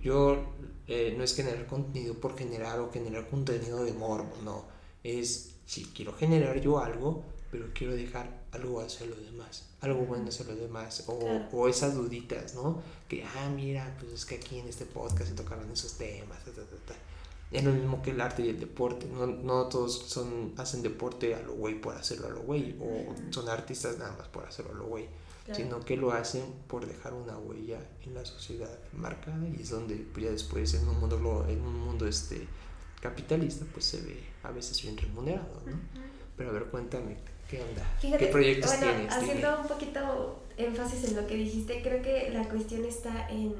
Yo 0.00 0.44
eh, 0.86 1.12
no 1.18 1.24
es 1.24 1.34
generar 1.34 1.66
contenido 1.66 2.14
por 2.14 2.38
generar 2.38 2.78
o 2.78 2.92
generar 2.92 3.28
contenido 3.28 3.84
de 3.84 3.92
morbo, 3.92 4.32
no. 4.44 4.64
Es 5.02 5.56
si 5.66 5.86
quiero 5.86 6.14
generar 6.14 6.60
yo 6.60 6.78
algo, 6.78 7.24
pero 7.50 7.66
quiero 7.74 7.94
dejar 7.94 8.44
algo 8.52 8.80
hacia 8.80 9.06
los 9.06 9.20
demás, 9.24 9.64
algo 9.80 10.06
bueno 10.06 10.28
hacia 10.28 10.46
los 10.46 10.58
demás, 10.58 11.02
o, 11.08 11.18
o 11.52 11.68
esas 11.68 11.94
duditas, 11.94 12.54
¿no? 12.54 12.80
Que, 13.08 13.24
ah, 13.24 13.50
mira, 13.54 13.96
pues 13.98 14.12
es 14.12 14.24
que 14.24 14.36
aquí 14.36 14.60
en 14.60 14.68
este 14.68 14.86
podcast 14.86 15.30
se 15.30 15.34
tocaron 15.34 15.68
esos 15.72 15.94
temas, 15.94 16.38
es 17.54 17.64
lo 17.64 17.72
mismo 17.72 18.02
que 18.02 18.10
el 18.10 18.20
arte 18.20 18.42
y 18.42 18.48
el 18.48 18.58
deporte. 18.58 19.06
No, 19.06 19.26
no 19.26 19.68
todos 19.68 20.06
son, 20.08 20.52
hacen 20.56 20.82
deporte 20.82 21.34
a 21.34 21.40
lo 21.40 21.54
güey 21.54 21.80
por 21.80 21.94
hacerlo 21.94 22.26
a 22.26 22.30
lo 22.30 22.42
güey. 22.42 22.76
O 22.80 23.14
son 23.30 23.48
artistas 23.48 23.96
nada 23.98 24.14
más 24.18 24.28
por 24.28 24.44
hacerlo 24.44 24.72
a 24.72 24.74
lo 24.74 24.86
güey. 24.86 25.06
Sino 25.52 25.78
que 25.80 25.96
lo 25.96 26.10
hacen 26.10 26.42
por 26.66 26.86
dejar 26.86 27.12
una 27.12 27.36
huella 27.36 27.78
en 28.04 28.14
la 28.14 28.24
sociedad 28.24 28.78
marcada. 28.92 29.46
Y 29.56 29.62
es 29.62 29.70
donde 29.70 30.06
ya 30.16 30.30
después 30.30 30.74
en 30.74 30.88
un 30.88 30.98
mundo, 30.98 31.46
en 31.48 31.60
un 31.60 31.78
mundo 31.78 32.06
este, 32.06 32.48
capitalista 33.00 33.66
pues 33.72 33.84
se 33.84 34.00
ve 34.00 34.18
a 34.42 34.50
veces 34.50 34.82
bien 34.82 34.96
remunerado. 34.96 35.62
¿no? 35.66 35.78
Pero 36.36 36.50
a 36.50 36.52
ver, 36.54 36.64
cuéntame, 36.64 37.18
¿qué 37.48 37.62
onda? 37.62 38.18
¿Qué 38.18 38.26
proyectos 38.26 38.80
tienes? 38.80 39.12
Haciendo 39.12 39.60
un 39.60 39.68
poquito 39.68 40.42
énfasis 40.56 41.04
en 41.04 41.16
lo 41.16 41.26
que 41.26 41.36
dijiste, 41.36 41.82
creo 41.82 42.02
que 42.02 42.30
la 42.32 42.48
cuestión 42.48 42.84
está 42.84 43.28
en 43.28 43.54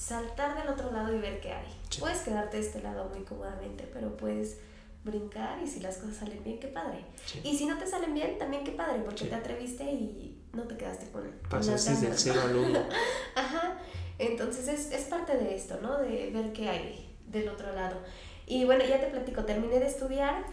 saltar 0.00 0.56
del 0.56 0.68
otro 0.68 0.90
lado 0.90 1.14
y 1.14 1.18
ver 1.18 1.40
qué 1.40 1.52
hay. 1.52 1.66
Puedes 1.98 2.20
quedarte 2.20 2.56
de 2.56 2.66
este 2.66 2.80
lado 2.80 3.10
muy 3.10 3.22
cómodamente, 3.22 3.88
pero 3.92 4.16
puedes 4.16 4.56
brincar 5.04 5.62
y 5.62 5.66
si 5.66 5.80
las 5.80 5.98
cosas 5.98 6.16
salen 6.16 6.42
bien, 6.42 6.58
qué 6.58 6.68
padre. 6.68 7.04
Y 7.44 7.56
si 7.56 7.66
no 7.66 7.78
te 7.78 7.86
salen 7.86 8.14
bien, 8.14 8.38
también 8.38 8.64
qué 8.64 8.72
padre, 8.72 9.00
porque 9.04 9.26
te 9.26 9.34
atreviste 9.34 9.84
y 9.84 10.42
no 10.54 10.62
te 10.62 10.76
quedaste 10.78 11.10
con, 11.10 11.30
Pasaste 11.50 11.94
del 11.96 12.16
cero 12.16 12.40
al 12.42 12.56
uno. 12.56 12.80
Ajá. 13.36 13.78
Entonces 14.18 14.68
es, 14.68 14.90
es 14.90 15.04
parte 15.04 15.36
de 15.36 15.54
esto, 15.54 15.78
¿no? 15.82 15.98
De 15.98 16.30
ver 16.30 16.52
qué 16.54 16.68
hay 16.70 17.14
del 17.26 17.48
otro 17.50 17.70
lado. 17.74 17.98
Y 18.46 18.64
bueno, 18.64 18.84
ya 18.84 19.00
te 19.00 19.06
platico, 19.08 19.44
terminé 19.44 19.80
de 19.80 19.86
estudiar. 19.86 20.44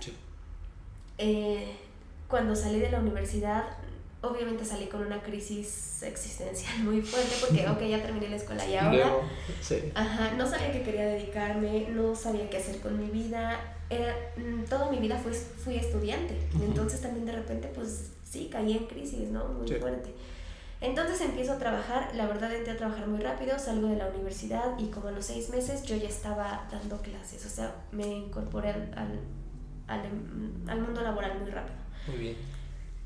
Eh, 1.18 1.74
cuando 2.28 2.54
salí 2.54 2.80
de 2.80 2.92
la 2.92 3.00
universidad 3.00 3.66
obviamente 4.22 4.66
salí 4.66 4.88
con 4.88 5.02
una 5.06 5.22
crisis 5.22 6.02
existencial 6.04 6.80
muy 6.84 7.02
fuerte 7.02 7.36
porque, 7.40 7.68
ok, 7.68 7.82
ya 7.90 8.02
terminé 8.02 8.30
la 8.30 8.36
escuela 8.38 8.66
y 8.68 8.76
ahora... 8.76 9.18
Ajá, 9.96 10.32
no 10.38 10.48
sabía 10.48 10.72
qué 10.72 10.82
quería 10.82 11.06
dedicarme, 11.06 11.88
no 11.90 12.16
sabía 12.16 12.50
qué 12.50 12.58
hacer 12.58 12.80
con 12.80 13.00
mi 13.00 13.10
vida. 13.10 13.76
Era, 13.90 14.14
mm, 14.36 14.66
toda 14.66 14.92
mi 14.92 14.98
vida 14.98 15.18
fue, 15.18 15.32
fui 15.34 15.76
estudiante. 15.76 16.38
Entonces 16.62 17.02
también 17.02 17.26
de 17.26 17.32
repente, 17.34 17.70
pues 17.74 18.12
sí, 18.24 18.50
caí 18.52 18.74
en 18.74 18.86
crisis, 18.88 19.30
¿no? 19.30 19.46
Muy 19.50 19.68
fuerte. 19.68 20.14
Entonces 20.80 21.20
empiezo 21.22 21.54
a 21.54 21.58
trabajar, 21.58 22.12
la 22.16 22.28
verdad 22.28 22.54
entré 22.54 22.74
a 22.74 22.78
trabajar 22.78 23.08
muy 23.08 23.20
rápido, 23.20 23.58
salgo 23.58 23.88
de 23.88 23.96
la 23.96 24.10
universidad 24.10 24.78
y 24.78 24.88
como 24.88 25.08
a 25.08 25.12
los 25.12 25.26
seis 25.26 25.50
meses 25.50 25.82
yo 25.84 25.96
ya 25.96 26.08
estaba 26.08 26.68
dando 26.72 27.02
clases, 27.02 27.44
o 27.48 27.50
sea, 27.50 27.74
me 27.92 28.06
incorporé 28.06 28.70
al, 28.70 28.94
al, 28.96 29.20
al, 29.88 30.02
al 30.68 30.82
mundo 30.82 31.02
laboral 31.02 31.40
muy 31.40 31.50
rápido. 31.50 31.78
Muy 32.08 32.18
bien. 32.18 32.57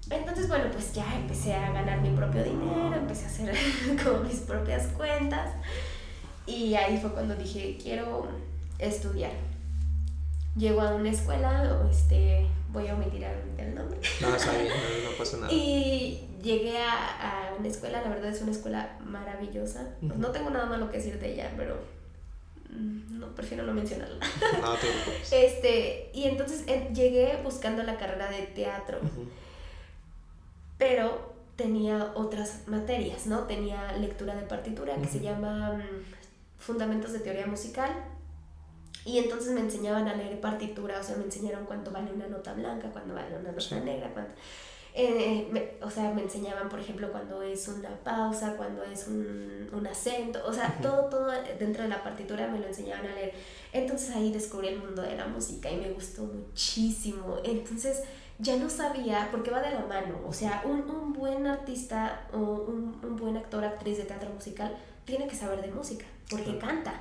Entonces, 0.09 0.47
bueno, 0.47 0.65
pues 0.71 0.93
ya 0.93 1.15
empecé 1.15 1.53
a 1.53 1.71
ganar 1.71 2.01
mi 2.01 2.09
propio 2.09 2.43
dinero, 2.43 2.93
empecé 2.93 3.25
a 3.25 3.27
hacer 3.27 3.55
como 4.03 4.23
mis 4.23 4.39
propias 4.39 4.87
cuentas 4.87 5.51
y 6.45 6.73
ahí 6.75 6.97
fue 6.97 7.11
cuando 7.11 7.35
dije, 7.35 7.77
quiero 7.81 8.27
estudiar. 8.79 9.31
Llego 10.57 10.81
a 10.81 10.95
una 10.95 11.09
escuela, 11.09 11.87
este, 11.89 12.45
voy 12.73 12.87
a 12.87 12.95
omitir 12.95 13.23
el 13.57 13.75
nombre. 13.75 13.99
No, 14.19 14.35
está 14.35 14.51
bien, 14.51 14.67
no, 15.05 15.17
pasa 15.17 15.37
nada. 15.37 15.51
Y 15.51 16.27
llegué 16.41 16.77
a, 16.77 17.51
a, 17.51 17.53
una 17.57 17.67
escuela, 17.67 18.01
la 18.01 18.09
verdad 18.09 18.31
es 18.31 18.41
una 18.41 18.51
escuela 18.51 18.97
maravillosa. 19.05 19.95
no 20.01 20.31
tengo 20.31 20.49
nada 20.49 20.65
malo 20.65 20.91
que 20.91 20.97
decir 20.97 21.19
de 21.19 21.33
ella, 21.33 21.51
pero 21.55 21.75
mm, 22.69 23.19
no, 23.19 23.33
prefiero 23.33 23.63
no 23.63 23.73
mencionarla. 23.73 24.25
No, 24.61 24.73
te 24.75 24.87
preocupes. 24.87 25.31
Este, 25.31 26.09
y 26.13 26.25
entonces 26.25 26.63
eh, 26.67 26.89
llegué 26.93 27.39
buscando 27.43 27.83
la 27.83 27.97
carrera 27.97 28.29
de 28.29 28.41
teatro 28.47 28.99
pero 30.81 31.35
tenía 31.55 32.11
otras 32.15 32.67
materias, 32.67 33.27
¿no? 33.27 33.41
Tenía 33.41 33.91
lectura 33.91 34.33
de 34.33 34.41
partitura 34.41 34.95
que 34.95 35.07
se 35.07 35.19
llama 35.19 35.73
mm, 35.73 36.57
Fundamentos 36.57 37.13
de 37.13 37.19
Teoría 37.19 37.45
Musical. 37.45 37.91
Y 39.05 39.19
entonces 39.19 39.51
me 39.51 39.59
enseñaban 39.59 40.07
a 40.07 40.15
leer 40.15 40.41
partitura, 40.41 40.99
o 40.99 41.03
sea, 41.03 41.17
me 41.17 41.25
enseñaron 41.25 41.65
cuánto 41.67 41.91
vale 41.91 42.11
una 42.11 42.25
nota 42.25 42.53
blanca, 42.53 42.89
cuánto 42.91 43.13
vale 43.13 43.37
una 43.37 43.51
nota 43.51 43.79
negra, 43.79 44.09
cuánto... 44.11 44.31
Eh, 44.95 45.77
o 45.83 45.89
sea, 45.91 46.11
me 46.13 46.23
enseñaban, 46.23 46.67
por 46.67 46.79
ejemplo, 46.79 47.11
cuando 47.11 47.43
es 47.43 47.67
una 47.67 47.95
pausa, 48.03 48.57
cuando 48.57 48.83
es 48.83 49.07
un, 49.07 49.69
un 49.71 49.85
acento, 49.85 50.39
o 50.47 50.51
sea, 50.51 50.79
todo, 50.81 51.05
todo 51.05 51.31
dentro 51.59 51.83
de 51.83 51.89
la 51.89 52.03
partitura 52.03 52.47
me 52.47 52.59
lo 52.59 52.65
enseñaban 52.65 53.05
a 53.05 53.13
leer. 53.13 53.33
Entonces 53.71 54.15
ahí 54.15 54.33
descubrí 54.33 54.69
el 54.69 54.79
mundo 54.79 55.03
de 55.03 55.15
la 55.15 55.27
música 55.27 55.69
y 55.69 55.77
me 55.77 55.91
gustó 55.91 56.23
muchísimo. 56.23 57.37
Entonces 57.43 58.01
ya 58.41 58.57
no 58.57 58.69
sabía, 58.69 59.29
porque 59.31 59.51
va 59.51 59.61
de 59.61 59.71
la 59.71 59.85
mano, 59.85 60.19
o 60.27 60.33
sea, 60.33 60.63
un, 60.65 60.89
un 60.89 61.13
buen 61.13 61.45
artista 61.45 62.27
o 62.33 62.37
un, 62.37 62.99
un, 63.03 63.15
buen 63.15 63.37
actor, 63.37 63.63
actriz 63.63 63.97
de 63.97 64.05
teatro 64.05 64.29
musical 64.31 64.75
tiene 65.05 65.27
que 65.27 65.35
saber 65.35 65.61
de 65.61 65.71
música, 65.71 66.05
porque 66.29 66.57
canta. 66.57 66.93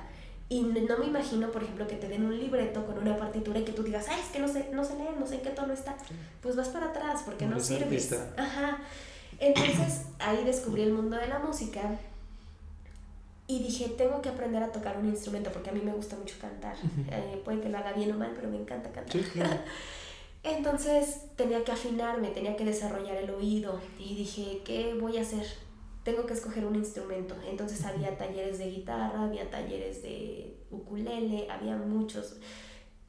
Y 0.49 0.63
no 0.63 0.97
me 0.97 1.05
imagino, 1.05 1.49
por 1.49 1.63
ejemplo, 1.63 1.87
que 1.87 1.95
te 1.95 2.09
den 2.09 2.25
un 2.25 2.37
libreto 2.37 2.85
con 2.85 2.97
una 2.97 3.15
partitura 3.15 3.59
y 3.59 3.63
que 3.63 3.71
tú 3.71 3.83
digas, 3.83 4.07
ay, 4.09 4.19
es 4.19 4.31
que 4.31 4.39
no 4.39 4.49
sé, 4.49 4.69
no 4.73 4.83
sé 4.83 4.97
leer, 4.97 5.15
no 5.17 5.25
sé 5.25 5.35
en 5.35 5.41
qué 5.43 5.49
tono 5.51 5.71
está. 5.71 5.95
Pues 6.41 6.57
vas 6.57 6.67
para 6.67 6.87
atrás 6.87 7.21
porque 7.25 7.45
no, 7.45 7.57
sirves. 7.57 8.13
Ajá. 8.35 8.79
Entonces 9.39 10.07
ahí 10.19 10.43
descubrí 10.43 10.81
el 10.81 10.91
mundo 10.91 11.15
de 11.15 11.27
la 11.27 11.39
música 11.39 11.81
y 13.47 13.63
dije, 13.63 13.93
tengo 13.97 14.21
que 14.21 14.27
aprender 14.27 14.61
a 14.61 14.73
tocar 14.73 14.97
un 14.97 15.07
instrumento 15.07 15.51
porque 15.51 15.69
a 15.69 15.73
mí 15.73 15.81
me 15.81 15.93
gusta 15.93 16.17
mucho 16.17 16.35
cantar. 16.39 16.75
Eh, 17.09 17.41
puede 17.45 17.61
que 17.61 17.69
lo 17.69 17.77
haga 17.77 17.93
bien 17.93 18.11
o 18.11 18.17
mal, 18.17 18.33
pero 18.35 18.49
me 18.49 18.57
encanta 18.57 18.91
cantar. 18.91 19.21
Entonces 20.43 21.21
tenía 21.35 21.63
que 21.63 21.71
afinarme, 21.71 22.29
tenía 22.29 22.55
que 22.55 22.65
desarrollar 22.65 23.17
el 23.17 23.29
oído 23.29 23.79
y 23.99 24.15
dije, 24.15 24.61
¿qué 24.65 24.95
voy 24.99 25.17
a 25.17 25.21
hacer? 25.21 25.45
tengo 26.03 26.25
que 26.25 26.33
escoger 26.33 26.65
un 26.65 26.75
instrumento. 26.75 27.35
Entonces 27.47 27.83
había 27.85 28.17
talleres 28.17 28.57
de 28.57 28.69
guitarra, 28.69 29.25
había 29.25 29.49
talleres 29.49 30.01
de 30.01 30.57
ukulele, 30.71 31.47
había 31.49 31.77
muchos. 31.77 32.37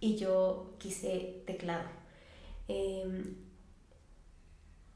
Y 0.00 0.16
yo 0.16 0.74
quise 0.78 1.42
teclado. 1.46 1.88
Em, 2.68 3.36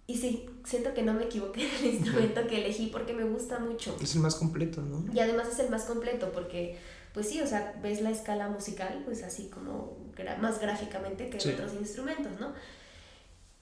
y 0.07 0.17
sí, 0.17 0.49
siento 0.65 0.95
que 0.95 1.03
no 1.03 1.15
me 1.15 1.25
equivoqué 1.25 1.69
en 1.69 1.75
el 1.77 1.95
instrumento 1.95 2.47
que 2.47 2.65
elegí 2.65 2.89
porque 2.89 3.13
me 3.13 3.25
gusta 3.25 3.59
mucho. 3.59 3.97
Es 4.01 4.15
el 4.15 4.21
más 4.21 4.37
completo, 4.37 4.83
¿no? 4.83 5.05
Y 5.13 5.19
además 5.21 5.49
es 5.49 5.59
el 5.59 5.71
más 5.71 5.85
completo 5.85 6.31
porque, 6.33 6.79
pues 7.15 7.29
sí, 7.29 7.41
o 7.41 7.47
sea, 7.47 7.79
ves 7.83 8.03
la 8.03 8.11
escala 8.11 8.49
musical, 8.49 9.03
pues 9.05 9.23
así 9.23 9.49
como 9.49 9.97
más 10.39 10.61
gráficamente 10.61 11.31
que 11.31 11.39
en 11.39 11.55
otros 11.55 11.75
instrumentos, 11.75 12.33
¿no? 12.41 12.53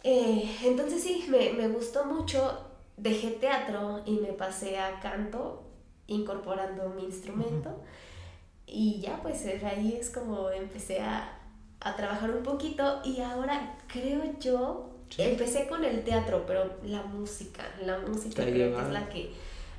Eh, 0.03 0.57
entonces 0.65 1.03
sí, 1.03 1.25
me, 1.29 1.53
me 1.55 1.69
gustó 1.69 2.05
mucho 2.05 2.59
dejé 2.97 3.31
teatro 3.33 4.03
y 4.05 4.13
me 4.13 4.33
pasé 4.33 4.79
a 4.79 5.01
canto 5.01 5.63
incorporando 6.07 6.89
mi 6.91 7.05
instrumento. 7.05 7.83
Y 8.67 9.01
ya 9.01 9.21
pues 9.23 9.45
ahí 9.65 9.97
es 10.01 10.11
como 10.11 10.51
empecé 10.51 11.01
a, 11.01 11.39
a, 11.81 11.97
trabajar 11.97 12.31
un 12.31 12.43
poquito 12.43 13.01
y 13.05 13.21
ahora 13.21 13.77
creo 13.89 14.39
yo 14.41 14.91
empecé 15.19 15.69
con 15.69 15.85
el 15.85 16.03
teatro 16.03 16.45
pero 16.47 16.79
la 16.83 17.03
música 17.03 17.63
la 17.85 17.99
música 17.99 18.43
creo 18.43 18.75
que 18.75 18.83
es 18.83 18.89
la 18.91 19.09
que 19.09 19.33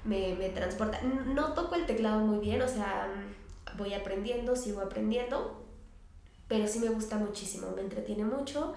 me, 0.03 0.35
me 0.35 0.49
transporta. 0.49 1.01
No 1.01 1.53
toco 1.53 1.75
el 1.75 1.85
teclado 1.85 2.19
muy 2.19 2.39
bien 2.39 2.61
o 2.61 2.67
sea 2.67 3.11
voy 3.77 3.93
aprendiendo 3.93 4.55
sigo 4.55 4.81
aprendiendo 4.81 5.64
pero 6.47 6.67
sí 6.67 6.79
me 6.79 6.89
gusta 6.89 7.17
muchísimo 7.17 7.71
me 7.75 7.81
entretiene 7.81 8.23
mucho 8.23 8.73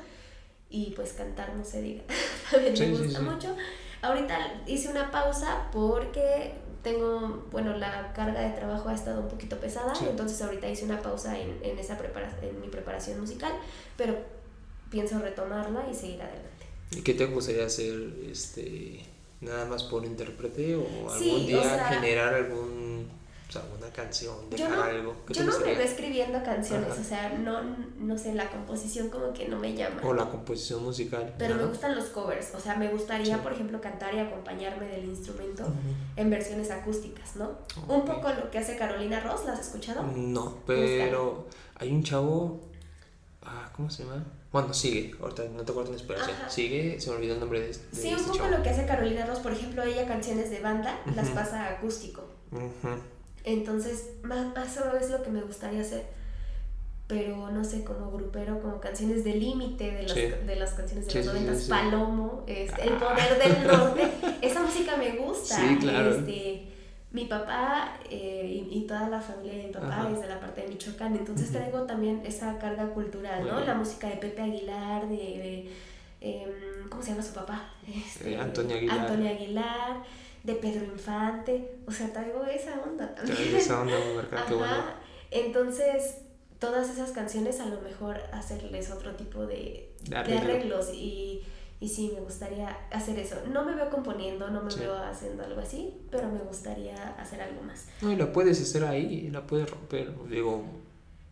y 0.71 0.93
pues 0.97 1.13
cantar 1.13 1.55
no 1.55 1.65
se 1.65 1.83
diga. 1.83 2.05
También 2.51 2.75
me 2.93 2.99
gusta 2.99 3.21
mucho. 3.21 3.57
Ahorita 4.03 4.63
hice 4.67 4.89
una 4.89 5.11
pausa 5.11 5.69
porque 5.73 6.55
tengo, 6.83 7.47
bueno, 7.51 7.77
la 7.77 8.13
carga 8.13 8.41
de 8.41 8.51
trabajo 8.51 8.89
ha 8.89 8.95
estado 8.95 9.23
un 9.23 9.29
poquito 9.29 9.59
pesada, 9.59 9.93
entonces 10.09 10.41
ahorita 10.41 10.69
hice 10.69 10.85
una 10.85 11.03
pausa 11.03 11.39
en, 11.39 11.59
en 11.63 11.79
esa 11.79 11.99
en 12.43 12.61
mi 12.61 12.69
preparación 12.69 13.21
musical, 13.21 13.53
pero 13.97 14.17
pienso 14.91 15.19
retomarla 15.19 15.87
y 15.91 15.95
seguir 15.95 16.23
adelante. 16.23 16.67
¿Y 16.93 17.03
qué 17.03 17.15
te 17.15 17.27
gustaría 17.27 17.67
hacer, 17.67 17.95
este, 18.31 19.05
nada 19.41 19.65
más 19.67 19.83
por 19.85 20.05
intérprete 20.05 20.77
o 20.77 21.11
algún 21.11 21.47
día 21.47 21.89
generar 21.89 22.35
algún 22.35 23.09
o 23.49 23.53
sea, 23.53 23.63
una 23.79 23.91
canción, 23.91 24.51
dejar 24.51 24.91
algo. 24.91 25.17
yo 25.31 25.45
no 25.45 25.59
me 25.59 25.75
veo 25.75 25.81
escribiendo 25.81 26.43
canciones, 26.43 26.99
o 26.99 27.03
sea, 27.03 27.31
no, 27.31 27.63
no 27.99 28.19
sé, 28.19 28.35
la 28.35 28.51
composición 28.51 29.09
como 29.09 29.33
que 29.33 29.49
no 29.49 29.59
me 29.59 29.75
llama. 29.75 30.03
O 30.05 30.13
la 30.13 30.29
composición 30.29 30.85
musical. 30.85 31.35
Pero 31.39 31.55
me 31.55 31.65
gustan 31.65 31.97
los 31.97 32.07
covers, 32.07 32.55
o 32.55 32.61
sea, 32.61 32.77
me 32.77 32.89
gustaría, 32.89 33.43
por 33.43 33.53
ejemplo, 33.53 33.81
cantar 33.81 34.15
y 34.15 34.19
acompañarme 34.19 34.87
del 34.89 35.07
instrumento 35.07 35.65
en 36.17 36.29
versiones 36.29 36.71
acústicas, 36.71 37.37
¿no? 37.37 37.59
Un 37.89 38.05
poco 38.05 38.29
lo 38.31 38.51
que 38.51 38.59
hace 38.59 38.77
Carolina 38.77 39.21
Ross, 39.21 39.47
¿la 39.47 39.55
has 39.55 39.61
escuchado? 39.61 40.03
No, 40.03 40.59
pero 40.67 41.47
hay 41.77 41.91
un 41.91 42.03
chavo, 42.03 42.61
ah, 43.43 43.73
¿cómo 43.75 43.89
se 43.89 44.05
llama? 44.05 44.27
Bueno, 44.53 44.75
sigue, 44.75 45.15
ahorita 45.23 45.45
no 45.45 45.63
te 45.63 45.73
acuerdo 45.73 45.95
en. 45.95 46.51
Sigue, 46.51 47.01
se 47.01 47.11
me 47.11 47.17
olvidó 47.17 47.35
el 47.35 47.41
nombre 47.41 47.61
de, 47.61 47.69
de 47.69 47.75
Sí, 47.93 48.09
un 48.09 48.21
este 48.21 48.31
poco 48.31 48.49
lo 48.49 48.63
que 48.63 48.69
hace 48.69 48.85
Carolina 48.85 49.25
Ross, 49.25 49.39
por 49.39 49.53
ejemplo, 49.53 49.83
ella 49.83 50.07
canciones 50.07 50.51
de 50.51 50.61
banda 50.61 51.01
las 51.15 51.31
pasa 51.31 51.67
acústico. 51.69 52.25
Entonces, 53.45 54.11
más, 54.23 54.47
eso 54.67 54.97
es 54.97 55.11
lo 55.11 55.23
que 55.23 55.31
me 55.31 55.41
gustaría 55.41 55.81
hacer. 55.81 56.05
Pero 57.07 57.51
no 57.51 57.65
sé, 57.65 57.85
como 57.85 58.11
grupero, 58.11 58.61
como 58.61 58.81
canciones 58.81 59.25
de 59.25 59.35
límite 59.35 59.91
de, 59.91 60.03
las, 60.03 60.15
de 60.47 60.57
las 60.57 60.75
canciones 60.75 61.07
de 61.07 61.15
los 61.15 61.27
noventas, 61.27 61.63
Palomo, 61.65 62.45
este, 62.47 62.83
El 62.83 62.95
ah. 62.95 62.99
Poder 62.99 63.39
del 63.39 63.67
Norte. 63.67 64.11
Esa 64.43 64.63
música 64.63 64.97
me 64.99 65.17
gusta. 65.17 65.59
Este, 65.73 66.69
mi 67.11 67.25
papá 67.25 67.95
eh, 68.11 68.67
y, 68.71 68.83
toda 68.83 69.09
la 69.09 69.21
familia 69.21 69.55
de 69.55 69.65
mi 69.69 69.73
papá 69.73 70.11
es 70.13 70.21
de 70.21 70.29
la 70.29 70.39
parte 70.39 70.61
de 70.61 70.69
Michoacán, 70.69 71.17
entonces 71.17 71.51
traigo 71.51 71.85
también 71.85 72.21
esa 72.27 72.59
carga 72.59 72.91
cultural, 72.91 73.47
¿no? 73.47 73.61
La 73.61 73.75
música 73.75 74.09
de 74.09 74.17
Pepe 74.17 74.43
Aguilar, 74.43 75.09
de, 75.09 75.71
em, 76.21 76.89
¿cómo 76.91 77.03
se 77.03 77.13
llama 77.13 77.23
su 77.23 77.33
papá? 77.33 77.71
Este, 77.87 78.37
Antonio 78.37 78.77
Aguilar. 78.77 78.99
Antonio 78.99 79.31
Aguilar 79.31 80.03
de 80.45 80.55
Pedro 80.55 80.85
Infante, 80.85 81.79
o 81.87 81.93
sea, 81.93 82.13
traigo 82.13 82.45
esa 82.45 82.81
onda 82.81 83.15
también. 83.15 83.57
esa 83.57 83.81
onda, 83.81 83.97
qué 84.47 84.55
bueno. 84.55 84.85
Entonces, 85.31 86.17
todas 86.59 86.91
esas 86.91 87.13
canciones 87.13 87.61
a 87.61 87.67
lo 87.67 87.81
mejor 87.81 88.21
hacerles 88.33 88.91
otro 88.91 89.15
tipo 89.15 89.47
de, 89.47 89.93
de, 90.09 90.17
arreglos 90.17 90.91
y, 90.93 91.43
y 91.81 91.89
sí, 91.89 92.13
me 92.15 92.21
gustaría 92.21 92.69
hacer 92.91 93.19
eso. 93.19 93.37
No 93.53 93.65
me 93.65 93.75
veo 93.75 93.91
componiendo, 93.91 94.49
no 94.51 94.63
me 94.63 94.75
veo 94.75 94.97
haciendo 94.97 95.45
algo 95.45 95.61
así, 95.61 95.95
pero 96.11 96.29
me 96.29 96.41
gustaría 96.41 97.11
hacer 97.21 97.41
algo 97.41 97.63
más. 97.63 97.87
No, 98.01 98.13
y 98.13 98.17
la 98.17 98.33
puedes 98.33 98.61
hacer 98.61 98.85
ahí, 98.85 99.29
la 99.31 99.47
puedes 99.47 99.71
romper. 99.71 100.13
Digo, 100.29 100.65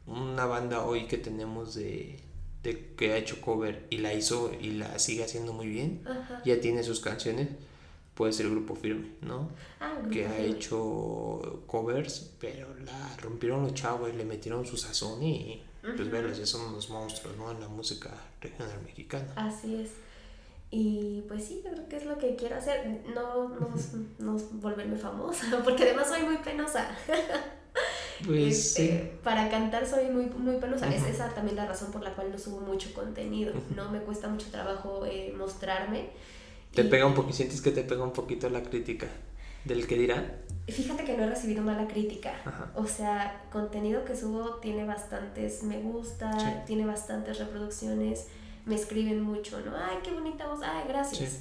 una 0.07 0.47
banda 0.47 0.85
hoy 0.85 1.07
que 1.07 1.19
tenemos 1.19 1.74
de, 1.74 2.20
de 2.62 2.95
que 2.95 3.12
ha 3.12 3.16
hecho 3.16 3.41
cover 3.41 3.87
y 3.91 3.99
la 3.99 4.15
hizo 4.15 4.53
y 4.61 4.73
la 4.73 4.99
sigue 4.99 5.24
haciendo 5.24 5.53
muy 5.53 5.66
bien, 5.66 6.03
ya 6.45 6.61
tiene 6.61 6.83
sus 6.83 7.01
canciones 7.01 7.49
puede 8.16 8.32
ser 8.32 8.47
el 8.47 8.52
grupo 8.52 8.74
firme, 8.74 9.10
¿no? 9.20 9.51
Ah, 9.78 9.98
que 10.10 10.26
ha 10.26 10.38
hecho 10.38 11.62
covers, 11.66 12.32
pero 12.40 12.66
la 12.84 13.16
rompieron 13.18 13.62
los 13.62 13.74
chavos 13.74 14.10
y 14.12 14.16
le 14.16 14.24
metieron 14.24 14.66
su 14.66 14.76
sazón 14.76 15.22
y 15.22 15.62
pues 15.82 16.10
verlos, 16.10 16.36
ya 16.36 16.47
son 16.47 16.62
unos 16.62 16.90
monstruos, 16.90 17.36
¿no? 17.36 17.52
En 17.52 17.60
la 17.60 17.68
música 17.68 18.10
regional 18.40 18.82
mexicana. 18.82 19.32
Así 19.36 19.82
es. 19.82 19.90
Y 20.70 21.22
pues 21.28 21.44
sí, 21.44 21.62
yo 21.64 21.70
creo 21.70 21.88
que 21.88 21.97
es 21.98 22.06
lo 22.06 22.18
que 22.18 22.34
quiero 22.34 22.56
hacer, 22.56 23.05
no, 23.14 23.51
no, 24.18 24.36
volverme 24.52 24.97
famosa, 24.97 25.60
porque 25.64 25.84
además 25.84 26.09
soy 26.09 26.22
muy 26.22 26.38
penosa. 26.38 26.88
Pues 28.24 28.72
sí. 28.72 28.84
Este, 28.84 29.18
para 29.22 29.51
cantar 29.51 29.86
soy 29.86 30.06
muy, 30.06 30.24
muy 30.24 30.56
penosa. 30.56 30.88
Es 30.88 31.05
esa 31.05 31.34
también 31.34 31.55
la 31.55 31.66
razón 31.66 31.93
por 31.93 32.02
la 32.02 32.14
cual 32.14 32.32
no 32.32 32.38
subo 32.38 32.60
mucho 32.60 32.94
contenido. 32.94 33.52
No 33.74 33.90
me 33.90 34.01
cuesta 34.01 34.26
mucho 34.26 34.51
trabajo 34.51 35.05
eh, 35.05 35.34
mostrarme 35.36 36.09
¿Te 36.74 36.84
pega 36.84 37.06
un 37.06 37.14
poquito, 37.14 37.36
sientes 37.36 37.60
que 37.60 37.70
te 37.70 37.82
pega 37.82 38.05
un 38.05 38.12
poquito 38.12 38.51
la 38.51 38.62
crítica 38.62 39.06
del 39.64 39.86
que 39.86 39.97
dirán? 39.97 40.32
Fíjate 40.68 41.05
que 41.05 41.16
no 41.16 41.24
he 41.24 41.28
recibido 41.28 41.62
mala 41.62 41.86
crítica. 41.86 42.32
O 42.74 42.86
sea, 42.86 43.44
contenido 43.52 44.05
que 44.05 44.16
subo 44.16 44.56
tiene 44.56 44.84
bastantes 44.84 45.62
me 45.62 45.80
gusta, 45.80 46.64
tiene 46.66 46.84
bastantes 46.84 47.38
reproducciones, 47.38 48.26
me 48.64 48.74
escriben 48.74 49.22
mucho, 49.22 49.60
¿no? 49.60 49.76
Ay, 49.76 49.98
qué 50.02 50.10
bonita 50.12 50.47
voz, 50.48 50.60
ay, 50.62 50.84
gracias. 50.88 51.40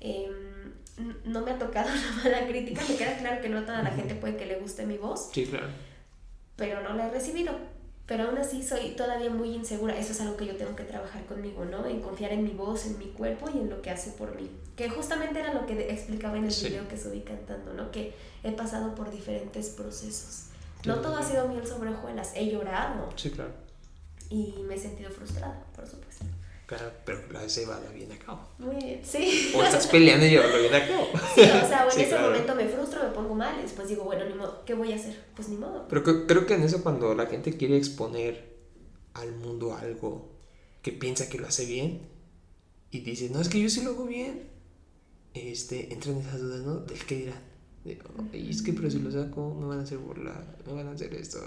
Em, 0.00 0.74
no 1.24 1.40
me 1.40 1.52
ha 1.52 1.58
tocado 1.58 1.88
una 1.92 2.22
mala 2.22 2.46
crítica, 2.46 2.82
me 2.88 2.96
queda 2.96 3.16
claro 3.16 3.40
que 3.40 3.48
no 3.48 3.58
a 3.58 3.66
toda 3.66 3.82
la 3.82 3.90
gente 3.90 4.14
puede 4.14 4.36
que 4.36 4.46
le 4.46 4.58
guste 4.58 4.86
mi 4.86 4.98
voz. 4.98 5.30
Sí, 5.32 5.46
claro. 5.46 5.68
Pero 6.56 6.82
no 6.82 6.94
la 6.94 7.06
he 7.06 7.10
recibido 7.10 7.52
pero 8.08 8.24
aún 8.24 8.38
así 8.38 8.62
soy 8.62 8.92
todavía 8.92 9.28
muy 9.28 9.54
insegura. 9.54 9.96
Eso 9.96 10.12
es 10.12 10.20
algo 10.22 10.38
que 10.38 10.46
yo 10.46 10.56
tengo 10.56 10.74
que 10.74 10.84
trabajar 10.84 11.26
conmigo, 11.26 11.66
¿no? 11.66 11.86
En 11.86 12.00
confiar 12.00 12.32
en 12.32 12.42
mi 12.42 12.52
voz, 12.52 12.86
en 12.86 12.98
mi 12.98 13.08
cuerpo 13.08 13.50
y 13.54 13.58
en 13.58 13.68
lo 13.68 13.82
que 13.82 13.90
hace 13.90 14.12
por 14.12 14.34
mí. 14.34 14.50
Que 14.76 14.88
justamente 14.88 15.38
era 15.38 15.52
lo 15.52 15.66
que 15.66 15.92
explicaba 15.92 16.38
en 16.38 16.46
el 16.46 16.54
video 16.54 16.88
que 16.88 16.96
subí 16.96 17.20
cantando, 17.20 17.74
¿no? 17.74 17.90
Que 17.90 18.14
he 18.42 18.52
pasado 18.52 18.94
por 18.94 19.10
diferentes 19.10 19.68
procesos. 19.68 20.46
No 20.86 21.00
todo 21.00 21.18
ha 21.18 21.22
sido 21.22 21.48
miel 21.48 21.66
sobre 21.66 21.90
hojuelas, 21.90 22.32
he 22.34 22.50
llorado. 22.50 23.10
Sí, 23.14 23.30
claro. 23.30 23.52
Y 24.30 24.54
me 24.66 24.76
he 24.76 24.78
sentido 24.78 25.10
frustrada, 25.10 25.62
por 25.76 25.86
supuesto. 25.86 26.24
Claro, 26.68 26.92
pero 27.06 27.22
la 27.32 27.40
has 27.40 27.56
llevado 27.56 27.90
bien 27.94 28.12
a 28.12 28.18
cabo. 28.18 28.46
Muy 28.58 28.76
bien, 28.76 29.00
sí. 29.02 29.52
O 29.56 29.62
estás 29.62 29.86
peleando 29.86 30.26
y 30.26 30.28
llevarlo 30.28 30.60
bien 30.60 30.74
a 30.74 30.86
cabo. 30.86 31.08
Sí, 31.34 31.40
o 31.40 31.66
sea, 31.66 31.88
en 31.90 32.00
ese 32.00 32.18
momento 32.18 32.54
me 32.54 32.68
frustro, 32.68 33.02
me 33.04 33.08
pongo 33.08 33.34
mal 33.34 33.58
y 33.58 33.62
después 33.62 33.88
digo, 33.88 34.04
bueno, 34.04 34.26
ni 34.26 34.34
modo, 34.34 34.62
¿qué 34.66 34.74
voy 34.74 34.92
a 34.92 34.96
hacer? 34.96 35.18
Pues 35.34 35.48
ni 35.48 35.56
modo. 35.56 35.88
Pero 35.88 36.04
creo 36.26 36.44
que 36.44 36.52
en 36.52 36.64
eso 36.64 36.82
cuando 36.82 37.14
la 37.14 37.24
gente 37.24 37.56
quiere 37.56 37.78
exponer 37.78 38.54
al 39.14 39.34
mundo 39.36 39.74
algo 39.74 40.28
que 40.82 40.92
piensa 40.92 41.30
que 41.30 41.38
lo 41.38 41.46
hace 41.46 41.64
bien, 41.64 42.06
y 42.90 43.00
dices, 43.00 43.30
no, 43.30 43.40
es 43.40 43.48
que 43.48 43.62
yo 43.62 43.70
sí 43.70 43.82
lo 43.82 43.92
hago 43.92 44.04
bien, 44.04 44.50
este, 45.32 45.90
entran 45.94 46.18
esas 46.18 46.38
dudas, 46.38 46.60
¿no? 46.60 46.80
Del 46.80 47.02
que 47.06 47.14
dirán. 47.14 47.47
Y 48.32 48.50
es 48.50 48.62
que, 48.62 48.72
pero 48.72 48.90
si 48.90 48.98
lo 48.98 49.10
saco, 49.10 49.54
me 49.54 49.66
van 49.66 49.80
a 49.80 49.82
hacer 49.82 49.98
burlar, 49.98 50.56
me 50.66 50.72
van 50.72 50.88
a 50.88 50.92
hacer 50.92 51.14
esto. 51.14 51.38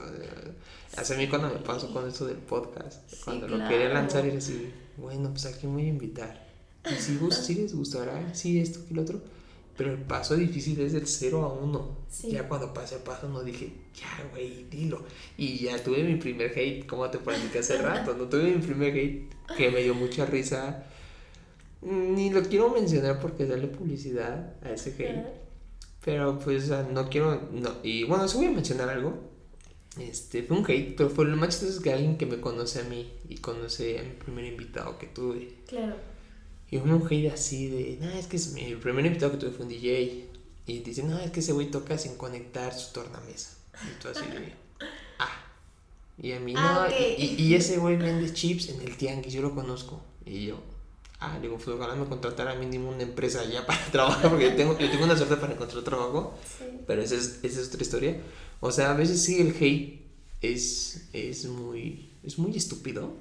Hace 0.98 1.16
a 1.16 1.18
mí 1.18 1.28
cuando 1.28 1.50
me 1.50 1.60
pasó 1.60 1.92
con 1.94 2.08
esto 2.08 2.26
del 2.26 2.38
podcast, 2.38 3.24
cuando 3.24 3.48
lo 3.48 3.58
quería 3.68 3.90
lanzar, 3.90 4.26
era 4.26 4.38
así, 4.38 4.72
bueno, 4.98 5.30
pues 5.32 5.46
a 5.46 5.52
quién 5.58 5.74
voy 5.74 5.84
a 5.84 5.90
invitar. 5.90 6.48
Y 6.90 6.96
si, 6.96 7.20
si 7.32 7.56
les 7.56 7.76
gustará, 7.76 8.34
sí, 8.34 8.60
esto 8.60 8.80
y 8.90 8.94
lo 8.94 9.04
otro. 9.04 9.22
Pero 9.78 9.94
el 9.94 10.00
paso 10.00 10.36
difícil 10.36 10.80
es 10.82 10.94
del 10.94 11.08
0 11.08 11.44
a 11.44 11.54
1. 11.54 11.98
Ya 12.30 12.48
cuando 12.48 12.74
pasé 12.74 12.96
el 12.96 13.02
paso 13.02 13.28
no 13.30 13.42
dije, 13.42 13.72
ya, 13.96 14.30
güey, 14.32 14.66
dilo. 14.70 15.04
Y 15.38 15.60
ya 15.60 15.82
tuve 15.82 16.04
mi 16.04 16.16
primer 16.16 16.52
hate, 16.58 16.86
como 16.86 17.10
te 17.10 17.18
platiqué 17.18 17.60
hace 17.60 17.82
rato, 17.82 18.14
no 18.14 18.26
tuve 18.26 18.44
mi 18.44 18.62
primer 18.62 18.94
hate 18.96 19.28
que 19.58 19.72
me 19.72 19.82
dio 19.82 19.96
mucha 19.96 20.26
risa. 20.26 20.86
Ni 21.82 22.30
lo 22.30 22.44
quiero 22.44 22.70
mencionar 22.70 23.20
porque 23.20 23.46
darle 23.46 23.68
publicidad 23.68 24.54
a 24.62 24.72
ese 24.72 24.92
hate. 24.92 25.41
Pero 26.04 26.40
pues 26.40 26.70
no 26.70 27.10
quiero, 27.10 27.50
no. 27.52 27.76
Y 27.84 28.04
bueno, 28.04 28.28
sí 28.28 28.38
voy 28.38 28.48
a 28.48 28.52
mencionar 28.52 28.90
algo. 28.90 29.20
Este, 30.00 30.44
fue 30.44 30.58
un 30.58 30.66
hate, 30.70 30.96
pero 30.96 31.10
fue 31.10 31.26
lo 31.26 31.36
más 31.36 31.50
chistoso 31.50 31.74
es 31.74 31.80
que 31.80 31.92
alguien 31.92 32.18
que 32.18 32.26
me 32.26 32.40
conoce 32.40 32.80
a 32.80 32.84
mí 32.84 33.12
y 33.28 33.38
conoce 33.38 34.00
a 34.00 34.04
mi 34.04 34.12
primer 34.12 34.46
invitado 34.46 34.98
que 34.98 35.08
tuve. 35.08 35.54
Claro 35.68 35.96
y 36.72 36.78
una 36.78 36.96
mujer 36.96 37.34
así 37.34 37.68
de, 37.68 37.98
no, 38.00 38.10
es 38.10 38.28
que 38.28 38.38
es 38.38 38.54
mi 38.54 38.76
primer 38.76 39.06
invitado 39.06 39.34
que 39.34 39.38
tuve 39.38 39.52
fue 39.52 39.66
un 39.66 39.72
DJ. 39.72 40.30
Y 40.66 40.80
dice, 40.80 41.04
no, 41.04 41.20
es 41.20 41.30
que 41.32 41.42
ese 41.42 41.52
güey 41.52 41.70
toca 41.70 41.98
sin 41.98 42.16
conectar 42.16 42.74
su 42.74 42.94
tornamesa. 42.94 43.58
Y 43.84 44.02
tú 44.02 44.08
así 44.08 44.26
de, 44.26 44.54
ah. 45.20 45.46
Y 46.18 46.32
a 46.32 46.40
mí, 46.40 46.54
ah, 46.56 46.88
no, 46.90 46.96
y, 46.98 47.36
y, 47.38 47.56
ese 47.56 47.78
güey 47.78 47.98
vende 47.98 48.32
chips 48.32 48.70
en 48.70 48.80
el 48.82 48.96
tianguis, 48.96 49.34
yo 49.34 49.42
lo 49.42 49.54
conozco. 49.54 50.02
Y 50.26 50.46
yo, 50.46 50.62
ah, 51.22 51.40
digo, 51.42 51.56
pues 51.56 51.68
ojalá 51.70 51.96
me 51.96 52.06
contratara 52.06 52.56
mínimo 52.56 52.90
una 52.90 53.04
empresa 53.04 53.46
ya 53.46 53.66
para 53.68 53.84
trabajar, 53.86 54.30
porque 54.30 54.50
yo 54.50 54.56
tengo, 54.56 54.78
yo 54.78 54.90
tengo 54.92 55.06
una 55.06 55.16
suerte 55.16 55.38
para 55.38 55.54
encontrar 55.54 55.84
trabajo. 55.84 56.34
Pero 56.86 57.02
esa 57.02 57.16
es, 57.16 57.40
esa 57.44 57.62
es 57.62 57.68
otra 57.70 57.82
historia. 57.82 58.22
O 58.60 58.72
sea, 58.72 58.92
a 58.92 58.96
veces 58.96 59.22
sí 59.24 59.40
el 59.40 59.56
hate 59.60 60.02
es, 60.42 61.10
es, 61.14 61.46
muy, 61.46 62.10
es 62.24 62.38
muy 62.38 62.56
estúpido. 62.58 63.14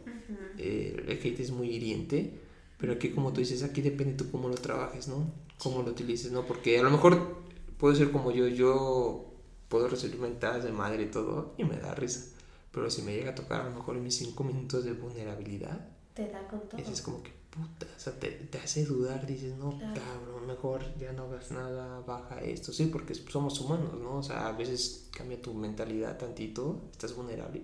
Eh, 0.58 1.04
el 1.08 1.18
hate 1.18 1.40
es 1.40 1.50
muy 1.50 1.70
hiriente 1.70 2.40
pero 2.80 2.94
aquí, 2.94 3.10
como 3.10 3.32
tú 3.32 3.40
dices, 3.40 3.62
aquí 3.62 3.82
depende 3.82 4.14
tú 4.14 4.30
cómo 4.30 4.48
lo 4.48 4.54
trabajes, 4.54 5.06
¿no? 5.06 5.30
Cómo 5.58 5.82
lo 5.82 5.90
utilices, 5.90 6.32
¿no? 6.32 6.46
Porque 6.46 6.78
a 6.78 6.82
lo 6.82 6.90
mejor 6.90 7.36
puede 7.76 7.94
ser 7.94 8.10
como 8.10 8.30
yo, 8.32 8.48
yo 8.48 9.26
puedo 9.68 9.86
recibir 9.86 10.18
mentadas 10.18 10.64
de 10.64 10.72
madre 10.72 11.02
y 11.02 11.06
todo 11.06 11.54
y 11.58 11.64
me 11.64 11.76
da 11.76 11.94
risa. 11.94 12.34
Pero 12.72 12.90
si 12.90 13.02
me 13.02 13.14
llega 13.14 13.32
a 13.32 13.34
tocar 13.34 13.60
a 13.60 13.64
lo 13.64 13.76
mejor 13.76 13.96
en 13.96 14.04
mis 14.04 14.16
cinco 14.16 14.44
minutos 14.44 14.84
de 14.84 14.94
vulnerabilidad, 14.94 15.88
te 16.14 16.28
da 16.28 16.48
con 16.48 16.66
todo. 16.68 16.80
Es 16.80 17.02
como 17.02 17.22
que 17.22 17.32
puta, 17.50 17.86
o 17.96 18.00
sea, 18.00 18.12
te, 18.18 18.30
te 18.30 18.58
hace 18.58 18.84
dudar, 18.84 19.26
dices, 19.26 19.56
no, 19.56 19.78
cabrón, 19.78 20.46
mejor 20.46 20.82
ya 20.98 21.12
no 21.12 21.24
hagas 21.24 21.50
nada, 21.50 22.00
baja 22.00 22.40
esto, 22.40 22.72
sí, 22.72 22.86
porque 22.86 23.14
somos 23.14 23.60
humanos, 23.60 23.94
¿no? 24.00 24.16
O 24.18 24.22
sea, 24.22 24.48
a 24.48 24.52
veces 24.52 25.08
cambia 25.10 25.40
tu 25.40 25.52
mentalidad 25.54 26.16
tantito, 26.16 26.88
estás 26.92 27.14
vulnerable 27.14 27.62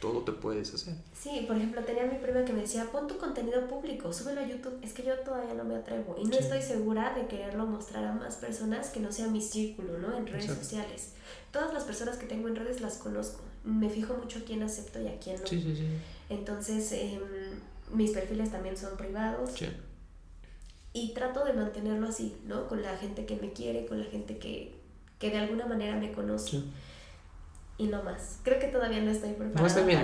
todo 0.00 0.22
te 0.22 0.32
puedes 0.32 0.72
hacer. 0.72 0.94
Sí, 1.12 1.44
por 1.46 1.56
ejemplo, 1.56 1.82
tenía 1.82 2.04
mi 2.06 2.18
prima 2.18 2.44
que 2.44 2.52
me 2.52 2.60
decía, 2.60 2.86
pon 2.92 3.08
tu 3.08 3.18
contenido 3.18 3.66
público, 3.66 4.12
súbelo 4.12 4.40
a 4.40 4.46
YouTube. 4.46 4.78
Es 4.82 4.92
que 4.92 5.02
yo 5.02 5.18
todavía 5.20 5.54
no 5.54 5.64
me 5.64 5.74
atrevo 5.74 6.16
y 6.18 6.24
no 6.24 6.36
estoy 6.36 6.62
segura 6.62 7.14
de 7.14 7.26
quererlo 7.26 7.66
mostrar 7.66 8.04
a 8.04 8.12
más 8.12 8.36
personas 8.36 8.90
que 8.90 9.00
no 9.00 9.10
sea 9.10 9.26
mi 9.26 9.40
círculo, 9.40 9.98
¿no? 9.98 10.16
En 10.16 10.26
redes 10.26 10.46
sociales. 10.46 11.14
Todas 11.50 11.72
las 11.74 11.84
personas 11.84 12.16
que 12.16 12.26
tengo 12.26 12.48
en 12.48 12.56
redes 12.56 12.80
las 12.80 12.98
conozco. 12.98 13.40
Me 13.64 13.90
fijo 13.90 14.14
mucho 14.14 14.38
a 14.38 14.42
quién 14.42 14.62
acepto 14.62 15.00
y 15.00 15.08
a 15.08 15.18
quién 15.18 15.40
no. 15.40 15.46
Sí, 15.46 15.60
sí, 15.60 15.74
sí. 15.74 15.86
Entonces, 16.28 16.92
em, 16.92 17.20
mis 17.92 18.10
perfiles 18.12 18.50
también 18.50 18.76
son 18.76 18.96
privados. 18.96 19.52
Sí. 19.52 19.66
Y 20.92 21.14
trato 21.14 21.44
de 21.44 21.52
mantenerlo 21.52 22.08
así, 22.08 22.36
¿no? 22.46 22.66
Con 22.68 22.82
la 22.82 22.96
gente 22.96 23.26
que 23.26 23.36
me 23.36 23.52
quiere, 23.52 23.86
con 23.86 24.00
la 24.00 24.06
gente 24.06 24.38
que, 24.38 24.74
que 25.18 25.30
de 25.30 25.38
alguna 25.38 25.66
manera 25.66 25.96
me 25.96 26.12
conoce. 26.12 26.50
Sí 26.50 26.72
y 27.78 27.86
no 27.86 28.02
más. 28.02 28.40
Creo 28.42 28.58
que 28.58 28.66
todavía 28.66 29.00
no 29.00 29.10
estoy 29.10 29.30
preparada. 29.30 29.60
No, 29.60 29.66
está 29.66 29.82
bien. 29.82 30.02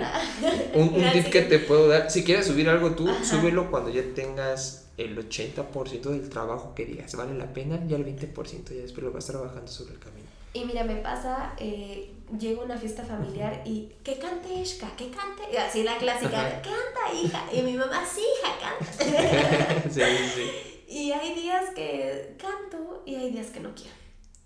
un, 0.73 1.03
un 1.03 1.11
tip 1.13 1.25
que 1.25 1.41
te 1.41 1.59
puedo 1.59 1.87
dar, 1.89 2.09
si 2.09 2.23
quieres 2.23 2.47
subir 2.47 2.69
algo 2.69 2.91
tú, 2.91 3.07
súbelo 3.23 3.69
cuando 3.69 3.89
ya 3.89 4.01
tengas 4.15 4.87
el 4.97 5.17
80% 5.17 6.01
del 6.01 6.29
trabajo 6.29 6.73
que 6.73 6.85
digas, 6.85 7.13
vale 7.15 7.33
la 7.37 7.51
pena, 7.51 7.85
ya 7.85 7.97
el 7.97 8.05
20% 8.05 8.69
ya 8.69 8.81
después 8.81 9.03
lo 9.03 9.11
vas 9.11 9.25
trabajando 9.25 9.67
sobre 9.67 9.93
el 9.93 9.99
camino. 9.99 10.24
Y 10.55 10.63
mira, 10.63 10.85
me 10.85 10.95
pasa, 10.95 11.53
eh, 11.57 12.13
llego 12.39 12.61
a 12.61 12.65
una 12.65 12.77
fiesta 12.77 13.03
familiar 13.03 13.61
y 13.65 13.91
que 14.05 14.17
cante 14.17 14.53
Ishka, 14.53 14.95
que 14.95 15.09
cante, 15.09 15.57
así 15.57 15.83
la 15.83 15.97
clásica, 15.97 16.61
canta 16.61 17.13
hija, 17.13 17.45
y 17.51 17.61
mi 17.61 17.73
mamá, 17.73 18.05
sí 18.05 18.21
hija, 18.21 18.55
canta. 18.61 19.89
sí, 19.89 20.01
sí. 20.33 20.51
Y 20.87 21.11
hay 21.11 21.35
días 21.35 21.71
que 21.75 22.37
canto 22.39 23.03
y 23.05 23.15
hay 23.15 23.31
días 23.31 23.47
que 23.47 23.59
no 23.59 23.75
quiero. 23.75 23.91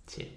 Sí. 0.08 0.36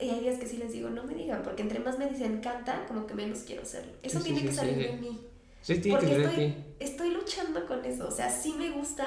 Y 0.00 0.10
hay 0.10 0.18
días 0.18 0.40
que 0.40 0.48
sí 0.48 0.56
les 0.56 0.72
digo, 0.72 0.90
no 0.90 1.04
me 1.04 1.14
digan, 1.14 1.44
porque 1.44 1.62
entre 1.62 1.78
más 1.78 1.96
me 1.96 2.08
dicen 2.08 2.40
canta, 2.40 2.84
como 2.88 3.06
que 3.06 3.14
menos 3.14 3.44
quiero 3.46 3.62
hacerlo. 3.62 3.92
Eso 4.02 4.18
tiene 4.18 4.42
que 4.42 4.52
salir 4.52 4.76
de 4.76 4.96
mí. 4.96 5.20
Sí, 5.62 5.78
tiene 5.78 5.96
porque 5.96 6.14
que 6.16 6.24
estoy, 6.24 6.64
estoy 6.80 7.10
luchando 7.10 7.64
con 7.68 7.84
eso. 7.84 8.08
O 8.08 8.10
sea, 8.10 8.28
sí 8.28 8.52
me 8.58 8.70
gusta, 8.70 9.06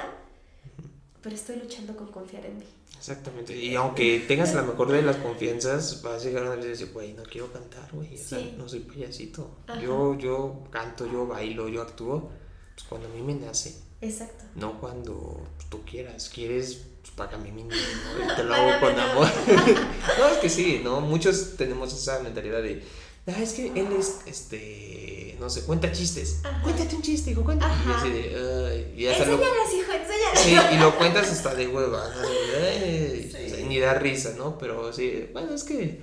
pero 1.21 1.35
estoy 1.35 1.57
luchando 1.57 1.97
con 1.97 2.07
confiar 2.07 2.45
en 2.45 2.59
mí. 2.59 2.65
Exactamente. 2.97 3.55
Y 3.55 3.75
aunque 3.75 4.19
tengas 4.27 4.53
la 4.53 4.63
mejor 4.63 4.91
de 4.91 5.01
las 5.01 5.17
confianzas, 5.17 6.01
vas 6.01 6.21
a 6.21 6.25
llegar 6.25 6.45
a 6.45 6.55
decir, 6.55 6.91
güey, 6.93 7.13
no 7.13 7.23
quiero 7.23 7.51
cantar, 7.51 7.89
güey. 7.91 8.15
O 8.15 8.17
sea, 8.17 8.39
no 8.57 8.67
soy 8.67 8.79
payasito. 8.79 9.59
Yo, 9.81 10.17
yo 10.17 10.63
canto, 10.71 11.05
yo 11.11 11.27
bailo, 11.27 11.69
yo 11.69 11.81
actúo, 11.81 12.31
pues 12.75 12.87
cuando 12.87 13.07
a 13.07 13.11
mí 13.11 13.21
me 13.21 13.35
nace. 13.35 13.77
Exacto. 14.01 14.45
No 14.55 14.79
cuando 14.79 15.41
tú 15.69 15.83
quieras. 15.85 16.29
Quieres 16.33 16.87
págame 17.15 17.51
mi 17.51 17.63
¿no? 17.63 17.69
te 18.35 18.43
lo 18.43 18.53
hago 18.53 18.79
con 18.79 18.99
amor. 18.99 19.27
no, 20.19 20.27
es 20.29 20.37
que 20.39 20.49
sí, 20.49 20.81
¿no? 20.83 21.01
Muchos 21.01 21.55
tenemos 21.57 21.93
esa 21.93 22.19
mentalidad 22.19 22.61
de, 22.61 22.83
ah, 23.27 23.41
es 23.41 23.53
que 23.53 23.67
él 23.67 23.87
es, 23.97 24.19
este, 24.25 25.35
no 25.39 25.49
sé, 25.49 25.63
cuenta 25.63 25.91
chistes. 25.91 26.41
Cuéntate 26.63 26.95
un 26.95 27.01
chiste, 27.01 27.31
hijo, 27.31 27.43
cuéntate. 27.43 27.73
Y 27.87 27.91
así 27.91 28.09
de, 28.09 28.93
y 28.95 29.07
hasta 29.07 29.23
hijo, 29.23 29.33
enséñales. 29.33 29.96
Sí, 30.37 30.55
y 30.73 30.77
lo 30.77 30.97
cuentas 30.97 31.31
hasta 31.31 31.55
de 31.55 31.67
hueva, 31.67 32.09
¿no? 32.09 33.67
ni 33.67 33.79
da 33.79 33.93
risa, 33.95 34.33
¿no? 34.37 34.57
Pero 34.57 34.93
sí, 34.93 35.29
bueno, 35.33 35.53
es 35.53 35.63
que 35.63 36.01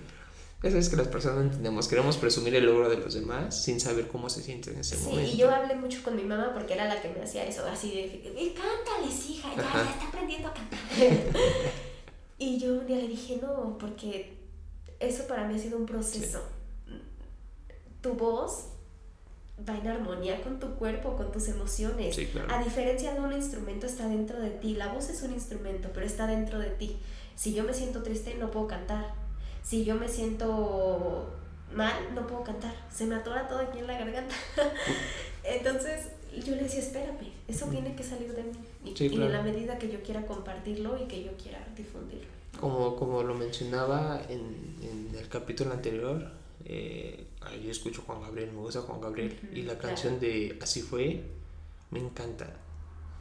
eso 0.63 0.79
es 0.79 0.89
que 0.89 0.97
las 0.97 1.09
personas 1.09 1.37
no 1.37 1.43
entendemos. 1.43 1.89
Queremos 1.89 2.17
presumir 2.17 2.55
el 2.55 2.65
logro 2.65 2.89
de 2.89 2.97
los 2.97 3.13
demás 3.13 3.63
sin 3.63 3.81
saber 3.81 4.09
cómo 4.09 4.31
se 4.31 4.43
sienten 4.43 4.75
en 4.75 4.81
ese 4.81 4.97
momento. 4.97 5.31
Sí, 5.31 5.35
y 5.35 5.37
yo 5.37 5.51
hablé 5.51 5.75
mucho 5.75 6.03
con 6.03 6.17
mi 6.17 6.23
mamá 6.23 6.53
porque 6.55 6.73
era 6.73 6.87
la 6.87 7.03
que 7.03 7.11
me 7.11 7.23
hacía 7.23 7.45
eso, 7.45 7.67
así 7.67 7.91
de, 7.91 8.55
cántales, 8.55 9.29
hija, 9.29 9.51
ya, 9.55 9.63
ya 9.63 9.91
está 9.91 10.09
aprendiendo 10.09 10.49
a 10.49 10.55
cantar. 10.55 10.79
y 12.39 12.59
yo 12.59 12.73
un 12.75 12.87
día 12.87 12.97
le 12.97 13.09
dije, 13.09 13.39
no, 13.43 13.77
porque 13.79 14.39
eso 15.01 15.27
para 15.27 15.47
mí 15.47 15.55
ha 15.55 15.59
sido 15.59 15.77
un 15.77 15.85
proceso. 15.87 16.43
Tu 18.01 18.13
voz 18.15 18.69
va 19.69 19.77
en 19.77 19.87
armonía 19.89 20.43
con 20.43 20.59
tu 20.59 20.75
cuerpo, 20.75 21.17
con 21.17 21.33
tus 21.33 21.49
emociones. 21.49 22.19
A 22.49 22.63
diferencia 22.63 23.15
de 23.15 23.21
un 23.21 23.33
instrumento, 23.33 23.87
está 23.87 24.09
dentro 24.09 24.41
de 24.41 24.51
ti. 24.51 24.75
La 24.75 24.93
voz 24.93 25.09
es 25.11 25.23
un 25.23 25.33
instrumento, 25.33 25.91
pero 25.93 26.07
está 26.07 26.27
dentro 26.27 26.59
de 26.59 26.71
ti. 26.71 26.97
Si 27.37 27.55
yo 27.55 27.65
me 27.65 27.75
siento 27.75 28.03
triste, 28.03 28.35
no 28.39 28.51
puedo 28.51 28.69
cantar 28.69 29.25
si 29.65 29.85
yo 29.85 29.97
me 29.97 30.09
siento 30.09 31.31
mal, 31.75 32.15
no 32.15 32.27
puedo 32.27 32.45
cantar, 32.45 32.75
se 32.93 33.07
me 33.07 33.17
atora 33.17 33.49
todo 33.49 33.59
aquí 33.61 33.79
en 33.79 33.87
la 33.87 33.99
garganta. 33.99 34.35
Entonces 35.45 36.09
yo 36.45 36.55
le 36.55 36.65
decía, 36.65 36.81
espérame, 36.81 37.33
eso 37.49 37.67
tiene 37.67 37.97
que 37.97 38.03
salir 38.03 38.35
de 38.35 38.43
mí. 38.43 38.53
Y, 38.85 39.07
en 39.07 39.33
la 39.33 39.43
medida 39.43 39.79
que 39.79 39.91
yo 39.91 40.03
quiera 40.03 40.27
compartirlo 40.27 41.03
y 41.03 41.07
que 41.07 41.25
yo 41.25 41.33
quiera 41.43 41.67
difundirlo. 41.75 42.29
Como, 42.61 42.95
como 42.95 43.23
lo 43.23 43.35
mencionaba 43.35 44.21
en, 44.29 44.77
en 44.83 45.19
el 45.19 45.29
capítulo 45.29 45.73
anterior, 45.73 46.31
eh, 46.67 47.27
yo 47.63 47.71
escucho 47.71 48.03
Juan 48.07 48.23
Gabriel, 48.23 48.53
me 48.53 48.61
gusta 48.61 48.83
Juan 48.83 49.01
Gabriel. 49.01 49.39
y 49.53 49.63
la 49.63 49.79
canción 49.79 50.21
de 50.21 50.59
Así 50.61 50.83
fue, 50.83 51.23
me 51.91 52.01
encanta. 52.01 52.47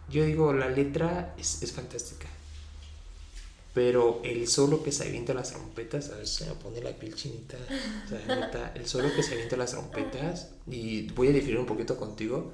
Yo 0.09 0.25
digo, 0.25 0.53
la 0.53 0.69
letra 0.69 1.33
es, 1.37 1.63
es 1.63 1.71
fantástica. 1.71 2.27
Pero 3.73 4.21
el 4.23 4.47
solo 4.47 4.83
que 4.83 4.91
se 4.91 5.07
avienta 5.07 5.33
las 5.33 5.51
trompetas, 5.51 6.11
a 6.11 6.17
ver, 6.17 6.27
se 6.27 6.45
me 6.45 6.53
pone 6.53 6.79
la 6.81 6.91
piel 6.91 7.15
chinita. 7.15 7.57
O 8.05 8.09
sea, 8.09 8.71
el 8.75 8.85
solo 8.85 9.13
que 9.15 9.23
se 9.23 9.33
avienta 9.33 9.57
las 9.57 9.71
trompetas, 9.71 10.51
y 10.67 11.09
voy 11.13 11.29
a 11.29 11.31
diferir 11.31 11.57
un 11.57 11.65
poquito 11.65 11.97
contigo, 11.97 12.51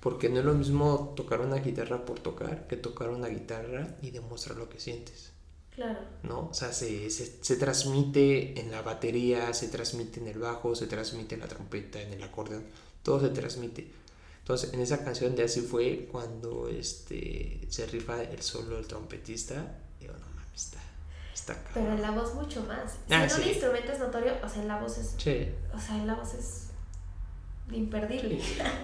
porque 0.00 0.30
no 0.30 0.38
es 0.38 0.44
lo 0.46 0.54
mismo 0.54 1.12
tocar 1.16 1.40
una 1.40 1.56
guitarra 1.56 2.04
por 2.04 2.20
tocar 2.20 2.66
que 2.66 2.76
tocar 2.76 3.10
una 3.10 3.28
guitarra 3.28 3.96
y 4.00 4.10
demostrar 4.10 4.56
lo 4.56 4.70
que 4.70 4.80
sientes. 4.80 5.27
Claro. 5.78 6.00
¿No? 6.24 6.48
O 6.50 6.54
sea, 6.54 6.72
se, 6.72 7.08
se, 7.08 7.38
se, 7.40 7.56
transmite 7.56 8.60
en 8.60 8.72
la 8.72 8.82
batería, 8.82 9.54
se 9.54 9.68
transmite 9.68 10.18
en 10.18 10.26
el 10.26 10.38
bajo, 10.38 10.74
se 10.74 10.88
transmite 10.88 11.36
en 11.36 11.40
la 11.42 11.46
trompeta, 11.46 12.02
en 12.02 12.12
el 12.12 12.22
acordeón, 12.22 12.64
todo 13.04 13.20
se 13.20 13.28
transmite. 13.28 13.88
Entonces, 14.40 14.72
en 14.72 14.80
esa 14.80 15.04
canción 15.04 15.36
de 15.36 15.44
así 15.44 15.60
fue 15.60 16.08
cuando 16.10 16.68
este, 16.68 17.60
se 17.68 17.86
rifa 17.86 18.22
el 18.22 18.42
solo 18.42 18.76
del 18.76 18.86
trompetista 18.86 19.78
pero 21.74 21.92
en 21.92 22.02
la 22.02 22.10
voz 22.10 22.34
mucho 22.34 22.62
más. 22.64 22.92
Si 23.06 23.14
ah, 23.14 23.26
no 23.26 23.36
el 23.36 23.48
instrumento 23.48 23.92
es 23.92 23.98
notorio, 23.98 24.34
o 24.42 24.48
sea, 24.48 24.62
en 24.62 24.68
la 24.68 24.80
voz 24.80 24.98
es. 24.98 25.14
Sí. 25.16 25.48
O 25.74 25.78
sea, 25.78 25.96
en 25.96 26.06
la 26.06 26.14
voz 26.14 26.34
es 26.34 26.68
imperdible. 27.72 28.40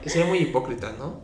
Sería 0.06 0.26
muy 0.26 0.38
hipócrita, 0.38 0.92
¿no? 0.92 1.22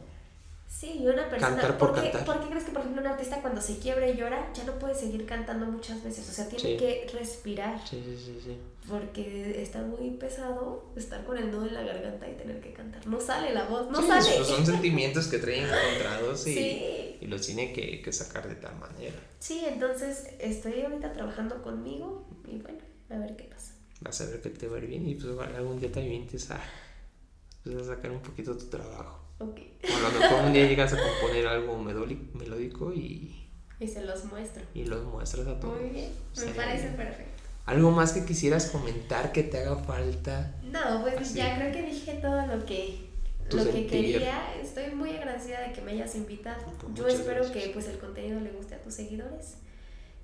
Sí, 0.73 1.01
y 1.03 1.07
una 1.09 1.29
persona. 1.29 1.57
Cantar 1.57 1.77
por 1.79 1.93
qué, 1.95 2.11
cantar. 2.13 2.25
¿Por 2.25 2.41
qué 2.41 2.49
crees 2.49 2.65
que, 2.65 2.71
por 2.71 2.81
ejemplo, 2.83 3.03
un 3.03 3.09
artista 3.09 3.41
cuando 3.43 3.61
se 3.61 3.79
quiebra 3.79 4.09
y 4.09 4.17
llora 4.17 4.51
ya 4.55 4.63
no 4.65 4.79
puede 4.79 4.95
seguir 4.95 5.27
cantando 5.27 5.67
muchas 5.67 6.03
veces? 6.05 6.27
O 6.29 6.33
sea, 6.33 6.49
tiene 6.49 6.63
Sí. 6.71 6.77
que 6.77 7.11
respirar. 7.13 7.81
Sí, 7.87 8.01
sí, 8.07 8.17
sí, 8.25 8.41
sí. 8.45 8.57
Porque 8.89 9.61
está 9.63 9.83
muy 9.83 10.11
pesado 10.13 10.85
estar 10.97 11.25
con 11.25 11.37
el 11.37 11.51
nudo 11.51 11.67
en 11.67 11.75
la 11.75 11.83
garganta 11.83 12.29
y 12.31 12.35
tener 12.35 12.61
que 12.61 12.73
cantar. 12.73 13.05
No 13.07 13.21
sale 13.21 13.53
la 13.53 13.65
voz, 13.65 13.91
no 13.91 14.01
Sí, 14.01 14.07
sale. 14.07 14.45
son 14.45 14.65
sentimientos 14.75 15.27
que 15.27 15.39
traen 15.39 15.65
encontrados 15.67 16.47
y, 16.47 16.55
Sí. 16.55 17.17
y 17.21 17.27
los 17.27 17.45
tiene 17.45 17.73
que, 17.73 18.01
que 18.01 18.13
sacar 18.13 18.49
de 18.49 18.55
tal 18.55 18.77
manera. 18.79 19.17
Sí, 19.41 19.63
entonces 19.67 20.29
estoy 20.39 20.83
ahorita 20.83 21.13
trabajando 21.13 21.63
conmigo 21.65 22.27
y 22.47 22.59
bueno, 22.59 22.79
a 23.11 23.19
ver 23.19 23.35
qué 23.37 23.45
pasa. 23.45 23.75
Vas 24.01 24.21
a 24.23 24.27
ver 24.27 24.41
que 24.41 24.51
te 24.51 24.67
va 24.69 24.77
a 24.77 24.79
ir 24.79 24.87
bien 24.87 25.07
y 25.07 25.15
pues 25.17 25.37
algún 25.57 25.79
día 25.81 25.91
te 25.93 26.01
avientes 26.01 26.49
a, 26.53 26.61
pues, 27.65 27.77
a 27.77 27.85
sacar 27.85 28.13
un 28.13 28.21
poquito 28.21 28.57
tu 28.57 28.67
trabajo. 28.67 29.20
Ok. 29.41 29.59
O 29.83 30.07
a 30.07 30.13
lo 30.13 30.21
mejor 30.21 30.45
un 30.47 30.53
día 30.53 30.67
llegas 30.67 30.93
a 30.93 30.97
componer 30.99 31.47
algo 31.47 31.77
melódico, 31.79 32.93
y, 32.93 33.49
Y 33.81 33.89
se 33.89 34.05
los 34.05 34.25
muestro. 34.27 34.63
y 34.75 34.85
los 34.85 35.05
muestras 35.05 35.47
a 35.47 35.59
todos. 35.59 35.81
Muy 35.81 35.91
bien, 35.91 36.11
me 36.37 36.53
parece 36.53 36.85
bien. 36.85 36.97
perfecto. 36.97 37.43
¿Algo 37.67 37.91
más 37.91 38.13
que 38.13 38.25
quisieras 38.25 38.67
comentar 38.71 39.33
que 39.33 39.43
te 39.43 39.59
haga 39.59 39.77
falta? 39.77 40.55
No, 40.65 41.03
pues 41.03 41.17
Así. 41.19 41.35
ya 41.39 41.57
creo 41.57 41.73
que 41.73 41.83
dije 41.83 42.15
todo 42.21 42.47
lo 42.47 42.65
que 42.67 43.09
Tu 43.49 43.57
lo 43.59 43.65
que 43.71 43.87
quería. 43.87 44.55
Estoy 44.61 44.95
muy 44.95 45.11
agradecida 45.17 45.61
de 45.61 45.73
que 45.73 45.81
me 45.81 45.93
hayas 45.93 46.15
invitado. 46.17 46.63
Pues 46.81 46.95
Yo 46.95 47.07
espero 47.09 47.45
gracias. 47.45 47.65
que 47.65 47.71
pues 47.71 47.87
el 47.89 47.99
contenido 47.99 48.41
le 48.41 48.51
guste 48.51 48.75
a 48.75 48.83
tus 48.83 48.95
seguidores. 48.95 49.57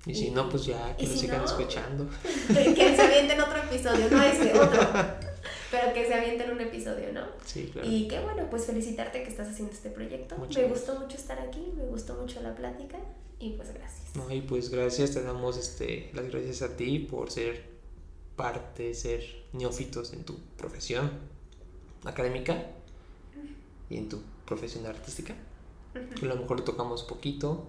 Y 0.05 0.13
si 0.15 0.31
no, 0.31 0.47
pues 0.49 0.65
ya 0.65 0.95
que 0.95 1.05
lo 1.05 1.13
si 1.13 1.19
sigan 1.19 1.39
no, 1.39 1.45
escuchando. 1.45 2.09
que 2.47 2.95
se 2.95 3.01
avienten 3.01 3.41
otro 3.41 3.57
episodio, 3.57 4.09
no 4.09 4.21
este, 4.23 4.57
otro. 4.57 4.79
Pero 5.71 5.93
que 5.93 6.05
se 6.05 6.13
avienten 6.13 6.51
un 6.51 6.61
episodio, 6.61 7.11
¿no? 7.13 7.25
Sí, 7.45 7.69
claro. 7.73 7.87
Y 7.89 8.07
qué 8.07 8.19
bueno, 8.21 8.49
pues 8.49 8.65
felicitarte 8.65 9.23
que 9.23 9.29
estás 9.29 9.49
haciendo 9.49 9.73
este 9.73 9.89
proyecto. 9.89 10.35
Muchas 10.37 10.55
me 10.63 10.67
gracias. 10.69 10.87
gustó 10.87 11.03
mucho 11.03 11.17
estar 11.17 11.39
aquí, 11.39 11.73
me 11.75 11.83
gustó 11.85 12.13
mucho 12.15 12.41
la 12.41 12.55
plática 12.55 12.97
y 13.39 13.51
pues 13.51 13.73
gracias. 13.73 14.15
No, 14.15 14.31
y 14.33 14.41
pues 14.41 14.69
gracias, 14.69 15.11
te 15.11 15.21
damos 15.23 15.57
este, 15.57 16.09
las 16.13 16.29
gracias 16.29 16.61
a 16.61 16.75
ti 16.77 16.99
por 16.99 17.31
ser 17.31 17.65
parte, 18.35 18.93
ser 18.93 19.23
neófitos 19.53 20.13
en 20.13 20.23
tu 20.23 20.37
profesión 20.57 21.11
académica 22.05 22.65
y 23.89 23.97
en 23.97 24.09
tu 24.09 24.21
profesión 24.45 24.85
artística. 24.85 25.35
A 26.21 26.25
lo 26.25 26.35
mejor 26.35 26.63
tocamos 26.63 27.03
poquito, 27.03 27.67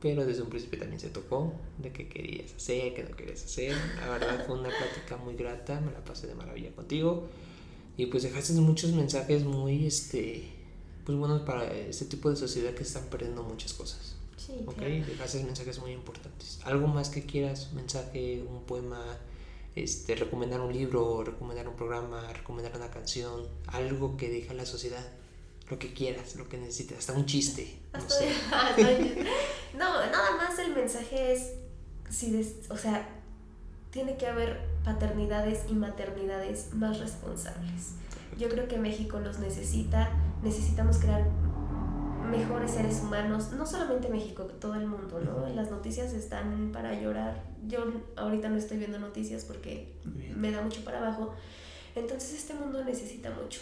pero 0.00 0.24
desde 0.24 0.42
un 0.42 0.48
principio 0.48 0.78
también 0.78 1.00
se 1.00 1.08
tocó 1.08 1.52
de 1.78 1.92
qué 1.92 2.08
querías 2.08 2.54
hacer, 2.54 2.94
qué 2.94 3.04
no 3.08 3.16
querías 3.16 3.44
hacer. 3.44 3.76
La 4.00 4.08
verdad 4.10 4.44
fue 4.46 4.58
una 4.58 4.68
plática 4.68 5.16
muy 5.16 5.34
grata, 5.34 5.80
me 5.80 5.90
la 5.92 6.04
pasé 6.04 6.26
de 6.26 6.34
maravilla 6.34 6.70
contigo. 6.72 7.26
Y 7.96 8.06
pues 8.06 8.22
dejaste 8.22 8.52
muchos 8.54 8.92
mensajes 8.92 9.42
muy, 9.44 9.84
este, 9.86 10.44
pues 11.04 11.18
buenos 11.18 11.42
para 11.42 11.72
este 11.74 12.04
tipo 12.04 12.30
de 12.30 12.36
sociedad 12.36 12.72
que 12.74 12.84
están 12.84 13.04
perdiendo 13.06 13.42
muchas 13.42 13.72
cosas. 13.72 14.14
Sí, 14.36 14.52
Ok, 14.66 14.76
claro. 14.76 14.94
dejaste 15.06 15.42
mensajes 15.42 15.80
muy 15.80 15.90
importantes. 15.92 16.60
¿Algo 16.64 16.86
más 16.86 17.10
que 17.10 17.26
quieras? 17.26 17.72
Mensaje, 17.72 18.44
un 18.48 18.62
poema, 18.66 19.04
este, 19.74 20.14
recomendar 20.14 20.60
un 20.60 20.72
libro, 20.72 21.24
recomendar 21.24 21.68
un 21.68 21.74
programa, 21.74 22.32
recomendar 22.32 22.76
una 22.76 22.88
canción, 22.90 23.42
algo 23.66 24.16
que 24.16 24.28
deja 24.30 24.54
la 24.54 24.64
sociedad, 24.64 25.04
lo 25.70 25.78
que 25.78 25.92
quieras, 25.92 26.36
lo 26.36 26.48
que 26.48 26.56
necesites, 26.58 26.98
hasta 26.98 27.12
un 27.12 27.26
chiste, 27.26 27.78
no 27.92 28.00
sé. 28.08 28.28
no, 29.74 30.06
nada 30.06 30.36
más 30.36 30.58
el 30.58 30.74
mensaje 30.74 31.32
es, 31.32 31.52
si 32.10 32.30
des- 32.30 32.70
o 32.70 32.76
sea, 32.76 33.08
tiene 33.90 34.16
que 34.16 34.26
haber 34.26 34.60
paternidades 34.84 35.60
y 35.68 35.74
maternidades 35.74 36.72
más 36.74 36.98
responsables. 36.98 37.92
Yo 38.38 38.48
creo 38.48 38.68
que 38.68 38.78
México 38.78 39.18
los 39.20 39.38
necesita, 39.38 40.10
necesitamos 40.42 40.98
crear 40.98 41.24
mejores 42.30 42.72
seres 42.72 43.00
humanos, 43.00 43.52
no 43.52 43.66
solamente 43.66 44.08
México, 44.08 44.44
todo 44.44 44.74
el 44.74 44.86
mundo, 44.86 45.20
¿no? 45.20 45.48
Las 45.54 45.70
noticias 45.70 46.12
están 46.12 46.70
para 46.72 47.00
llorar. 47.00 47.42
Yo 47.66 47.78
ahorita 48.16 48.48
no 48.50 48.56
estoy 48.56 48.78
viendo 48.78 48.98
noticias 48.98 49.44
porque 49.44 49.94
me 50.36 50.50
da 50.50 50.60
mucho 50.62 50.84
para 50.84 50.98
abajo. 50.98 51.34
Entonces 51.94 52.34
este 52.34 52.54
mundo 52.54 52.84
necesita 52.84 53.30
mucho 53.30 53.60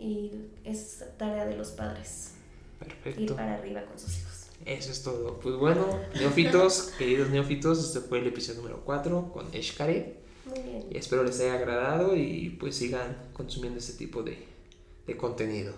y 0.00 0.32
es 0.64 1.04
tarea 1.18 1.46
de 1.46 1.56
los 1.56 1.68
padres 1.70 2.32
ir 2.80 2.86
Perfecto. 2.88 3.36
para 3.36 3.54
arriba 3.54 3.84
con 3.84 3.98
sus 3.98 4.18
hijos. 4.18 4.46
Eso 4.64 4.90
es 4.90 5.02
todo. 5.02 5.38
Pues 5.40 5.54
bueno, 5.56 5.86
neófitos, 6.14 6.92
queridos 6.98 7.30
neófitos, 7.30 7.78
este 7.84 8.00
fue 8.00 8.18
el 8.18 8.26
episodio 8.26 8.60
número 8.60 8.82
4 8.84 9.30
con 9.32 9.54
Eshkare. 9.54 10.16
Muy 10.46 10.58
bien. 10.60 10.86
Y 10.90 10.96
espero 10.96 11.22
les 11.22 11.38
haya 11.40 11.54
agradado 11.54 12.16
y 12.16 12.56
pues 12.58 12.74
sigan 12.76 13.16
consumiendo 13.32 13.78
este 13.78 13.92
tipo 13.92 14.22
de, 14.22 14.38
de 15.06 15.16
contenido. 15.16 15.74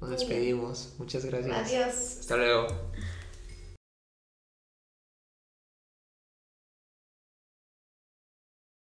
Nos 0.00 0.10
Muy 0.10 0.16
bien. 0.18 0.28
despedimos. 0.28 0.94
Muchas 0.98 1.24
gracias. 1.24 1.56
Adiós. 1.72 2.18
Hasta 2.20 2.36
luego. 2.36 2.66